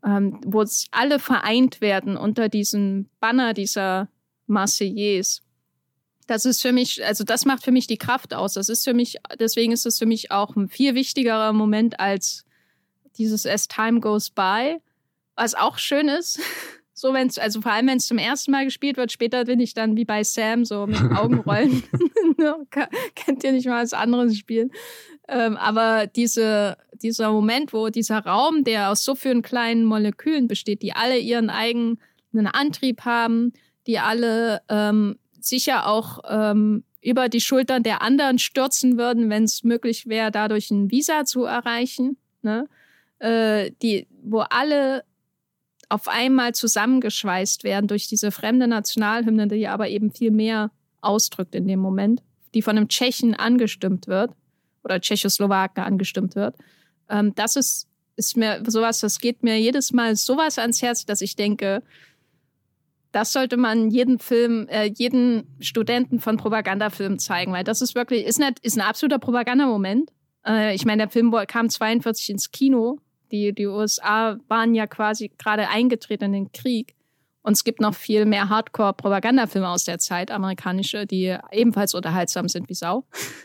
ähm, 0.05 0.41
wo 0.45 0.65
alle 0.91 1.19
vereint 1.19 1.81
werden 1.81 2.17
unter 2.17 2.49
diesem 2.49 3.09
Banner 3.21 3.55
dieser 3.55 4.09
Marseillaise 4.47 5.43
das 6.27 6.47
ist 6.47 6.63
für 6.63 6.73
mich, 6.73 7.05
also 7.05 7.25
das 7.25 7.45
macht 7.45 7.65
für 7.65 7.73
mich 7.73 7.87
die 7.87 7.99
Kraft 7.99 8.35
aus. 8.35 8.55
Das 8.55 8.69
ist 8.69 8.85
für 8.85 8.95
mich, 8.95 9.17
deswegen 9.39 9.73
ist 9.73 9.87
es 9.87 9.99
für 9.99 10.07
mich 10.07 10.31
auch 10.31 10.57
ein 10.57 10.69
viel 10.69 10.95
wichtigerer 10.95 11.53
Moment 11.53 12.01
als 12.01 12.45
dieses 13.19 13.47
As 13.47 13.69
Time 13.69 14.01
Goes 14.01 14.31
By. 14.31 14.79
Was 15.35 15.55
auch 15.55 15.79
schön 15.79 16.09
ist, 16.09 16.41
so 17.03 17.13
wenn 17.13 17.27
es, 17.27 17.37
also 17.37 17.61
vor 17.61 17.73
allem 17.73 17.89
wenn 17.89 17.99
es 17.99 18.07
zum 18.07 18.17
ersten 18.17 18.53
Mal 18.53 18.65
gespielt 18.65 18.97
wird, 18.97 19.11
später 19.11 19.45
bin 19.45 19.59
ich 19.59 19.75
dann 19.75 19.97
wie 19.97 20.05
bei 20.05 20.23
Sam 20.23 20.65
so 20.65 20.87
mit 20.87 21.01
Augenrollen. 21.17 21.83
Kennt 23.17 23.43
ihr 23.43 23.51
nicht 23.51 23.67
mal 23.67 23.83
was 23.83 23.93
anderes 23.93 24.39
spielen? 24.39 24.71
Ähm, 25.27 25.57
aber 25.57 26.07
diese, 26.07 26.77
dieser 26.93 27.33
Moment, 27.33 27.73
wo 27.73 27.89
dieser 27.89 28.21
Raum, 28.21 28.63
der 28.63 28.89
aus 28.89 29.03
so 29.03 29.17
vielen 29.17 29.43
kleinen 29.43 29.85
Molekülen 29.85 30.47
besteht, 30.47 30.83
die 30.83 30.93
alle 30.93 31.19
ihren 31.19 31.51
eigenen 31.51 31.99
Antrieb 32.53 33.01
haben, 33.01 33.53
die 33.89 33.99
alle 33.99 34.63
ähm, 34.69 35.19
sicher 35.41 35.89
auch 35.89 36.21
ähm, 36.29 36.85
über 37.01 37.29
die 37.29 37.41
Schultern 37.41 37.83
der 37.83 38.03
anderen 38.03 38.39
stürzen 38.39 38.97
würden, 38.97 39.29
wenn 39.29 39.43
es 39.43 39.65
möglich 39.65 40.07
wäre, 40.07 40.31
dadurch 40.31 40.71
ein 40.71 40.93
Visa 40.93 41.25
zu 41.25 41.47
erreichen. 41.47 42.17
Ne? 42.43 42.69
Äh, 43.19 43.73
die, 43.83 44.07
wo 44.23 44.39
alle 44.39 45.03
auf 45.93 46.09
einmal 46.09 46.55
zusammengeschweißt 46.55 47.65
werden 47.65 47.87
durch 47.87 48.09
diese 48.09 48.31
fremde 48.31 48.67
Nationalhymne, 48.67 49.47
die 49.47 49.69
aber 49.69 49.91
eben 49.91 50.11
viel 50.11 50.31
mehr 50.31 50.71
ausdrückt 51.03 51.55
in 51.55 51.69
dem 51.69 51.81
Moment, 51.81 52.23
die 52.55 52.63
von 52.63 52.79
einem 52.79 52.89
Tschechen 52.89 53.35
angestimmt 53.35 54.07
wird 54.07 54.33
oder 54.85 55.03
Tschechoslowaken 55.03 55.85
angestimmt 55.85 56.35
wird. 56.35 56.57
Ähm, 57.11 57.35
das 57.35 57.57
ist, 57.57 57.89
ist 58.17 58.39
mir 58.39 58.63
sowas, 58.67 59.01
das 59.01 59.19
geht 59.19 59.43
mir 59.43 59.61
jedes 59.61 59.93
Mal 59.93 60.17
sowas 60.17 60.59
ans 60.59 60.81
Herz, 60.81 61.05
dass 61.05 61.21
ich 61.21 61.37
denke, 61.37 61.83
das 63.11 63.35
sollte 63.35 63.59
man 63.59 63.91
jeden 63.91 64.19
Film, 64.19 64.69
äh, 64.69 64.87
jeden 64.87 65.45
Studenten 65.61 66.21
von 66.21 66.39
Propagandafilmen 66.39 67.19
zeigen, 67.19 67.53
weil 67.53 67.65
das 67.65 67.83
ist 67.83 67.95
wirklich, 67.95 68.25
ist, 68.25 68.39
nicht, 68.39 68.61
ist 68.61 68.79
ein 68.79 68.81
absoluter 68.81 69.19
Propagandamoment. 69.19 70.11
Äh, 70.47 70.75
ich 70.75 70.87
meine, 70.87 71.03
der 71.03 71.11
Film 71.11 71.37
kam 71.47 71.69
42 71.69 72.31
ins 72.31 72.51
Kino. 72.51 72.99
Die, 73.33 73.53
die 73.53 73.67
USA 73.67 74.39
waren 74.49 74.75
ja 74.75 74.87
quasi 74.87 75.31
gerade 75.39 75.69
eingetreten 75.69 76.25
in 76.27 76.33
den 76.33 76.53
Krieg. 76.53 76.95
Und 77.43 77.55
es 77.55 77.65
gibt 77.65 77.81
noch 77.81 77.95
viel 77.95 78.25
mehr 78.25 78.49
Hardcore-Propagandafilme 78.49 79.69
aus 79.69 79.85
der 79.85 79.99
Zeit, 79.99 80.31
amerikanische, 80.31 81.07
die 81.07 81.37
ebenfalls 81.51 81.95
unterhaltsam 81.95 82.49
sind 82.49 82.69
wie 82.69 82.75
Sau. 82.75 83.05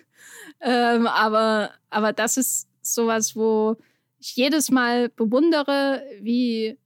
ähm, 0.61 1.07
aber, 1.07 1.71
aber 1.89 2.13
das 2.13 2.38
ist 2.38 2.67
sowas, 2.81 3.35
wo 3.35 3.77
ich 4.19 4.35
jedes 4.35 4.69
Mal 4.69 5.09
bewundere, 5.09 6.03
wie 6.21 6.77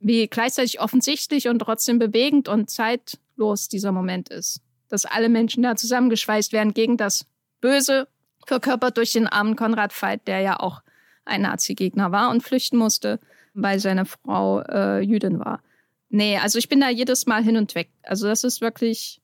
wie 0.00 0.28
gleichzeitig 0.28 0.80
offensichtlich 0.80 1.48
und 1.48 1.58
trotzdem 1.58 1.98
bewegend 1.98 2.48
und 2.48 2.70
zeitlos 2.70 3.68
dieser 3.68 3.92
Moment 3.92 4.28
ist. 4.28 4.60
Dass 4.88 5.04
alle 5.04 5.28
Menschen 5.28 5.62
da 5.62 5.74
zusammengeschweißt 5.74 6.52
werden 6.52 6.74
gegen 6.74 6.96
das 6.96 7.26
Böse, 7.60 8.06
verkörpert 8.46 8.96
durch 8.96 9.12
den 9.12 9.26
armen 9.26 9.56
Konrad 9.56 9.92
Veit, 10.00 10.28
der 10.28 10.40
ja 10.40 10.60
auch 10.60 10.82
ein 11.26 11.42
Nazi-Gegner 11.42 12.12
war 12.12 12.30
und 12.30 12.42
flüchten 12.42 12.76
musste, 12.76 13.20
weil 13.54 13.78
seine 13.78 14.04
Frau 14.04 14.60
äh, 14.62 15.00
Jüdin 15.00 15.38
war. 15.38 15.62
Nee, 16.08 16.38
also 16.38 16.58
ich 16.58 16.68
bin 16.68 16.80
da 16.80 16.88
jedes 16.88 17.26
Mal 17.26 17.42
hin 17.42 17.56
und 17.56 17.74
weg. 17.74 17.90
Also 18.02 18.26
das 18.28 18.44
ist 18.44 18.60
wirklich 18.60 19.20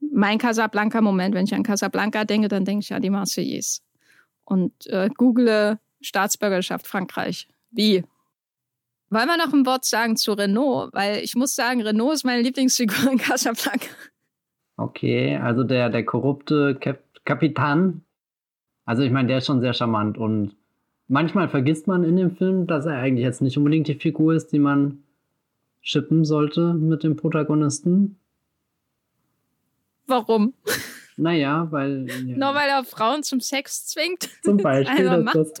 mein 0.00 0.38
Casablanca-Moment. 0.38 1.34
Wenn 1.34 1.44
ich 1.44 1.54
an 1.54 1.62
Casablanca 1.62 2.24
denke, 2.24 2.48
dann 2.48 2.64
denke 2.64 2.82
ich 2.82 2.94
an 2.94 3.02
die 3.02 3.10
Marseillaise. 3.10 3.80
Und 4.44 4.86
äh, 4.86 5.10
google 5.16 5.78
Staatsbürgerschaft 6.00 6.86
Frankreich. 6.86 7.48
Wie? 7.70 8.04
Wollen 9.10 9.28
wir 9.28 9.36
noch 9.36 9.52
ein 9.52 9.66
Wort 9.66 9.84
sagen 9.84 10.16
zu 10.16 10.32
Renault? 10.32 10.92
Weil 10.92 11.18
ich 11.18 11.34
muss 11.34 11.54
sagen, 11.54 11.82
Renault 11.82 12.14
ist 12.14 12.24
meine 12.24 12.42
Lieblingsfigur 12.42 13.10
in 13.12 13.18
Casablanca. 13.18 13.86
Okay, 14.76 15.36
also 15.36 15.64
der, 15.64 15.90
der 15.90 16.04
korrupte 16.04 16.76
Kap 16.76 17.02
Kapitan. 17.24 18.04
Also 18.84 19.02
ich 19.02 19.10
meine, 19.10 19.26
der 19.26 19.38
ist 19.38 19.46
schon 19.46 19.60
sehr 19.60 19.72
charmant 19.72 20.16
und 20.16 20.54
manchmal 21.08 21.48
vergisst 21.48 21.86
man 21.86 22.04
in 22.04 22.16
dem 22.16 22.36
Film, 22.36 22.66
dass 22.66 22.86
er 22.86 22.98
eigentlich 22.98 23.24
jetzt 23.24 23.42
nicht 23.42 23.56
unbedingt 23.56 23.88
die 23.88 23.94
Figur 23.94 24.34
ist, 24.34 24.52
die 24.52 24.58
man 24.58 25.02
schippen 25.80 26.24
sollte 26.24 26.74
mit 26.74 27.04
dem 27.04 27.16
Protagonisten. 27.16 28.18
Warum? 30.06 30.54
Naja, 31.16 31.66
weil. 31.70 32.06
Ja. 32.26 32.36
Nur 32.36 32.54
weil 32.54 32.68
er 32.68 32.84
Frauen 32.84 33.22
zum 33.22 33.40
Sex 33.40 33.86
zwingt. 33.86 34.28
Zum 34.42 34.58
Beispiel. 34.58 35.24
das, 35.32 35.54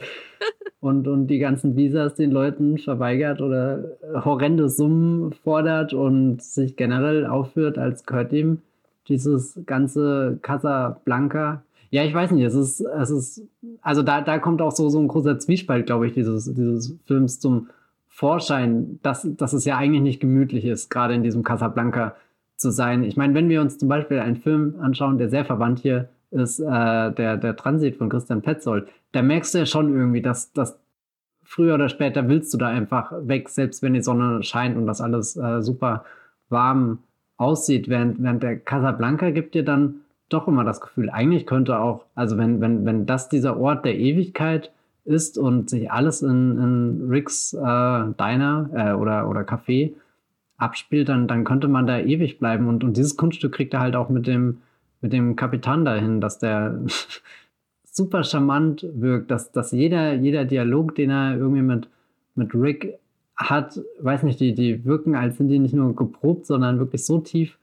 und, 0.80 1.08
und 1.08 1.28
die 1.28 1.38
ganzen 1.38 1.76
Visas 1.76 2.14
den 2.14 2.30
Leuten 2.30 2.78
verweigert 2.78 3.40
oder 3.40 3.96
horrende 4.24 4.68
Summen 4.68 5.32
fordert 5.32 5.94
und 5.94 6.42
sich 6.42 6.76
generell 6.76 7.26
aufführt, 7.26 7.78
als 7.78 8.04
gehört 8.04 8.32
ihm 8.32 8.60
dieses 9.08 9.58
ganze 9.64 10.38
Casablanca. 10.42 11.62
Ja, 11.90 12.04
ich 12.04 12.14
weiß 12.14 12.30
nicht, 12.32 12.44
es 12.44 12.54
ist, 12.54 12.80
es 12.80 13.10
ist, 13.10 13.42
also 13.80 14.02
da, 14.02 14.20
da 14.20 14.38
kommt 14.38 14.60
auch 14.62 14.72
so, 14.72 14.88
so 14.88 14.98
ein 14.98 15.08
großer 15.08 15.38
Zwiespalt, 15.38 15.86
glaube 15.86 16.06
ich, 16.06 16.14
dieses, 16.14 16.52
dieses 16.52 16.96
Films 17.04 17.40
zum 17.40 17.68
Vorschein, 18.08 18.98
dass, 19.02 19.28
dass 19.36 19.52
es 19.52 19.64
ja 19.64 19.76
eigentlich 19.76 20.02
nicht 20.02 20.20
gemütlich 20.20 20.64
ist, 20.64 20.90
gerade 20.90 21.14
in 21.14 21.22
diesem 21.22 21.42
Casablanca 21.42 22.16
zu 22.56 22.70
sein. 22.70 23.04
Ich 23.04 23.16
meine, 23.16 23.34
wenn 23.34 23.48
wir 23.48 23.60
uns 23.60 23.78
zum 23.78 23.88
Beispiel 23.88 24.18
einen 24.18 24.36
Film 24.36 24.76
anschauen, 24.80 25.18
der 25.18 25.28
sehr 25.28 25.44
verwandt 25.44 25.80
hier 25.80 26.08
ist, 26.30 26.58
äh, 26.58 26.64
der, 27.12 27.36
der 27.36 27.56
Transit 27.56 27.96
von 27.96 28.08
Christian 28.08 28.42
Petzold, 28.42 28.88
da 29.12 29.22
merkst 29.22 29.54
du 29.54 29.58
ja 29.58 29.66
schon 29.66 29.94
irgendwie, 29.94 30.22
dass, 30.22 30.52
dass 30.52 30.78
früher 31.42 31.74
oder 31.74 31.88
später 31.88 32.28
willst 32.28 32.52
du 32.52 32.58
da 32.58 32.68
einfach 32.68 33.12
weg, 33.20 33.48
selbst 33.48 33.82
wenn 33.82 33.94
die 33.94 34.02
Sonne 34.02 34.42
scheint 34.42 34.76
und 34.76 34.86
das 34.86 35.00
alles 35.00 35.36
äh, 35.36 35.62
super 35.62 36.04
warm 36.48 36.98
aussieht, 37.36 37.88
während, 37.88 38.22
während 38.22 38.42
der 38.42 38.58
Casablanca 38.58 39.30
gibt 39.30 39.54
dir 39.54 39.64
dann 39.64 39.96
doch 40.28 40.48
immer 40.48 40.64
das 40.64 40.80
Gefühl, 40.80 41.10
eigentlich 41.10 41.46
könnte 41.46 41.78
auch, 41.78 42.04
also 42.14 42.36
wenn, 42.36 42.60
wenn, 42.60 42.84
wenn 42.84 43.06
das 43.06 43.28
dieser 43.28 43.58
Ort 43.58 43.84
der 43.84 43.96
Ewigkeit 43.96 44.72
ist 45.04 45.38
und 45.38 45.70
sich 45.70 45.90
alles 45.90 46.22
in, 46.22 46.58
in 46.58 47.08
Ricks 47.08 47.52
äh, 47.52 47.58
Diner 47.58 48.70
äh, 48.74 48.92
oder, 48.92 49.28
oder 49.28 49.42
Café 49.42 49.94
abspielt, 50.56 51.08
dann, 51.08 51.28
dann 51.28 51.44
könnte 51.44 51.68
man 51.68 51.86
da 51.86 51.98
ewig 51.98 52.38
bleiben. 52.38 52.68
Und, 52.68 52.82
und 52.82 52.96
dieses 52.96 53.16
Kunststück 53.16 53.52
kriegt 53.52 53.74
er 53.74 53.80
halt 53.80 53.94
auch 53.94 54.08
mit 54.08 54.26
dem, 54.26 54.58
mit 55.00 55.12
dem 55.12 55.36
Kapitän 55.36 55.84
dahin, 55.84 56.20
dass 56.20 56.38
der 56.38 56.80
super 57.84 58.24
charmant 58.24 58.86
wirkt, 58.94 59.30
dass, 59.30 59.52
dass 59.52 59.70
jeder, 59.70 60.14
jeder 60.14 60.44
Dialog, 60.44 60.94
den 60.94 61.10
er 61.10 61.36
irgendwie 61.36 61.62
mit, 61.62 61.88
mit 62.34 62.54
Rick 62.54 62.98
hat, 63.36 63.78
weiß 64.00 64.22
nicht, 64.22 64.40
die, 64.40 64.54
die 64.54 64.84
wirken, 64.84 65.14
als 65.14 65.36
sind 65.36 65.48
die 65.48 65.58
nicht 65.58 65.74
nur 65.74 65.94
geprobt, 65.94 66.46
sondern 66.46 66.78
wirklich 66.78 67.04
so 67.04 67.20
tief 67.20 67.58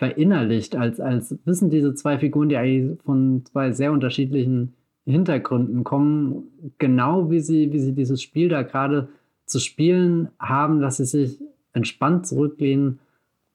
verinnerlicht, 0.00 0.76
als, 0.76 0.98
als 0.98 1.36
wissen 1.44 1.68
diese 1.68 1.94
zwei 1.94 2.18
Figuren, 2.18 2.48
die 2.48 2.56
eigentlich 2.56 2.98
von 3.02 3.44
zwei 3.44 3.70
sehr 3.72 3.92
unterschiedlichen 3.92 4.72
Hintergründen 5.04 5.84
kommen, 5.84 6.44
genau 6.78 7.30
wie 7.30 7.40
sie, 7.40 7.70
wie 7.70 7.80
sie 7.80 7.92
dieses 7.92 8.22
Spiel 8.22 8.48
da 8.48 8.62
gerade 8.62 9.08
zu 9.44 9.60
spielen 9.60 10.30
haben, 10.38 10.80
dass 10.80 10.96
sie 10.96 11.04
sich 11.04 11.38
entspannt 11.74 12.26
zurücklehnen 12.26 12.98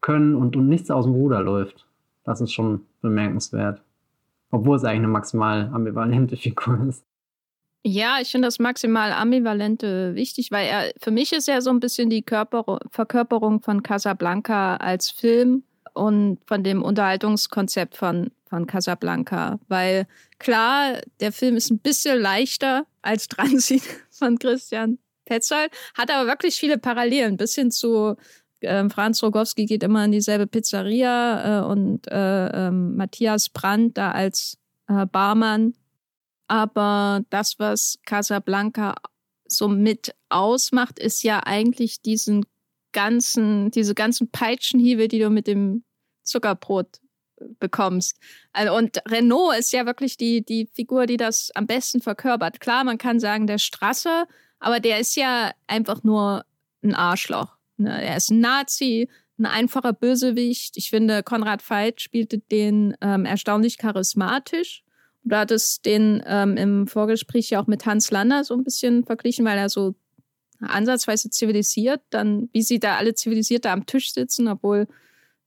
können 0.02 0.36
und, 0.36 0.56
und 0.56 0.70
nichts 0.70 0.92
aus 0.92 1.06
dem 1.06 1.16
Ruder 1.16 1.42
läuft. 1.42 1.88
Das 2.24 2.42
ist 2.42 2.54
schon 2.54 2.82
bemerkenswert. 3.02 3.82
Obwohl 4.52 4.78
es 4.78 4.84
eigentlich 4.84 5.00
eine 5.00 5.08
maximal 5.08 5.72
ambivalente 5.74 6.38
Figur 6.38 6.80
ist. 6.88 7.04
Ja, 7.82 8.18
ich 8.22 8.30
finde 8.30 8.48
das 8.48 8.60
maximal 8.60 9.12
ambivalente 9.14 10.14
wichtig, 10.14 10.52
weil 10.52 10.68
er 10.68 10.92
für 11.02 11.12
mich 11.12 11.34
ist 11.34 11.50
er 11.50 11.64
so 11.64 11.72
ein 11.72 11.80
bisschen 11.80 12.12
die 12.12 12.22
Körper, 12.22 12.78
Verkörperung 12.92 13.62
von 13.62 13.82
Casablanca 13.82 14.76
als 14.76 15.10
Film 15.10 15.64
und 15.96 16.40
von 16.46 16.64
dem 16.64 16.84
Unterhaltungskonzept 16.84 17.96
von, 17.96 18.32
von 18.50 18.68
Casablanca. 18.68 19.60
Weil 19.68 20.08
klar, 20.40 21.02
der 21.20 21.32
Film 21.32 21.56
ist 21.56 21.72
ein 21.72 21.80
bisschen 21.80 22.20
leichter 22.20 22.86
als 23.02 23.28
Transit 23.30 23.84
von 24.12 24.38
Christian 24.38 25.00
Petzold, 25.26 25.72
hat 25.96 26.12
aber 26.12 26.28
wirklich 26.28 26.56
viele 26.56 26.78
Parallelen, 26.78 27.38
bis 27.38 27.56
hin 27.56 27.72
zu 27.72 28.16
äh, 28.60 28.90
Franz 28.90 29.24
Rogowski 29.24 29.66
geht 29.66 29.84
immer 29.84 30.06
in 30.06 30.12
dieselbe 30.12 30.46
Pizzeria 30.46 31.62
äh, 31.62 31.66
und 31.66 32.08
äh, 32.12 32.68
ähm, 32.68 32.96
Matthias 32.96 33.50
Brandt 33.50 33.98
da 33.98 34.12
als 34.12 34.58
äh, 34.88 35.06
Barmann 35.08 35.74
aber 36.48 37.22
das, 37.30 37.60
was 37.60 38.00
Casablanca 38.06 38.96
so 39.48 39.68
mit 39.68 40.16
ausmacht, 40.30 41.00
ist 41.00 41.24
ja 41.24 41.42
eigentlich 41.44 42.02
diesen 42.02 42.46
ganzen, 42.96 43.70
diese 43.70 43.94
ganzen 43.94 44.32
Peitschenhiebe, 44.32 45.08
die 45.08 45.20
du 45.20 45.30
mit 45.30 45.46
dem 45.46 45.84
Zuckerbrot 46.24 47.00
bekommst. 47.60 48.18
Also, 48.54 48.76
und 48.76 49.02
Renault 49.10 49.60
ist 49.60 49.74
ja 49.74 49.86
wirklich 49.86 50.18
die, 50.18 50.44
die 50.44 50.70
Figur, 50.74 51.06
die 51.06 51.18
das 51.18 51.52
am 51.54 51.68
besten 51.68 52.02
verkörpert. 52.02 52.60
Klar, 52.60 52.86
man 52.86 52.98
kann 52.98 53.20
sagen, 53.20 53.46
der 53.46 53.58
Strasser, 53.58 54.26
aber 54.60 54.80
der 54.80 55.00
ist 55.00 55.16
ja 55.16 55.52
einfach 55.68 56.04
nur 56.04 56.46
ein 56.82 56.96
Arschloch. 56.96 57.58
Ne? 57.78 58.02
Er 58.02 58.16
ist 58.16 58.32
ein 58.32 58.40
Nazi, 58.40 59.10
ein 59.38 59.46
einfacher 59.46 59.92
Bösewicht. 59.92 60.78
Ich 60.78 60.90
finde, 60.90 61.22
Konrad 61.24 61.70
Veit 61.70 62.00
spielte 62.00 62.40
den 62.40 62.96
ähm, 63.02 63.26
erstaunlich 63.26 63.78
charismatisch. 63.78 64.84
Du 65.24 65.36
hattest 65.36 65.86
den 65.86 66.24
ähm, 66.26 66.56
im 66.56 66.88
Vorgespräch 66.88 67.50
ja 67.50 67.62
auch 67.62 67.68
mit 67.68 67.86
Hans 67.86 68.12
Lander 68.12 68.44
so 68.44 68.54
ein 68.54 68.64
bisschen 68.64 69.04
verglichen, 69.04 69.44
weil 69.44 69.58
er 69.58 69.70
so 69.70 69.96
ansatzweise 70.60 71.30
zivilisiert, 71.30 72.02
dann 72.10 72.50
wie 72.54 72.62
sie 72.62 72.80
da 72.80 72.98
alle 72.98 73.14
zivilisiert 73.14 73.66
da 73.66 73.74
am 73.74 73.86
Tisch 73.86 74.14
sitzen, 74.14 74.48
obwohl 74.48 74.88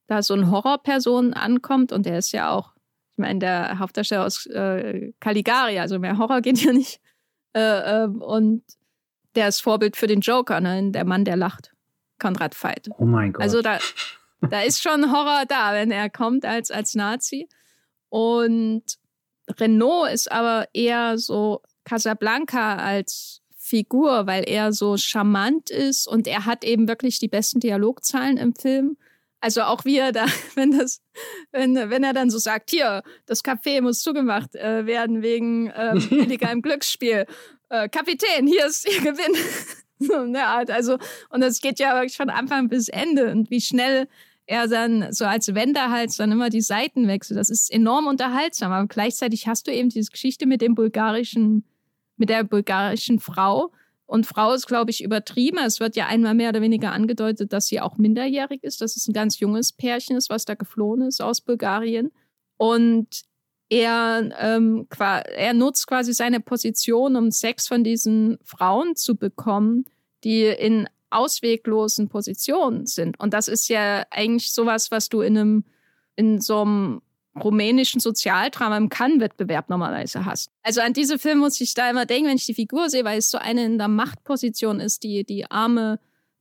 da 0.06 0.22
so 0.22 0.34
eine 0.34 0.50
Horrorperson 0.50 1.34
ankommt 1.34 1.92
und 1.92 2.06
der 2.06 2.18
ist 2.18 2.32
ja 2.32 2.50
auch, 2.50 2.72
ich 3.12 3.18
meine, 3.18 3.38
der 3.38 3.78
Hauptdarsteller 3.78 4.24
aus 4.24 4.46
äh, 4.46 5.12
Caligari, 5.20 5.78
also 5.78 5.98
mehr 5.98 6.18
Horror 6.18 6.40
geht 6.40 6.62
ja 6.62 6.72
nicht. 6.72 7.00
Äh, 7.54 8.04
äh, 8.04 8.06
und 8.06 8.62
der 9.34 9.48
ist 9.48 9.60
Vorbild 9.60 9.96
für 9.96 10.06
den 10.06 10.20
Joker, 10.20 10.60
ne? 10.60 10.90
der 10.90 11.04
Mann, 11.04 11.24
der 11.24 11.36
lacht. 11.36 11.72
Konrad 12.18 12.60
Veit. 12.62 12.88
Oh 12.98 13.04
mein 13.04 13.32
Gott. 13.32 13.42
Also 13.42 13.62
da, 13.62 13.78
da 14.50 14.62
ist 14.62 14.82
schon 14.82 15.12
Horror 15.12 15.44
da, 15.46 15.72
wenn 15.72 15.90
er 15.90 16.10
kommt 16.10 16.44
als, 16.44 16.70
als 16.70 16.94
Nazi. 16.94 17.48
Und 18.08 18.82
Renault 19.58 20.10
ist 20.12 20.30
aber 20.30 20.66
eher 20.72 21.18
so 21.18 21.62
Casablanca 21.84 22.76
als 22.76 23.37
Figur, 23.68 24.26
weil 24.26 24.44
er 24.48 24.72
so 24.72 24.96
charmant 24.96 25.70
ist 25.70 26.06
und 26.06 26.26
er 26.26 26.46
hat 26.46 26.64
eben 26.64 26.88
wirklich 26.88 27.18
die 27.18 27.28
besten 27.28 27.60
Dialogzahlen 27.60 28.36
im 28.36 28.54
Film. 28.54 28.96
Also 29.40 29.62
auch 29.62 29.84
wie 29.84 29.98
er 29.98 30.12
da, 30.12 30.26
wenn 30.54 30.72
das, 30.76 31.00
wenn, 31.52 31.74
wenn 31.74 32.02
er 32.02 32.12
dann 32.12 32.30
so 32.30 32.38
sagt, 32.38 32.70
hier, 32.70 33.02
das 33.26 33.44
Café 33.44 33.80
muss 33.80 34.00
zugemacht 34.00 34.54
äh, 34.54 34.86
werden 34.86 35.22
wegen 35.22 35.72
ähm, 35.76 35.98
illegalem 36.10 36.62
Glücksspiel. 36.62 37.26
Äh, 37.68 37.88
Kapitän, 37.88 38.46
hier 38.46 38.66
ist 38.66 38.88
Ihr 38.88 39.00
Gewinn. 39.00 39.36
so 39.98 40.14
eine 40.14 40.46
Art. 40.46 40.70
Also, 40.70 40.96
und 41.30 41.40
das 41.40 41.60
geht 41.60 41.78
ja 41.78 41.94
wirklich 41.94 42.16
von 42.16 42.30
Anfang 42.30 42.68
bis 42.68 42.88
Ende. 42.88 43.30
Und 43.30 43.50
wie 43.50 43.60
schnell 43.60 44.08
er 44.48 44.66
dann 44.66 45.12
so 45.12 45.26
als 45.26 45.54
Wenderhals 45.54 46.16
dann 46.16 46.32
immer 46.32 46.48
die 46.48 46.62
Seiten 46.62 47.06
wechselt. 47.06 47.38
Das 47.38 47.50
ist 47.50 47.70
enorm 47.70 48.06
unterhaltsam, 48.06 48.72
aber 48.72 48.86
gleichzeitig 48.86 49.46
hast 49.46 49.66
du 49.66 49.72
eben 49.72 49.90
diese 49.90 50.10
Geschichte 50.10 50.46
mit 50.46 50.62
dem 50.62 50.74
bulgarischen, 50.74 51.64
mit 52.18 52.28
der 52.28 52.44
bulgarischen 52.44 53.18
Frau. 53.18 53.72
Und 54.06 54.26
Frau 54.26 54.52
ist, 54.54 54.66
glaube 54.66 54.90
ich, 54.90 55.04
übertrieben. 55.04 55.58
Es 55.58 55.80
wird 55.80 55.96
ja 55.96 56.06
einmal 56.06 56.34
mehr 56.34 56.50
oder 56.50 56.62
weniger 56.62 56.92
angedeutet, 56.92 57.52
dass 57.52 57.66
sie 57.66 57.80
auch 57.80 57.98
minderjährig 57.98 58.62
ist, 58.64 58.80
dass 58.80 58.96
es 58.96 59.06
ein 59.06 59.12
ganz 59.12 59.38
junges 59.38 59.72
Pärchen 59.72 60.16
ist, 60.16 60.30
was 60.30 60.44
da 60.44 60.54
geflohen 60.54 61.02
ist 61.02 61.20
aus 61.20 61.40
Bulgarien. 61.40 62.10
Und 62.56 63.24
er, 63.68 64.30
ähm, 64.38 64.86
er 64.98 65.52
nutzt 65.52 65.86
quasi 65.86 66.14
seine 66.14 66.40
Position, 66.40 67.16
um 67.16 67.30
Sex 67.30 67.68
von 67.68 67.84
diesen 67.84 68.38
Frauen 68.42 68.96
zu 68.96 69.14
bekommen, 69.16 69.84
die 70.24 70.44
in 70.44 70.88
ausweglosen 71.10 72.08
Positionen 72.08 72.86
sind. 72.86 73.18
Und 73.20 73.34
das 73.34 73.48
ist 73.48 73.68
ja 73.68 74.04
eigentlich 74.10 74.52
sowas, 74.52 74.90
was 74.90 75.08
du 75.08 75.20
in 75.20 75.36
einem, 75.38 75.64
in 76.16 76.40
so 76.40 76.62
einem 76.62 77.02
rumänischen 77.40 78.00
Sozialdrama 78.00 78.76
im 78.76 78.88
Kann-Wettbewerb 78.88 79.68
normalerweise 79.68 80.24
hast. 80.24 80.50
Also 80.62 80.80
an 80.80 80.92
diese 80.92 81.18
Filme 81.18 81.40
muss 81.40 81.60
ich 81.60 81.74
da 81.74 81.90
immer 81.90 82.06
denken, 82.06 82.28
wenn 82.28 82.36
ich 82.36 82.46
die 82.46 82.54
Figur 82.54 82.90
sehe, 82.90 83.04
weil 83.04 83.18
es 83.18 83.30
so 83.30 83.38
eine 83.38 83.64
in 83.64 83.78
der 83.78 83.88
Machtposition 83.88 84.80
ist, 84.80 85.02
die 85.02 85.24
die 85.24 85.50
arme 85.50 85.98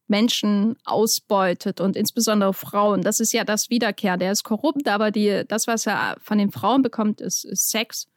Menschen 0.08 0.78
ausbeutet 0.86 1.82
und 1.82 1.96
insbesondere 1.96 2.54
Frauen. 2.54 3.02
Das 3.02 3.20
ist 3.20 3.34
ja 3.34 3.44
das 3.44 3.70
Wiederkehr. 3.70 4.18
Der 4.18 4.32
ist 4.32 4.44
korrupt, 4.44 4.88
aber 4.88 5.12
die, 5.12 5.44
das, 5.48 5.68
was 5.68 5.86
er 5.86 6.18
von 6.22 6.38
den 6.38 6.52
Frauen 6.52 6.82
bekommt, 6.82 7.22
ist, 7.22 7.44
ist 7.44 7.70
Sex. 7.70 8.08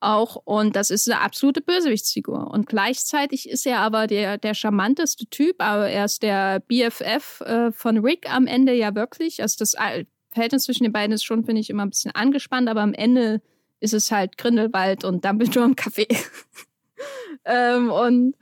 auch. 0.00 0.36
Und 0.44 0.76
das 0.76 0.90
ist 0.90 1.10
eine 1.10 1.20
absolute 1.20 1.60
Bösewichtsfigur. 1.60 2.50
Und 2.50 2.66
gleichzeitig 2.68 3.48
ist 3.48 3.66
er 3.66 3.80
aber 3.80 4.06
der, 4.06 4.38
der 4.38 4.54
charmanteste 4.54 5.26
Typ, 5.26 5.56
aber 5.58 5.88
er 5.88 6.04
ist 6.04 6.22
der 6.22 6.60
BFF 6.60 7.40
äh, 7.40 7.72
von 7.72 7.98
Rick 7.98 8.30
am 8.32 8.46
Ende 8.46 8.72
ja 8.74 8.94
wirklich. 8.94 9.42
Also 9.42 9.56
das 9.58 9.74
Verhältnis 10.36 10.64
zwischen 10.64 10.84
den 10.84 10.92
beiden 10.92 11.12
ist 11.12 11.24
schon, 11.24 11.44
finde 11.44 11.60
ich, 11.60 11.70
immer 11.70 11.84
ein 11.84 11.90
bisschen 11.90 12.14
angespannt, 12.14 12.68
aber 12.68 12.82
am 12.82 12.92
Ende 12.92 13.40
ist 13.80 13.94
es 13.94 14.12
halt 14.12 14.36
Grindelwald 14.36 15.02
und 15.02 15.24
Dumbledore 15.24 15.66
im 15.66 15.74
Café. 15.74 16.06
ähm, 17.44 17.90
und, 17.90 18.34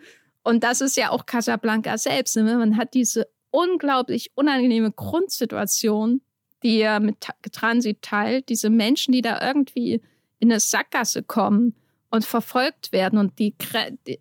und 0.43 0.65
das 0.65 0.81
ist 0.81 0.97
ja 0.97 1.11
auch 1.11 1.25
Casablanca 1.25 1.97
selbst. 1.97 2.37
Ne? 2.37 2.57
Man 2.57 2.77
hat 2.77 2.95
diese 2.95 3.29
unglaublich 3.51 4.33
unangenehme 4.35 4.91
Grundsituation, 4.91 6.21
die 6.65 6.81
er 6.81 6.99
mit 6.99 7.19
Transit 7.53 8.03
teilt. 8.03 8.49
Diese 8.49 8.71
Menschen, 8.71 9.13
die 9.13 9.23
da 9.23 9.41
irgendwie 9.47 10.03
in 10.41 10.51
eine 10.51 10.59
Sackgasse 10.59 11.23
kommen 11.23 11.75
und 12.11 12.25
verfolgt 12.25 12.91
werden 12.91 13.19
und 13.19 13.39
die, 13.39 13.55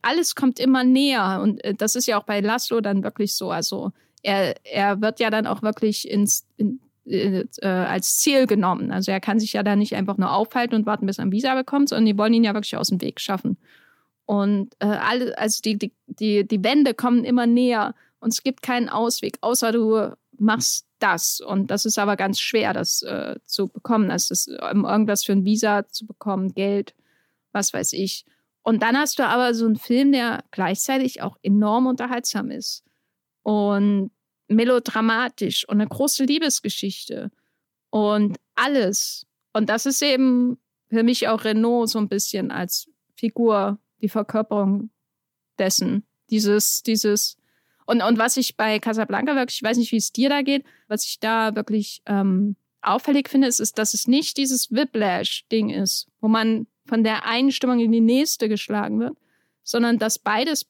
alles 0.03 0.35
kommt 0.35 0.59
immer 0.59 0.83
näher. 0.83 1.39
Und 1.41 1.63
äh, 1.63 1.73
das 1.73 1.95
ist 1.95 2.05
ja 2.05 2.19
auch 2.19 2.25
bei 2.25 2.39
Laszlo 2.39 2.81
dann 2.81 3.03
wirklich 3.03 3.33
so. 3.33 3.49
Also 3.49 3.91
er, 4.21 4.55
er 4.63 5.01
wird 5.01 5.19
ja 5.19 5.29
dann 5.29 5.47
auch 5.47 5.61
wirklich 5.63 6.09
ins, 6.09 6.45
in, 6.57 6.79
äh, 7.05 7.45
als 7.61 8.19
Ziel 8.19 8.47
genommen. 8.47 8.91
Also 8.91 9.11
er 9.11 9.19
kann 9.19 9.39
sich 9.39 9.53
ja 9.53 9.63
da 9.63 9.75
nicht 9.75 9.95
einfach 9.95 10.17
nur 10.17 10.31
aufhalten 10.31 10.75
und 10.75 10.85
warten, 10.85 11.05
bis 11.05 11.17
er 11.17 11.25
ein 11.25 11.31
Visa 11.31 11.55
bekommt, 11.55 11.89
sondern 11.89 12.05
die 12.05 12.17
wollen 12.17 12.33
ihn 12.33 12.43
ja 12.43 12.53
wirklich 12.53 12.77
aus 12.77 12.87
dem 12.89 13.01
Weg 13.01 13.19
schaffen. 13.19 13.57
Und 14.25 14.73
äh, 14.79 14.85
alle, 14.85 15.37
also 15.37 15.61
die, 15.61 15.77
die, 15.77 15.91
die, 16.07 16.47
die 16.47 16.63
Wände 16.63 16.93
kommen 16.93 17.25
immer 17.25 17.45
näher 17.45 17.93
und 18.19 18.31
es 18.31 18.41
gibt 18.41 18.61
keinen 18.61 18.87
Ausweg, 18.87 19.37
außer 19.41 19.71
du 19.71 20.13
machst 20.37 20.87
das. 20.99 21.41
Und 21.41 21.71
das 21.71 21.85
ist 21.85 21.99
aber 21.99 22.15
ganz 22.15 22.39
schwer, 22.39 22.73
das 22.73 23.01
äh, 23.01 23.35
zu 23.45 23.67
bekommen. 23.67 24.09
Also 24.09 24.29
das, 24.29 24.47
irgendwas 24.47 25.25
für 25.25 25.33
ein 25.33 25.45
Visa 25.45 25.87
zu 25.89 26.05
bekommen, 26.07 26.53
Geld, 26.53 26.95
was 27.51 27.73
weiß 27.73 27.93
ich. 27.93 28.25
Und 28.61 28.81
dann 28.81 28.97
hast 28.97 29.19
du 29.19 29.27
aber 29.27 29.53
so 29.53 29.65
einen 29.65 29.75
Film, 29.75 30.13
der 30.13 30.43
gleichzeitig 30.51 31.21
auch 31.21 31.37
enorm 31.43 31.85
unterhaltsam 31.85 32.49
ist. 32.49 32.83
Und 33.43 34.11
melodramatisch 34.55 35.67
und 35.67 35.81
eine 35.81 35.87
große 35.87 36.25
Liebesgeschichte 36.25 37.31
und 37.89 38.37
alles. 38.55 39.25
Und 39.53 39.69
das 39.69 39.85
ist 39.85 40.01
eben 40.01 40.57
für 40.89 41.03
mich 41.03 41.27
auch 41.27 41.43
Renault 41.43 41.89
so 41.89 41.99
ein 41.99 42.09
bisschen 42.09 42.51
als 42.51 42.89
Figur, 43.15 43.79
die 44.01 44.09
Verkörperung 44.09 44.89
dessen. 45.59 46.03
Dieses, 46.29 46.83
dieses, 46.83 47.37
und, 47.85 48.01
und 48.01 48.17
was 48.17 48.37
ich 48.37 48.57
bei 48.57 48.79
Casablanca 48.79 49.35
wirklich, 49.35 49.57
ich 49.57 49.63
weiß 49.63 49.77
nicht, 49.77 49.91
wie 49.91 49.97
es 49.97 50.11
dir 50.11 50.29
da 50.29 50.41
geht, 50.41 50.65
was 50.87 51.05
ich 51.05 51.19
da 51.19 51.55
wirklich 51.55 52.01
ähm, 52.05 52.55
auffällig 52.81 53.29
finde, 53.29 53.47
ist, 53.47 53.59
ist, 53.59 53.77
dass 53.77 53.93
es 53.93 54.07
nicht 54.07 54.37
dieses 54.37 54.71
Whiplash-Ding 54.71 55.69
ist, 55.69 56.07
wo 56.19 56.27
man 56.27 56.67
von 56.85 57.03
der 57.03 57.25
einen 57.25 57.51
Stimmung 57.51 57.79
in 57.79 57.91
die 57.91 58.01
nächste 58.01 58.49
geschlagen 58.49 58.99
wird, 58.99 59.17
sondern 59.63 59.99
dass 59.99 60.19
beides 60.19 60.65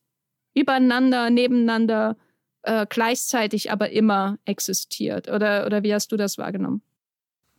übereinander, 0.53 1.29
nebeneinander 1.29 2.17
äh, 2.63 2.85
gleichzeitig 2.89 3.71
aber 3.71 3.91
immer 3.91 4.37
existiert. 4.45 5.29
Oder, 5.29 5.65
oder 5.65 5.83
wie 5.83 5.93
hast 5.93 6.11
du 6.11 6.17
das 6.17 6.37
wahrgenommen? 6.37 6.81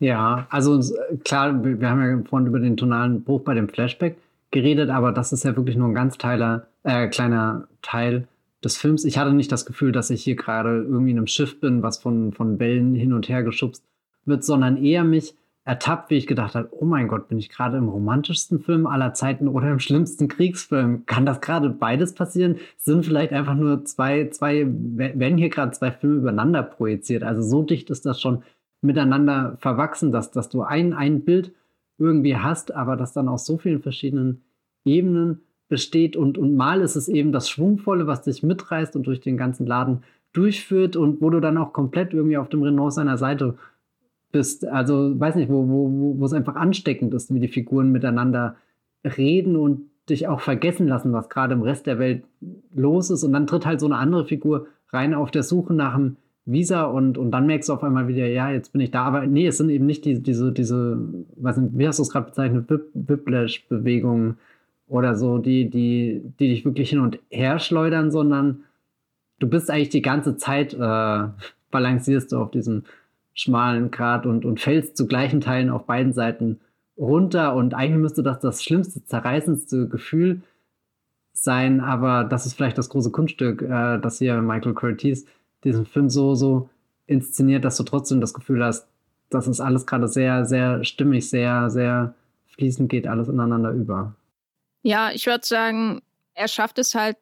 Ja, 0.00 0.46
also 0.50 0.80
klar, 1.24 1.64
wir 1.64 1.88
haben 1.88 2.02
ja 2.02 2.28
vorhin 2.28 2.48
über 2.48 2.58
den 2.58 2.76
tonalen 2.76 3.22
Bruch 3.22 3.42
bei 3.42 3.54
dem 3.54 3.68
Flashback 3.68 4.16
geredet, 4.50 4.90
aber 4.90 5.12
das 5.12 5.32
ist 5.32 5.44
ja 5.44 5.56
wirklich 5.56 5.76
nur 5.76 5.88
ein 5.88 5.94
ganz 5.94 6.18
teiler, 6.18 6.66
äh, 6.82 7.08
kleiner 7.08 7.68
Teil 7.80 8.26
des 8.62 8.76
Films. 8.76 9.04
Ich 9.04 9.18
hatte 9.18 9.32
nicht 9.32 9.52
das 9.52 9.66
Gefühl, 9.66 9.92
dass 9.92 10.10
ich 10.10 10.24
hier 10.24 10.36
gerade 10.36 10.82
irgendwie 10.82 11.12
in 11.12 11.18
einem 11.18 11.26
Schiff 11.26 11.60
bin, 11.60 11.82
was 11.82 11.98
von, 11.98 12.32
von 12.32 12.58
Wellen 12.58 12.94
hin 12.94 13.12
und 13.12 13.28
her 13.28 13.42
geschubst 13.42 13.84
wird, 14.24 14.44
sondern 14.44 14.76
eher 14.76 15.04
mich 15.04 15.34
ertappt, 15.64 16.10
wie 16.10 16.16
ich 16.16 16.26
gedacht 16.26 16.54
habe, 16.54 16.68
oh 16.72 16.84
mein 16.84 17.08
Gott, 17.08 17.28
bin 17.28 17.38
ich 17.38 17.48
gerade 17.48 17.78
im 17.78 17.88
romantischsten 17.88 18.60
Film 18.60 18.86
aller 18.86 19.14
Zeiten 19.14 19.48
oder 19.48 19.70
im 19.70 19.78
schlimmsten 19.78 20.28
Kriegsfilm? 20.28 21.06
Kann 21.06 21.24
das 21.24 21.40
gerade 21.40 21.70
beides 21.70 22.14
passieren? 22.14 22.56
Sind 22.76 23.06
vielleicht 23.06 23.32
einfach 23.32 23.54
nur 23.54 23.84
zwei, 23.84 24.28
zwei, 24.28 24.66
werden 24.68 25.38
hier 25.38 25.48
gerade 25.48 25.72
zwei 25.72 25.90
Filme 25.90 26.16
übereinander 26.16 26.62
projiziert? 26.62 27.22
Also 27.22 27.40
so 27.42 27.62
dicht 27.62 27.88
ist 27.88 28.04
das 28.04 28.20
schon 28.20 28.42
miteinander 28.82 29.56
verwachsen, 29.58 30.12
dass, 30.12 30.30
dass 30.30 30.50
du 30.50 30.62
ein, 30.62 30.92
ein 30.92 31.24
Bild 31.24 31.52
irgendwie 31.96 32.36
hast, 32.36 32.74
aber 32.74 32.96
das 32.96 33.14
dann 33.14 33.28
aus 33.28 33.46
so 33.46 33.56
vielen 33.56 33.80
verschiedenen 33.80 34.42
Ebenen 34.84 35.40
besteht 35.68 36.14
und, 36.14 36.36
und 36.36 36.56
mal 36.56 36.82
ist 36.82 36.94
es 36.94 37.08
eben 37.08 37.32
das 37.32 37.48
Schwungvolle, 37.48 38.06
was 38.06 38.20
dich 38.22 38.42
mitreißt 38.42 38.94
und 38.96 39.06
durch 39.06 39.20
den 39.20 39.38
ganzen 39.38 39.66
Laden 39.66 40.02
durchführt 40.34 40.96
und 40.96 41.22
wo 41.22 41.30
du 41.30 41.40
dann 41.40 41.56
auch 41.56 41.72
komplett 41.72 42.12
irgendwie 42.12 42.36
auf 42.36 42.50
dem 42.50 42.62
Renault 42.62 42.92
seiner 42.92 43.16
Seite 43.16 43.56
bist. 44.34 44.66
Also 44.66 45.18
weiß 45.18 45.36
nicht, 45.36 45.48
wo, 45.48 45.68
wo, 45.68 46.18
wo 46.18 46.24
es 46.24 46.32
einfach 46.32 46.56
ansteckend 46.56 47.14
ist, 47.14 47.32
wie 47.32 47.38
die 47.38 47.48
Figuren 47.48 47.92
miteinander 47.92 48.56
reden 49.04 49.56
und 49.56 49.82
dich 50.10 50.26
auch 50.26 50.40
vergessen 50.40 50.88
lassen, 50.88 51.12
was 51.12 51.28
gerade 51.28 51.54
im 51.54 51.62
Rest 51.62 51.86
der 51.86 52.00
Welt 52.00 52.24
los 52.74 53.10
ist. 53.10 53.22
Und 53.22 53.32
dann 53.32 53.46
tritt 53.46 53.64
halt 53.64 53.78
so 53.78 53.86
eine 53.86 53.96
andere 53.96 54.26
Figur 54.26 54.66
rein 54.92 55.14
auf 55.14 55.30
der 55.30 55.44
Suche 55.44 55.72
nach 55.72 55.94
einem 55.94 56.16
Visa 56.46 56.82
und, 56.82 57.16
und 57.16 57.30
dann 57.30 57.46
merkst 57.46 57.68
du 57.68 57.74
auf 57.74 57.84
einmal 57.84 58.08
wieder, 58.08 58.26
ja, 58.26 58.50
jetzt 58.50 58.72
bin 58.72 58.80
ich 58.80 58.90
da. 58.90 59.04
Aber 59.04 59.24
nee, 59.24 59.46
es 59.46 59.56
sind 59.56 59.70
eben 59.70 59.86
nicht 59.86 60.04
diese, 60.04 60.20
diese, 60.20 60.52
diese, 60.52 60.98
weiß 61.36 61.58
nicht, 61.58 61.78
wie 61.78 61.86
hast 61.86 62.00
du 62.00 62.02
es 62.02 62.10
gerade 62.10 62.26
bezeichnet, 62.26 62.68
Whiplash-Bewegungen 62.68 64.36
oder 64.88 65.14
so, 65.14 65.38
die, 65.38 65.70
die, 65.70 66.22
die 66.40 66.48
dich 66.48 66.64
wirklich 66.64 66.90
hin 66.90 66.98
und 66.98 67.20
her 67.30 67.60
schleudern, 67.60 68.10
sondern 68.10 68.64
du 69.38 69.48
bist 69.48 69.70
eigentlich 69.70 69.90
die 69.90 70.02
ganze 70.02 70.36
Zeit, 70.36 70.74
äh, 70.74 71.28
balancierst 71.70 72.32
du 72.32 72.38
auf 72.38 72.50
diesem 72.50 72.82
schmalen 73.34 73.90
Grat 73.90 74.26
und, 74.26 74.44
und 74.44 74.60
fällst 74.60 74.96
zu 74.96 75.06
gleichen 75.06 75.40
Teilen 75.40 75.70
auf 75.70 75.86
beiden 75.86 76.12
Seiten 76.12 76.60
runter. 76.96 77.54
Und 77.54 77.74
eigentlich 77.74 78.00
müsste 78.00 78.22
das 78.22 78.40
das 78.40 78.62
schlimmste, 78.62 79.04
zerreißendste 79.04 79.88
Gefühl 79.88 80.42
sein, 81.32 81.80
aber 81.80 82.24
das 82.24 82.46
ist 82.46 82.54
vielleicht 82.54 82.78
das 82.78 82.88
große 82.88 83.10
Kunststück, 83.10 83.62
äh, 83.62 83.98
dass 83.98 84.18
hier 84.18 84.40
Michael 84.40 84.74
Curtis 84.74 85.26
diesen 85.64 85.84
Film 85.84 86.08
so, 86.08 86.34
so 86.34 86.70
inszeniert, 87.06 87.64
dass 87.64 87.76
du 87.76 87.82
trotzdem 87.82 88.20
das 88.20 88.34
Gefühl 88.34 88.64
hast, 88.64 88.86
das 89.30 89.48
ist 89.48 89.60
alles 89.60 89.84
gerade 89.84 90.06
sehr, 90.06 90.44
sehr 90.44 90.84
stimmig, 90.84 91.28
sehr, 91.28 91.70
sehr 91.70 92.14
fließend 92.46 92.88
geht 92.88 93.08
alles 93.08 93.28
ineinander 93.28 93.72
über. 93.72 94.14
Ja, 94.82 95.10
ich 95.12 95.26
würde 95.26 95.44
sagen, 95.44 96.02
er 96.34 96.46
schafft 96.46 96.78
es 96.78 96.94
halt 96.94 97.16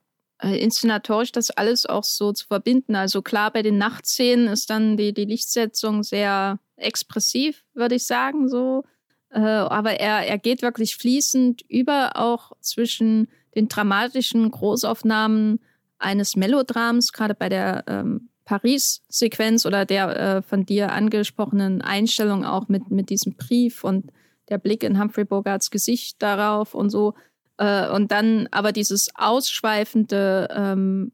inszenatorisch 0.49 1.33
das 1.33 1.51
alles 1.51 1.87
auch 1.87 2.05
so 2.05 2.33
zu 2.33 2.47
verbinden. 2.47 2.97
Also 2.97 3.23
klar, 3.23 3.53
bei 3.53 3.63
den 3.63 3.79
Nachtszenen 3.79 4.49
ist 4.49 4.71
dann 4.71 4.97
die, 4.97 5.15
die 5.15 5.25
Lichtsetzung 5.25 6.03
sehr 6.03 6.59
expressiv, 6.77 7.65
würde 7.75 7.97
ich 7.97 8.07
sagen, 8.07 8.49
so. 8.49 8.85
Äh, 9.31 9.41
aber 9.41 10.01
er, 10.01 10.27
er 10.27 10.39
geht 10.39 10.63
wirklich 10.63 10.97
fließend 10.97 11.63
über 11.69 12.17
auch 12.17 12.53
zwischen 12.61 13.29
den 13.55 13.69
dramatischen 13.69 14.51
Großaufnahmen 14.51 15.61
eines 15.99 16.37
Melodrams, 16.37 17.13
gerade 17.13 17.35
bei 17.35 17.49
der 17.49 17.85
ähm, 17.87 18.29
Paris-Sequenz 18.45 19.65
oder 19.67 19.85
der 19.85 20.17
äh, 20.19 20.43
von 20.43 20.67
dir 20.67 20.93
angesprochenen 20.93 21.81
Einstellung 21.81 22.45
auch 22.45 22.69
mit, 22.69 22.91
mit 22.91 23.09
diesem 23.11 23.37
Brief 23.37 23.85
und 23.85 24.11
der 24.49 24.59
Blick 24.59 24.83
in 24.83 25.01
Humphrey 25.01 25.25
Bogarts 25.25 25.71
Gesicht 25.71 26.21
darauf 26.21 26.75
und 26.75 26.91
so. 26.91 27.15
Äh, 27.63 27.89
und 27.91 28.11
dann 28.11 28.49
aber 28.51 28.73
dieses 28.73 29.09
ausschweifende 29.15 30.49
ähm, 30.53 31.13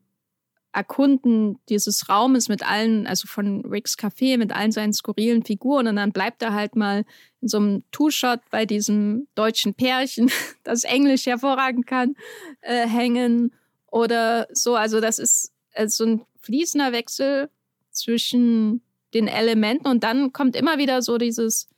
Erkunden 0.72 1.58
dieses 1.68 2.08
Raumes 2.08 2.48
mit 2.48 2.66
allen, 2.66 3.06
also 3.06 3.26
von 3.26 3.66
Ricks 3.66 3.98
Café, 3.98 4.38
mit 4.38 4.52
allen 4.52 4.72
seinen 4.72 4.94
skurrilen 4.94 5.42
Figuren. 5.44 5.88
Und 5.88 5.96
dann 5.96 6.12
bleibt 6.12 6.40
er 6.42 6.54
halt 6.54 6.74
mal 6.74 7.04
in 7.42 7.48
so 7.48 7.58
einem 7.58 7.82
Two-Shot 7.90 8.40
bei 8.50 8.64
diesem 8.64 9.28
deutschen 9.34 9.74
Pärchen, 9.74 10.30
das 10.64 10.84
Englisch 10.84 11.26
hervorragend 11.26 11.86
kann, 11.86 12.14
äh, 12.62 12.86
hängen 12.86 13.52
oder 13.90 14.46
so. 14.50 14.74
Also 14.74 15.00
das 15.00 15.18
ist 15.18 15.52
also 15.74 16.04
so 16.04 16.10
ein 16.10 16.20
fließender 16.40 16.92
Wechsel 16.92 17.50
zwischen 17.90 18.80
den 19.12 19.28
Elementen 19.28 19.86
und 19.86 20.02
dann 20.02 20.32
kommt 20.32 20.56
immer 20.56 20.78
wieder 20.78 21.02
so 21.02 21.18
dieses 21.18 21.68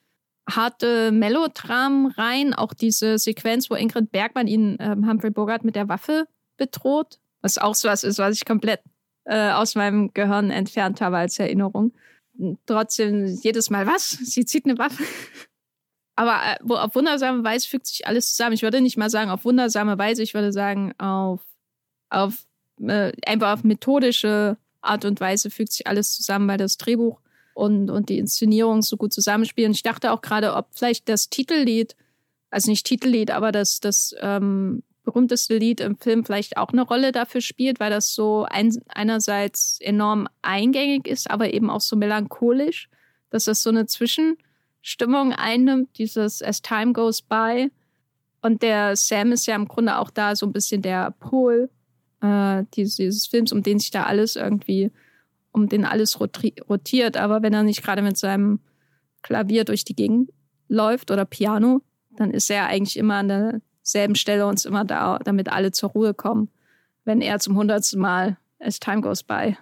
harte 0.51 1.13
Melodram 1.13 2.07
rein. 2.07 2.55
Auch 2.55 2.75
diese 2.75 3.19
Sequenz, 3.19 3.71
wo 3.71 3.75
Ingrid 3.75 4.11
Bergmann 4.11 4.47
ihn, 4.47 4.79
äh, 4.79 4.97
Humphrey 4.97 5.31
Bogart, 5.31 5.65
mit 5.65 5.77
der 5.77 5.89
Waffe 5.89 6.27
bedroht. 6.57 7.19
Was 7.43 7.59
auch 7.59 7.75
so 7.75 7.89
was 7.89 8.05
ist, 8.05 8.19
was 8.19 8.37
ich 8.37 8.45
komplett 8.45 8.81
äh, 9.25 9.51
aus 9.51 9.75
meinem 9.75 10.13
Gehirn 10.13 10.51
entfernt 10.51 11.01
habe 11.01 11.19
als 11.19 11.39
Erinnerung. 11.39 11.93
Trotzdem 12.67 13.27
jedes 13.27 13.71
Mal, 13.71 13.87
was? 13.87 14.11
Sie 14.11 14.45
zieht 14.45 14.65
eine 14.65 14.79
Waffe. 14.79 15.03
Aber 16.17 16.41
äh, 16.45 16.73
auf 16.75 16.95
wundersame 16.95 17.45
Weise 17.45 17.69
fügt 17.69 17.87
sich 17.87 18.07
alles 18.07 18.31
zusammen. 18.31 18.55
Ich 18.55 18.63
würde 18.63 18.81
nicht 18.81 18.97
mal 18.97 19.11
sagen 19.11 19.31
auf 19.31 19.45
wundersame 19.45 19.99
Weise, 19.99 20.23
ich 20.23 20.35
würde 20.35 20.53
sagen 20.53 20.93
auf, 20.99 21.41
auf 22.11 22.47
äh, 22.81 23.13
einfach 23.27 23.55
auf 23.55 23.65
methodische 23.65 24.57
Art 24.83 25.05
und 25.05 25.21
Weise 25.21 25.51
fügt 25.51 25.73
sich 25.73 25.87
alles 25.87 26.15
zusammen, 26.15 26.49
weil 26.49 26.59
das 26.59 26.77
Drehbuch 26.77 27.21
und, 27.61 27.91
und 27.91 28.09
die 28.09 28.19
Inszenierung 28.19 28.81
so 28.83 28.97
gut 28.97 29.13
zusammenspielen. 29.13 29.73
Ich 29.73 29.83
dachte 29.83 30.13
auch 30.13 30.23
gerade, 30.23 30.55
ob 30.55 30.69
vielleicht 30.73 31.09
das 31.09 31.29
Titellied, 31.29 31.95
also 32.51 32.71
nicht 32.71 32.87
Titellied, 32.87 33.31
aber 33.31 33.53
das, 33.53 33.81
das 33.81 34.15
ähm, 34.21 34.83
berühmteste 35.05 35.59
Lied 35.59 35.81
im 35.81 35.99
Film 35.99 36.25
vielleicht 36.25 36.57
auch 36.57 36.71
eine 36.71 36.83
Rolle 36.83 37.13
dafür 37.13 37.43
spielt, 37.43 37.79
weil 37.79 37.91
das 37.91 38.15
so 38.15 38.47
ein, 38.49 38.75
einerseits 38.89 39.79
enorm 39.81 40.27
eingängig 40.41 41.07
ist, 41.07 41.31
aber 41.31 41.53
eben 41.53 41.69
auch 41.69 41.83
so 41.83 41.97
melancholisch, 41.97 42.89
dass 43.29 43.45
das 43.45 43.63
so 43.63 43.71
eine 43.71 43.87
Zwischenstimmung 43.87 45.33
einnimmt, 45.35 45.99
dieses 45.99 46.43
As 46.43 46.63
Time 46.63 46.95
Goes 46.95 47.21
By. 47.21 47.71
Und 48.41 48.63
der 48.63 48.97
Sam 48.97 49.33
ist 49.33 49.47
ja 49.47 49.55
im 49.55 49.69
Grunde 49.69 49.99
auch 49.99 50.11
da 50.11 50.35
so 50.35 50.47
ein 50.47 50.53
bisschen 50.53 50.81
der 50.81 51.11
Pol 51.11 51.69
äh, 52.23 52.65
dieses, 52.75 52.97
dieses 52.97 53.27
Films, 53.27 53.53
um 53.53 53.63
den 53.63 53.79
sich 53.79 53.91
da 53.91 54.05
alles 54.05 54.37
irgendwie, 54.37 54.91
um 55.53 55.69
den 55.69 55.85
alles 55.85 56.21
rotiert. 56.21 57.17
Aber 57.17 57.43
wenn 57.43 57.53
er 57.53 57.63
nicht 57.63 57.83
gerade 57.83 58.03
mit 58.03 58.17
seinem 58.17 58.61
Klavier 59.23 59.65
durch 59.65 59.85
die 59.85 59.95
Gegend 59.95 60.31
läuft 60.69 61.11
oder 61.11 61.25
Piano, 61.25 61.83
dann 62.11 62.31
ist 62.31 62.51
er 62.51 62.67
eigentlich 62.67 62.97
immer 62.97 63.17
an 63.17 63.29
derselben 63.29 64.15
Stelle 64.15 64.47
und 64.47 64.55
ist 64.55 64.67
immer 64.67 64.85
da, 64.85 65.19
damit 65.19 65.51
alle 65.51 65.73
zur 65.73 65.91
Ruhe 65.91 66.15
kommen, 66.15 66.49
wenn 67.05 67.21
er 67.21 67.39
zum 67.39 67.57
hundertsten 67.57 68.01
Mal 68.01 68.37
As 68.59 68.79
Time 68.79 69.01
Goes 69.01 69.23
By 69.23 69.57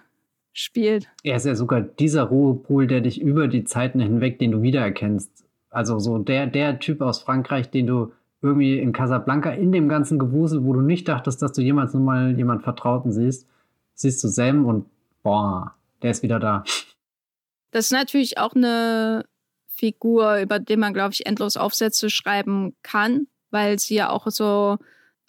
spielt. 0.53 1.07
Er 1.23 1.37
ist 1.37 1.45
ja 1.45 1.55
sogar 1.55 1.81
dieser 1.81 2.23
Ruhepol, 2.23 2.87
der 2.87 3.01
dich 3.01 3.21
über 3.21 3.47
die 3.47 3.63
Zeiten 3.63 3.99
hinweg, 3.99 4.39
den 4.39 4.51
du 4.51 4.61
wiedererkennst. 4.61 5.45
Also 5.69 5.99
so 5.99 6.17
der, 6.17 6.47
der 6.47 6.79
Typ 6.79 7.01
aus 7.01 7.21
Frankreich, 7.21 7.69
den 7.69 7.87
du 7.87 8.11
irgendwie 8.41 8.79
in 8.79 8.93
Casablanca 8.93 9.51
in 9.51 9.71
dem 9.71 9.89
ganzen 9.89 10.17
Gewusel, 10.17 10.63
wo 10.63 10.73
du 10.73 10.81
nicht 10.81 11.07
dachtest, 11.07 11.41
dass 11.41 11.53
du 11.53 11.61
jemals 11.61 11.93
nur 11.93 12.03
mal 12.03 12.35
jemand 12.37 12.63
Vertrauten 12.63 13.11
siehst, 13.11 13.47
siehst 13.93 14.23
du 14.23 14.27
Sam 14.27 14.65
und 14.65 14.85
boah, 15.23 15.75
der 16.01 16.11
ist 16.11 16.23
wieder 16.23 16.39
da. 16.39 16.63
Das 17.71 17.85
ist 17.85 17.91
natürlich 17.91 18.37
auch 18.37 18.53
eine 18.53 19.25
Figur, 19.67 20.39
über 20.39 20.59
die 20.59 20.75
man, 20.75 20.93
glaube 20.93 21.13
ich, 21.13 21.25
endlos 21.25 21.55
Aufsätze 21.55 22.09
schreiben 22.09 22.75
kann, 22.83 23.27
weil 23.51 23.79
sie 23.79 23.95
ja 23.95 24.09
auch 24.09 24.27
so 24.29 24.77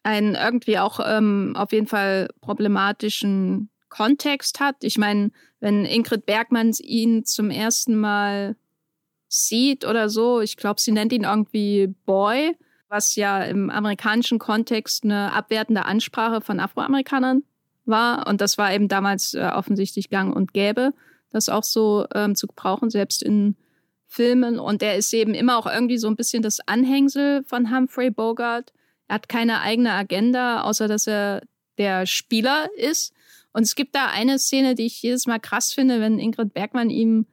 einen 0.02 0.34
irgendwie 0.34 0.78
auch 0.78 1.00
ähm, 1.04 1.54
auf 1.56 1.72
jeden 1.72 1.86
Fall 1.86 2.28
problematischen 2.40 3.70
Kontext 3.90 4.60
hat. 4.60 4.76
Ich 4.82 4.98
meine, 4.98 5.30
wenn 5.60 5.84
Ingrid 5.84 6.24
Bergmann 6.26 6.72
ihn 6.80 7.24
zum 7.24 7.50
ersten 7.50 7.98
Mal 7.98 8.56
sieht 9.28 9.84
oder 9.84 10.08
so, 10.08 10.40
ich 10.40 10.56
glaube, 10.56 10.80
sie 10.80 10.92
nennt 10.92 11.12
ihn 11.12 11.24
irgendwie 11.24 11.94
Boy, 12.06 12.56
was 12.88 13.14
ja 13.16 13.42
im 13.44 13.70
amerikanischen 13.70 14.38
Kontext 14.38 15.04
eine 15.04 15.32
abwertende 15.32 15.84
Ansprache 15.84 16.40
von 16.40 16.58
Afroamerikanern 16.58 17.42
war. 17.90 18.26
Und 18.26 18.40
das 18.40 18.58
war 18.58 18.72
eben 18.72 18.88
damals 18.88 19.34
äh, 19.34 19.50
offensichtlich 19.52 20.10
gang 20.10 20.34
und 20.34 20.52
gäbe, 20.52 20.92
das 21.30 21.48
auch 21.48 21.64
so 21.64 22.06
ähm, 22.14 22.34
zu 22.34 22.46
gebrauchen, 22.46 22.90
selbst 22.90 23.22
in 23.22 23.56
Filmen. 24.06 24.58
Und 24.58 24.82
er 24.82 24.96
ist 24.96 25.12
eben 25.12 25.34
immer 25.34 25.58
auch 25.58 25.66
irgendwie 25.66 25.98
so 25.98 26.08
ein 26.08 26.16
bisschen 26.16 26.42
das 26.42 26.60
Anhängsel 26.66 27.44
von 27.44 27.74
Humphrey 27.74 28.10
Bogart. 28.10 28.72
Er 29.06 29.16
hat 29.16 29.28
keine 29.28 29.60
eigene 29.60 29.92
Agenda, 29.92 30.62
außer 30.62 30.88
dass 30.88 31.06
er 31.06 31.42
der 31.78 32.06
Spieler 32.06 32.68
ist. 32.76 33.12
Und 33.52 33.62
es 33.62 33.74
gibt 33.74 33.94
da 33.94 34.06
eine 34.06 34.38
Szene, 34.38 34.74
die 34.74 34.86
ich 34.86 35.02
jedes 35.02 35.26
Mal 35.26 35.40
krass 35.40 35.72
finde, 35.72 36.00
wenn 36.00 36.18
Ingrid 36.18 36.54
Bergmann 36.54 36.90
ihm 36.90 37.26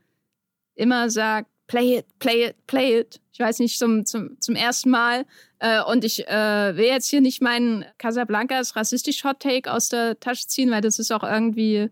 immer 0.76 1.10
sagt, 1.10 1.50
play 1.68 2.00
it, 2.00 2.06
play 2.20 2.48
it, 2.48 2.56
play 2.68 3.00
it. 3.00 3.22
Ich 3.34 3.40
weiß 3.40 3.60
nicht, 3.60 3.78
zum, 3.78 4.06
zum, 4.06 4.40
zum 4.40 4.56
ersten 4.56 4.90
Mal. 4.90 5.26
Äh, 5.60 5.84
und 5.84 6.04
ich 6.04 6.28
äh, 6.28 6.76
will 6.76 6.86
jetzt 6.86 7.10
hier 7.10 7.22
nicht 7.22 7.42
meinen 7.42 7.86
Casablancas 7.98 8.76
rassistisch 8.76 9.24
Hot 9.24 9.40
Take 9.40 9.72
aus 9.72 9.90
der 9.90 10.20
Tasche 10.20 10.48
ziehen, 10.48 10.72
weil 10.72 10.82
das 10.82 11.00
ist 11.00 11.12
auch 11.12 11.24
irgendwie 11.24 11.90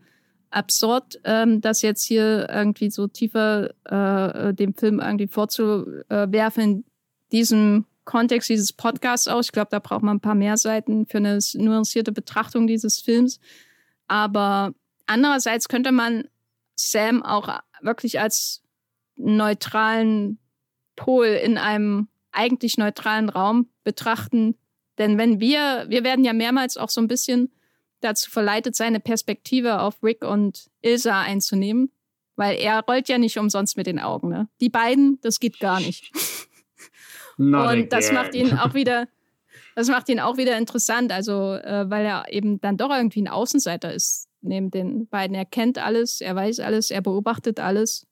absurd, 0.49 1.19
ähm, 1.25 1.61
das 1.61 1.81
jetzt 1.81 2.03
hier 2.03 2.47
irgendwie 2.49 2.89
so 2.89 3.07
tiefer 3.07 3.71
äh, 3.85 4.53
dem 4.53 4.73
Film 4.73 4.99
irgendwie 4.99 5.27
vorzuwerfen 5.27 6.63
in 6.63 6.85
diesem 7.31 7.85
Kontext 8.05 8.49
dieses 8.49 8.71
Podcasts 8.71 9.27
aus. 9.27 9.47
Ich 9.47 9.51
glaube, 9.51 9.69
da 9.71 9.79
braucht 9.79 10.03
man 10.03 10.17
ein 10.17 10.21
paar 10.21 10.35
mehr 10.35 10.57
Seiten 10.57 11.05
für 11.07 11.17
eine 11.17 11.39
nuancierte 11.55 12.11
Betrachtung 12.11 12.67
dieses 12.67 13.01
Films. 13.01 13.39
Aber 14.07 14.73
andererseits 15.07 15.67
könnte 15.67 15.91
man 15.91 16.25
Sam 16.75 17.23
auch 17.23 17.59
wirklich 17.81 18.19
als 18.19 18.61
neutralen 19.15 20.39
Pol 20.95 21.27
in 21.27 21.57
einem 21.57 22.07
eigentlich 22.31 22.77
neutralen 22.77 23.29
Raum 23.29 23.69
betrachten. 23.83 24.55
Denn 24.97 25.17
wenn 25.17 25.39
wir, 25.39 25.85
wir 25.87 26.03
werden 26.03 26.25
ja 26.25 26.33
mehrmals 26.33 26.77
auch 26.77 26.89
so 26.89 27.01
ein 27.01 27.07
bisschen 27.07 27.51
dazu 28.01 28.29
verleitet, 28.29 28.75
seine 28.75 28.99
Perspektive 28.99 29.79
auf 29.81 30.03
Rick 30.03 30.23
und 30.23 30.69
Ilsa 30.81 31.21
einzunehmen, 31.21 31.91
weil 32.35 32.57
er 32.57 32.83
rollt 32.83 33.09
ja 33.09 33.17
nicht 33.17 33.37
umsonst 33.37 33.77
mit 33.77 33.87
den 33.87 33.99
Augen. 33.99 34.29
Ne? 34.29 34.47
Die 34.61 34.69
beiden, 34.69 35.19
das 35.21 35.39
geht 35.39 35.59
gar 35.59 35.79
nicht. 35.79 36.11
und 37.37 37.91
das 37.91 38.11
macht 38.11 38.35
ihn 38.35 38.57
auch 38.57 38.73
wieder, 38.73 39.07
das 39.75 39.87
macht 39.87 40.09
ihn 40.09 40.19
auch 40.19 40.37
wieder 40.37 40.57
interessant, 40.57 41.11
also 41.11 41.53
äh, 41.53 41.89
weil 41.89 42.05
er 42.05 42.25
eben 42.31 42.61
dann 42.61 42.77
doch 42.77 42.91
irgendwie 42.91 43.21
ein 43.21 43.27
Außenseiter 43.27 43.93
ist 43.93 44.27
neben 44.41 44.69
den 44.71 45.07
beiden. 45.07 45.35
Er 45.35 45.45
kennt 45.45 45.77
alles, 45.77 46.21
er 46.21 46.35
weiß 46.35 46.59
alles, 46.59 46.91
er 46.91 47.01
beobachtet 47.01 47.59
alles 47.59 48.05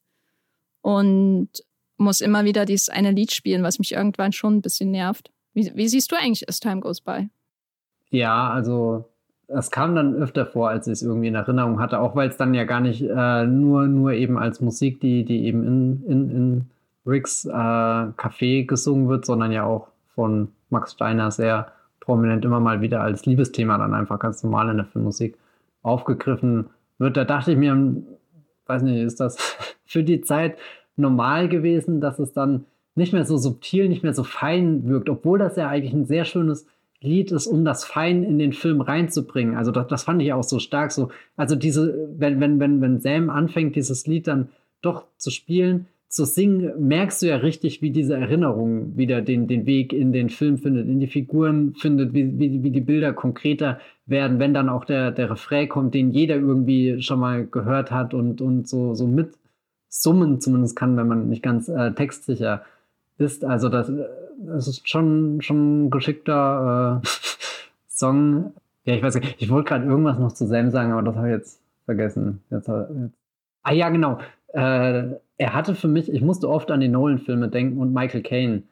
und 0.84 1.48
muss 1.96 2.20
immer 2.20 2.44
wieder 2.44 2.66
dieses 2.66 2.90
eine 2.90 3.10
Lied 3.10 3.32
spielen, 3.32 3.62
was 3.62 3.78
mich 3.78 3.92
irgendwann 3.92 4.32
schon 4.32 4.56
ein 4.56 4.60
bisschen 4.60 4.90
nervt. 4.90 5.32
Wie, 5.54 5.72
wie 5.74 5.88
siehst 5.88 6.12
du 6.12 6.16
eigentlich 6.16 6.46
As 6.46 6.60
Time 6.60 6.80
Goes 6.80 7.00
By? 7.00 7.30
Ja, 8.10 8.50
also 8.50 9.08
es 9.48 9.70
kam 9.70 9.94
dann 9.94 10.14
öfter 10.14 10.44
vor, 10.44 10.68
als 10.68 10.86
ich 10.86 10.92
es 10.92 11.02
irgendwie 11.02 11.28
in 11.28 11.36
Erinnerung 11.36 11.80
hatte, 11.80 12.00
auch 12.00 12.14
weil 12.14 12.28
es 12.28 12.36
dann 12.36 12.52
ja 12.52 12.64
gar 12.64 12.80
nicht 12.80 13.02
äh, 13.02 13.46
nur, 13.46 13.86
nur 13.86 14.12
eben 14.12 14.38
als 14.38 14.60
Musik, 14.60 15.00
die, 15.00 15.24
die 15.24 15.46
eben 15.46 15.66
in, 15.66 16.04
in, 16.06 16.30
in 16.30 16.70
Ricks 17.06 17.46
äh, 17.46 17.50
Café 17.50 18.66
gesungen 18.66 19.08
wird, 19.08 19.24
sondern 19.24 19.52
ja 19.52 19.64
auch 19.64 19.88
von 20.14 20.48
Max 20.68 20.92
Steiner 20.92 21.30
sehr 21.30 21.72
prominent 22.00 22.44
immer 22.44 22.60
mal 22.60 22.82
wieder 22.82 23.00
als 23.00 23.24
Liebesthema 23.24 23.78
dann 23.78 23.94
einfach 23.94 24.18
ganz 24.18 24.42
normal 24.42 24.68
in 24.68 24.76
der 24.76 24.86
Filmmusik 24.86 25.38
aufgegriffen 25.82 26.68
wird. 26.98 27.16
Da 27.16 27.24
dachte 27.24 27.52
ich 27.52 27.58
mir, 27.58 27.74
weiß 28.66 28.82
nicht, 28.82 29.02
ist 29.02 29.20
das 29.20 29.38
für 29.86 30.02
die 30.02 30.20
Zeit 30.20 30.56
normal 30.96 31.48
gewesen, 31.48 32.00
dass 32.00 32.18
es 32.18 32.32
dann 32.32 32.64
nicht 32.94 33.12
mehr 33.12 33.24
so 33.24 33.36
subtil, 33.36 33.88
nicht 33.88 34.02
mehr 34.02 34.14
so 34.14 34.22
fein 34.22 34.86
wirkt, 34.88 35.08
obwohl 35.08 35.38
das 35.38 35.56
ja 35.56 35.68
eigentlich 35.68 35.92
ein 35.92 36.06
sehr 36.06 36.24
schönes 36.24 36.66
Lied 37.00 37.32
ist, 37.32 37.46
um 37.46 37.64
das 37.64 37.84
Fein 37.84 38.22
in 38.22 38.38
den 38.38 38.52
Film 38.52 38.80
reinzubringen. 38.80 39.56
Also 39.56 39.70
das, 39.70 39.86
das 39.88 40.04
fand 40.04 40.22
ich 40.22 40.32
auch 40.32 40.42
so 40.42 40.58
stark. 40.58 40.90
So, 40.90 41.10
also 41.36 41.54
diese, 41.54 42.08
wenn, 42.16 42.40
wenn, 42.40 42.58
wenn, 42.60 42.80
wenn 42.80 43.00
Sam 43.00 43.30
anfängt, 43.30 43.76
dieses 43.76 44.06
Lied 44.06 44.26
dann 44.26 44.48
doch 44.80 45.04
zu 45.18 45.30
spielen, 45.30 45.86
zu 46.08 46.24
singen, 46.24 46.72
merkst 46.78 47.22
du 47.22 47.26
ja 47.26 47.36
richtig, 47.36 47.82
wie 47.82 47.90
diese 47.90 48.14
Erinnerung 48.14 48.96
wieder 48.96 49.20
den, 49.20 49.48
den 49.48 49.66
Weg 49.66 49.92
in 49.92 50.12
den 50.12 50.28
Film 50.28 50.58
findet, 50.58 50.86
in 50.86 51.00
die 51.00 51.08
Figuren 51.08 51.74
findet, 51.74 52.14
wie, 52.14 52.38
wie, 52.38 52.62
wie 52.62 52.70
die 52.70 52.80
Bilder 52.80 53.12
konkreter 53.12 53.80
werden, 54.06 54.38
wenn 54.38 54.54
dann 54.54 54.68
auch 54.68 54.84
der, 54.84 55.10
der 55.10 55.30
Refrain 55.30 55.68
kommt, 55.68 55.92
den 55.92 56.12
jeder 56.12 56.36
irgendwie 56.36 57.02
schon 57.02 57.18
mal 57.18 57.46
gehört 57.46 57.90
hat 57.90 58.14
und, 58.14 58.40
und 58.40 58.68
so, 58.68 58.94
so 58.94 59.08
mit 59.08 59.30
summen 59.94 60.40
zumindest 60.40 60.74
kann, 60.74 60.96
wenn 60.96 61.06
man 61.06 61.28
nicht 61.28 61.42
ganz 61.42 61.68
äh, 61.68 61.92
textsicher 61.92 62.64
ist. 63.16 63.44
Also 63.44 63.68
das, 63.68 63.90
das 64.38 64.66
ist 64.66 64.88
schon, 64.88 65.40
schon 65.40 65.84
ein 65.84 65.90
geschickter 65.90 67.00
äh, 67.02 67.06
Song. 67.88 68.52
Ja, 68.84 68.94
ich 68.94 69.02
weiß 69.02 69.14
nicht, 69.14 69.36
ich 69.38 69.50
wollte 69.50 69.68
gerade 69.68 69.86
irgendwas 69.86 70.18
noch 70.18 70.32
zu 70.32 70.46
Sam 70.46 70.70
sagen, 70.70 70.92
aber 70.92 71.02
das 71.02 71.16
habe 71.16 71.28
ich 71.28 71.34
jetzt 71.34 71.60
vergessen. 71.84 72.42
Jetzt, 72.50 72.68
jetzt. 72.68 73.14
Ah 73.62 73.72
ja, 73.72 73.88
genau. 73.88 74.18
Äh, 74.48 75.14
er 75.36 75.54
hatte 75.54 75.74
für 75.74 75.88
mich, 75.88 76.12
ich 76.12 76.22
musste 76.22 76.48
oft 76.48 76.70
an 76.70 76.80
die 76.80 76.88
Nolan-Filme 76.88 77.48
denken 77.48 77.78
und 77.78 77.94
Michael 77.94 78.22
Caine 78.22 78.62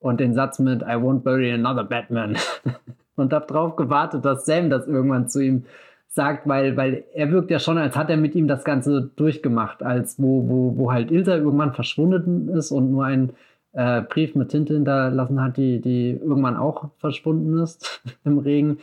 und 0.00 0.18
den 0.18 0.34
Satz 0.34 0.58
mit 0.58 0.82
I 0.82 0.96
won't 0.96 1.20
bury 1.20 1.52
another 1.52 1.84
Batman. 1.84 2.36
und 3.16 3.32
habe 3.32 3.46
darauf 3.46 3.76
gewartet, 3.76 4.24
dass 4.24 4.44
Sam 4.46 4.68
das 4.68 4.88
irgendwann 4.88 5.28
zu 5.28 5.40
ihm 5.40 5.64
sagt, 6.12 6.46
weil, 6.46 6.76
weil 6.76 7.04
er 7.14 7.30
wirkt 7.30 7.50
ja 7.50 7.58
schon, 7.58 7.78
als 7.78 7.96
hat 7.96 8.10
er 8.10 8.18
mit 8.18 8.34
ihm 8.34 8.46
das 8.46 8.64
Ganze 8.64 9.10
durchgemacht, 9.16 9.82
als 9.82 10.20
wo, 10.20 10.46
wo, 10.46 10.76
wo 10.76 10.92
halt 10.92 11.10
Ilsa 11.10 11.36
irgendwann 11.36 11.72
verschwunden 11.72 12.48
ist 12.50 12.70
und 12.70 12.90
nur 12.90 13.06
ein 13.06 13.32
äh, 13.72 14.02
Brief 14.02 14.34
mit 14.34 14.50
Tinte 14.50 14.74
hinterlassen 14.74 15.42
hat, 15.42 15.56
die, 15.56 15.80
die 15.80 16.10
irgendwann 16.10 16.56
auch 16.58 16.90
verschwunden 16.98 17.56
ist 17.58 18.02
im 18.24 18.38
Regen, 18.38 18.78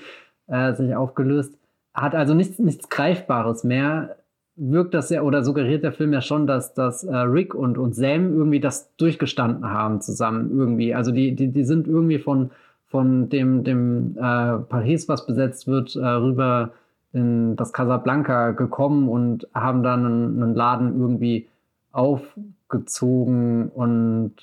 äh, 0.47 0.73
sich 0.73 0.95
aufgelöst. 0.95 1.56
Hat 1.93 2.15
also 2.15 2.34
nichts, 2.34 2.57
nichts 2.57 2.89
Greifbares 2.89 3.64
mehr. 3.64 4.15
Wirkt 4.56 4.95
das 4.95 5.11
ja 5.11 5.22
oder 5.22 5.43
suggeriert 5.43 5.84
der 5.84 5.93
Film 5.93 6.11
ja 6.11 6.22
schon, 6.22 6.47
dass, 6.47 6.73
dass 6.73 7.03
äh, 7.03 7.15
Rick 7.15 7.53
und, 7.53 7.77
und 7.77 7.95
Sam 7.95 8.34
irgendwie 8.34 8.60
das 8.60 8.95
durchgestanden 8.97 9.69
haben 9.69 10.01
zusammen 10.01 10.49
irgendwie. 10.51 10.95
Also 10.95 11.11
die, 11.11 11.35
die, 11.35 11.49
die 11.49 11.64
sind 11.64 11.88
irgendwie 11.88 12.18
von, 12.18 12.49
von 12.88 13.30
dem, 13.30 13.64
dem 13.64 14.15
äh, 14.18 14.57
Paris, 14.68 15.07
was 15.07 15.27
besetzt 15.27 15.68
wird, 15.68 15.95
äh, 15.95 15.99
rüber 15.99 16.72
in 17.14 17.56
das 17.56 17.73
Casablanca 17.73 18.52
gekommen 18.52 19.10
und 19.10 19.48
haben 19.53 19.84
dann 19.84 20.06
einen, 20.06 20.44
einen 20.44 20.56
Laden 20.56 20.99
irgendwie 20.99 21.48
aufgezogen 21.91 23.69
und 23.69 24.34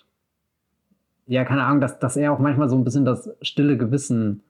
ja, 1.28 1.44
keine 1.44 1.64
Ahnung, 1.64 1.80
dass, 1.80 1.98
dass 1.98 2.16
er 2.16 2.32
auch 2.32 2.38
manchmal 2.38 2.68
so 2.68 2.76
ein 2.76 2.84
bisschen 2.84 3.04
das 3.04 3.30
stille 3.42 3.76
Gewissen 3.76 4.42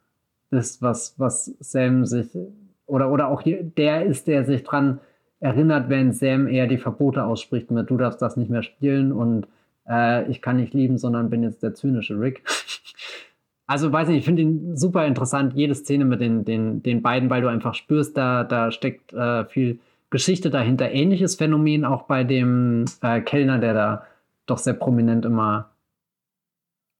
ist, 0.50 0.82
was, 0.82 1.14
was 1.18 1.46
Sam 1.60 2.04
sich 2.04 2.28
oder, 2.86 3.10
oder 3.10 3.28
auch 3.28 3.40
hier, 3.40 3.62
der 3.62 4.04
ist, 4.04 4.26
der 4.26 4.44
sich 4.44 4.62
dran 4.62 5.00
erinnert, 5.40 5.88
wenn 5.88 6.12
Sam 6.12 6.46
eher 6.46 6.66
die 6.66 6.78
Verbote 6.78 7.24
ausspricht 7.24 7.70
mit 7.70 7.90
du 7.90 7.96
darfst 7.96 8.22
das 8.22 8.36
nicht 8.36 8.50
mehr 8.50 8.62
spielen 8.62 9.12
und 9.12 9.46
äh, 9.88 10.28
ich 10.30 10.42
kann 10.42 10.56
nicht 10.56 10.74
lieben, 10.74 10.98
sondern 10.98 11.30
bin 11.30 11.42
jetzt 11.42 11.62
der 11.62 11.74
zynische 11.74 12.18
Rick. 12.18 12.42
Also 13.66 13.92
weiß 13.92 14.08
nicht, 14.08 14.18
ich 14.18 14.24
finde 14.24 14.42
ihn 14.42 14.76
super 14.76 15.06
interessant, 15.06 15.54
jede 15.54 15.74
Szene 15.74 16.04
mit 16.04 16.20
den, 16.20 16.44
den, 16.44 16.82
den 16.82 17.02
beiden, 17.02 17.30
weil 17.30 17.42
du 17.42 17.48
einfach 17.48 17.74
spürst, 17.74 18.16
da, 18.16 18.44
da 18.44 18.70
steckt 18.70 19.12
äh, 19.12 19.44
viel 19.46 19.80
Geschichte 20.10 20.50
dahinter. 20.50 20.92
Ähnliches 20.92 21.34
Phänomen 21.34 21.84
auch 21.84 22.02
bei 22.02 22.22
dem 22.22 22.84
äh, 23.02 23.20
Kellner, 23.20 23.58
der 23.58 23.74
da 23.74 24.06
doch 24.46 24.58
sehr 24.58 24.74
prominent 24.74 25.24
immer 25.24 25.70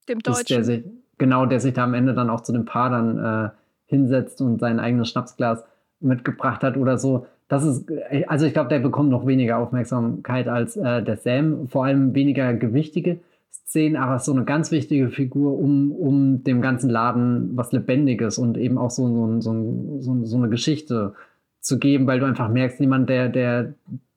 dem 0.09 0.19
Deutschen. 0.19 0.41
Ist, 0.41 0.49
der 0.49 0.63
sich, 0.63 0.83
genau, 1.17 1.45
der 1.45 1.61
sich 1.61 1.73
da 1.73 1.85
am 1.85 1.93
Ende 1.93 2.13
dann 2.13 2.29
auch 2.29 2.41
zu 2.41 2.51
dem 2.51 2.65
Paar 2.65 2.89
dann 2.89 3.17
äh, 3.17 3.49
hinsetzt 3.85 4.41
und 4.41 4.59
sein 4.59 4.81
eigenes 4.81 5.09
Schnapsglas 5.09 5.63
mitgebracht 6.01 6.63
hat 6.63 6.75
oder 6.75 6.97
so. 6.97 7.27
Das 7.47 7.63
ist, 7.63 7.89
also 8.27 8.45
ich 8.45 8.51
glaube, 8.51 8.67
der 8.67 8.79
bekommt 8.79 9.09
noch 9.09 9.25
weniger 9.25 9.57
Aufmerksamkeit 9.57 10.49
als 10.49 10.75
äh, 10.75 11.01
der 11.01 11.15
Sam, 11.15 11.69
vor 11.69 11.85
allem 11.85 12.13
weniger 12.13 12.53
gewichtige 12.53 13.19
Szenen, 13.65 13.95
aber 13.95 14.19
so 14.19 14.31
eine 14.31 14.45
ganz 14.45 14.71
wichtige 14.71 15.09
Figur, 15.09 15.57
um, 15.57 15.91
um 15.91 16.43
dem 16.43 16.61
ganzen 16.61 16.89
Laden 16.89 17.51
was 17.55 17.71
Lebendiges 17.71 18.37
und 18.37 18.57
eben 18.57 18.77
auch 18.77 18.91
so, 18.91 19.07
so, 19.07 19.41
so, 19.41 19.99
so, 19.99 20.25
so 20.25 20.37
eine 20.37 20.49
Geschichte 20.49 21.13
zu 21.59 21.79
geben, 21.79 22.07
weil 22.07 22.19
du 22.19 22.25
einfach 22.25 22.49
merkst, 22.49 22.79
jemand, 22.79 23.09
der, 23.09 23.29
der, 23.29 23.73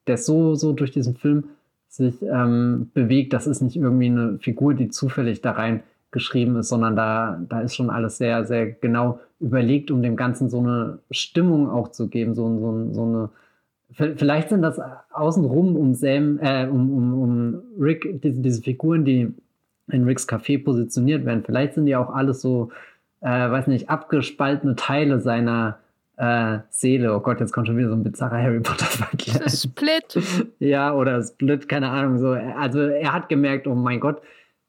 der 0.06 0.16
so, 0.18 0.54
so 0.54 0.72
durch 0.72 0.92
diesen 0.92 1.16
Film 1.16 1.44
sich 1.88 2.22
ähm, 2.22 2.90
bewegt, 2.94 3.32
das 3.32 3.48
ist 3.48 3.60
nicht 3.60 3.76
irgendwie 3.76 4.06
eine 4.06 4.38
Figur, 4.38 4.74
die 4.74 4.88
zufällig 4.88 5.40
da 5.40 5.52
rein 5.52 5.82
geschrieben 6.12 6.56
ist, 6.56 6.68
sondern 6.68 6.96
da, 6.96 7.40
da 7.48 7.60
ist 7.60 7.74
schon 7.74 7.90
alles 7.90 8.18
sehr, 8.18 8.44
sehr 8.44 8.70
genau 8.70 9.20
überlegt, 9.40 9.90
um 9.90 10.02
dem 10.02 10.16
Ganzen 10.16 10.48
so 10.48 10.58
eine 10.58 10.98
Stimmung 11.10 11.68
auch 11.68 11.88
zu 11.88 12.08
geben, 12.08 12.34
so, 12.34 12.46
so, 12.58 12.92
so 12.92 13.02
eine 13.02 13.28
Vielleicht 13.92 14.50
sind 14.50 14.62
das 14.62 14.80
außenrum 15.10 15.76
um 15.76 15.94
Sam, 15.94 16.38
äh, 16.40 16.66
um, 16.66 16.92
um, 16.92 17.22
um 17.22 17.62
Rick, 17.78 18.20
diese, 18.22 18.40
diese 18.40 18.62
Figuren, 18.62 19.04
die 19.04 19.34
in 19.90 20.04
Ricks 20.04 20.28
Café 20.28 20.62
positioniert 20.62 21.24
werden. 21.24 21.42
Vielleicht 21.44 21.74
sind 21.74 21.86
die 21.86 21.96
auch 21.96 22.10
alles 22.10 22.40
so, 22.40 22.70
äh, 23.20 23.28
weiß 23.28 23.66
nicht, 23.66 23.90
abgespaltene 23.90 24.76
Teile 24.76 25.20
seiner 25.20 25.78
äh, 26.16 26.58
Seele. 26.68 27.16
Oh 27.16 27.20
Gott, 27.20 27.40
jetzt 27.40 27.52
kommt 27.52 27.66
schon 27.66 27.78
wieder 27.78 27.88
so 27.88 27.94
ein 27.94 28.02
bizarrer 28.02 28.40
Harry 28.40 28.60
Potter-Vergleich. 28.60 29.52
Split. 29.52 30.18
ja, 30.60 30.94
oder 30.94 31.22
Split, 31.22 31.68
keine 31.68 31.90
Ahnung. 31.90 32.18
So. 32.18 32.28
Also 32.30 32.80
er 32.80 33.12
hat 33.12 33.28
gemerkt, 33.28 33.66
oh 33.66 33.74
mein 33.74 34.00
Gott, 34.00 34.20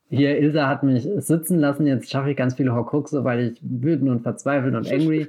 hier, 0.09 0.37
Ilsa 0.37 0.67
hat 0.67 0.83
mich 0.83 1.07
sitzen 1.17 1.59
lassen, 1.59 1.87
jetzt 1.87 2.09
schaffe 2.09 2.31
ich 2.31 2.37
ganz 2.37 2.55
viele 2.55 2.73
Horcruxe, 2.73 3.23
weil 3.23 3.51
ich 3.51 3.61
wütend 3.61 4.09
und 4.09 4.23
verzweifelt 4.23 4.75
und 4.75 4.91
angry 4.91 5.27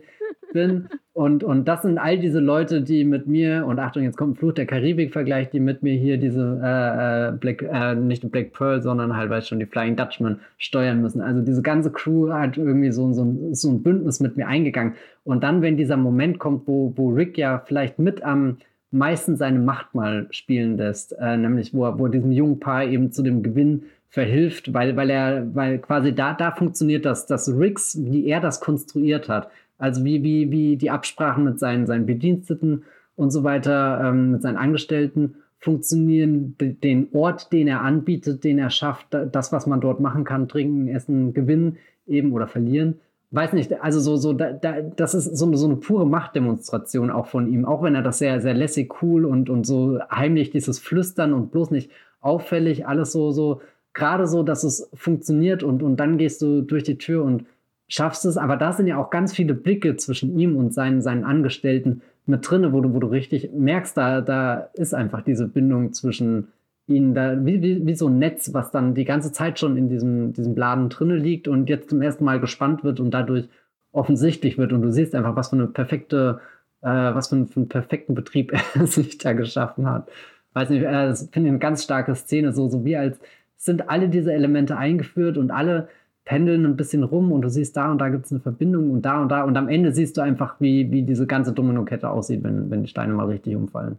bin. 0.52 0.88
Und, 1.14 1.44
und 1.44 1.68
das 1.68 1.82
sind 1.82 1.98
all 1.98 2.18
diese 2.18 2.40
Leute, 2.40 2.80
die 2.80 3.04
mit 3.04 3.26
mir, 3.26 3.66
und 3.66 3.78
Achtung, 3.78 4.02
jetzt 4.02 4.16
kommt 4.16 4.34
ein 4.34 4.36
Fluch 4.36 4.52
der 4.52 4.66
Karibik-Vergleich, 4.66 5.50
die 5.50 5.60
mit 5.60 5.82
mir 5.82 5.94
hier 5.94 6.16
diese 6.16 6.60
äh, 6.62 7.28
äh 7.28 7.32
Black, 7.32 7.62
äh, 7.62 7.94
nicht 7.94 8.30
Black 8.30 8.52
Pearl, 8.52 8.80
sondern 8.80 9.16
halt, 9.16 9.28
weiß 9.28 9.48
schon, 9.48 9.58
die 9.58 9.66
Flying 9.66 9.96
Dutchman 9.96 10.40
steuern 10.56 11.02
müssen. 11.02 11.20
Also 11.20 11.42
diese 11.42 11.62
ganze 11.62 11.90
Crew 11.90 12.32
hat 12.32 12.56
irgendwie 12.56 12.92
so, 12.92 13.12
so, 13.12 13.36
so 13.52 13.70
ein 13.70 13.82
Bündnis 13.82 14.20
mit 14.20 14.36
mir 14.36 14.46
eingegangen. 14.46 14.94
Und 15.24 15.42
dann, 15.42 15.60
wenn 15.60 15.76
dieser 15.76 15.96
Moment 15.96 16.38
kommt, 16.38 16.66
wo, 16.66 16.92
wo 16.96 17.10
Rick 17.10 17.36
ja 17.36 17.62
vielleicht 17.66 17.98
mit 17.98 18.22
am 18.22 18.56
meisten 18.90 19.36
seine 19.36 19.58
Macht 19.58 19.94
mal 19.94 20.28
spielen 20.30 20.76
lässt, 20.76 21.16
äh, 21.18 21.36
nämlich 21.36 21.74
wo 21.74 21.84
er, 21.84 21.98
wo 21.98 22.08
diesem 22.08 22.32
jungen 22.32 22.60
Paar 22.60 22.84
eben 22.84 23.10
zu 23.10 23.22
dem 23.22 23.42
Gewinn 23.42 23.84
verhilft, 24.12 24.74
weil, 24.74 24.94
weil 24.94 25.08
er, 25.08 25.54
weil 25.54 25.78
quasi 25.78 26.14
da, 26.14 26.34
da 26.34 26.52
funktioniert 26.52 27.06
das, 27.06 27.26
dass 27.26 27.48
Riggs, 27.48 27.98
wie 27.98 28.26
er 28.26 28.40
das 28.40 28.60
konstruiert 28.60 29.30
hat, 29.30 29.48
also 29.82 30.04
wie, 30.04 30.22
wie, 30.22 30.50
wie 30.52 30.76
die 30.76 30.90
Absprachen 30.90 31.42
mit 31.42 31.58
seinen, 31.58 31.86
seinen 31.86 32.06
Bediensteten 32.06 32.84
und 33.16 33.32
so 33.32 33.42
weiter, 33.42 34.00
ähm, 34.04 34.30
mit 34.30 34.42
seinen 34.42 34.56
Angestellten 34.56 35.34
funktionieren, 35.58 36.56
den 36.60 37.08
Ort, 37.12 37.52
den 37.52 37.66
er 37.66 37.80
anbietet, 37.80 38.44
den 38.44 38.60
er 38.60 38.70
schafft, 38.70 39.08
das, 39.10 39.50
was 39.50 39.66
man 39.66 39.80
dort 39.80 39.98
machen 39.98 40.22
kann, 40.22 40.46
trinken, 40.46 40.86
essen, 40.86 41.34
gewinnen 41.34 41.78
eben 42.06 42.32
oder 42.32 42.46
verlieren. 42.46 43.00
Weiß 43.32 43.54
nicht, 43.54 43.82
also 43.82 43.98
so, 43.98 44.16
so, 44.16 44.32
da, 44.34 44.52
da, 44.52 44.82
das 44.82 45.14
ist 45.14 45.36
so, 45.36 45.52
so 45.56 45.66
eine 45.66 45.76
pure 45.76 46.06
Machtdemonstration 46.06 47.10
auch 47.10 47.26
von 47.26 47.52
ihm, 47.52 47.64
auch 47.64 47.82
wenn 47.82 47.96
er 47.96 48.02
das 48.02 48.18
sehr, 48.18 48.40
sehr 48.40 48.54
lässig, 48.54 49.02
cool 49.02 49.24
und, 49.24 49.50
und 49.50 49.66
so 49.66 49.98
heimlich 50.12 50.50
dieses 50.50 50.78
Flüstern 50.78 51.32
und 51.32 51.50
bloß 51.50 51.72
nicht 51.72 51.90
auffällig, 52.20 52.86
alles 52.86 53.10
so, 53.10 53.32
so 53.32 53.60
gerade 53.94 54.28
so, 54.28 54.44
dass 54.44 54.62
es 54.62 54.88
funktioniert 54.94 55.64
und, 55.64 55.82
und 55.82 55.96
dann 55.96 56.18
gehst 56.18 56.40
du 56.40 56.62
durch 56.62 56.84
die 56.84 56.98
Tür 56.98 57.24
und 57.24 57.46
schaffst 57.92 58.24
es. 58.24 58.38
Aber 58.38 58.56
da 58.56 58.72
sind 58.72 58.86
ja 58.86 58.96
auch 58.96 59.10
ganz 59.10 59.34
viele 59.34 59.52
Blicke 59.52 59.96
zwischen 59.96 60.38
ihm 60.38 60.56
und 60.56 60.72
seinen, 60.72 61.02
seinen 61.02 61.24
Angestellten 61.24 62.00
mit 62.24 62.48
drin, 62.48 62.72
wo 62.72 62.80
du, 62.80 62.94
wo 62.94 63.00
du 63.00 63.06
richtig 63.06 63.50
merkst, 63.52 63.96
da, 63.96 64.22
da 64.22 64.70
ist 64.72 64.94
einfach 64.94 65.20
diese 65.20 65.46
Bindung 65.46 65.92
zwischen 65.92 66.48
ihnen, 66.86 67.12
da, 67.14 67.44
wie, 67.44 67.60
wie, 67.60 67.86
wie 67.86 67.94
so 67.94 68.08
ein 68.08 68.18
Netz, 68.18 68.54
was 68.54 68.70
dann 68.70 68.94
die 68.94 69.04
ganze 69.04 69.30
Zeit 69.30 69.58
schon 69.58 69.76
in 69.76 69.90
diesem, 69.90 70.32
diesem 70.32 70.56
Laden 70.56 70.88
drinne 70.88 71.16
liegt 71.16 71.48
und 71.48 71.68
jetzt 71.68 71.90
zum 71.90 72.00
ersten 72.00 72.24
Mal 72.24 72.40
gespannt 72.40 72.82
wird 72.82 72.98
und 72.98 73.10
dadurch 73.10 73.50
offensichtlich 73.92 74.56
wird. 74.56 74.72
Und 74.72 74.80
du 74.80 74.90
siehst 74.90 75.14
einfach, 75.14 75.36
was 75.36 75.50
für 75.50 75.56
eine 75.56 75.66
perfekte, 75.66 76.40
äh, 76.80 76.86
was 76.86 77.28
für, 77.28 77.36
ein, 77.36 77.46
für 77.46 77.60
einen 77.60 77.68
perfekten 77.68 78.14
Betrieb 78.14 78.52
er 78.74 78.86
sich 78.86 79.18
da 79.18 79.34
geschaffen 79.34 79.86
hat. 79.86 80.08
Weiß 80.54 80.70
nicht, 80.70 80.82
äh, 80.82 81.08
das 81.08 81.28
finde 81.30 81.48
ich 81.48 81.52
eine 81.52 81.58
ganz 81.58 81.84
starke 81.84 82.14
Szene, 82.14 82.54
so, 82.54 82.70
so 82.70 82.86
wie 82.86 82.96
als 82.96 83.18
sind 83.58 83.90
alle 83.90 84.08
diese 84.08 84.32
Elemente 84.32 84.78
eingeführt 84.78 85.36
und 85.36 85.50
alle 85.50 85.88
pendeln 86.24 86.64
ein 86.64 86.76
bisschen 86.76 87.02
rum 87.02 87.32
und 87.32 87.42
du 87.42 87.48
siehst 87.48 87.76
da 87.76 87.90
und 87.90 87.98
da 87.98 88.08
gibt 88.08 88.26
es 88.26 88.32
eine 88.32 88.40
Verbindung 88.40 88.90
und 88.90 89.02
da 89.02 89.20
und 89.20 89.28
da 89.28 89.42
und 89.42 89.56
am 89.56 89.68
Ende 89.68 89.92
siehst 89.92 90.16
du 90.16 90.20
einfach, 90.20 90.60
wie, 90.60 90.90
wie 90.90 91.02
diese 91.02 91.26
ganze 91.26 91.52
Domino-Kette 91.52 92.08
aussieht, 92.08 92.44
wenn, 92.44 92.70
wenn 92.70 92.82
die 92.82 92.88
Steine 92.88 93.12
mal 93.14 93.26
richtig 93.26 93.56
umfallen. 93.56 93.98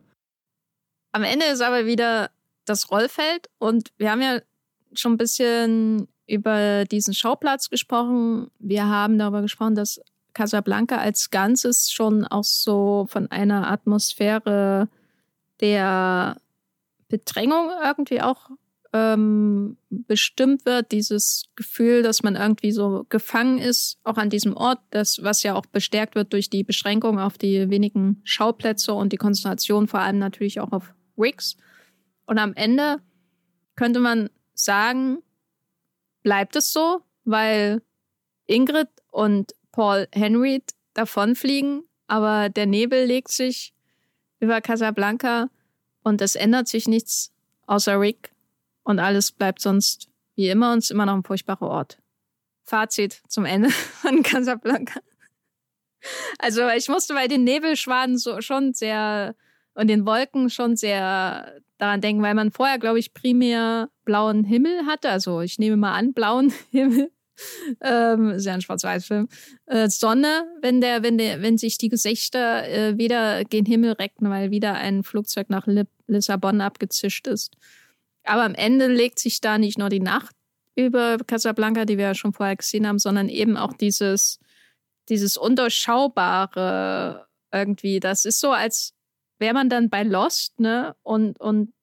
Am 1.12 1.24
Ende 1.24 1.46
ist 1.46 1.62
aber 1.62 1.86
wieder 1.86 2.30
das 2.66 2.90
Rollfeld 2.92 3.50
und 3.60 3.90
wir 3.98 4.12
haben 4.12 4.22
ja 4.22 4.40
schon 4.94 5.14
ein 5.14 5.18
bisschen 5.18 6.08
über 6.28 6.86
diesen 6.86 7.14
Schauplatz 7.14 7.70
gesprochen. 7.70 8.50
Wir 8.60 8.88
haben 8.88 9.18
darüber 9.18 9.42
gesprochen, 9.42 9.76
dass 9.76 10.02
Casablanca 10.34 10.98
als 10.98 11.30
Ganzes 11.30 11.92
schon 11.92 12.26
auch 12.26 12.44
so 12.44 13.06
von 13.10 13.30
einer 13.30 13.70
Atmosphäre 13.70 14.88
der 15.60 16.38
Bedrängung 17.10 17.70
irgendwie 17.84 18.22
auch 18.22 18.50
ähm, 18.94 19.76
bestimmt 19.90 20.66
wird, 20.66 20.92
dieses 20.92 21.46
Gefühl, 21.56 22.04
dass 22.04 22.22
man 22.22 22.36
irgendwie 22.36 22.72
so 22.72 23.06
gefangen 23.10 23.58
ist, 23.58 23.98
auch 24.04 24.18
an 24.18 24.30
diesem 24.30 24.56
Ort, 24.56 24.80
das, 24.92 25.24
was 25.24 25.42
ja 25.42 25.56
auch 25.56 25.66
bestärkt 25.66 26.14
wird 26.14 26.32
durch 26.32 26.52
die 26.52 26.64
Beschränkung 26.64 27.20
auf 27.20 27.40
die 27.40 27.72
wenigen 27.72 28.22
Schauplätze 28.24 28.94
und 28.94 29.12
die 29.12 29.18
Konzentration 29.18 29.88
vor 29.88 30.00
allem 30.00 30.20
natürlich 30.20 30.60
auch 30.60 30.72
auf 30.72 30.94
Wicks. 31.16 31.58
Und 32.28 32.38
am 32.38 32.54
Ende 32.54 32.98
könnte 33.76 34.00
man 34.00 34.30
sagen, 34.54 35.18
bleibt 36.22 36.56
es 36.56 36.72
so, 36.72 37.02
weil 37.26 37.82
Ingrid 38.46 38.90
und 39.10 39.54
Paul 39.72 40.08
Henry 40.14 40.64
davonfliegen, 40.94 41.84
aber 42.06 42.50
der 42.50 42.68
Nebel 42.68 43.06
legt 43.06 43.32
sich 43.32 43.74
über 44.40 44.62
Casablanca 44.62 45.50
und 46.04 46.22
es 46.22 46.36
ändert 46.36 46.68
sich 46.68 46.88
nichts 46.88 47.34
außer 47.66 48.00
Rick 48.00 48.33
und 48.84 49.00
alles 49.00 49.32
bleibt 49.32 49.62
sonst 49.62 50.10
wie 50.36 50.50
immer 50.50 50.74
und 50.74 50.80
ist 50.80 50.92
immer 50.92 51.06
noch 51.06 51.16
ein 51.16 51.24
furchtbarer 51.24 51.68
Ort. 51.68 51.98
Fazit 52.64 53.22
zum 53.28 53.46
Ende 53.46 53.70
von 54.02 54.24
Casablanca. 54.24 55.00
Also 56.40 56.68
ich 56.70 56.90
musste 56.90 57.14
bei 57.14 57.28
den 57.28 57.44
Nebelschwaden 57.44 58.18
so 58.18 58.42
schon 58.42 58.74
sehr 58.74 59.36
und 59.76 59.88
den 59.88 60.06
Wolken 60.06 60.50
schon 60.50 60.76
sehr 60.76 61.62
daran 61.78 62.02
denken, 62.02 62.22
weil 62.22 62.36
man 62.36 62.52
vorher, 62.52 62.78
glaube 62.78 63.00
ich, 63.00 63.14
primär 63.14 63.90
blauen 64.06 64.44
Himmel 64.44 64.86
hatte. 64.86 65.10
Also 65.10 65.42
ich 65.42 65.60
nehme 65.60 65.78
mal 65.78 65.94
an, 65.94 66.14
blauen 66.14 66.54
Himmel. 66.72 67.12
Ähm, 67.82 68.38
sehr 68.38 68.54
ein 68.54 68.62
Schwarz-Weiß-Film. 68.62 69.28
Äh, 69.66 69.90
Sonne, 69.90 70.46
wenn 70.62 70.82
der, 70.82 71.02
wenn 71.02 71.18
der, 71.18 71.42
wenn 71.42 71.58
sich 71.58 71.80
die 71.80 71.90
Gesichter 71.90 72.68
äh, 72.70 72.98
wieder 72.98 73.44
gen 73.44 73.66
Himmel 73.66 73.94
reckten, 73.94 74.30
weil 74.30 74.52
wieder 74.52 74.76
ein 74.76 75.04
Flugzeug 75.04 75.50
nach 75.50 75.68
Lissabon 76.06 76.62
abgezischt 76.62 77.26
ist. 77.26 77.58
Aber 78.24 78.44
am 78.44 78.56
Ende 78.56 78.88
legt 78.88 79.20
sich 79.20 79.42
da 79.42 79.58
nicht 79.58 79.78
nur 79.78 79.90
die 79.90 80.00
Nacht 80.00 80.36
über 80.76 81.18
Casablanca, 81.18 81.86
die 81.86 81.98
wir 81.98 82.06
ja 82.06 82.16
schon 82.16 82.34
vorher 82.34 82.56
gesehen 82.56 82.88
haben, 82.88 83.00
sondern 83.00 83.30
eben 83.30 83.58
auch 83.58 83.74
dieses, 83.74 84.40
dieses 85.10 85.38
Unterschaubare 85.38 87.28
irgendwie. 87.52 88.00
Das 88.00 88.26
ist 88.26 88.40
so, 88.40 88.52
als 88.52 88.94
wäre 89.40 89.54
man 89.54 89.70
dann 89.70 89.90
bei 89.90 90.04
Lost, 90.04 90.60
ne? 90.60 90.96
Und, 91.04 91.40
und 91.40 91.74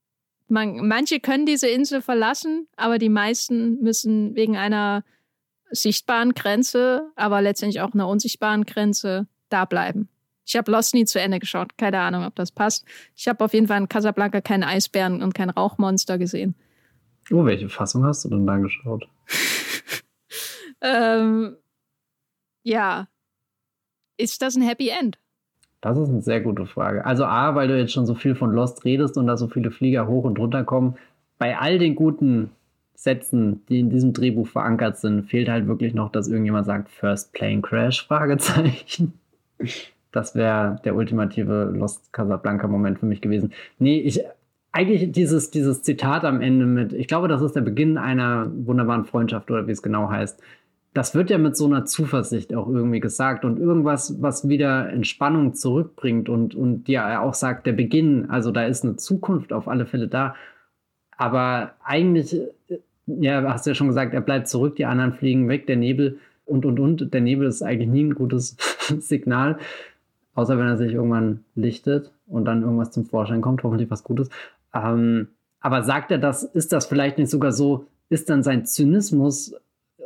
man, 0.49 0.89
manche 0.89 1.21
können 1.21 1.47
diese 1.47 1.69
Insel 1.69 2.03
verlassen, 2.03 2.67
aber 2.77 2.99
die 2.99 3.09
meisten 3.09 3.81
müssen 3.81 4.35
wegen 4.35 4.57
einer 4.57 5.05
sichtbaren 5.71 6.35
Grenze, 6.35 7.13
aber 7.15 7.41
letztendlich 7.41 7.81
auch 7.81 7.95
einer 7.95 8.09
unsichtbaren 8.09 8.65
Grenze 8.65 9.29
da 9.49 9.65
bleiben. 9.65 10.09
Ich 10.51 10.57
habe 10.57 10.73
Lost 10.73 10.95
nie 10.95 11.05
zu 11.05 11.21
Ende 11.21 11.39
geschaut. 11.39 11.79
Keine 11.79 12.01
Ahnung, 12.01 12.25
ob 12.25 12.35
das 12.35 12.51
passt. 12.51 12.85
Ich 13.15 13.29
habe 13.29 13.45
auf 13.45 13.55
jeden 13.55 13.69
Fall 13.69 13.81
in 13.81 13.89
Casablanca 13.89 14.41
keinen 14.41 14.65
Eisbären 14.65 15.23
und 15.23 15.33
kein 15.33 15.49
Rauchmonster 15.49 16.19
gesehen. 16.19 16.57
Oh, 17.31 17.45
welche 17.45 17.69
Fassung 17.69 18.05
hast 18.05 18.25
du 18.25 18.31
denn 18.31 18.49
da 18.49 18.57
geschaut? 18.57 19.07
ähm, 20.81 21.57
ja. 22.65 23.07
Ist 24.17 24.43
das 24.43 24.57
ein 24.57 24.63
Happy 24.63 24.89
End? 24.89 25.21
Das 25.83 25.97
ist 25.97 26.09
eine 26.09 26.21
sehr 26.21 26.41
gute 26.41 26.67
Frage. 26.67 27.07
Also 27.07 27.27
A, 27.27 27.55
weil 27.55 27.69
du 27.69 27.79
jetzt 27.79 27.93
schon 27.93 28.07
so 28.07 28.17
viel 28.17 28.35
von 28.35 28.51
Lost 28.51 28.85
redest 28.85 29.17
und 29.17 29.29
da 29.29 29.37
so 29.37 29.47
viele 29.47 29.71
Flieger 29.71 30.09
hoch 30.09 30.25
und 30.25 30.37
runter 30.37 30.65
kommen. 30.65 30.97
Bei 31.39 31.59
all 31.59 31.79
den 31.79 31.95
guten 31.95 32.51
Sätzen, 32.95 33.65
die 33.69 33.79
in 33.79 33.89
diesem 33.89 34.15
Drehbuch 34.15 34.49
verankert 34.49 34.99
sind, 34.99 35.27
fehlt 35.27 35.49
halt 35.49 35.69
wirklich 35.69 35.95
noch, 35.95 36.11
dass 36.11 36.27
irgendjemand 36.27 36.67
sagt 36.67 36.91
First 36.91 37.33
Plane 37.35 37.63
Crash? 37.63 38.05
Fragezeichen. 38.09 39.13
Das 40.13 40.35
wäre 40.35 40.81
der 40.85 40.97
ultimative 40.97 41.73
Lost 41.75 42.13
Casablanca-Moment 42.13 42.99
für 42.99 43.07
mich 43.07 43.21
gewesen. 43.21 43.53
Nee, 43.79 44.01
ich, 44.01 44.23
eigentlich 44.73 45.13
dieses, 45.13 45.51
dieses 45.51 45.83
Zitat 45.83 46.25
am 46.25 46.41
Ende 46.41 46.67
mit, 46.67 46.93
ich 46.93 47.09
glaube, 47.09 47.29
das 47.29 47.43
ist 47.43 47.57
der 47.57 47.61
Beginn 47.61 47.99
einer 47.99 48.51
wunderbaren 48.53 49.05
Freundschaft 49.05 49.51
oder 49.51 49.67
wie 49.67 49.73
es 49.73 49.83
genau 49.83 50.11
heißt. 50.11 50.41
das 50.93 51.15
wird 51.15 51.31
ja 51.31 51.39
mit 51.39 51.57
so 51.57 51.67
einer 51.67 51.85
Zuversicht 51.85 52.55
auch 52.55 52.69
irgendwie 52.69 53.01
gesagt 53.01 53.45
und 53.45 53.59
irgendwas, 53.59 54.21
was 54.21 54.49
wieder 54.49 54.91
Entspannung 54.91 55.55
zurückbringt 55.55 56.29
und, 56.29 56.55
und 56.55 56.85
dir 56.85 57.21
auch 57.23 57.35
sagt, 57.35 57.67
der 57.67 57.73
Beginn, 57.73 58.29
also 58.29 58.51
da 58.51 58.65
ist 58.65 58.85
eine 58.85 58.97
Zukunft 58.97 59.53
auf 59.53 59.69
alle 59.69 59.87
Fälle 59.87 60.09
da. 60.09 60.35
Aber 61.17 61.75
eigentlich, 61.85 62.37
ja, 63.07 63.43
hast 63.53 63.67
du 63.67 63.71
ja 63.71 63.75
schon 63.75 63.89
gesagt, 63.89 64.15
er 64.15 64.21
bleibt 64.21 64.49
zurück, 64.49 64.77
die 64.77 64.87
anderen 64.87 65.13
fliegen 65.13 65.49
weg, 65.49 65.67
der 65.67 65.77
Nebel 65.77 66.19
und, 66.45 66.65
und, 66.67 66.81
und. 66.81 67.15
Der 67.15 67.21
Nebel 67.21 67.47
ist 67.47 67.63
eigentlich 67.63 67.89
nie 67.89 68.05
ein 68.05 68.15
gutes 68.15 68.57
Signal, 68.99 69.59
außer 70.35 70.59
wenn 70.59 70.67
er 70.67 70.77
sich 70.77 70.93
irgendwann 70.93 71.45
lichtet 71.55 72.13
und 72.27 72.45
dann 72.45 72.63
irgendwas 72.63 72.91
zum 72.91 73.05
Vorschein 73.05 73.41
kommt, 73.41 73.63
hoffentlich 73.63 73.91
was 73.91 74.05
Gutes. 74.05 74.29
Ähm, 74.75 75.29
aber 75.61 75.83
sagt 75.83 76.11
er 76.11 76.19
das, 76.19 76.43
ist 76.43 76.73
das 76.73 76.87
vielleicht 76.87 77.19
nicht 77.19 77.31
sogar 77.31 77.53
so, 77.53 77.87
ist 78.09 78.31
dann 78.31 78.43
sein 78.43 78.65
Zynismus 78.65 79.55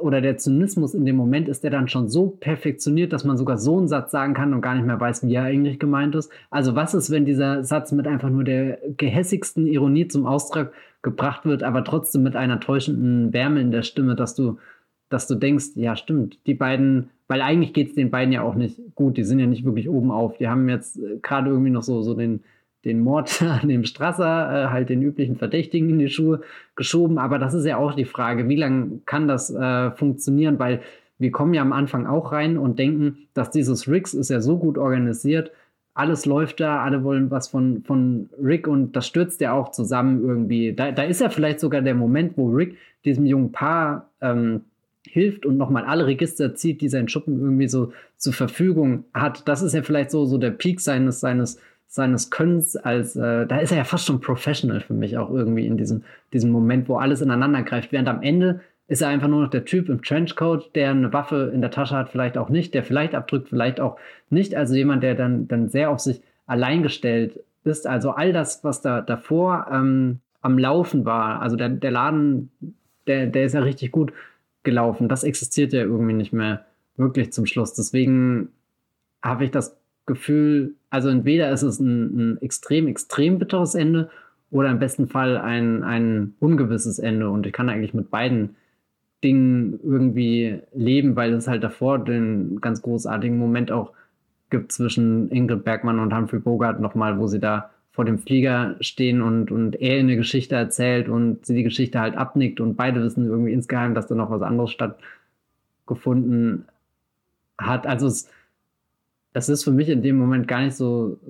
oder 0.01 0.21
der 0.21 0.37
Zynismus 0.37 0.93
in 0.93 1.07
dem 1.07 1.17
Moment 1.17 1.49
ist 1.49 1.65
der 1.65 1.71
dann 1.71 1.89
schon 1.89 2.09
so 2.09 2.27
perfektioniert, 2.27 3.13
dass 3.13 3.25
man 3.25 3.37
sogar 3.37 3.59
so 3.59 3.79
einen 3.79 3.89
Satz 3.89 4.11
sagen 4.11 4.35
kann 4.35 4.53
und 4.53 4.61
gar 4.61 4.75
nicht 4.75 4.87
mehr 4.87 5.01
weiß, 5.01 5.27
wie 5.27 5.35
er 5.35 5.45
eigentlich 5.45 5.79
gemeint 5.79 6.15
ist. 6.15 6.31
Also 6.51 6.75
was 6.75 6.95
ist, 6.95 7.11
wenn 7.11 7.25
dieser 7.25 7.65
Satz 7.65 7.93
mit 7.93 8.07
einfach 8.07 8.29
nur 8.29 8.45
der 8.45 8.79
gehässigsten 8.97 9.67
Ironie 9.67 10.09
zum 10.09 10.27
Ausdruck 10.27 10.73
gebracht 11.03 11.47
wird, 11.47 11.63
aber 11.63 11.85
trotzdem 11.85 12.23
mit 12.23 12.37
einer 12.37 12.61
täuschenden 12.61 13.33
Wärme 13.33 13.61
in 13.61 13.71
der 13.71 13.83
Stimme, 13.83 14.15
dass 14.17 14.35
du, 14.35 14.59
dass 15.09 15.27
du 15.27 15.37
denkst, 15.37 15.69
ja 15.77 15.97
stimmt, 15.97 16.39
die 16.47 16.55
beiden, 16.55 17.11
weil 17.29 17.43
eigentlich 17.43 17.73
geht 17.73 17.89
es 17.89 17.95
den 17.95 18.11
beiden 18.11 18.33
ja 18.33 18.43
auch 18.43 18.55
nicht 18.55 18.81
gut, 18.95 19.17
die 19.17 19.25
sind 19.25 19.39
ja 19.39 19.47
nicht 19.47 19.65
wirklich 19.65 19.89
oben 19.89 20.11
auf. 20.11 20.37
Die 20.39 20.49
haben 20.49 20.69
jetzt 20.69 20.99
äh, 20.99 21.19
gerade 21.23 21.51
irgendwie 21.51 21.71
noch 21.71 21.83
so, 21.83 22.03
so 22.03 22.15
den 22.15 22.41
den 22.85 23.01
Mord 23.01 23.43
an 23.63 23.69
dem 23.69 23.85
Strasser, 23.85 24.25
äh, 24.67 24.69
halt 24.69 24.89
den 24.89 25.03
üblichen 25.03 25.37
Verdächtigen 25.37 25.91
in 25.91 25.99
die 25.99 26.09
Schuhe 26.09 26.43
geschoben. 26.77 27.19
Aber 27.19 27.39
das 27.39 27.55
ist 27.55 27.65
ja 27.65 27.77
auch 27.77 27.95
die 27.95 28.05
Frage, 28.05 28.49
wie 28.49 28.57
lange 28.57 29.01
kann 29.07 29.29
das 29.29 29.53
äh, 29.55 29.91
funktionieren? 29.93 30.59
Weil 30.59 30.81
wir 31.19 31.31
kommen 31.31 31.55
ja 31.55 31.63
am 31.63 31.73
Anfang 31.73 32.07
auch 32.07 32.33
rein 32.33 32.59
und 32.59 32.79
denken, 32.79 33.29
dass 33.35 33.51
dieses 33.51 33.89
Riggs 33.89 34.15
ist 34.15 34.31
ja 34.31 34.41
so 34.41 34.59
gut 34.59 34.79
organisiert, 34.79 35.53
alles 35.97 36.27
läuft 36.27 36.59
da, 36.59 36.83
alle 36.83 37.05
wollen 37.05 37.31
was 37.31 37.47
von, 37.47 37.85
von 37.85 38.29
Rick 38.43 38.67
und 38.67 38.97
das 38.97 39.07
stürzt 39.07 39.41
ja 39.41 39.53
auch 39.53 39.71
zusammen 39.71 40.25
irgendwie. 40.25 40.73
Da, 40.75 40.91
da 40.91 41.05
ist 41.05 41.21
ja 41.21 41.29
vielleicht 41.29 41.61
sogar 41.61 41.83
der 41.83 41.95
Moment, 41.95 42.37
wo 42.37 42.49
Rick 42.51 42.77
diesem 43.05 43.27
jungen 43.27 43.53
Paar 43.53 44.11
ähm, 44.21 44.63
hilft 45.07 45.47
und 45.47 45.57
nochmal 45.57 45.85
alle 45.85 46.07
Register 46.07 46.55
zieht, 46.55 46.81
die 46.81 46.89
sein 46.89 47.09
Schuppen 47.09 47.41
irgendwie 47.41 47.69
so 47.69 47.93
zur 48.17 48.33
Verfügung 48.33 49.05
hat. 49.13 49.47
Das 49.49 49.63
ist 49.63 49.75
ja 49.75 49.83
vielleicht 49.83 50.11
so, 50.11 50.25
so 50.25 50.39
der 50.39 50.51
Peak 50.51 50.81
seines, 50.81 51.21
seines 51.21 51.59
seines 51.95 52.31
Könnens 52.31 52.75
als, 52.75 53.15
äh, 53.15 53.47
da 53.47 53.59
ist 53.59 53.71
er 53.71 53.79
ja 53.79 53.85
fast 53.85 54.07
schon 54.07 54.21
professional 54.21 54.81
für 54.81 54.95
mich 54.95 55.17
auch 55.17 55.31
irgendwie 55.31 55.65
in 55.65 55.77
diesem, 55.77 56.03
diesem 56.33 56.51
Moment, 56.51 56.89
wo 56.89 56.97
alles 56.97 57.21
ineinander 57.21 57.63
greift. 57.63 57.93
Während 57.93 58.09
am 58.09 58.21
Ende 58.21 58.63
ist 58.89 59.01
er 59.01 59.09
einfach 59.09 59.29
nur 59.29 59.43
noch 59.43 59.51
der 59.51 59.65
Typ 59.65 59.89
im 59.89 60.03
Trenchcoat, 60.03 60.75
der 60.75 60.91
eine 60.91 61.13
Waffe 61.13 61.53
in 61.55 61.61
der 61.61 61.71
Tasche 61.71 61.95
hat, 61.95 62.11
vielleicht 62.11 62.37
auch 62.37 62.49
nicht, 62.49 62.75
der 62.75 62.83
vielleicht 62.83 63.15
abdrückt, 63.15 63.49
vielleicht 63.49 63.79
auch 63.79 63.97
nicht. 64.29 64.57
Also 64.57 64.75
jemand, 64.75 65.05
der 65.05 65.15
dann, 65.15 65.47
dann 65.47 65.69
sehr 65.69 65.89
auf 65.89 66.01
sich 66.01 66.21
allein 66.47 66.83
gestellt 66.83 67.39
ist. 67.63 67.87
Also 67.87 68.11
all 68.11 68.33
das, 68.33 68.65
was 68.65 68.83
da 68.83 69.01
davor 69.01 69.69
ähm, 69.71 70.19
am 70.43 70.59
Laufen 70.59 71.05
war, 71.05 71.41
also 71.43 71.55
der, 71.55 71.69
der 71.69 71.93
Laden, 71.93 72.51
der, 73.07 73.29
der 73.29 73.45
ist 73.45 73.55
ja 73.55 73.61
richtig 73.61 73.93
gut 73.93 74.13
gelaufen. 74.65 75.09
Das 75.09 75.25
existiert 75.25 75.73
ja 75.73 75.83
irgendwie 75.83 76.15
nicht 76.15 76.33
mehr 76.33 76.65
wirklich 76.97 77.33
zum 77.33 77.47
Schluss. 77.47 77.75
Deswegen 77.75 78.49
habe 79.23 79.45
ich 79.45 79.51
das 79.51 79.77
Gefühl, 80.07 80.75
also 80.91 81.09
entweder 81.09 81.51
ist 81.51 81.63
es 81.63 81.81
ein, 81.81 82.33
ein, 82.33 82.43
extrem, 82.43 82.87
extrem 82.89 83.39
bitteres 83.39 83.75
Ende 83.75 84.11
oder 84.51 84.71
im 84.71 84.79
besten 84.79 85.09
Fall 85.09 85.39
ein, 85.39 85.83
ein 85.83 86.35
ungewisses 86.41 86.99
Ende. 86.99 87.31
Und 87.31 87.47
ich 87.47 87.53
kann 87.53 87.69
eigentlich 87.69 87.95
mit 87.95 88.11
beiden 88.11 88.57
Dingen 89.23 89.81
irgendwie 89.83 90.61
leben, 90.75 91.17
weil 91.17 91.33
es 91.33 91.49
halt 91.49 91.65
davor 91.65 91.99
den 91.99 92.61
ganz 92.61 92.83
großartigen 92.83 93.39
Moment 93.39 93.73
auch 93.73 93.93
gibt 94.51 94.71
zwischen 94.73 95.31
Ingrid 95.31 95.65
Bergmann 95.65 95.99
und 95.99 96.15
Humphrey 96.15 96.39
Bogart 96.39 96.81
nochmal, 96.81 97.19
wo 97.19 97.27
sie 97.27 97.41
da 97.41 97.71
vor 97.95 98.05
dem 98.05 98.19
Flieger 98.19 98.75
stehen 98.81 99.23
und, 99.23 99.53
und 99.53 99.81
er 99.81 100.01
eine 100.01 100.17
Geschichte 100.17 100.57
erzählt 100.57 101.09
und 101.09 101.47
sie 101.47 101.55
die 101.55 101.63
Geschichte 101.63 102.01
halt 102.01 102.17
abnickt 102.17 102.61
und 102.61 102.75
beide 102.75 103.01
wissen 103.01 103.25
irgendwie 103.27 103.53
insgeheim, 103.53 103.95
dass 103.95 104.09
da 104.09 104.17
noch 104.17 104.31
was 104.31 104.43
anderes 104.43 104.73
stattgefunden 104.73 106.65
hat. 107.57 107.87
Also 107.87 108.09
es, 108.09 108.29
es 109.33 109.49
ist 109.49 109.63
für 109.63 109.71
mich 109.71 109.89
in 109.89 110.03
dem 110.03 110.19
Moment 110.19 110.49
gar 110.49 110.63
nicht 110.63 110.75
so 110.75 111.21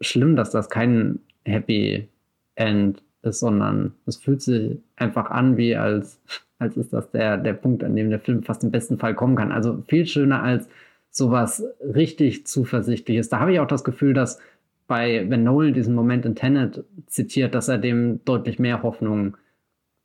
schlimm, 0.00 0.36
dass 0.36 0.52
das 0.52 0.70
kein 0.70 1.18
Happy 1.44 2.06
End 2.54 3.02
ist, 3.22 3.40
sondern 3.40 3.92
es 4.06 4.18
fühlt 4.18 4.42
sich 4.42 4.78
einfach 4.94 5.32
an, 5.32 5.56
wie 5.56 5.74
als, 5.74 6.20
als 6.60 6.76
ist 6.76 6.92
das 6.92 7.10
der, 7.10 7.38
der 7.38 7.54
Punkt, 7.54 7.82
an 7.82 7.96
dem 7.96 8.10
der 8.10 8.20
Film 8.20 8.44
fast 8.44 8.62
im 8.62 8.70
besten 8.70 8.98
Fall 8.98 9.16
kommen 9.16 9.34
kann. 9.34 9.50
Also 9.50 9.82
viel 9.88 10.06
schöner 10.06 10.44
als 10.44 10.68
sowas 11.10 11.64
richtig 11.80 12.46
Zuversichtliches. 12.46 13.30
Da 13.30 13.40
habe 13.40 13.52
ich 13.52 13.58
auch 13.58 13.66
das 13.66 13.82
Gefühl, 13.82 14.14
dass 14.14 14.38
bei, 14.86 15.28
wenn 15.28 15.44
Nolan 15.44 15.74
diesen 15.74 15.94
Moment 15.94 16.24
in 16.24 16.34
Tenet 16.34 16.84
zitiert, 17.06 17.54
dass 17.54 17.68
er 17.68 17.78
dem 17.78 18.24
deutlich 18.24 18.58
mehr 18.58 18.82
Hoffnung 18.82 19.36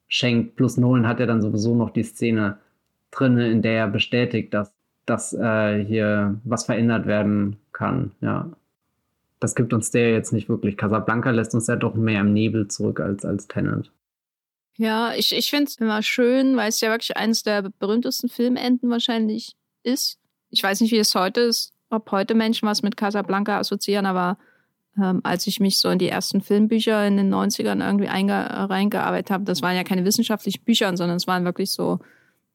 schenkt. 0.07 0.55
Plus 0.55 0.77
Nolan 0.77 1.07
hat 1.07 1.19
ja 1.19 1.25
dann 1.25 1.41
sowieso 1.41 1.75
noch 1.75 1.91
die 1.91 2.03
Szene 2.03 2.57
drin, 3.11 3.37
in 3.37 3.61
der 3.61 3.73
er 3.73 3.87
bestätigt, 3.87 4.53
dass 4.53 4.73
dass 5.05 5.33
äh, 5.33 5.83
hier 5.83 6.39
was 6.43 6.65
verändert 6.65 7.05
werden 7.05 7.57
kann, 7.73 8.11
ja. 8.21 8.51
Das 9.39 9.55
gibt 9.55 9.73
uns 9.73 9.89
der 9.89 10.11
jetzt 10.11 10.31
nicht 10.33 10.49
wirklich. 10.49 10.77
Casablanca 10.77 11.31
lässt 11.31 11.55
uns 11.55 11.65
ja 11.65 11.75
doch 11.75 11.95
mehr 11.95 12.21
im 12.21 12.31
Nebel 12.31 12.67
zurück 12.67 12.99
als, 12.99 13.25
als 13.25 13.47
Tenant. 13.47 13.91
Ja, 14.77 15.13
ich, 15.15 15.35
ich 15.35 15.49
finde 15.49 15.65
es 15.65 15.77
immer 15.77 16.03
schön, 16.03 16.55
weil 16.55 16.69
es 16.69 16.79
ja 16.79 16.91
wirklich 16.91 17.17
eines 17.17 17.41
der 17.41 17.63
berühmtesten 17.79 18.29
Filmenden 18.29 18.91
wahrscheinlich 18.91 19.55
ist. 19.81 20.19
Ich 20.51 20.61
weiß 20.61 20.81
nicht, 20.81 20.91
wie 20.91 20.99
es 20.99 21.15
heute 21.15 21.41
ist, 21.41 21.73
ob 21.89 22.11
heute 22.11 22.35
Menschen 22.35 22.67
was 22.67 22.83
mit 22.83 22.95
Casablanca 22.95 23.57
assoziieren, 23.57 24.05
aber 24.05 24.37
ähm, 24.97 25.21
als 25.23 25.47
ich 25.47 25.59
mich 25.59 25.79
so 25.79 25.89
in 25.89 25.99
die 25.99 26.09
ersten 26.09 26.41
Filmbücher 26.41 27.05
in 27.07 27.17
den 27.17 27.33
90ern 27.33 27.85
irgendwie 27.85 28.07
reingearbeitet 28.07 29.31
habe, 29.31 29.43
das 29.45 29.61
waren 29.61 29.75
ja 29.75 29.83
keine 29.83 30.05
wissenschaftlichen 30.05 30.63
Bücher, 30.63 30.95
sondern 30.97 31.17
es 31.17 31.27
waren 31.27 31.45
wirklich 31.45 31.71
so 31.71 31.99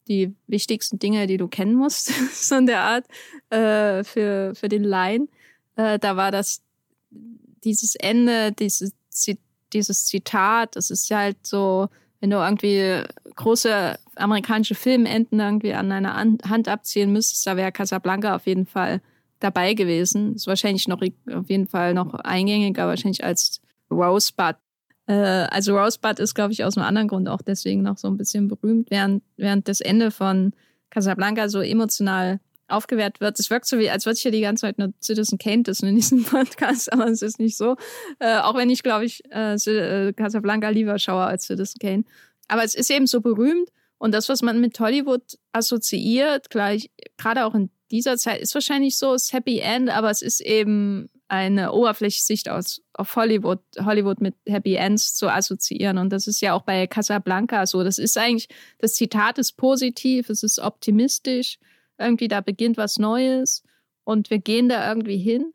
die 0.08 0.34
wichtigsten 0.46 0.98
Dinge, 0.98 1.26
die 1.26 1.36
du 1.36 1.48
kennen 1.48 1.74
musst, 1.74 2.12
so 2.32 2.56
in 2.56 2.66
der 2.66 2.82
Art, 2.82 3.06
äh, 3.50 4.04
für, 4.04 4.54
für 4.54 4.68
den 4.68 4.84
Laien. 4.84 5.28
Äh, 5.76 5.98
da 5.98 6.16
war 6.16 6.30
das, 6.30 6.62
dieses 7.10 7.94
Ende, 7.96 8.52
dieses, 8.52 8.94
dieses 9.72 10.06
Zitat, 10.06 10.76
das 10.76 10.90
ist 10.90 11.08
ja 11.08 11.18
halt 11.18 11.38
so, 11.44 11.88
wenn 12.20 12.30
du 12.30 12.36
irgendwie 12.36 13.02
große 13.34 13.98
amerikanische 14.14 14.74
Filmenden 14.74 15.40
irgendwie 15.40 15.74
an 15.74 15.92
einer 15.92 16.14
Hand 16.14 16.68
abziehen 16.68 17.12
müsstest, 17.12 17.46
da 17.46 17.56
wäre 17.56 17.72
Casablanca 17.72 18.36
auf 18.36 18.46
jeden 18.46 18.66
Fall 18.66 19.00
dabei 19.46 19.74
gewesen. 19.74 20.34
Ist 20.34 20.46
wahrscheinlich 20.46 20.88
noch 20.88 21.00
auf 21.32 21.48
jeden 21.48 21.66
Fall 21.66 21.94
noch 21.94 22.14
eingängiger, 22.14 22.86
wahrscheinlich 22.86 23.24
als 23.24 23.60
Rosebud 23.90 24.56
äh, 25.06 25.12
also 25.50 25.78
Rosebud 25.78 26.18
ist, 26.18 26.34
glaube 26.34 26.52
ich, 26.52 26.64
aus 26.64 26.76
einem 26.76 26.86
anderen 26.86 27.08
Grund 27.08 27.28
auch 27.28 27.42
deswegen 27.42 27.82
noch 27.82 27.96
so 27.96 28.08
ein 28.08 28.16
bisschen 28.16 28.48
berühmt, 28.48 28.90
während, 28.90 29.22
während 29.36 29.68
das 29.68 29.80
Ende 29.80 30.10
von 30.10 30.52
Casablanca 30.90 31.48
so 31.48 31.60
emotional 31.60 32.40
aufgewehrt 32.68 33.20
wird. 33.20 33.38
Es 33.38 33.50
wirkt 33.50 33.66
so 33.66 33.78
wie, 33.78 33.90
als 33.90 34.06
würde 34.06 34.16
ich 34.18 34.24
ja 34.24 34.32
die 34.32 34.40
ganze 34.40 34.62
Zeit 34.62 34.78
nur 34.78 34.92
Citizen 35.00 35.38
Kane 35.38 35.62
dissen 35.62 35.88
in 35.88 35.94
diesem 35.94 36.24
Podcast, 36.24 36.92
aber 36.92 37.06
es 37.06 37.22
ist 37.22 37.38
nicht 37.38 37.56
so. 37.56 37.76
Äh, 38.18 38.38
auch 38.38 38.56
wenn 38.56 38.70
ich, 38.70 38.82
glaube 38.82 39.04
ich, 39.04 39.22
äh, 39.30 39.54
äh, 39.54 40.12
Casablanca 40.12 40.68
lieber 40.70 40.98
schaue 40.98 41.24
als 41.24 41.46
Citizen 41.46 41.78
Kane. 41.78 42.04
Aber 42.48 42.64
es 42.64 42.74
ist 42.74 42.90
eben 42.90 43.06
so 43.06 43.20
berühmt 43.20 43.70
und 43.98 44.12
das, 44.12 44.28
was 44.28 44.42
man 44.42 44.60
mit 44.60 44.78
Hollywood 44.80 45.38
assoziiert, 45.52 46.50
gleich, 46.50 46.90
gerade 47.16 47.46
auch 47.46 47.54
in 47.54 47.70
dieser 47.90 48.16
Zeit, 48.16 48.40
ist 48.40 48.54
wahrscheinlich 48.54 48.98
so 48.98 49.12
das 49.12 49.32
Happy 49.32 49.60
End, 49.60 49.90
aber 49.90 50.10
es 50.10 50.22
ist 50.22 50.40
eben 50.40 51.08
eine 51.28 51.72
oberflächliche 51.72 52.24
Sicht 52.24 52.48
aus, 52.48 52.82
auf 52.94 53.16
Hollywood, 53.16 53.60
Hollywood 53.80 54.20
mit 54.20 54.34
Happy 54.46 54.74
Ends 54.74 55.14
zu 55.14 55.28
assoziieren. 55.28 55.98
Und 55.98 56.10
das 56.10 56.26
ist 56.26 56.40
ja 56.40 56.52
auch 56.52 56.62
bei 56.62 56.86
Casablanca 56.86 57.66
so. 57.66 57.82
Das 57.82 57.98
ist 57.98 58.16
eigentlich, 58.16 58.48
das 58.78 58.94
Zitat 58.94 59.38
ist 59.38 59.56
positiv, 59.56 60.30
es 60.30 60.42
ist 60.42 60.58
optimistisch. 60.58 61.58
Irgendwie 61.98 62.28
da 62.28 62.40
beginnt 62.40 62.76
was 62.76 62.98
Neues 62.98 63.62
und 64.04 64.30
wir 64.30 64.38
gehen 64.38 64.68
da 64.68 64.88
irgendwie 64.88 65.18
hin. 65.18 65.52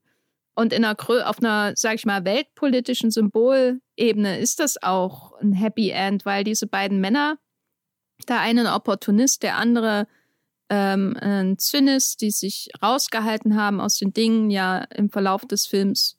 Und 0.54 0.74
in 0.74 0.84
einer, 0.84 0.98
auf 1.00 1.40
einer, 1.40 1.74
sag 1.76 1.96
ich 1.96 2.06
mal, 2.06 2.26
weltpolitischen 2.26 3.10
Symbolebene 3.10 4.40
ist 4.40 4.60
das 4.60 4.82
auch 4.82 5.34
ein 5.40 5.54
Happy 5.54 5.92
End, 5.92 6.26
weil 6.26 6.44
diese 6.44 6.68
beiden 6.68 7.00
Männer, 7.00 7.38
der 8.28 8.42
eine 8.42 8.62
ein 8.62 8.76
Opportunist, 8.76 9.44
der 9.44 9.56
andere 9.56 10.08
ähm, 10.72 11.18
ein 11.20 11.58
Zynist, 11.58 12.22
die 12.22 12.32
sich 12.32 12.70
rausgehalten 12.82 13.58
haben 13.58 13.82
aus 13.82 14.00
den 14.00 14.14
Dingen, 14.14 14.50
ja 14.50 14.86
im 14.96 15.10
Verlauf 15.10 15.46
des 15.46 15.68
Films 15.68 16.18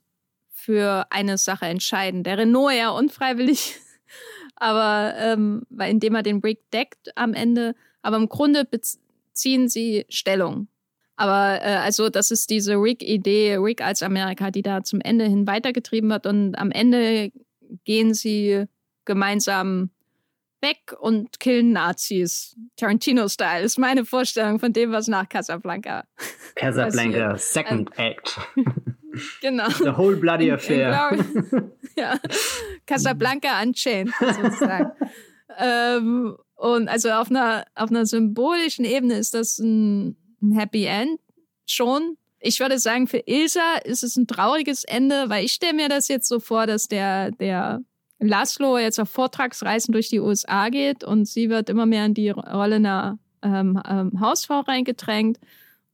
für 0.51 1.07
eine 1.09 1.39
Sache 1.39 1.65
entscheiden. 1.65 2.23
Der 2.23 2.37
Renault 2.37 2.75
ja 2.75 2.91
unfreiwillig, 2.91 3.77
aber 4.57 5.15
ähm, 5.17 5.63
indem 5.79 6.17
er 6.17 6.23
den 6.23 6.41
Rick 6.41 6.71
deckt 6.71 7.17
am 7.17 7.33
Ende, 7.33 7.75
aber 8.03 8.19
im 8.19 8.29
Grunde 8.29 8.67
beziehen 8.67 9.71
sie 9.71 10.05
Stellung. 10.11 10.69
Aber 11.17 11.63
äh, 11.63 11.77
also 11.77 12.11
das 12.11 12.31
ist 12.31 12.51
diese 12.51 12.75
Rick-Idee, 12.75 13.57
Rick 13.57 13.81
als 13.81 14.03
Amerika, 14.03 14.51
die 14.51 14.63
da 14.63 14.85
zum 14.85 15.01
Ende 15.01 15.25
hin 15.25 15.47
weitergetrieben 15.47 16.11
wird 16.11 16.27
und 16.27 16.57
am 16.57 16.71
Ende 16.71 17.33
gehen 17.85 18.13
sie 18.13 18.67
gemeinsam 19.07 19.91
weg 20.63 20.95
und 20.99 21.41
killen 21.41 21.73
Nazis. 21.73 22.57
Tarantino-Style 22.77 23.63
ist 23.65 23.79
meine 23.79 24.05
Vorstellung 24.05 24.59
von 24.59 24.73
dem, 24.73 24.93
was 24.93 25.09
nach 25.09 25.29
Casablanca. 25.29 26.05
Casablanca, 26.55 27.37
Second 27.37 27.91
Act. 27.99 28.41
genau. 29.41 29.69
The 29.69 29.97
whole 29.97 30.17
bloody 30.17 30.51
affair. 30.51 31.19
ja. 31.97 32.19
Casablanca 32.87 33.61
Unchained, 33.63 34.13
sozusagen. 34.19 34.93
ähm, 35.59 36.37
und 36.55 36.89
also 36.89 37.11
auf 37.11 37.29
einer, 37.31 37.65
auf 37.75 37.91
einer 37.91 38.07
symbolischen 38.07 38.85
Ebene 38.85 39.19
ist 39.19 39.35
das 39.35 39.59
ein, 39.59 40.17
ein 40.41 40.53
Happy 40.53 40.85
End 40.85 41.21
schon. 41.67 42.17
Ich 42.39 42.61
würde 42.61 42.79
sagen, 42.79 43.07
für 43.07 43.23
Ilsa 43.27 43.77
ist 43.85 44.03
es 44.03 44.17
ein 44.17 44.27
trauriges 44.27 44.85
Ende, 44.85 45.29
weil 45.29 45.45
ich 45.45 45.53
stelle 45.53 45.75
mir 45.75 45.89
das 45.89 46.09
jetzt 46.09 46.29
so 46.29 46.41
vor, 46.41 46.67
dass 46.67 46.89
der, 46.89 47.31
der 47.33 47.83
Laszlo 48.29 48.79
jetzt 48.79 49.01
auf 49.01 49.11
Vortragsreisen 49.11 49.93
durch 49.93 50.09
die 50.09 50.21
USA 50.21 50.69
geht 50.69 51.05
und 51.05 51.27
sie 51.27 51.51
wird 51.51 51.69
immer 51.69 51.87
mehr 51.87 52.07
in 52.07 52.15
die 52.15 52.31
Rolle 52.31 52.77
einer 52.77 53.19
ähm, 53.43 53.81
ähm, 53.89 54.21
Hausfrau 54.21 54.61
reingedrängt. 54.61 55.39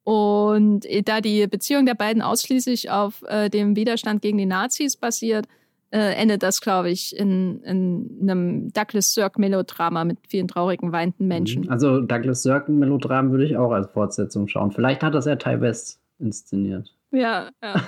Und 0.04 0.86
da 1.04 1.20
die 1.20 1.46
Beziehung 1.46 1.84
der 1.84 1.94
beiden 1.94 2.22
ausschließlich 2.22 2.90
auf 2.90 3.22
äh, 3.26 3.50
dem 3.50 3.76
Widerstand 3.76 4.22
gegen 4.22 4.38
die 4.38 4.46
Nazis 4.46 4.96
basiert, 4.96 5.46
äh, 5.90 6.14
endet 6.14 6.42
das, 6.42 6.60
glaube 6.60 6.90
ich, 6.90 7.16
in, 7.16 7.62
in 7.62 8.18
einem 8.22 8.72
Douglas 8.72 9.14
Sirk-Melodrama 9.14 10.04
mit 10.04 10.18
vielen 10.28 10.48
traurigen, 10.48 10.92
weinenden 10.92 11.28
Menschen. 11.28 11.68
Also 11.70 12.00
Douglas 12.00 12.42
Sirk-Melodram 12.42 13.30
würde 13.30 13.44
ich 13.44 13.56
auch 13.56 13.70
als 13.70 13.90
Fortsetzung 13.90 14.48
schauen. 14.48 14.70
Vielleicht 14.70 15.02
hat 15.02 15.14
das 15.14 15.26
ja 15.26 15.36
Ty 15.36 15.60
West 15.60 16.00
inszeniert. 16.18 16.94
Ja, 17.10 17.48
ja. 17.62 17.82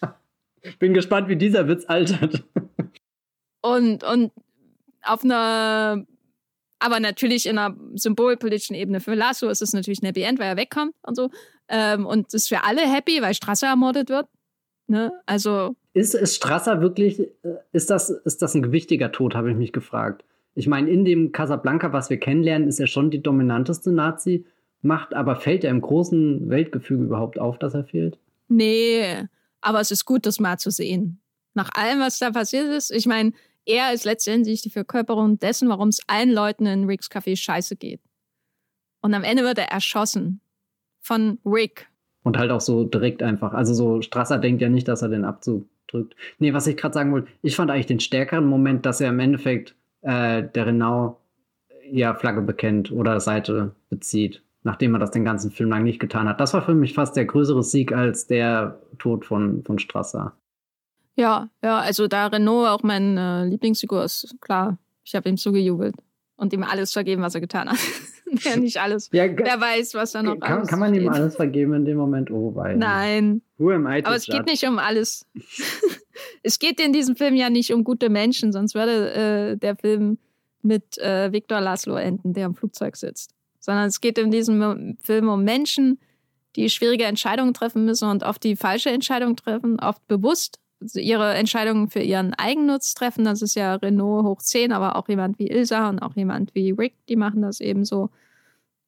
Bin 0.78 0.94
gespannt, 0.94 1.28
wie 1.28 1.36
dieser 1.36 1.68
Witz 1.68 1.84
altert. 1.86 2.44
Und, 3.64 4.04
und 4.04 4.30
auf 5.02 5.24
einer, 5.24 6.04
aber 6.78 7.00
natürlich 7.00 7.46
in 7.46 7.56
einer 7.56 7.74
symbolpolitischen 7.94 8.76
Ebene 8.76 9.00
für 9.00 9.14
Lasso 9.14 9.48
ist 9.48 9.62
es 9.62 9.72
natürlich 9.72 10.02
ein 10.02 10.06
Happy 10.06 10.20
End, 10.20 10.38
weil 10.38 10.48
er 10.48 10.58
wegkommt 10.58 10.94
und 11.00 11.14
so. 11.14 11.30
Ähm, 11.68 12.04
und 12.04 12.26
es 12.26 12.34
ist 12.34 12.48
für 12.48 12.62
alle 12.64 12.82
happy, 12.82 13.22
weil 13.22 13.32
Strasser 13.32 13.68
ermordet 13.68 14.10
wird. 14.10 14.26
Ne? 14.86 15.12
Also. 15.24 15.76
Ist, 15.94 16.14
ist 16.14 16.36
Strasser 16.36 16.82
wirklich, 16.82 17.20
äh, 17.20 17.26
ist 17.72 17.88
das, 17.88 18.10
ist 18.10 18.42
das 18.42 18.54
ein 18.54 18.60
gewichtiger 18.60 19.12
Tod, 19.12 19.34
habe 19.34 19.50
ich 19.50 19.56
mich 19.56 19.72
gefragt. 19.72 20.26
Ich 20.54 20.66
meine, 20.66 20.90
in 20.90 21.06
dem 21.06 21.32
Casablanca, 21.32 21.94
was 21.94 22.10
wir 22.10 22.18
kennenlernen, 22.18 22.68
ist 22.68 22.80
er 22.80 22.86
schon 22.86 23.10
die 23.10 23.22
dominanteste 23.22 23.92
Nazi-Macht, 23.92 25.14
aber 25.14 25.36
fällt 25.36 25.64
er 25.64 25.70
im 25.70 25.80
großen 25.80 26.50
Weltgefüge 26.50 27.04
überhaupt 27.04 27.38
auf, 27.38 27.58
dass 27.58 27.72
er 27.72 27.84
fehlt? 27.84 28.18
Nee, 28.48 29.24
aber 29.62 29.80
es 29.80 29.90
ist 29.90 30.04
gut, 30.04 30.26
das 30.26 30.38
mal 30.38 30.58
zu 30.58 30.68
sehen. 30.70 31.22
Nach 31.54 31.70
allem, 31.74 32.00
was 32.00 32.18
da 32.18 32.30
passiert 32.30 32.68
ist, 32.68 32.90
ich 32.90 33.06
meine, 33.06 33.32
er 33.66 33.92
ist 33.92 34.04
letztendlich 34.04 34.62
die 34.62 34.70
Verkörperung 34.70 35.38
dessen, 35.38 35.68
warum 35.68 35.88
es 35.88 36.00
allen 36.06 36.32
Leuten 36.32 36.66
in 36.66 36.84
Ricks 36.84 37.10
Café 37.10 37.36
scheiße 37.36 37.76
geht. 37.76 38.00
Und 39.00 39.14
am 39.14 39.24
Ende 39.24 39.42
wird 39.42 39.58
er 39.58 39.70
erschossen. 39.70 40.40
Von 41.00 41.38
Rick. 41.44 41.88
Und 42.22 42.38
halt 42.38 42.50
auch 42.50 42.62
so 42.62 42.84
direkt 42.84 43.22
einfach. 43.22 43.52
Also 43.52 43.74
so 43.74 44.00
Strasser 44.00 44.38
denkt 44.38 44.62
ja 44.62 44.70
nicht, 44.70 44.88
dass 44.88 45.02
er 45.02 45.10
den 45.10 45.26
Abzug 45.26 45.68
drückt. 45.86 46.16
Nee, 46.38 46.54
was 46.54 46.66
ich 46.66 46.76
gerade 46.76 46.94
sagen 46.94 47.12
wollte, 47.12 47.30
ich 47.42 47.56
fand 47.56 47.70
eigentlich 47.70 47.86
den 47.86 48.00
stärkeren 48.00 48.46
Moment, 48.46 48.86
dass 48.86 49.02
er 49.02 49.10
im 49.10 49.20
Endeffekt 49.20 49.74
äh, 50.00 50.42
der 50.42 50.66
Renault 50.66 51.16
ja 51.90 52.14
Flagge 52.14 52.40
bekennt 52.40 52.90
oder 52.90 53.20
Seite 53.20 53.74
bezieht, 53.90 54.42
nachdem 54.62 54.94
er 54.94 54.98
das 54.98 55.10
den 55.10 55.24
ganzen 55.24 55.50
Film 55.50 55.68
lang 55.68 55.84
nicht 55.84 56.00
getan 56.00 56.26
hat. 56.26 56.40
Das 56.40 56.54
war 56.54 56.62
für 56.62 56.74
mich 56.74 56.94
fast 56.94 57.14
der 57.16 57.26
größere 57.26 57.62
Sieg 57.62 57.92
als 57.92 58.26
der 58.26 58.80
Tod 58.98 59.26
von, 59.26 59.62
von 59.64 59.78
Strasser. 59.78 60.32
Ja, 61.16 61.48
ja, 61.62 61.78
also 61.78 62.08
da 62.08 62.26
Renault 62.26 62.68
auch 62.68 62.82
mein 62.82 63.16
äh, 63.16 63.44
Lieblingsfigur 63.44 64.04
ist, 64.04 64.34
klar, 64.40 64.78
ich 65.04 65.14
habe 65.14 65.28
ihm 65.28 65.36
zugejubelt 65.36 65.94
und 66.36 66.52
ihm 66.52 66.64
alles 66.64 66.92
vergeben, 66.92 67.22
was 67.22 67.34
er 67.34 67.40
getan 67.40 67.70
hat. 67.70 67.78
ja, 68.42 68.56
nicht 68.60 68.78
alles. 68.78 69.10
Ja, 69.12 69.24
Wer 69.36 69.60
weiß, 69.60 69.94
was 69.94 70.12
da 70.12 70.22
noch 70.22 70.38
kann, 70.40 70.58
alles 70.58 70.68
kann 70.68 70.78
man 70.78 70.94
ihm 70.94 71.08
alles 71.08 71.36
vergeben 71.36 71.74
in 71.74 71.84
dem 71.84 71.96
Moment? 71.96 72.30
Oh, 72.30 72.54
weil. 72.54 72.76
Nein. 72.76 73.42
Who 73.58 73.70
am 73.70 73.86
I 73.86 74.04
Aber 74.04 74.16
es 74.16 74.26
geht 74.26 74.46
nicht 74.46 74.66
um 74.66 74.78
alles. 74.78 75.26
es 76.42 76.58
geht 76.58 76.80
in 76.80 76.92
diesem 76.92 77.16
Film 77.16 77.34
ja 77.34 77.50
nicht 77.50 77.72
um 77.72 77.84
gute 77.84 78.10
Menschen, 78.10 78.52
sonst 78.52 78.74
würde 78.74 79.12
äh, 79.12 79.56
der 79.56 79.76
Film 79.76 80.18
mit 80.62 80.98
äh, 80.98 81.30
Viktor 81.32 81.60
Laszlo 81.60 81.96
enden, 81.96 82.32
der 82.32 82.46
im 82.46 82.54
Flugzeug 82.54 82.96
sitzt. 82.96 83.34
Sondern 83.60 83.86
es 83.86 84.00
geht 84.00 84.18
in 84.18 84.30
diesem 84.30 84.96
Film 85.00 85.28
um 85.28 85.44
Menschen, 85.44 85.98
die 86.56 86.68
schwierige 86.70 87.04
Entscheidungen 87.04 87.54
treffen 87.54 87.84
müssen 87.84 88.08
und 88.08 88.22
oft 88.22 88.42
die 88.44 88.56
falsche 88.56 88.90
Entscheidung 88.90 89.36
treffen, 89.36 89.80
oft 89.80 90.06
bewusst 90.06 90.58
ihre 90.94 91.34
Entscheidungen 91.34 91.88
für 91.88 92.00
ihren 92.00 92.34
Eigennutz 92.34 92.94
treffen. 92.94 93.24
Das 93.24 93.42
ist 93.42 93.54
ja 93.54 93.74
Renault 93.74 94.24
hoch 94.24 94.42
10, 94.42 94.72
aber 94.72 94.96
auch 94.96 95.08
jemand 95.08 95.38
wie 95.38 95.48
Ilsa 95.48 95.88
und 95.88 96.00
auch 96.00 96.16
jemand 96.16 96.54
wie 96.54 96.70
Rick, 96.70 96.94
die 97.08 97.16
machen 97.16 97.42
das 97.42 97.60
ebenso. 97.60 98.10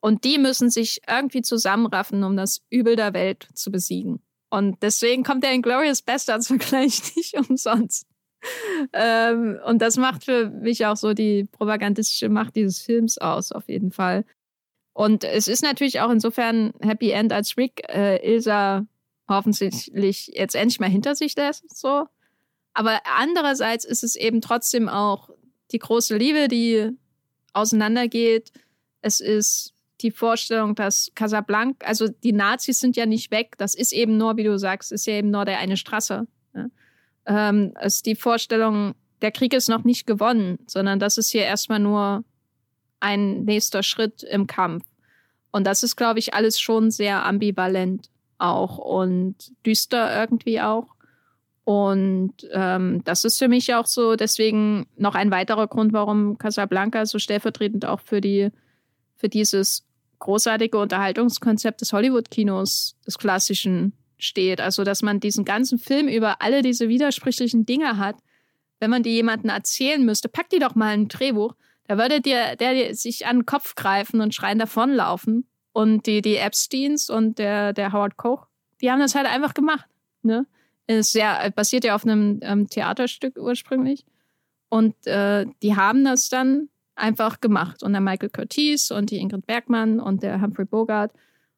Und 0.01 0.25
die 0.25 0.39
müssen 0.39 0.71
sich 0.71 1.01
irgendwie 1.09 1.43
zusammenraffen, 1.43 2.23
um 2.23 2.37
das 2.37 2.63
Übel 2.71 2.97
der 2.97 3.15
Welt 3.15 3.49
zu 3.55 3.71
besiegen. 3.71 4.21
Und 4.51 4.83
deswegen 4.83 5.25
kommt 5.25 5.43
der 5.43 5.53
Inglorious 5.53 6.03
Bastards 6.03 6.47
Vergleich 6.49 7.17
nicht 7.17 7.37
umsonst. 7.37 8.07
ähm, 8.93 9.59
und 9.65 9.83
das 9.83 9.97
macht 9.97 10.25
für 10.25 10.51
mich 10.51 10.87
auch 10.87 10.97
so 10.97 11.15
die 11.15 11.45
propagandistische 11.45 12.29
Macht 12.29 12.55
dieses 12.55 12.81
Films 12.81 13.19
aus, 13.19 13.51
auf 13.51 13.69
jeden 13.69 13.91
Fall. 13.91 14.25
Und 14.93 15.25
es 15.25 15.49
ist 15.49 15.63
natürlich 15.63 16.01
auch 16.01 16.11
insofern 16.11 16.73
Happy 16.81 17.11
End, 17.11 17.33
als 17.33 17.57
Rick 17.57 17.83
äh, 17.89 18.17
Ilsa 18.25 18.87
hoffentlich 19.29 20.29
jetzt 20.35 20.55
endlich 20.55 20.81
mal 20.81 20.91
hinter 20.91 21.15
sich 21.15 21.35
lässt, 21.37 21.77
so. 21.77 22.07
Aber 22.75 23.01
andererseits 23.19 23.85
ist 23.85 24.05
es 24.05 24.17
eben 24.17 24.41
trotzdem 24.41 24.89
auch 24.89 25.31
die 25.73 25.79
große 25.79 26.17
Liebe, 26.17 26.49
die 26.49 26.91
auseinandergeht. 27.53 28.53
Es 29.01 29.21
ist 29.21 29.73
die 30.03 30.11
Vorstellung, 30.11 30.75
dass 30.75 31.11
Casablanca, 31.15 31.87
also 31.87 32.09
die 32.09 32.33
Nazis 32.33 32.79
sind 32.79 32.97
ja 32.97 33.07
nicht 33.07 33.31
weg, 33.31 33.55
das 33.57 33.75
ist 33.75 33.93
eben 33.93 34.19
nur, 34.19 34.37
wie 34.37 34.45
du 34.45 34.59
sagst, 34.59 34.93
ist 34.93 35.07
ja 35.07 35.15
eben 35.15 35.31
nur 35.31 35.45
der 35.47 35.59
eine 35.59 35.77
Straße. 35.77 36.27
Ja. 36.55 36.67
Ähm, 37.25 37.73
es 37.81 37.97
ist 37.97 38.07
die 38.07 38.15
Vorstellung, 38.15 38.95
der 39.23 39.33
Krieg 39.33 39.55
ist 39.55 39.69
noch 39.69 39.85
nicht 39.85 40.07
gewonnen, 40.07 40.59
sondern 40.67 40.99
das 40.99 41.17
ist 41.17 41.31
hier 41.31 41.45
erstmal 41.45 41.81
nur 41.81 42.25
ein 43.01 43.45
nächster 43.45 43.83
Schritt 43.83 44.23
im 44.23 44.47
Kampf. 44.47 44.85
Und 45.51 45.67
das 45.67 45.83
ist, 45.83 45.97
glaube 45.97 46.19
ich, 46.19 46.35
alles 46.35 46.61
schon 46.61 46.91
sehr 46.91 47.25
ambivalent 47.25 48.11
auch 48.39 48.79
und 48.79 49.53
düster 49.65 50.19
irgendwie 50.19 50.61
auch. 50.61 50.89
Und 51.65 52.35
ähm, 52.53 53.03
das 53.05 53.25
ist 53.25 53.39
für 53.39 53.49
mich 53.49 53.75
auch 53.75 53.87
so 53.87 54.15
deswegen 54.15 54.87
noch 54.97 55.15
ein 55.15 55.31
weiterer 55.31 55.67
Grund, 55.67 55.93
warum 55.93 56.39
Casablanca 56.39 57.07
so 57.07 57.19
stellvertretend 57.19 57.87
auch 57.87 58.01
für 58.01 58.21
die 58.21 58.51
für 59.17 59.29
dieses 59.29 59.85
großartige 60.19 60.79
Unterhaltungskonzept 60.79 61.81
des 61.81 61.93
Hollywood-Kinos, 61.93 62.97
des 63.07 63.19
klassischen, 63.19 63.95
steht. 64.19 64.61
Also, 64.61 64.85
dass 64.85 65.03
man 65.03 65.21
diesen 65.21 65.45
ganzen 65.45 65.79
Film 65.79 66.09
über 66.09 66.43
alle 66.43 66.63
diese 66.63 66.89
widersprüchlichen 66.89 67.67
Dinge 67.67 67.99
hat. 67.99 68.17
Wenn 68.79 68.91
man 68.91 69.03
die 69.03 69.11
jemandem 69.11 69.51
erzählen 69.51 70.05
müsste, 70.05 70.29
pack 70.29 70.51
die 70.51 70.59
doch 70.59 70.75
mal 70.75 70.95
ein 70.95 71.09
Drehbuch. 71.09 71.55
Da 71.85 71.99
würde 71.99 72.21
dir, 72.21 72.57
der 72.57 72.95
sich 72.95 73.27
an 73.27 73.39
den 73.39 73.47
Kopf 73.47 73.75
greifen 73.75 74.21
und 74.21 74.35
schreien 74.35 74.59
davonlaufen. 74.59 75.47
Und 75.77 76.07
die, 76.07 76.23
die 76.23 76.37
Epsteins 76.37 77.11
und 77.11 77.39
der, 77.39 77.75
der 77.75 77.93
Howard 77.93 78.17
Koch, 78.17 78.47
die 78.81 78.91
haben 78.91 78.99
das 78.99 79.15
halt 79.15 79.27
einfach 79.27 79.53
gemacht. 79.53 79.85
Ne? 80.23 80.47
Es 80.87 81.13
ja, 81.13 81.51
basiert 81.55 81.85
ja 81.85 81.95
auf 81.95 82.07
einem 82.07 82.41
ähm, 82.41 82.67
Theaterstück 82.67 83.37
ursprünglich. 83.37 84.07
Und 84.71 84.95
äh, 85.07 85.45
die 85.63 85.77
haben 85.77 86.03
das 86.03 86.31
dann 86.31 86.71
einfach 86.95 87.43
gemacht. 87.43 87.83
Und 87.83 87.93
der 87.93 88.01
Michael 88.01 88.31
Curtis 88.31 88.91
und 88.91 89.11
die 89.11 89.19
Ingrid 89.19 89.47
Bergmann 89.47 90.01
und 90.01 90.23
der 90.23 90.41
Humphrey 90.41 90.65
Bogart 90.65 91.13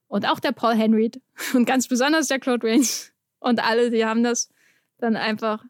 und 0.09 0.29
auch 0.29 0.41
der 0.41 0.51
Paul 0.51 0.75
Henry 0.75 1.13
und 1.55 1.65
ganz 1.65 1.87
besonders 1.87 2.27
der 2.27 2.41
Claude 2.41 2.67
Rains 2.67 3.13
und 3.39 3.65
alle, 3.65 3.89
die 3.93 4.05
haben 4.05 4.25
das 4.25 4.51
dann 4.99 5.15
einfach 5.15 5.63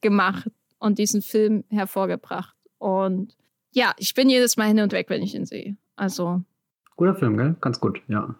gemacht 0.00 0.50
und 0.78 0.98
diesen 0.98 1.20
Film 1.20 1.64
hervorgebracht. 1.68 2.56
Und 2.78 3.36
ja, 3.72 3.92
ich 3.98 4.14
bin 4.14 4.30
jedes 4.30 4.56
Mal 4.56 4.68
hin 4.68 4.80
und 4.80 4.92
weg, 4.92 5.10
wenn 5.10 5.22
ich 5.22 5.34
ihn 5.34 5.44
sehe. 5.44 5.76
Also 5.96 6.42
Guter 6.96 7.14
Film, 7.14 7.36
gell? 7.36 7.56
Ganz 7.60 7.80
gut, 7.80 8.02
ja. 8.08 8.34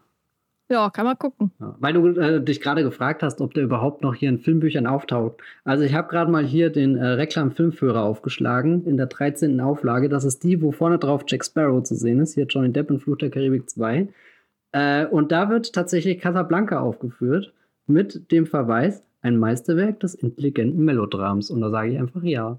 Ja, 0.71 0.89
kann 0.89 1.05
man 1.05 1.19
gucken. 1.19 1.53
Ja, 1.61 1.77
weil 1.79 1.93
du 1.93 2.09
äh, 2.19 2.43
dich 2.43 2.61
gerade 2.63 2.83
gefragt 2.83 3.23
hast, 3.23 3.41
ob 3.43 3.53
der 3.53 3.65
überhaupt 3.65 4.03
noch 4.03 4.15
hier 4.15 4.31
in 4.31 4.39
Filmbüchern 4.39 4.87
auftaucht. 4.87 5.43
Also 5.63 5.85
ich 5.85 5.93
habe 5.93 6.09
gerade 6.09 6.31
mal 6.31 6.45
hier 6.45 6.71
den 6.71 6.97
äh, 6.97 7.05
Reklam-Filmführer 7.05 8.03
aufgeschlagen 8.03 8.87
in 8.87 8.97
der 8.97 9.07
13. 9.07 9.61
Auflage. 9.61 10.09
Das 10.09 10.25
ist 10.25 10.43
die, 10.43 10.63
wo 10.63 10.73
vorne 10.73 10.99
drauf 10.99 11.25
Jack 11.27 11.45
Sparrow 11.45 11.83
zu 11.83 11.95
sehen 11.95 12.19
ist. 12.19 12.35
Hier 12.35 12.47
Johnny 12.47 12.73
Depp 12.73 12.91
in 12.91 12.99
Fluch 12.99 13.19
der 13.19 13.31
Karibik 13.31 13.69
2. 13.69 14.09
Äh, 14.73 15.07
und 15.07 15.33
da 15.33 15.51
wird 15.51 15.75
tatsächlich 15.75 16.19
Casablanca 16.19 16.81
aufgeführt 16.81 17.53
mit 17.87 18.33
dem 18.33 18.47
Verweis, 18.47 19.07
ein 19.21 19.37
Meisterwerk 19.37 20.01
des 20.01 20.15
intelligenten 20.15 20.83
Melodrams. 20.83 21.51
Und 21.51 21.61
da 21.61 21.69
sage 21.69 21.93
ich 21.93 21.99
einfach 21.99 22.23
ja. 22.23 22.59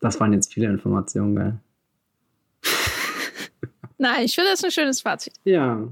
Das 0.00 0.18
waren 0.18 0.32
jetzt 0.32 0.52
viele 0.52 0.66
Informationen, 0.66 1.36
gell? 1.36 1.60
Nein, 3.98 4.24
ich 4.24 4.34
finde 4.34 4.50
das 4.50 4.64
ein 4.64 4.70
schönes 4.70 5.00
Fazit. 5.00 5.34
Ja. 5.44 5.88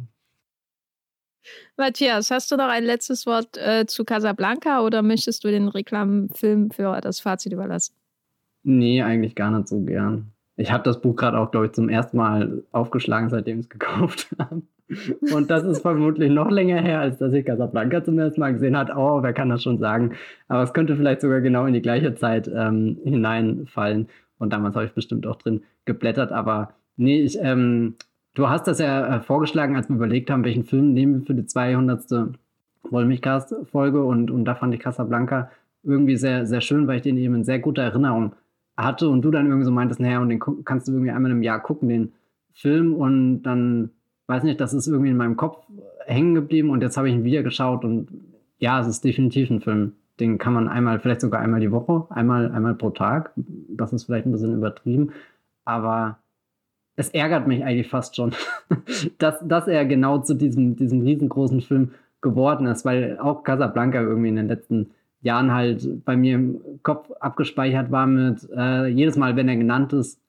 Matthias, 1.76 2.30
hast 2.30 2.50
du 2.50 2.56
noch 2.56 2.68
ein 2.68 2.84
letztes 2.84 3.26
Wort 3.26 3.56
äh, 3.56 3.86
zu 3.86 4.04
Casablanca 4.04 4.80
oder 4.82 5.02
möchtest 5.02 5.44
du 5.44 5.48
den 5.48 5.68
Reklamfilm 5.68 6.70
für 6.70 7.00
das 7.00 7.20
Fazit 7.20 7.52
überlassen? 7.52 7.94
Nee, 8.62 9.02
eigentlich 9.02 9.34
gar 9.34 9.50
nicht 9.50 9.68
so 9.68 9.80
gern. 9.80 10.32
Ich 10.56 10.72
habe 10.72 10.82
das 10.84 11.00
Buch 11.00 11.16
gerade 11.16 11.38
auch, 11.38 11.50
glaube 11.50 11.66
ich, 11.66 11.72
zum 11.72 11.88
ersten 11.88 12.16
Mal 12.16 12.62
aufgeschlagen, 12.72 13.28
seitdem 13.28 13.60
ich 13.60 13.66
es 13.66 13.70
gekauft 13.70 14.28
habe. 14.38 14.62
Und 15.32 15.50
das 15.50 15.64
ist 15.64 15.82
vermutlich 15.82 16.30
noch 16.30 16.50
länger 16.50 16.80
her, 16.80 17.00
als 17.00 17.18
dass 17.18 17.32
ich 17.32 17.44
Casablanca 17.44 18.04
zum 18.04 18.18
ersten 18.18 18.40
Mal 18.40 18.54
gesehen 18.54 18.76
habe. 18.76 18.92
Oh, 18.96 19.22
wer 19.22 19.32
kann 19.32 19.50
das 19.50 19.62
schon 19.62 19.78
sagen? 19.78 20.14
Aber 20.48 20.62
es 20.62 20.72
könnte 20.72 20.96
vielleicht 20.96 21.20
sogar 21.20 21.40
genau 21.40 21.66
in 21.66 21.74
die 21.74 21.82
gleiche 21.82 22.14
Zeit 22.14 22.48
ähm, 22.48 22.98
hineinfallen. 23.04 24.08
Und 24.38 24.52
damals 24.52 24.76
habe 24.76 24.86
ich 24.86 24.92
bestimmt 24.92 25.26
auch 25.26 25.36
drin 25.36 25.64
geblättert. 25.84 26.32
Aber 26.32 26.74
nee, 26.96 27.22
ich, 27.22 27.38
ähm, 27.40 27.96
du 28.34 28.48
hast 28.48 28.66
das 28.66 28.78
ja 28.78 29.16
äh, 29.16 29.20
vorgeschlagen, 29.20 29.76
als 29.76 29.88
wir 29.88 29.96
überlegt 29.96 30.30
haben, 30.30 30.44
welchen 30.44 30.64
Film 30.64 30.92
nehmen 30.92 31.20
wir 31.20 31.26
für 31.26 31.34
die 31.34 31.46
200. 31.46 32.36
Wollmilchcast-Folge. 32.88 34.04
Und, 34.04 34.30
und 34.30 34.44
da 34.44 34.54
fand 34.54 34.74
ich 34.74 34.80
Casablanca 34.80 35.50
irgendwie 35.82 36.16
sehr, 36.16 36.46
sehr 36.46 36.60
schön, 36.60 36.86
weil 36.86 36.96
ich 36.96 37.02
den 37.02 37.16
eben 37.16 37.34
in 37.34 37.44
sehr 37.44 37.58
guter 37.58 37.82
Erinnerung 37.82 38.34
hatte. 38.76 39.08
Und 39.08 39.22
du 39.22 39.30
dann 39.30 39.46
irgendwie 39.46 39.64
so 39.64 39.70
meintest, 39.70 40.00
naja, 40.00 40.20
und 40.20 40.28
den 40.28 40.40
kannst 40.64 40.88
du 40.88 40.92
irgendwie 40.92 41.10
einmal 41.10 41.30
im 41.30 41.42
Jahr 41.42 41.60
gucken, 41.60 41.88
den 41.88 42.12
Film. 42.52 42.94
Und 42.94 43.42
dann 43.42 43.90
weiß 44.26 44.42
nicht, 44.42 44.60
das 44.60 44.74
ist 44.74 44.86
irgendwie 44.86 45.10
in 45.10 45.16
meinem 45.16 45.36
Kopf 45.36 45.66
hängen 46.06 46.34
geblieben 46.34 46.70
und 46.70 46.82
jetzt 46.82 46.96
habe 46.96 47.08
ich 47.08 47.14
ihn 47.14 47.24
wieder 47.24 47.42
geschaut 47.42 47.84
und 47.84 48.08
ja, 48.58 48.80
es 48.80 48.86
ist 48.86 49.04
definitiv 49.04 49.50
ein 49.50 49.60
Film. 49.60 49.92
Den 50.18 50.38
kann 50.38 50.54
man 50.54 50.68
einmal, 50.68 50.98
vielleicht 50.98 51.20
sogar 51.20 51.40
einmal 51.40 51.60
die 51.60 51.72
Woche, 51.72 52.06
einmal, 52.10 52.50
einmal 52.50 52.74
pro 52.74 52.90
Tag. 52.90 53.32
Das 53.68 53.92
ist 53.92 54.04
vielleicht 54.04 54.26
ein 54.26 54.32
bisschen 54.32 54.54
übertrieben, 54.54 55.12
aber 55.64 56.18
es 56.96 57.10
ärgert 57.10 57.46
mich 57.46 57.62
eigentlich 57.64 57.88
fast 57.88 58.16
schon, 58.16 58.32
dass, 59.18 59.36
dass 59.46 59.68
er 59.68 59.84
genau 59.84 60.18
zu 60.18 60.34
diesem, 60.34 60.76
diesem 60.76 61.02
riesengroßen 61.02 61.60
Film 61.60 61.92
geworden 62.20 62.66
ist, 62.66 62.84
weil 62.84 63.18
auch 63.18 63.44
Casablanca 63.44 64.00
irgendwie 64.00 64.30
in 64.30 64.36
den 64.36 64.48
letzten 64.48 64.90
Jahren 65.20 65.52
halt 65.52 66.04
bei 66.04 66.16
mir 66.16 66.34
im 66.34 66.60
Kopf 66.82 67.10
abgespeichert 67.20 67.90
war 67.90 68.06
mit 68.06 68.48
äh, 68.56 68.86
jedes 68.86 69.16
Mal, 69.16 69.36
wenn 69.36 69.48
er 69.48 69.56
genannt 69.56 69.92
ist, 69.92 70.20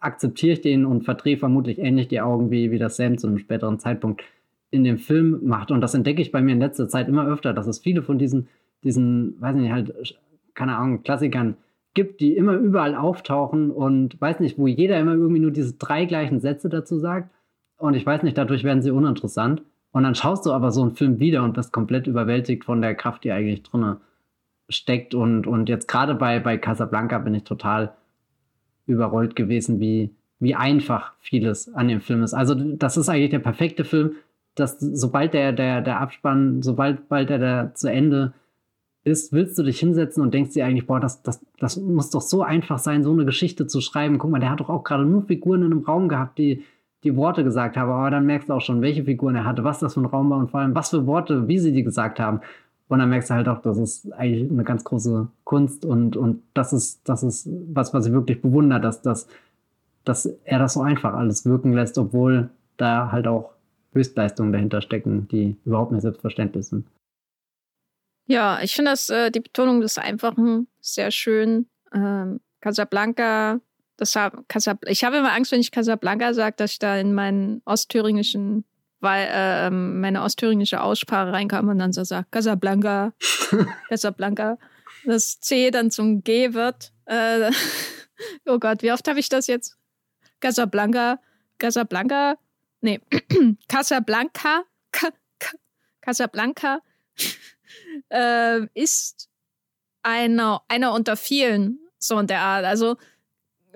akzeptiere 0.00 0.52
ich 0.52 0.60
den 0.60 0.84
und 0.84 1.04
verdrehe 1.04 1.38
vermutlich 1.38 1.78
ähnlich 1.78 2.08
die 2.08 2.20
Augen, 2.20 2.50
wie, 2.50 2.70
wie 2.70 2.78
das 2.78 2.96
Sam 2.96 3.18
zu 3.18 3.26
einem 3.26 3.38
späteren 3.38 3.78
Zeitpunkt 3.78 4.22
in 4.70 4.84
dem 4.84 4.98
Film 4.98 5.40
macht. 5.44 5.70
Und 5.70 5.80
das 5.80 5.94
entdecke 5.94 6.20
ich 6.20 6.32
bei 6.32 6.42
mir 6.42 6.52
in 6.52 6.60
letzter 6.60 6.88
Zeit 6.88 7.08
immer 7.08 7.26
öfter, 7.26 7.52
dass 7.52 7.66
es 7.66 7.78
viele 7.78 8.02
von 8.02 8.18
diesen, 8.18 8.48
diesen, 8.84 9.40
weiß 9.40 9.56
nicht, 9.56 9.72
halt, 9.72 10.18
keine 10.54 10.76
Ahnung, 10.76 11.02
Klassikern 11.02 11.56
gibt, 11.94 12.20
die 12.20 12.36
immer 12.36 12.54
überall 12.54 12.94
auftauchen 12.94 13.70
und 13.70 14.20
weiß 14.20 14.40
nicht, 14.40 14.58
wo 14.58 14.66
jeder 14.66 14.98
immer 14.98 15.14
irgendwie 15.14 15.40
nur 15.40 15.50
diese 15.50 15.74
drei 15.74 16.04
gleichen 16.04 16.40
Sätze 16.40 16.68
dazu 16.68 16.98
sagt. 16.98 17.30
Und 17.76 17.94
ich 17.94 18.06
weiß 18.06 18.22
nicht, 18.22 18.38
dadurch 18.38 18.64
werden 18.64 18.82
sie 18.82 18.90
uninteressant. 18.90 19.62
Und 19.92 20.04
dann 20.04 20.14
schaust 20.14 20.46
du 20.46 20.52
aber 20.52 20.70
so 20.70 20.82
einen 20.82 20.94
Film 20.94 21.18
wieder 21.18 21.42
und 21.42 21.54
bist 21.54 21.72
komplett 21.72 22.06
überwältigt 22.06 22.64
von 22.64 22.80
der 22.80 22.94
Kraft, 22.94 23.24
die 23.24 23.32
eigentlich 23.32 23.62
drin 23.62 23.96
steckt. 24.68 25.14
Und, 25.14 25.46
und 25.46 25.68
jetzt 25.68 25.86
gerade 25.86 26.14
bei, 26.14 26.40
bei 26.40 26.56
Casablanca 26.56 27.18
bin 27.18 27.34
ich 27.34 27.44
total 27.44 27.92
überrollt 28.86 29.36
gewesen, 29.36 29.80
wie, 29.80 30.14
wie 30.38 30.54
einfach 30.54 31.12
vieles 31.20 31.72
an 31.74 31.88
dem 31.88 32.00
Film 32.00 32.22
ist. 32.22 32.32
Also 32.32 32.54
das 32.54 32.96
ist 32.96 33.08
eigentlich 33.08 33.30
der 33.30 33.38
perfekte 33.38 33.84
Film, 33.84 34.12
dass 34.54 34.78
sobald 34.80 35.34
der, 35.34 35.52
der, 35.52 35.82
der 35.82 36.00
Abspann, 36.00 36.62
sobald 36.62 37.08
bald 37.08 37.30
der, 37.30 37.38
der 37.38 37.74
zu 37.74 37.90
Ende 37.90 38.32
ist, 39.04 39.32
willst 39.32 39.58
du 39.58 39.62
dich 39.62 39.80
hinsetzen 39.80 40.22
und 40.22 40.32
denkst 40.32 40.52
dir 40.52 40.64
eigentlich, 40.64 40.86
boah, 40.86 41.00
das, 41.00 41.22
das, 41.22 41.44
das 41.58 41.76
muss 41.76 42.10
doch 42.10 42.20
so 42.20 42.42
einfach 42.42 42.78
sein, 42.78 43.02
so 43.02 43.12
eine 43.12 43.24
Geschichte 43.24 43.66
zu 43.66 43.80
schreiben. 43.80 44.18
Guck 44.18 44.30
mal, 44.30 44.38
der 44.38 44.50
hat 44.50 44.60
doch 44.60 44.68
auch 44.68 44.84
gerade 44.84 45.04
nur 45.04 45.22
Figuren 45.22 45.62
in 45.62 45.72
einem 45.72 45.84
Raum 45.84 46.08
gehabt, 46.08 46.38
die 46.38 46.64
die 47.02 47.16
Worte 47.16 47.42
gesagt 47.42 47.76
haben. 47.76 47.90
Aber 47.90 48.10
dann 48.10 48.26
merkst 48.26 48.48
du 48.48 48.52
auch 48.52 48.60
schon, 48.60 48.80
welche 48.80 49.04
Figuren 49.04 49.34
er 49.34 49.44
hatte, 49.44 49.64
was 49.64 49.80
das 49.80 49.94
für 49.94 50.00
ein 50.00 50.06
Raum 50.06 50.30
war 50.30 50.38
und 50.38 50.50
vor 50.50 50.60
allem, 50.60 50.74
was 50.74 50.90
für 50.90 51.06
Worte, 51.06 51.48
wie 51.48 51.58
sie 51.58 51.72
die 51.72 51.82
gesagt 51.82 52.20
haben. 52.20 52.40
Und 52.88 52.98
dann 52.98 53.08
merkst 53.08 53.30
du 53.30 53.34
halt 53.34 53.48
auch, 53.48 53.60
das 53.62 53.78
ist 53.78 54.12
eigentlich 54.12 54.50
eine 54.50 54.64
ganz 54.64 54.84
große 54.84 55.26
Kunst 55.44 55.84
und, 55.84 56.16
und 56.16 56.42
das 56.54 56.72
ist, 56.72 57.00
das 57.08 57.22
ist 57.22 57.48
was, 57.72 57.94
was 57.94 58.06
ich 58.06 58.12
wirklich 58.12 58.42
bewundere, 58.42 58.80
dass, 58.80 59.02
dass, 59.02 59.28
dass 60.04 60.26
er 60.44 60.58
das 60.58 60.74
so 60.74 60.82
einfach 60.82 61.14
alles 61.14 61.46
wirken 61.46 61.72
lässt, 61.72 61.96
obwohl 61.96 62.50
da 62.76 63.10
halt 63.10 63.26
auch 63.26 63.52
Höchstleistungen 63.94 64.52
dahinter 64.52 64.82
stecken, 64.82 65.26
die 65.28 65.56
überhaupt 65.64 65.92
nicht 65.92 66.02
selbstverständlich 66.02 66.66
sind. 66.66 66.86
Ja, 68.26 68.60
ich 68.62 68.74
finde 68.74 68.92
das, 68.92 69.08
äh, 69.08 69.30
die 69.30 69.40
Betonung 69.40 69.80
des 69.80 69.98
Einfachen 69.98 70.68
sehr 70.80 71.10
schön. 71.10 71.68
Ähm, 71.92 72.40
Casablanca, 72.60 73.60
das 73.96 74.16
hab, 74.16 74.48
Casab 74.48 74.84
ich 74.86 75.04
habe 75.04 75.18
immer 75.18 75.32
Angst, 75.32 75.52
wenn 75.52 75.60
ich 75.60 75.72
Casablanca 75.72 76.32
sage, 76.32 76.56
dass 76.56 76.72
ich 76.72 76.78
da 76.78 76.96
in 76.96 77.14
meinen 77.14 77.62
ostthüringischen 77.64 78.64
weil 79.02 79.28
äh, 79.32 79.68
meine 79.68 80.22
ostthüringische 80.22 80.80
Aussprache 80.80 81.32
reinkam 81.32 81.68
und 81.68 81.78
dann 81.80 81.92
so 81.92 82.04
sagt 82.04 82.30
Casablanca, 82.30 83.12
Casablanca, 83.88 84.58
das 85.04 85.40
C 85.40 85.72
dann 85.72 85.90
zum 85.90 86.22
G 86.22 86.54
wird. 86.54 86.92
Äh, 87.06 87.50
oh 88.46 88.60
Gott, 88.60 88.82
wie 88.82 88.92
oft 88.92 89.06
habe 89.08 89.18
ich 89.18 89.28
das 89.28 89.48
jetzt? 89.48 89.76
Casablanca, 90.38 91.18
Casablanca, 91.58 92.36
nee, 92.80 93.00
Casablanca, 93.68 94.62
Casablanca 96.00 96.80
äh, 98.10 98.66
ist 98.74 99.28
einer, 100.02 100.62
einer 100.68 100.92
unter 100.92 101.16
vielen, 101.16 101.78
so 101.98 102.18
in 102.18 102.26
der 102.26 102.40
Art. 102.40 102.64
Also 102.64 102.96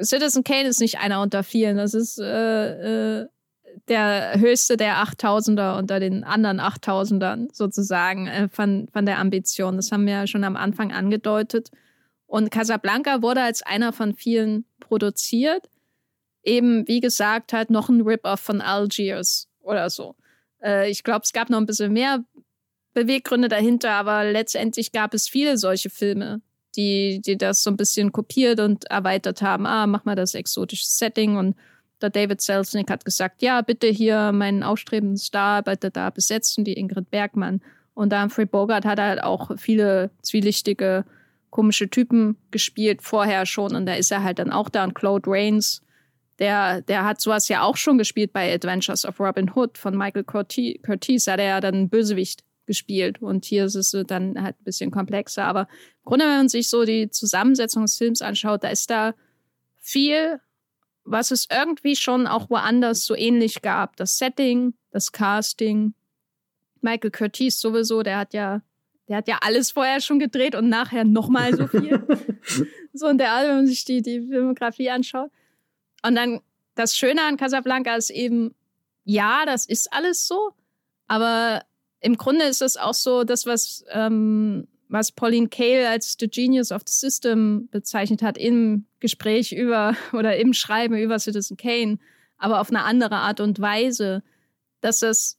Citizen 0.00 0.44
Kane 0.44 0.68
ist 0.68 0.80
nicht 0.80 0.98
einer 0.98 1.22
unter 1.22 1.42
vielen, 1.42 1.76
das 1.76 1.94
ist 1.94 2.18
äh, 2.18 3.20
äh, 3.22 3.28
der 3.88 4.38
höchste 4.38 4.76
der 4.76 4.96
8000er 4.96 5.78
unter 5.78 6.00
den 6.00 6.24
anderen 6.24 6.60
8000ern 6.60 7.54
sozusagen 7.54 8.26
äh, 8.26 8.48
von, 8.48 8.88
von 8.92 9.06
der 9.06 9.18
Ambition. 9.18 9.76
Das 9.76 9.92
haben 9.92 10.06
wir 10.06 10.14
ja 10.14 10.26
schon 10.26 10.44
am 10.44 10.56
Anfang 10.56 10.92
angedeutet. 10.92 11.70
Und 12.26 12.50
Casablanca 12.50 13.22
wurde 13.22 13.42
als 13.42 13.62
einer 13.62 13.92
von 13.92 14.14
vielen 14.14 14.64
produziert. 14.80 15.68
Eben, 16.42 16.86
wie 16.88 17.00
gesagt, 17.00 17.52
halt 17.52 17.70
noch 17.70 17.88
ein 17.88 18.02
Rip-Off 18.02 18.40
von 18.40 18.60
Algiers 18.60 19.48
oder 19.60 19.90
so. 19.90 20.16
Äh, 20.62 20.90
ich 20.90 21.04
glaube, 21.04 21.22
es 21.24 21.32
gab 21.32 21.50
noch 21.50 21.58
ein 21.58 21.66
bisschen 21.66 21.92
mehr 21.92 22.24
Beweggründe 22.96 23.48
dahinter, 23.48 23.92
aber 23.92 24.24
letztendlich 24.24 24.90
gab 24.90 25.12
es 25.12 25.28
viele 25.28 25.58
solche 25.58 25.90
Filme, 25.90 26.40
die, 26.76 27.20
die 27.20 27.36
das 27.36 27.62
so 27.62 27.68
ein 27.68 27.76
bisschen 27.76 28.10
kopiert 28.10 28.58
und 28.58 28.86
erweitert 28.86 29.42
haben. 29.42 29.66
Ah, 29.66 29.86
mach 29.86 30.06
mal 30.06 30.16
das 30.16 30.34
exotische 30.34 30.86
Setting 30.86 31.36
und 31.36 31.56
der 32.00 32.08
David 32.08 32.40
Selznick 32.40 32.90
hat 32.90 33.04
gesagt, 33.04 33.42
ja, 33.42 33.60
bitte 33.60 33.86
hier 33.86 34.32
meinen 34.32 34.62
aufstrebenden 34.62 35.18
Star, 35.18 35.62
bitte 35.62 35.90
da 35.90 36.08
besetzen, 36.08 36.64
die 36.64 36.72
Ingrid 36.72 37.10
Bergmann. 37.10 37.60
Und 37.92 38.12
da 38.12 38.22
Humphrey 38.22 38.46
Bogart 38.46 38.86
hat 38.86 38.98
halt 38.98 39.22
auch 39.22 39.50
viele 39.58 40.10
zwielichtige, 40.22 41.04
komische 41.50 41.90
Typen 41.90 42.38
gespielt 42.50 43.02
vorher 43.02 43.44
schon. 43.44 43.76
Und 43.76 43.84
da 43.84 43.92
ist 43.92 44.10
er 44.10 44.22
halt 44.22 44.38
dann 44.38 44.50
auch 44.50 44.70
da. 44.70 44.84
Und 44.84 44.94
Claude 44.94 45.30
Rains, 45.30 45.82
der, 46.38 46.80
der 46.80 47.04
hat 47.04 47.20
sowas 47.20 47.48
ja 47.48 47.60
auch 47.60 47.76
schon 47.76 47.98
gespielt 47.98 48.32
bei 48.32 48.54
Adventures 48.54 49.04
of 49.04 49.20
Robin 49.20 49.50
Hood 49.54 49.76
von 49.76 49.98
Michael 49.98 50.24
Curtiz. 50.24 51.24
Da 51.24 51.32
hat 51.32 51.40
er 51.40 51.46
ja 51.46 51.60
dann 51.60 51.90
Bösewicht 51.90 52.42
gespielt. 52.66 53.22
Und 53.22 53.44
hier 53.44 53.64
ist 53.64 53.74
es 53.74 53.96
dann 54.06 54.42
halt 54.42 54.60
ein 54.60 54.64
bisschen 54.64 54.90
komplexer. 54.90 55.44
Aber 55.44 55.62
im 55.62 56.04
Grunde, 56.04 56.24
wenn 56.26 56.36
man 56.36 56.48
sich 56.48 56.68
so 56.68 56.84
die 56.84 57.10
Zusammensetzung 57.10 57.82
des 57.82 57.96
Films 57.96 58.22
anschaut, 58.22 58.64
da 58.64 58.68
ist 58.68 58.90
da 58.90 59.14
viel 59.76 60.40
was 61.06 61.30
es 61.30 61.46
irgendwie 61.50 61.96
schon 61.96 62.26
auch 62.26 62.50
woanders 62.50 63.06
so 63.06 63.14
ähnlich 63.14 63.62
gab. 63.62 63.96
Das 63.96 64.18
Setting, 64.18 64.74
das 64.90 65.12
Casting. 65.12 65.94
Michael 66.82 67.10
Curtis 67.10 67.60
sowieso, 67.60 68.02
der 68.02 68.18
hat 68.18 68.34
ja, 68.34 68.60
der 69.08 69.18
hat 69.18 69.28
ja 69.28 69.38
alles 69.40 69.70
vorher 69.70 70.00
schon 70.00 70.18
gedreht 70.18 70.54
und 70.54 70.68
nachher 70.68 71.04
nochmal 71.04 71.54
so 71.56 71.66
viel. 71.68 72.04
so 72.92 73.06
in 73.06 73.18
der 73.18 73.32
Art, 73.32 73.46
wenn 73.46 73.56
man 73.56 73.66
sich 73.66 73.84
die, 73.84 74.02
die 74.02 74.20
Filmografie 74.20 74.90
anschaut. 74.90 75.30
Und 76.04 76.16
dann 76.16 76.40
das 76.74 76.96
Schöne 76.96 77.22
an 77.22 77.36
Casablanca 77.36 77.94
ist 77.94 78.10
eben, 78.10 78.54
ja, 79.04 79.46
das 79.46 79.64
ist 79.66 79.92
alles 79.92 80.26
so, 80.26 80.52
aber 81.06 81.62
im 82.00 82.16
Grunde 82.16 82.44
ist 82.44 82.62
es 82.62 82.76
auch 82.76 82.94
so, 82.94 83.24
das, 83.24 83.46
was 83.46 83.84
ähm, 83.90 84.68
was 84.88 85.12
Pauline 85.12 85.48
Kael 85.48 85.86
als 85.86 86.16
The 86.18 86.28
Genius 86.28 86.70
of 86.72 86.82
the 86.86 86.92
System 86.92 87.68
bezeichnet 87.70 88.22
hat 88.22 88.38
im 88.38 88.86
Gespräch 89.00 89.52
über 89.52 89.96
oder 90.12 90.36
im 90.36 90.52
Schreiben 90.52 90.96
über 90.96 91.18
Citizen 91.18 91.56
Kane, 91.56 91.98
aber 92.38 92.60
auf 92.60 92.70
eine 92.70 92.84
andere 92.84 93.16
Art 93.16 93.40
und 93.40 93.60
Weise, 93.60 94.22
dass 94.80 95.02
es 95.02 95.38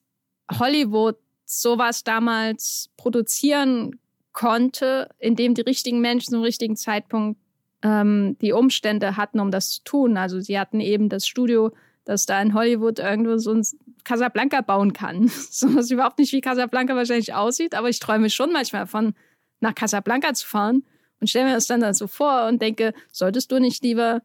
Hollywood 0.59 1.17
sowas 1.45 2.03
damals 2.03 2.89
produzieren 2.97 3.99
konnte, 4.34 5.09
indem 5.19 5.53
die 5.53 5.61
richtigen 5.61 6.01
Menschen 6.01 6.31
zum 6.31 6.41
richtigen 6.41 6.75
Zeitpunkt 6.75 7.39
ähm, 7.81 8.38
die 8.41 8.51
Umstände 8.51 9.17
hatten, 9.17 9.39
um 9.39 9.51
das 9.51 9.69
zu 9.69 9.84
tun. 9.84 10.17
Also 10.17 10.39
sie 10.39 10.59
hatten 10.59 10.79
eben 10.79 11.09
das 11.09 11.25
Studio, 11.25 11.71
das 12.05 12.25
da 12.25 12.41
in 12.41 12.53
Hollywood 12.53 12.99
irgendwo 12.99 13.38
so 13.38 13.53
ein 13.53 13.65
Casablanca 14.07 14.61
bauen 14.61 14.93
kann. 14.93 15.29
So 15.51 15.75
was 15.75 15.91
überhaupt 15.91 16.19
nicht 16.19 16.31
wie 16.31 16.41
Casablanca 16.41 16.95
wahrscheinlich 16.95 17.34
aussieht, 17.34 17.75
aber 17.75 17.89
ich 17.89 17.99
träume 17.99 18.29
schon 18.29 18.53
manchmal 18.53 18.88
von 18.88 19.13
nach 19.59 19.75
Casablanca 19.75 20.34
zu 20.34 20.47
fahren 20.47 20.84
und 21.19 21.29
stelle 21.29 21.45
mir 21.45 21.53
das 21.53 21.67
dann, 21.67 21.81
dann 21.81 21.93
so 21.93 22.07
vor 22.07 22.47
und 22.47 22.61
denke, 22.61 22.93
solltest 23.11 23.51
du 23.51 23.59
nicht 23.59 23.84
lieber 23.84 24.21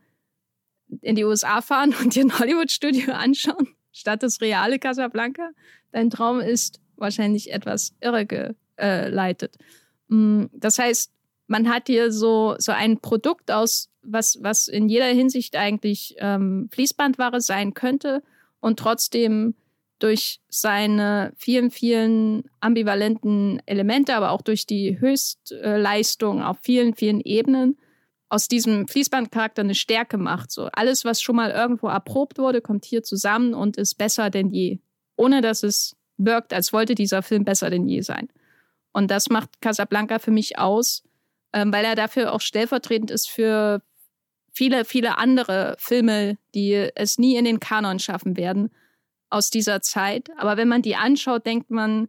in 1.00 1.16
die 1.16 1.24
USA 1.24 1.62
fahren 1.62 1.94
und 2.00 2.14
dir 2.14 2.24
ein 2.24 2.38
Hollywood-Studio 2.38 3.12
anschauen, 3.12 3.68
statt 3.92 4.22
das 4.22 4.40
reale 4.40 4.78
Casablanca? 4.78 5.50
Dein 5.90 6.10
Traum 6.10 6.40
ist 6.40 6.80
wahrscheinlich 6.96 7.52
etwas 7.52 7.94
irregeleitet. 8.00 9.56
Mm, 10.08 10.44
das 10.52 10.78
heißt, 10.78 11.10
man 11.48 11.68
hat 11.68 11.88
hier 11.88 12.12
so, 12.12 12.54
so 12.58 12.72
ein 12.72 13.00
Produkt 13.00 13.50
aus 13.50 13.90
was, 14.02 14.38
was 14.42 14.68
in 14.68 14.88
jeder 14.88 15.06
Hinsicht 15.06 15.56
eigentlich 15.56 16.14
ähm, 16.18 16.68
Fließbandware 16.72 17.40
sein 17.40 17.74
könnte 17.74 18.22
und 18.60 18.78
trotzdem 18.78 19.54
durch 20.02 20.40
seine 20.48 21.32
vielen, 21.36 21.70
vielen 21.70 22.44
ambivalenten 22.60 23.62
Elemente, 23.66 24.16
aber 24.16 24.32
auch 24.32 24.42
durch 24.42 24.66
die 24.66 24.98
Höchstleistung 24.98 26.42
auf 26.42 26.58
vielen, 26.60 26.94
vielen 26.94 27.20
Ebenen 27.20 27.78
aus 28.28 28.48
diesem 28.48 28.88
Fließbandcharakter 28.88 29.62
eine 29.62 29.76
Stärke 29.76 30.18
macht. 30.18 30.50
So 30.50 30.64
alles, 30.72 31.04
was 31.04 31.22
schon 31.22 31.36
mal 31.36 31.50
irgendwo 31.52 31.88
erprobt 31.88 32.38
wurde, 32.38 32.60
kommt 32.60 32.84
hier 32.84 33.04
zusammen 33.04 33.54
und 33.54 33.76
ist 33.76 33.94
besser 33.96 34.30
denn 34.30 34.50
je. 34.50 34.80
Ohne 35.16 35.40
dass 35.40 35.62
es 35.62 35.94
wirkt, 36.16 36.52
als 36.52 36.72
wollte 36.72 36.94
dieser 36.94 37.22
Film 37.22 37.44
besser 37.44 37.70
denn 37.70 37.86
je 37.86 38.00
sein. 38.00 38.28
Und 38.92 39.10
das 39.10 39.28
macht 39.28 39.60
Casablanca 39.60 40.18
für 40.18 40.30
mich 40.32 40.58
aus, 40.58 41.04
ähm, 41.52 41.72
weil 41.72 41.84
er 41.84 41.94
dafür 41.94 42.32
auch 42.32 42.40
stellvertretend 42.40 43.10
ist 43.10 43.30
für 43.30 43.82
viele, 44.52 44.84
viele 44.84 45.18
andere 45.18 45.76
Filme, 45.78 46.38
die 46.54 46.90
es 46.94 47.18
nie 47.18 47.36
in 47.36 47.44
den 47.44 47.60
Kanon 47.60 48.00
schaffen 48.00 48.36
werden 48.36 48.70
aus 49.32 49.50
dieser 49.50 49.80
Zeit. 49.80 50.30
Aber 50.36 50.56
wenn 50.56 50.68
man 50.68 50.82
die 50.82 50.96
anschaut, 50.96 51.46
denkt 51.46 51.70
man, 51.70 52.08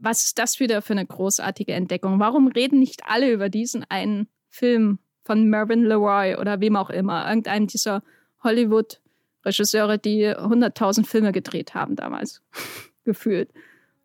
was 0.00 0.24
ist 0.24 0.38
das 0.38 0.60
wieder 0.60 0.80
für 0.80 0.94
eine 0.94 1.04
großartige 1.04 1.72
Entdeckung? 1.72 2.18
Warum 2.20 2.48
reden 2.48 2.78
nicht 2.78 3.02
alle 3.06 3.30
über 3.30 3.50
diesen 3.50 3.84
einen 3.88 4.28
Film 4.48 4.98
von 5.22 5.44
Mervyn 5.44 5.84
LeRoy 5.84 6.36
oder 6.36 6.60
wem 6.60 6.76
auch 6.76 6.90
immer, 6.90 7.28
irgendeinem 7.28 7.66
dieser 7.66 8.02
Hollywood-Regisseure, 8.42 9.98
die 9.98 10.28
100.000 10.28 11.06
Filme 11.06 11.32
gedreht 11.32 11.74
haben 11.74 11.96
damals, 11.96 12.42
gefühlt. 13.04 13.50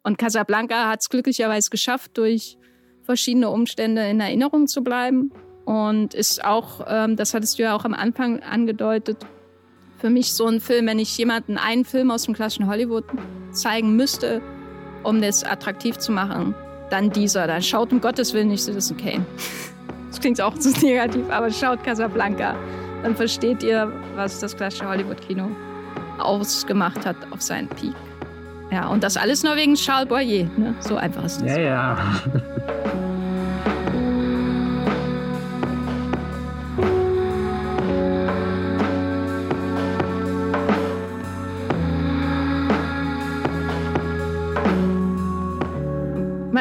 Und 0.03 0.17
Casablanca 0.17 0.89
hat 0.89 1.01
es 1.01 1.09
glücklicherweise 1.09 1.69
geschafft, 1.69 2.17
durch 2.17 2.57
verschiedene 3.01 3.49
Umstände 3.49 4.07
in 4.07 4.19
Erinnerung 4.19 4.67
zu 4.67 4.83
bleiben 4.83 5.31
und 5.63 6.13
ist 6.13 6.43
auch, 6.43 6.85
ähm, 6.87 7.15
das 7.15 7.33
hattest 7.33 7.57
du 7.57 7.63
ja 7.63 7.75
auch 7.75 7.85
am 7.85 7.93
Anfang 7.93 8.43
angedeutet, 8.43 9.25
für 10.05 10.11
mich 10.11 10.33
so 10.33 10.45
ein 10.45 10.61
Film, 10.61 10.85
wenn 10.85 10.99
ich 10.99 11.17
jemanden 11.17 11.57
einen 11.57 11.83
Film 11.83 12.11
aus 12.11 12.25
dem 12.25 12.35
klassischen 12.35 12.67
Hollywood 12.67 13.05
zeigen 13.49 13.95
müsste, 13.95 14.39
um 15.01 15.19
das 15.19 15.43
attraktiv 15.43 15.97
zu 15.97 16.11
machen, 16.11 16.53
dann 16.91 17.09
dieser. 17.09 17.47
Dann 17.47 17.63
schaut 17.63 17.91
um 17.91 18.01
Gottes 18.01 18.31
Willen 18.35 18.49
nicht 18.49 18.63
Citizen 18.63 18.97
Kane. 18.97 19.25
Das 20.09 20.21
klingt 20.21 20.39
auch 20.39 20.53
zu 20.53 20.69
negativ, 20.85 21.27
aber 21.29 21.51
schaut 21.51 21.83
Casablanca. 21.83 22.55
Dann 23.01 23.15
versteht 23.15 23.63
ihr, 23.63 23.91
was 24.15 24.39
das 24.39 24.55
klassische 24.55 24.87
Hollywood-Kino 24.87 25.49
ausgemacht 26.19 27.03
hat 27.03 27.17
auf 27.31 27.41
seinen 27.41 27.67
Peak. 27.67 27.95
Ja, 28.71 28.87
und 28.87 29.03
das 29.03 29.17
alles 29.17 29.43
nur 29.43 29.55
wegen 29.55 29.73
Charles 29.73 30.07
Boyer. 30.07 30.47
Ne? 30.55 30.75
So 30.81 30.97
einfach 30.97 31.25
ist 31.25 31.41
das. 31.41 31.49
Ja, 31.49 31.59
ja. 31.59 31.97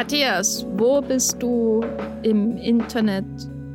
Matthias, 0.05 0.63
wo 0.77 1.01
bist 1.01 1.41
du 1.41 1.83
im 2.21 2.57
Internet 2.57 3.25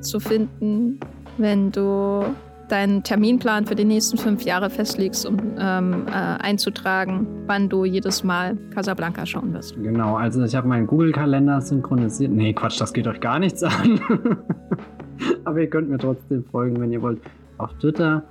zu 0.00 0.20
finden, 0.20 1.00
wenn 1.38 1.72
du 1.72 2.24
deinen 2.68 3.02
Terminplan 3.02 3.66
für 3.66 3.74
die 3.74 3.84
nächsten 3.84 4.16
fünf 4.16 4.42
Jahre 4.44 4.70
festlegst, 4.70 5.26
um 5.26 5.38
ähm, 5.58 6.06
äh, 6.06 6.12
einzutragen, 6.12 7.26
wann 7.46 7.68
du 7.68 7.84
jedes 7.84 8.22
Mal 8.22 8.56
Casablanca 8.72 9.26
schauen 9.26 9.52
wirst? 9.52 9.74
Genau, 9.82 10.14
also 10.14 10.44
ich 10.44 10.54
habe 10.54 10.68
meinen 10.68 10.86
Google-Kalender 10.86 11.60
synchronisiert. 11.60 12.30
Nee, 12.30 12.52
Quatsch, 12.52 12.80
das 12.80 12.92
geht 12.92 13.08
euch 13.08 13.18
gar 13.18 13.40
nichts 13.40 13.64
an. 13.64 13.98
Aber 15.44 15.58
ihr 15.58 15.68
könnt 15.68 15.90
mir 15.90 15.98
trotzdem 15.98 16.44
folgen, 16.44 16.80
wenn 16.80 16.92
ihr 16.92 17.02
wollt. 17.02 17.20
Auf 17.58 17.74
Twitter, 17.80 18.22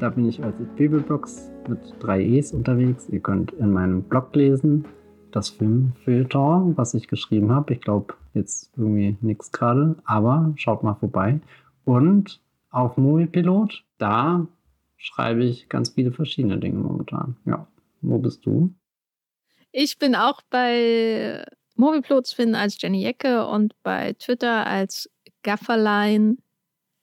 da 0.00 0.10
bin 0.10 0.28
ich 0.28 0.44
als 0.44 0.54
Bibelbox 0.76 1.50
mit 1.66 1.78
drei 1.98 2.20
E's 2.20 2.52
unterwegs. 2.52 3.08
Ihr 3.08 3.20
könnt 3.20 3.52
in 3.52 3.72
meinem 3.72 4.02
Blog 4.02 4.36
lesen, 4.36 4.84
das 5.32 5.50
Filmfilter, 5.50 6.72
was 6.76 6.94
ich 6.94 7.08
geschrieben 7.08 7.52
habe. 7.52 7.74
Ich 7.74 7.80
glaube, 7.80 8.14
jetzt 8.34 8.70
irgendwie 8.76 9.16
nichts 9.20 9.52
gerade, 9.52 9.96
aber 10.04 10.52
schaut 10.56 10.82
mal 10.82 10.94
vorbei. 10.94 11.40
Und 11.84 12.40
auf 12.70 12.96
Moviepilot, 12.96 13.84
da 13.98 14.46
schreibe 14.96 15.44
ich 15.44 15.68
ganz 15.68 15.90
viele 15.90 16.12
verschiedene 16.12 16.58
Dinge 16.58 16.78
momentan. 16.78 17.36
Ja, 17.44 17.66
wo 18.00 18.18
bist 18.18 18.46
du? 18.46 18.74
Ich 19.72 19.98
bin 19.98 20.14
auch 20.14 20.40
bei 20.50 21.44
Moviepilot 21.76 22.26
zu 22.26 22.36
finden 22.36 22.54
als 22.54 22.80
Jenny 22.80 23.04
Ecke 23.04 23.46
und 23.46 23.74
bei 23.82 24.12
Twitter 24.14 24.66
als 24.66 25.10
Gafferlein 25.42 26.38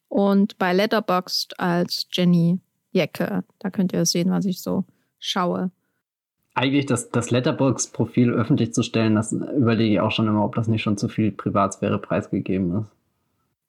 und 0.08 0.58
bei 0.58 0.74
Letterboxd 0.74 1.60
als 1.60 2.08
Jenny 2.12 2.60
Jecke. 2.92 3.44
Da 3.60 3.70
könnt 3.70 3.94
ihr 3.94 4.06
sehen, 4.06 4.32
was 4.32 4.46
ich 4.46 4.62
so 4.62 4.86
schaue 5.20 5.72
eigentlich 6.60 6.86
das, 6.86 7.10
das 7.10 7.32
Letterbox-Profil 7.32 8.32
öffentlich 8.32 8.74
zu 8.74 8.84
stellen, 8.84 9.16
das 9.16 9.32
überlege 9.32 9.94
ich 9.94 10.02
auch 10.02 10.12
schon 10.12 10.28
immer, 10.28 10.44
ob 10.44 10.56
das 10.56 10.68
nicht 10.68 10.82
schon 10.82 10.98
zu 10.98 11.08
viel 11.08 11.32
Privatsphäre 11.32 12.00
preisgegeben 12.00 12.82
ist. 12.82 12.92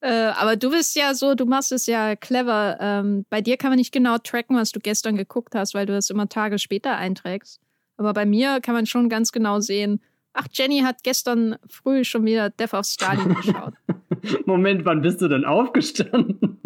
Äh, 0.01 0.33
aber 0.37 0.57
du 0.57 0.71
bist 0.71 0.97
ja 0.97 1.15
so, 1.15 1.37
du 1.37 1.45
machst 1.45 1.71
es 1.71 1.87
ja 1.87 2.17
clever. 2.17 2.79
Ähm, 2.81 3.27
bei 3.31 3.43
dir 3.43 3.57
kann 3.59 3.71
man 3.71 3.79
nicht 3.79 3.93
genau 3.93 4.19
tracken, 4.19 4.57
was 4.57 4.73
du 4.73 4.81
gestern 4.81 5.15
geguckt 5.15 5.55
hast, 5.55 5.73
weil 5.73 5.87
du 5.87 5.93
das 5.93 6.11
immer 6.11 6.29
Tage 6.29 6.59
später 6.59 6.97
einträgst. 6.97 7.61
Aber 7.97 8.13
bei 8.13 8.27
mir 8.27 8.61
kann 8.61 8.75
man 8.75 8.87
schon 8.87 9.09
ganz 9.09 9.31
genau 9.31 9.61
sehen, 9.61 10.01
ach, 10.33 10.49
Jenny 10.53 10.81
hat 10.81 11.05
gestern 11.05 11.57
früh 11.69 12.03
schon 12.03 12.25
wieder 12.25 12.51
Death 12.51 12.75
of 12.75 12.87
Stalin 12.87 13.35
geschaut. 13.41 13.75
Moment, 14.47 14.85
wann 14.85 15.03
bist 15.03 15.21
du 15.21 15.29
denn 15.29 15.45
aufgestanden? 15.45 16.61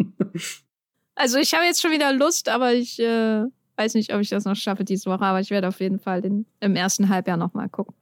also 1.13 1.37
ich 1.37 1.53
habe 1.53 1.65
jetzt 1.65 1.81
schon 1.81 1.91
wieder 1.91 2.13
Lust, 2.13 2.49
aber 2.49 2.73
ich 2.73 2.99
äh, 2.99 3.43
weiß 3.77 3.95
nicht, 3.95 4.13
ob 4.13 4.21
ich 4.21 4.29
das 4.29 4.45
noch 4.45 4.55
schaffe 4.55 4.83
diese 4.83 5.09
Woche, 5.09 5.23
aber 5.23 5.39
ich 5.39 5.49
werde 5.49 5.67
auf 5.67 5.79
jeden 5.79 5.99
Fall 5.99 6.21
den, 6.21 6.45
im 6.59 6.75
ersten 6.75 7.09
Halbjahr 7.09 7.37
nochmal 7.37 7.69
gucken. 7.69 7.93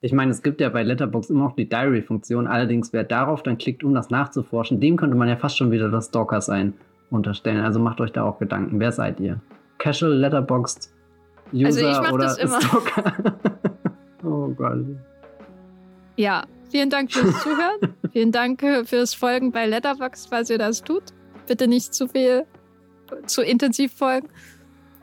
Ich 0.00 0.12
meine, 0.12 0.30
es 0.32 0.42
gibt 0.42 0.60
ja 0.60 0.68
bei 0.68 0.82
Letterbox 0.82 1.30
immer 1.30 1.44
noch 1.44 1.56
die 1.56 1.66
Diary-Funktion. 1.66 2.46
Allerdings, 2.46 2.92
wer 2.92 3.04
darauf 3.04 3.42
dann 3.42 3.56
klickt, 3.56 3.82
um 3.84 3.94
das 3.94 4.10
nachzuforschen, 4.10 4.78
dem 4.78 4.96
könnte 4.96 5.16
man 5.16 5.28
ja 5.28 5.36
fast 5.36 5.56
schon 5.56 5.70
wieder 5.70 5.88
das 5.88 6.06
Stalker-Sein 6.08 6.74
unterstellen. 7.10 7.64
Also 7.64 7.80
macht 7.80 8.00
euch 8.02 8.12
da 8.12 8.24
auch 8.24 8.38
Gedanken. 8.38 8.80
Wer 8.80 8.92
seid 8.92 9.18
ihr? 9.20 9.40
Casual 9.78 10.12
Letterboxd 10.12 10.90
User 11.54 11.66
also 11.66 11.80
ich 11.80 11.98
mach 12.00 12.12
oder 12.12 12.24
das 12.24 12.38
immer. 12.38 12.60
Stalker? 12.60 13.38
oh 14.24 14.48
Gott. 14.48 14.84
Ja, 16.16 16.44
vielen 16.70 16.90
Dank 16.90 17.12
fürs 17.12 17.40
Zuhören. 17.42 17.94
vielen 18.12 18.32
Dank 18.32 18.62
fürs 18.84 19.14
Folgen 19.14 19.52
bei 19.52 19.66
Letterbox, 19.66 20.26
falls 20.26 20.50
ihr 20.50 20.58
das 20.58 20.82
tut. 20.82 21.04
Bitte 21.46 21.68
nicht 21.68 21.94
zu 21.94 22.08
viel, 22.08 22.44
zu 23.26 23.42
intensiv 23.42 23.92
folgen. 23.92 24.28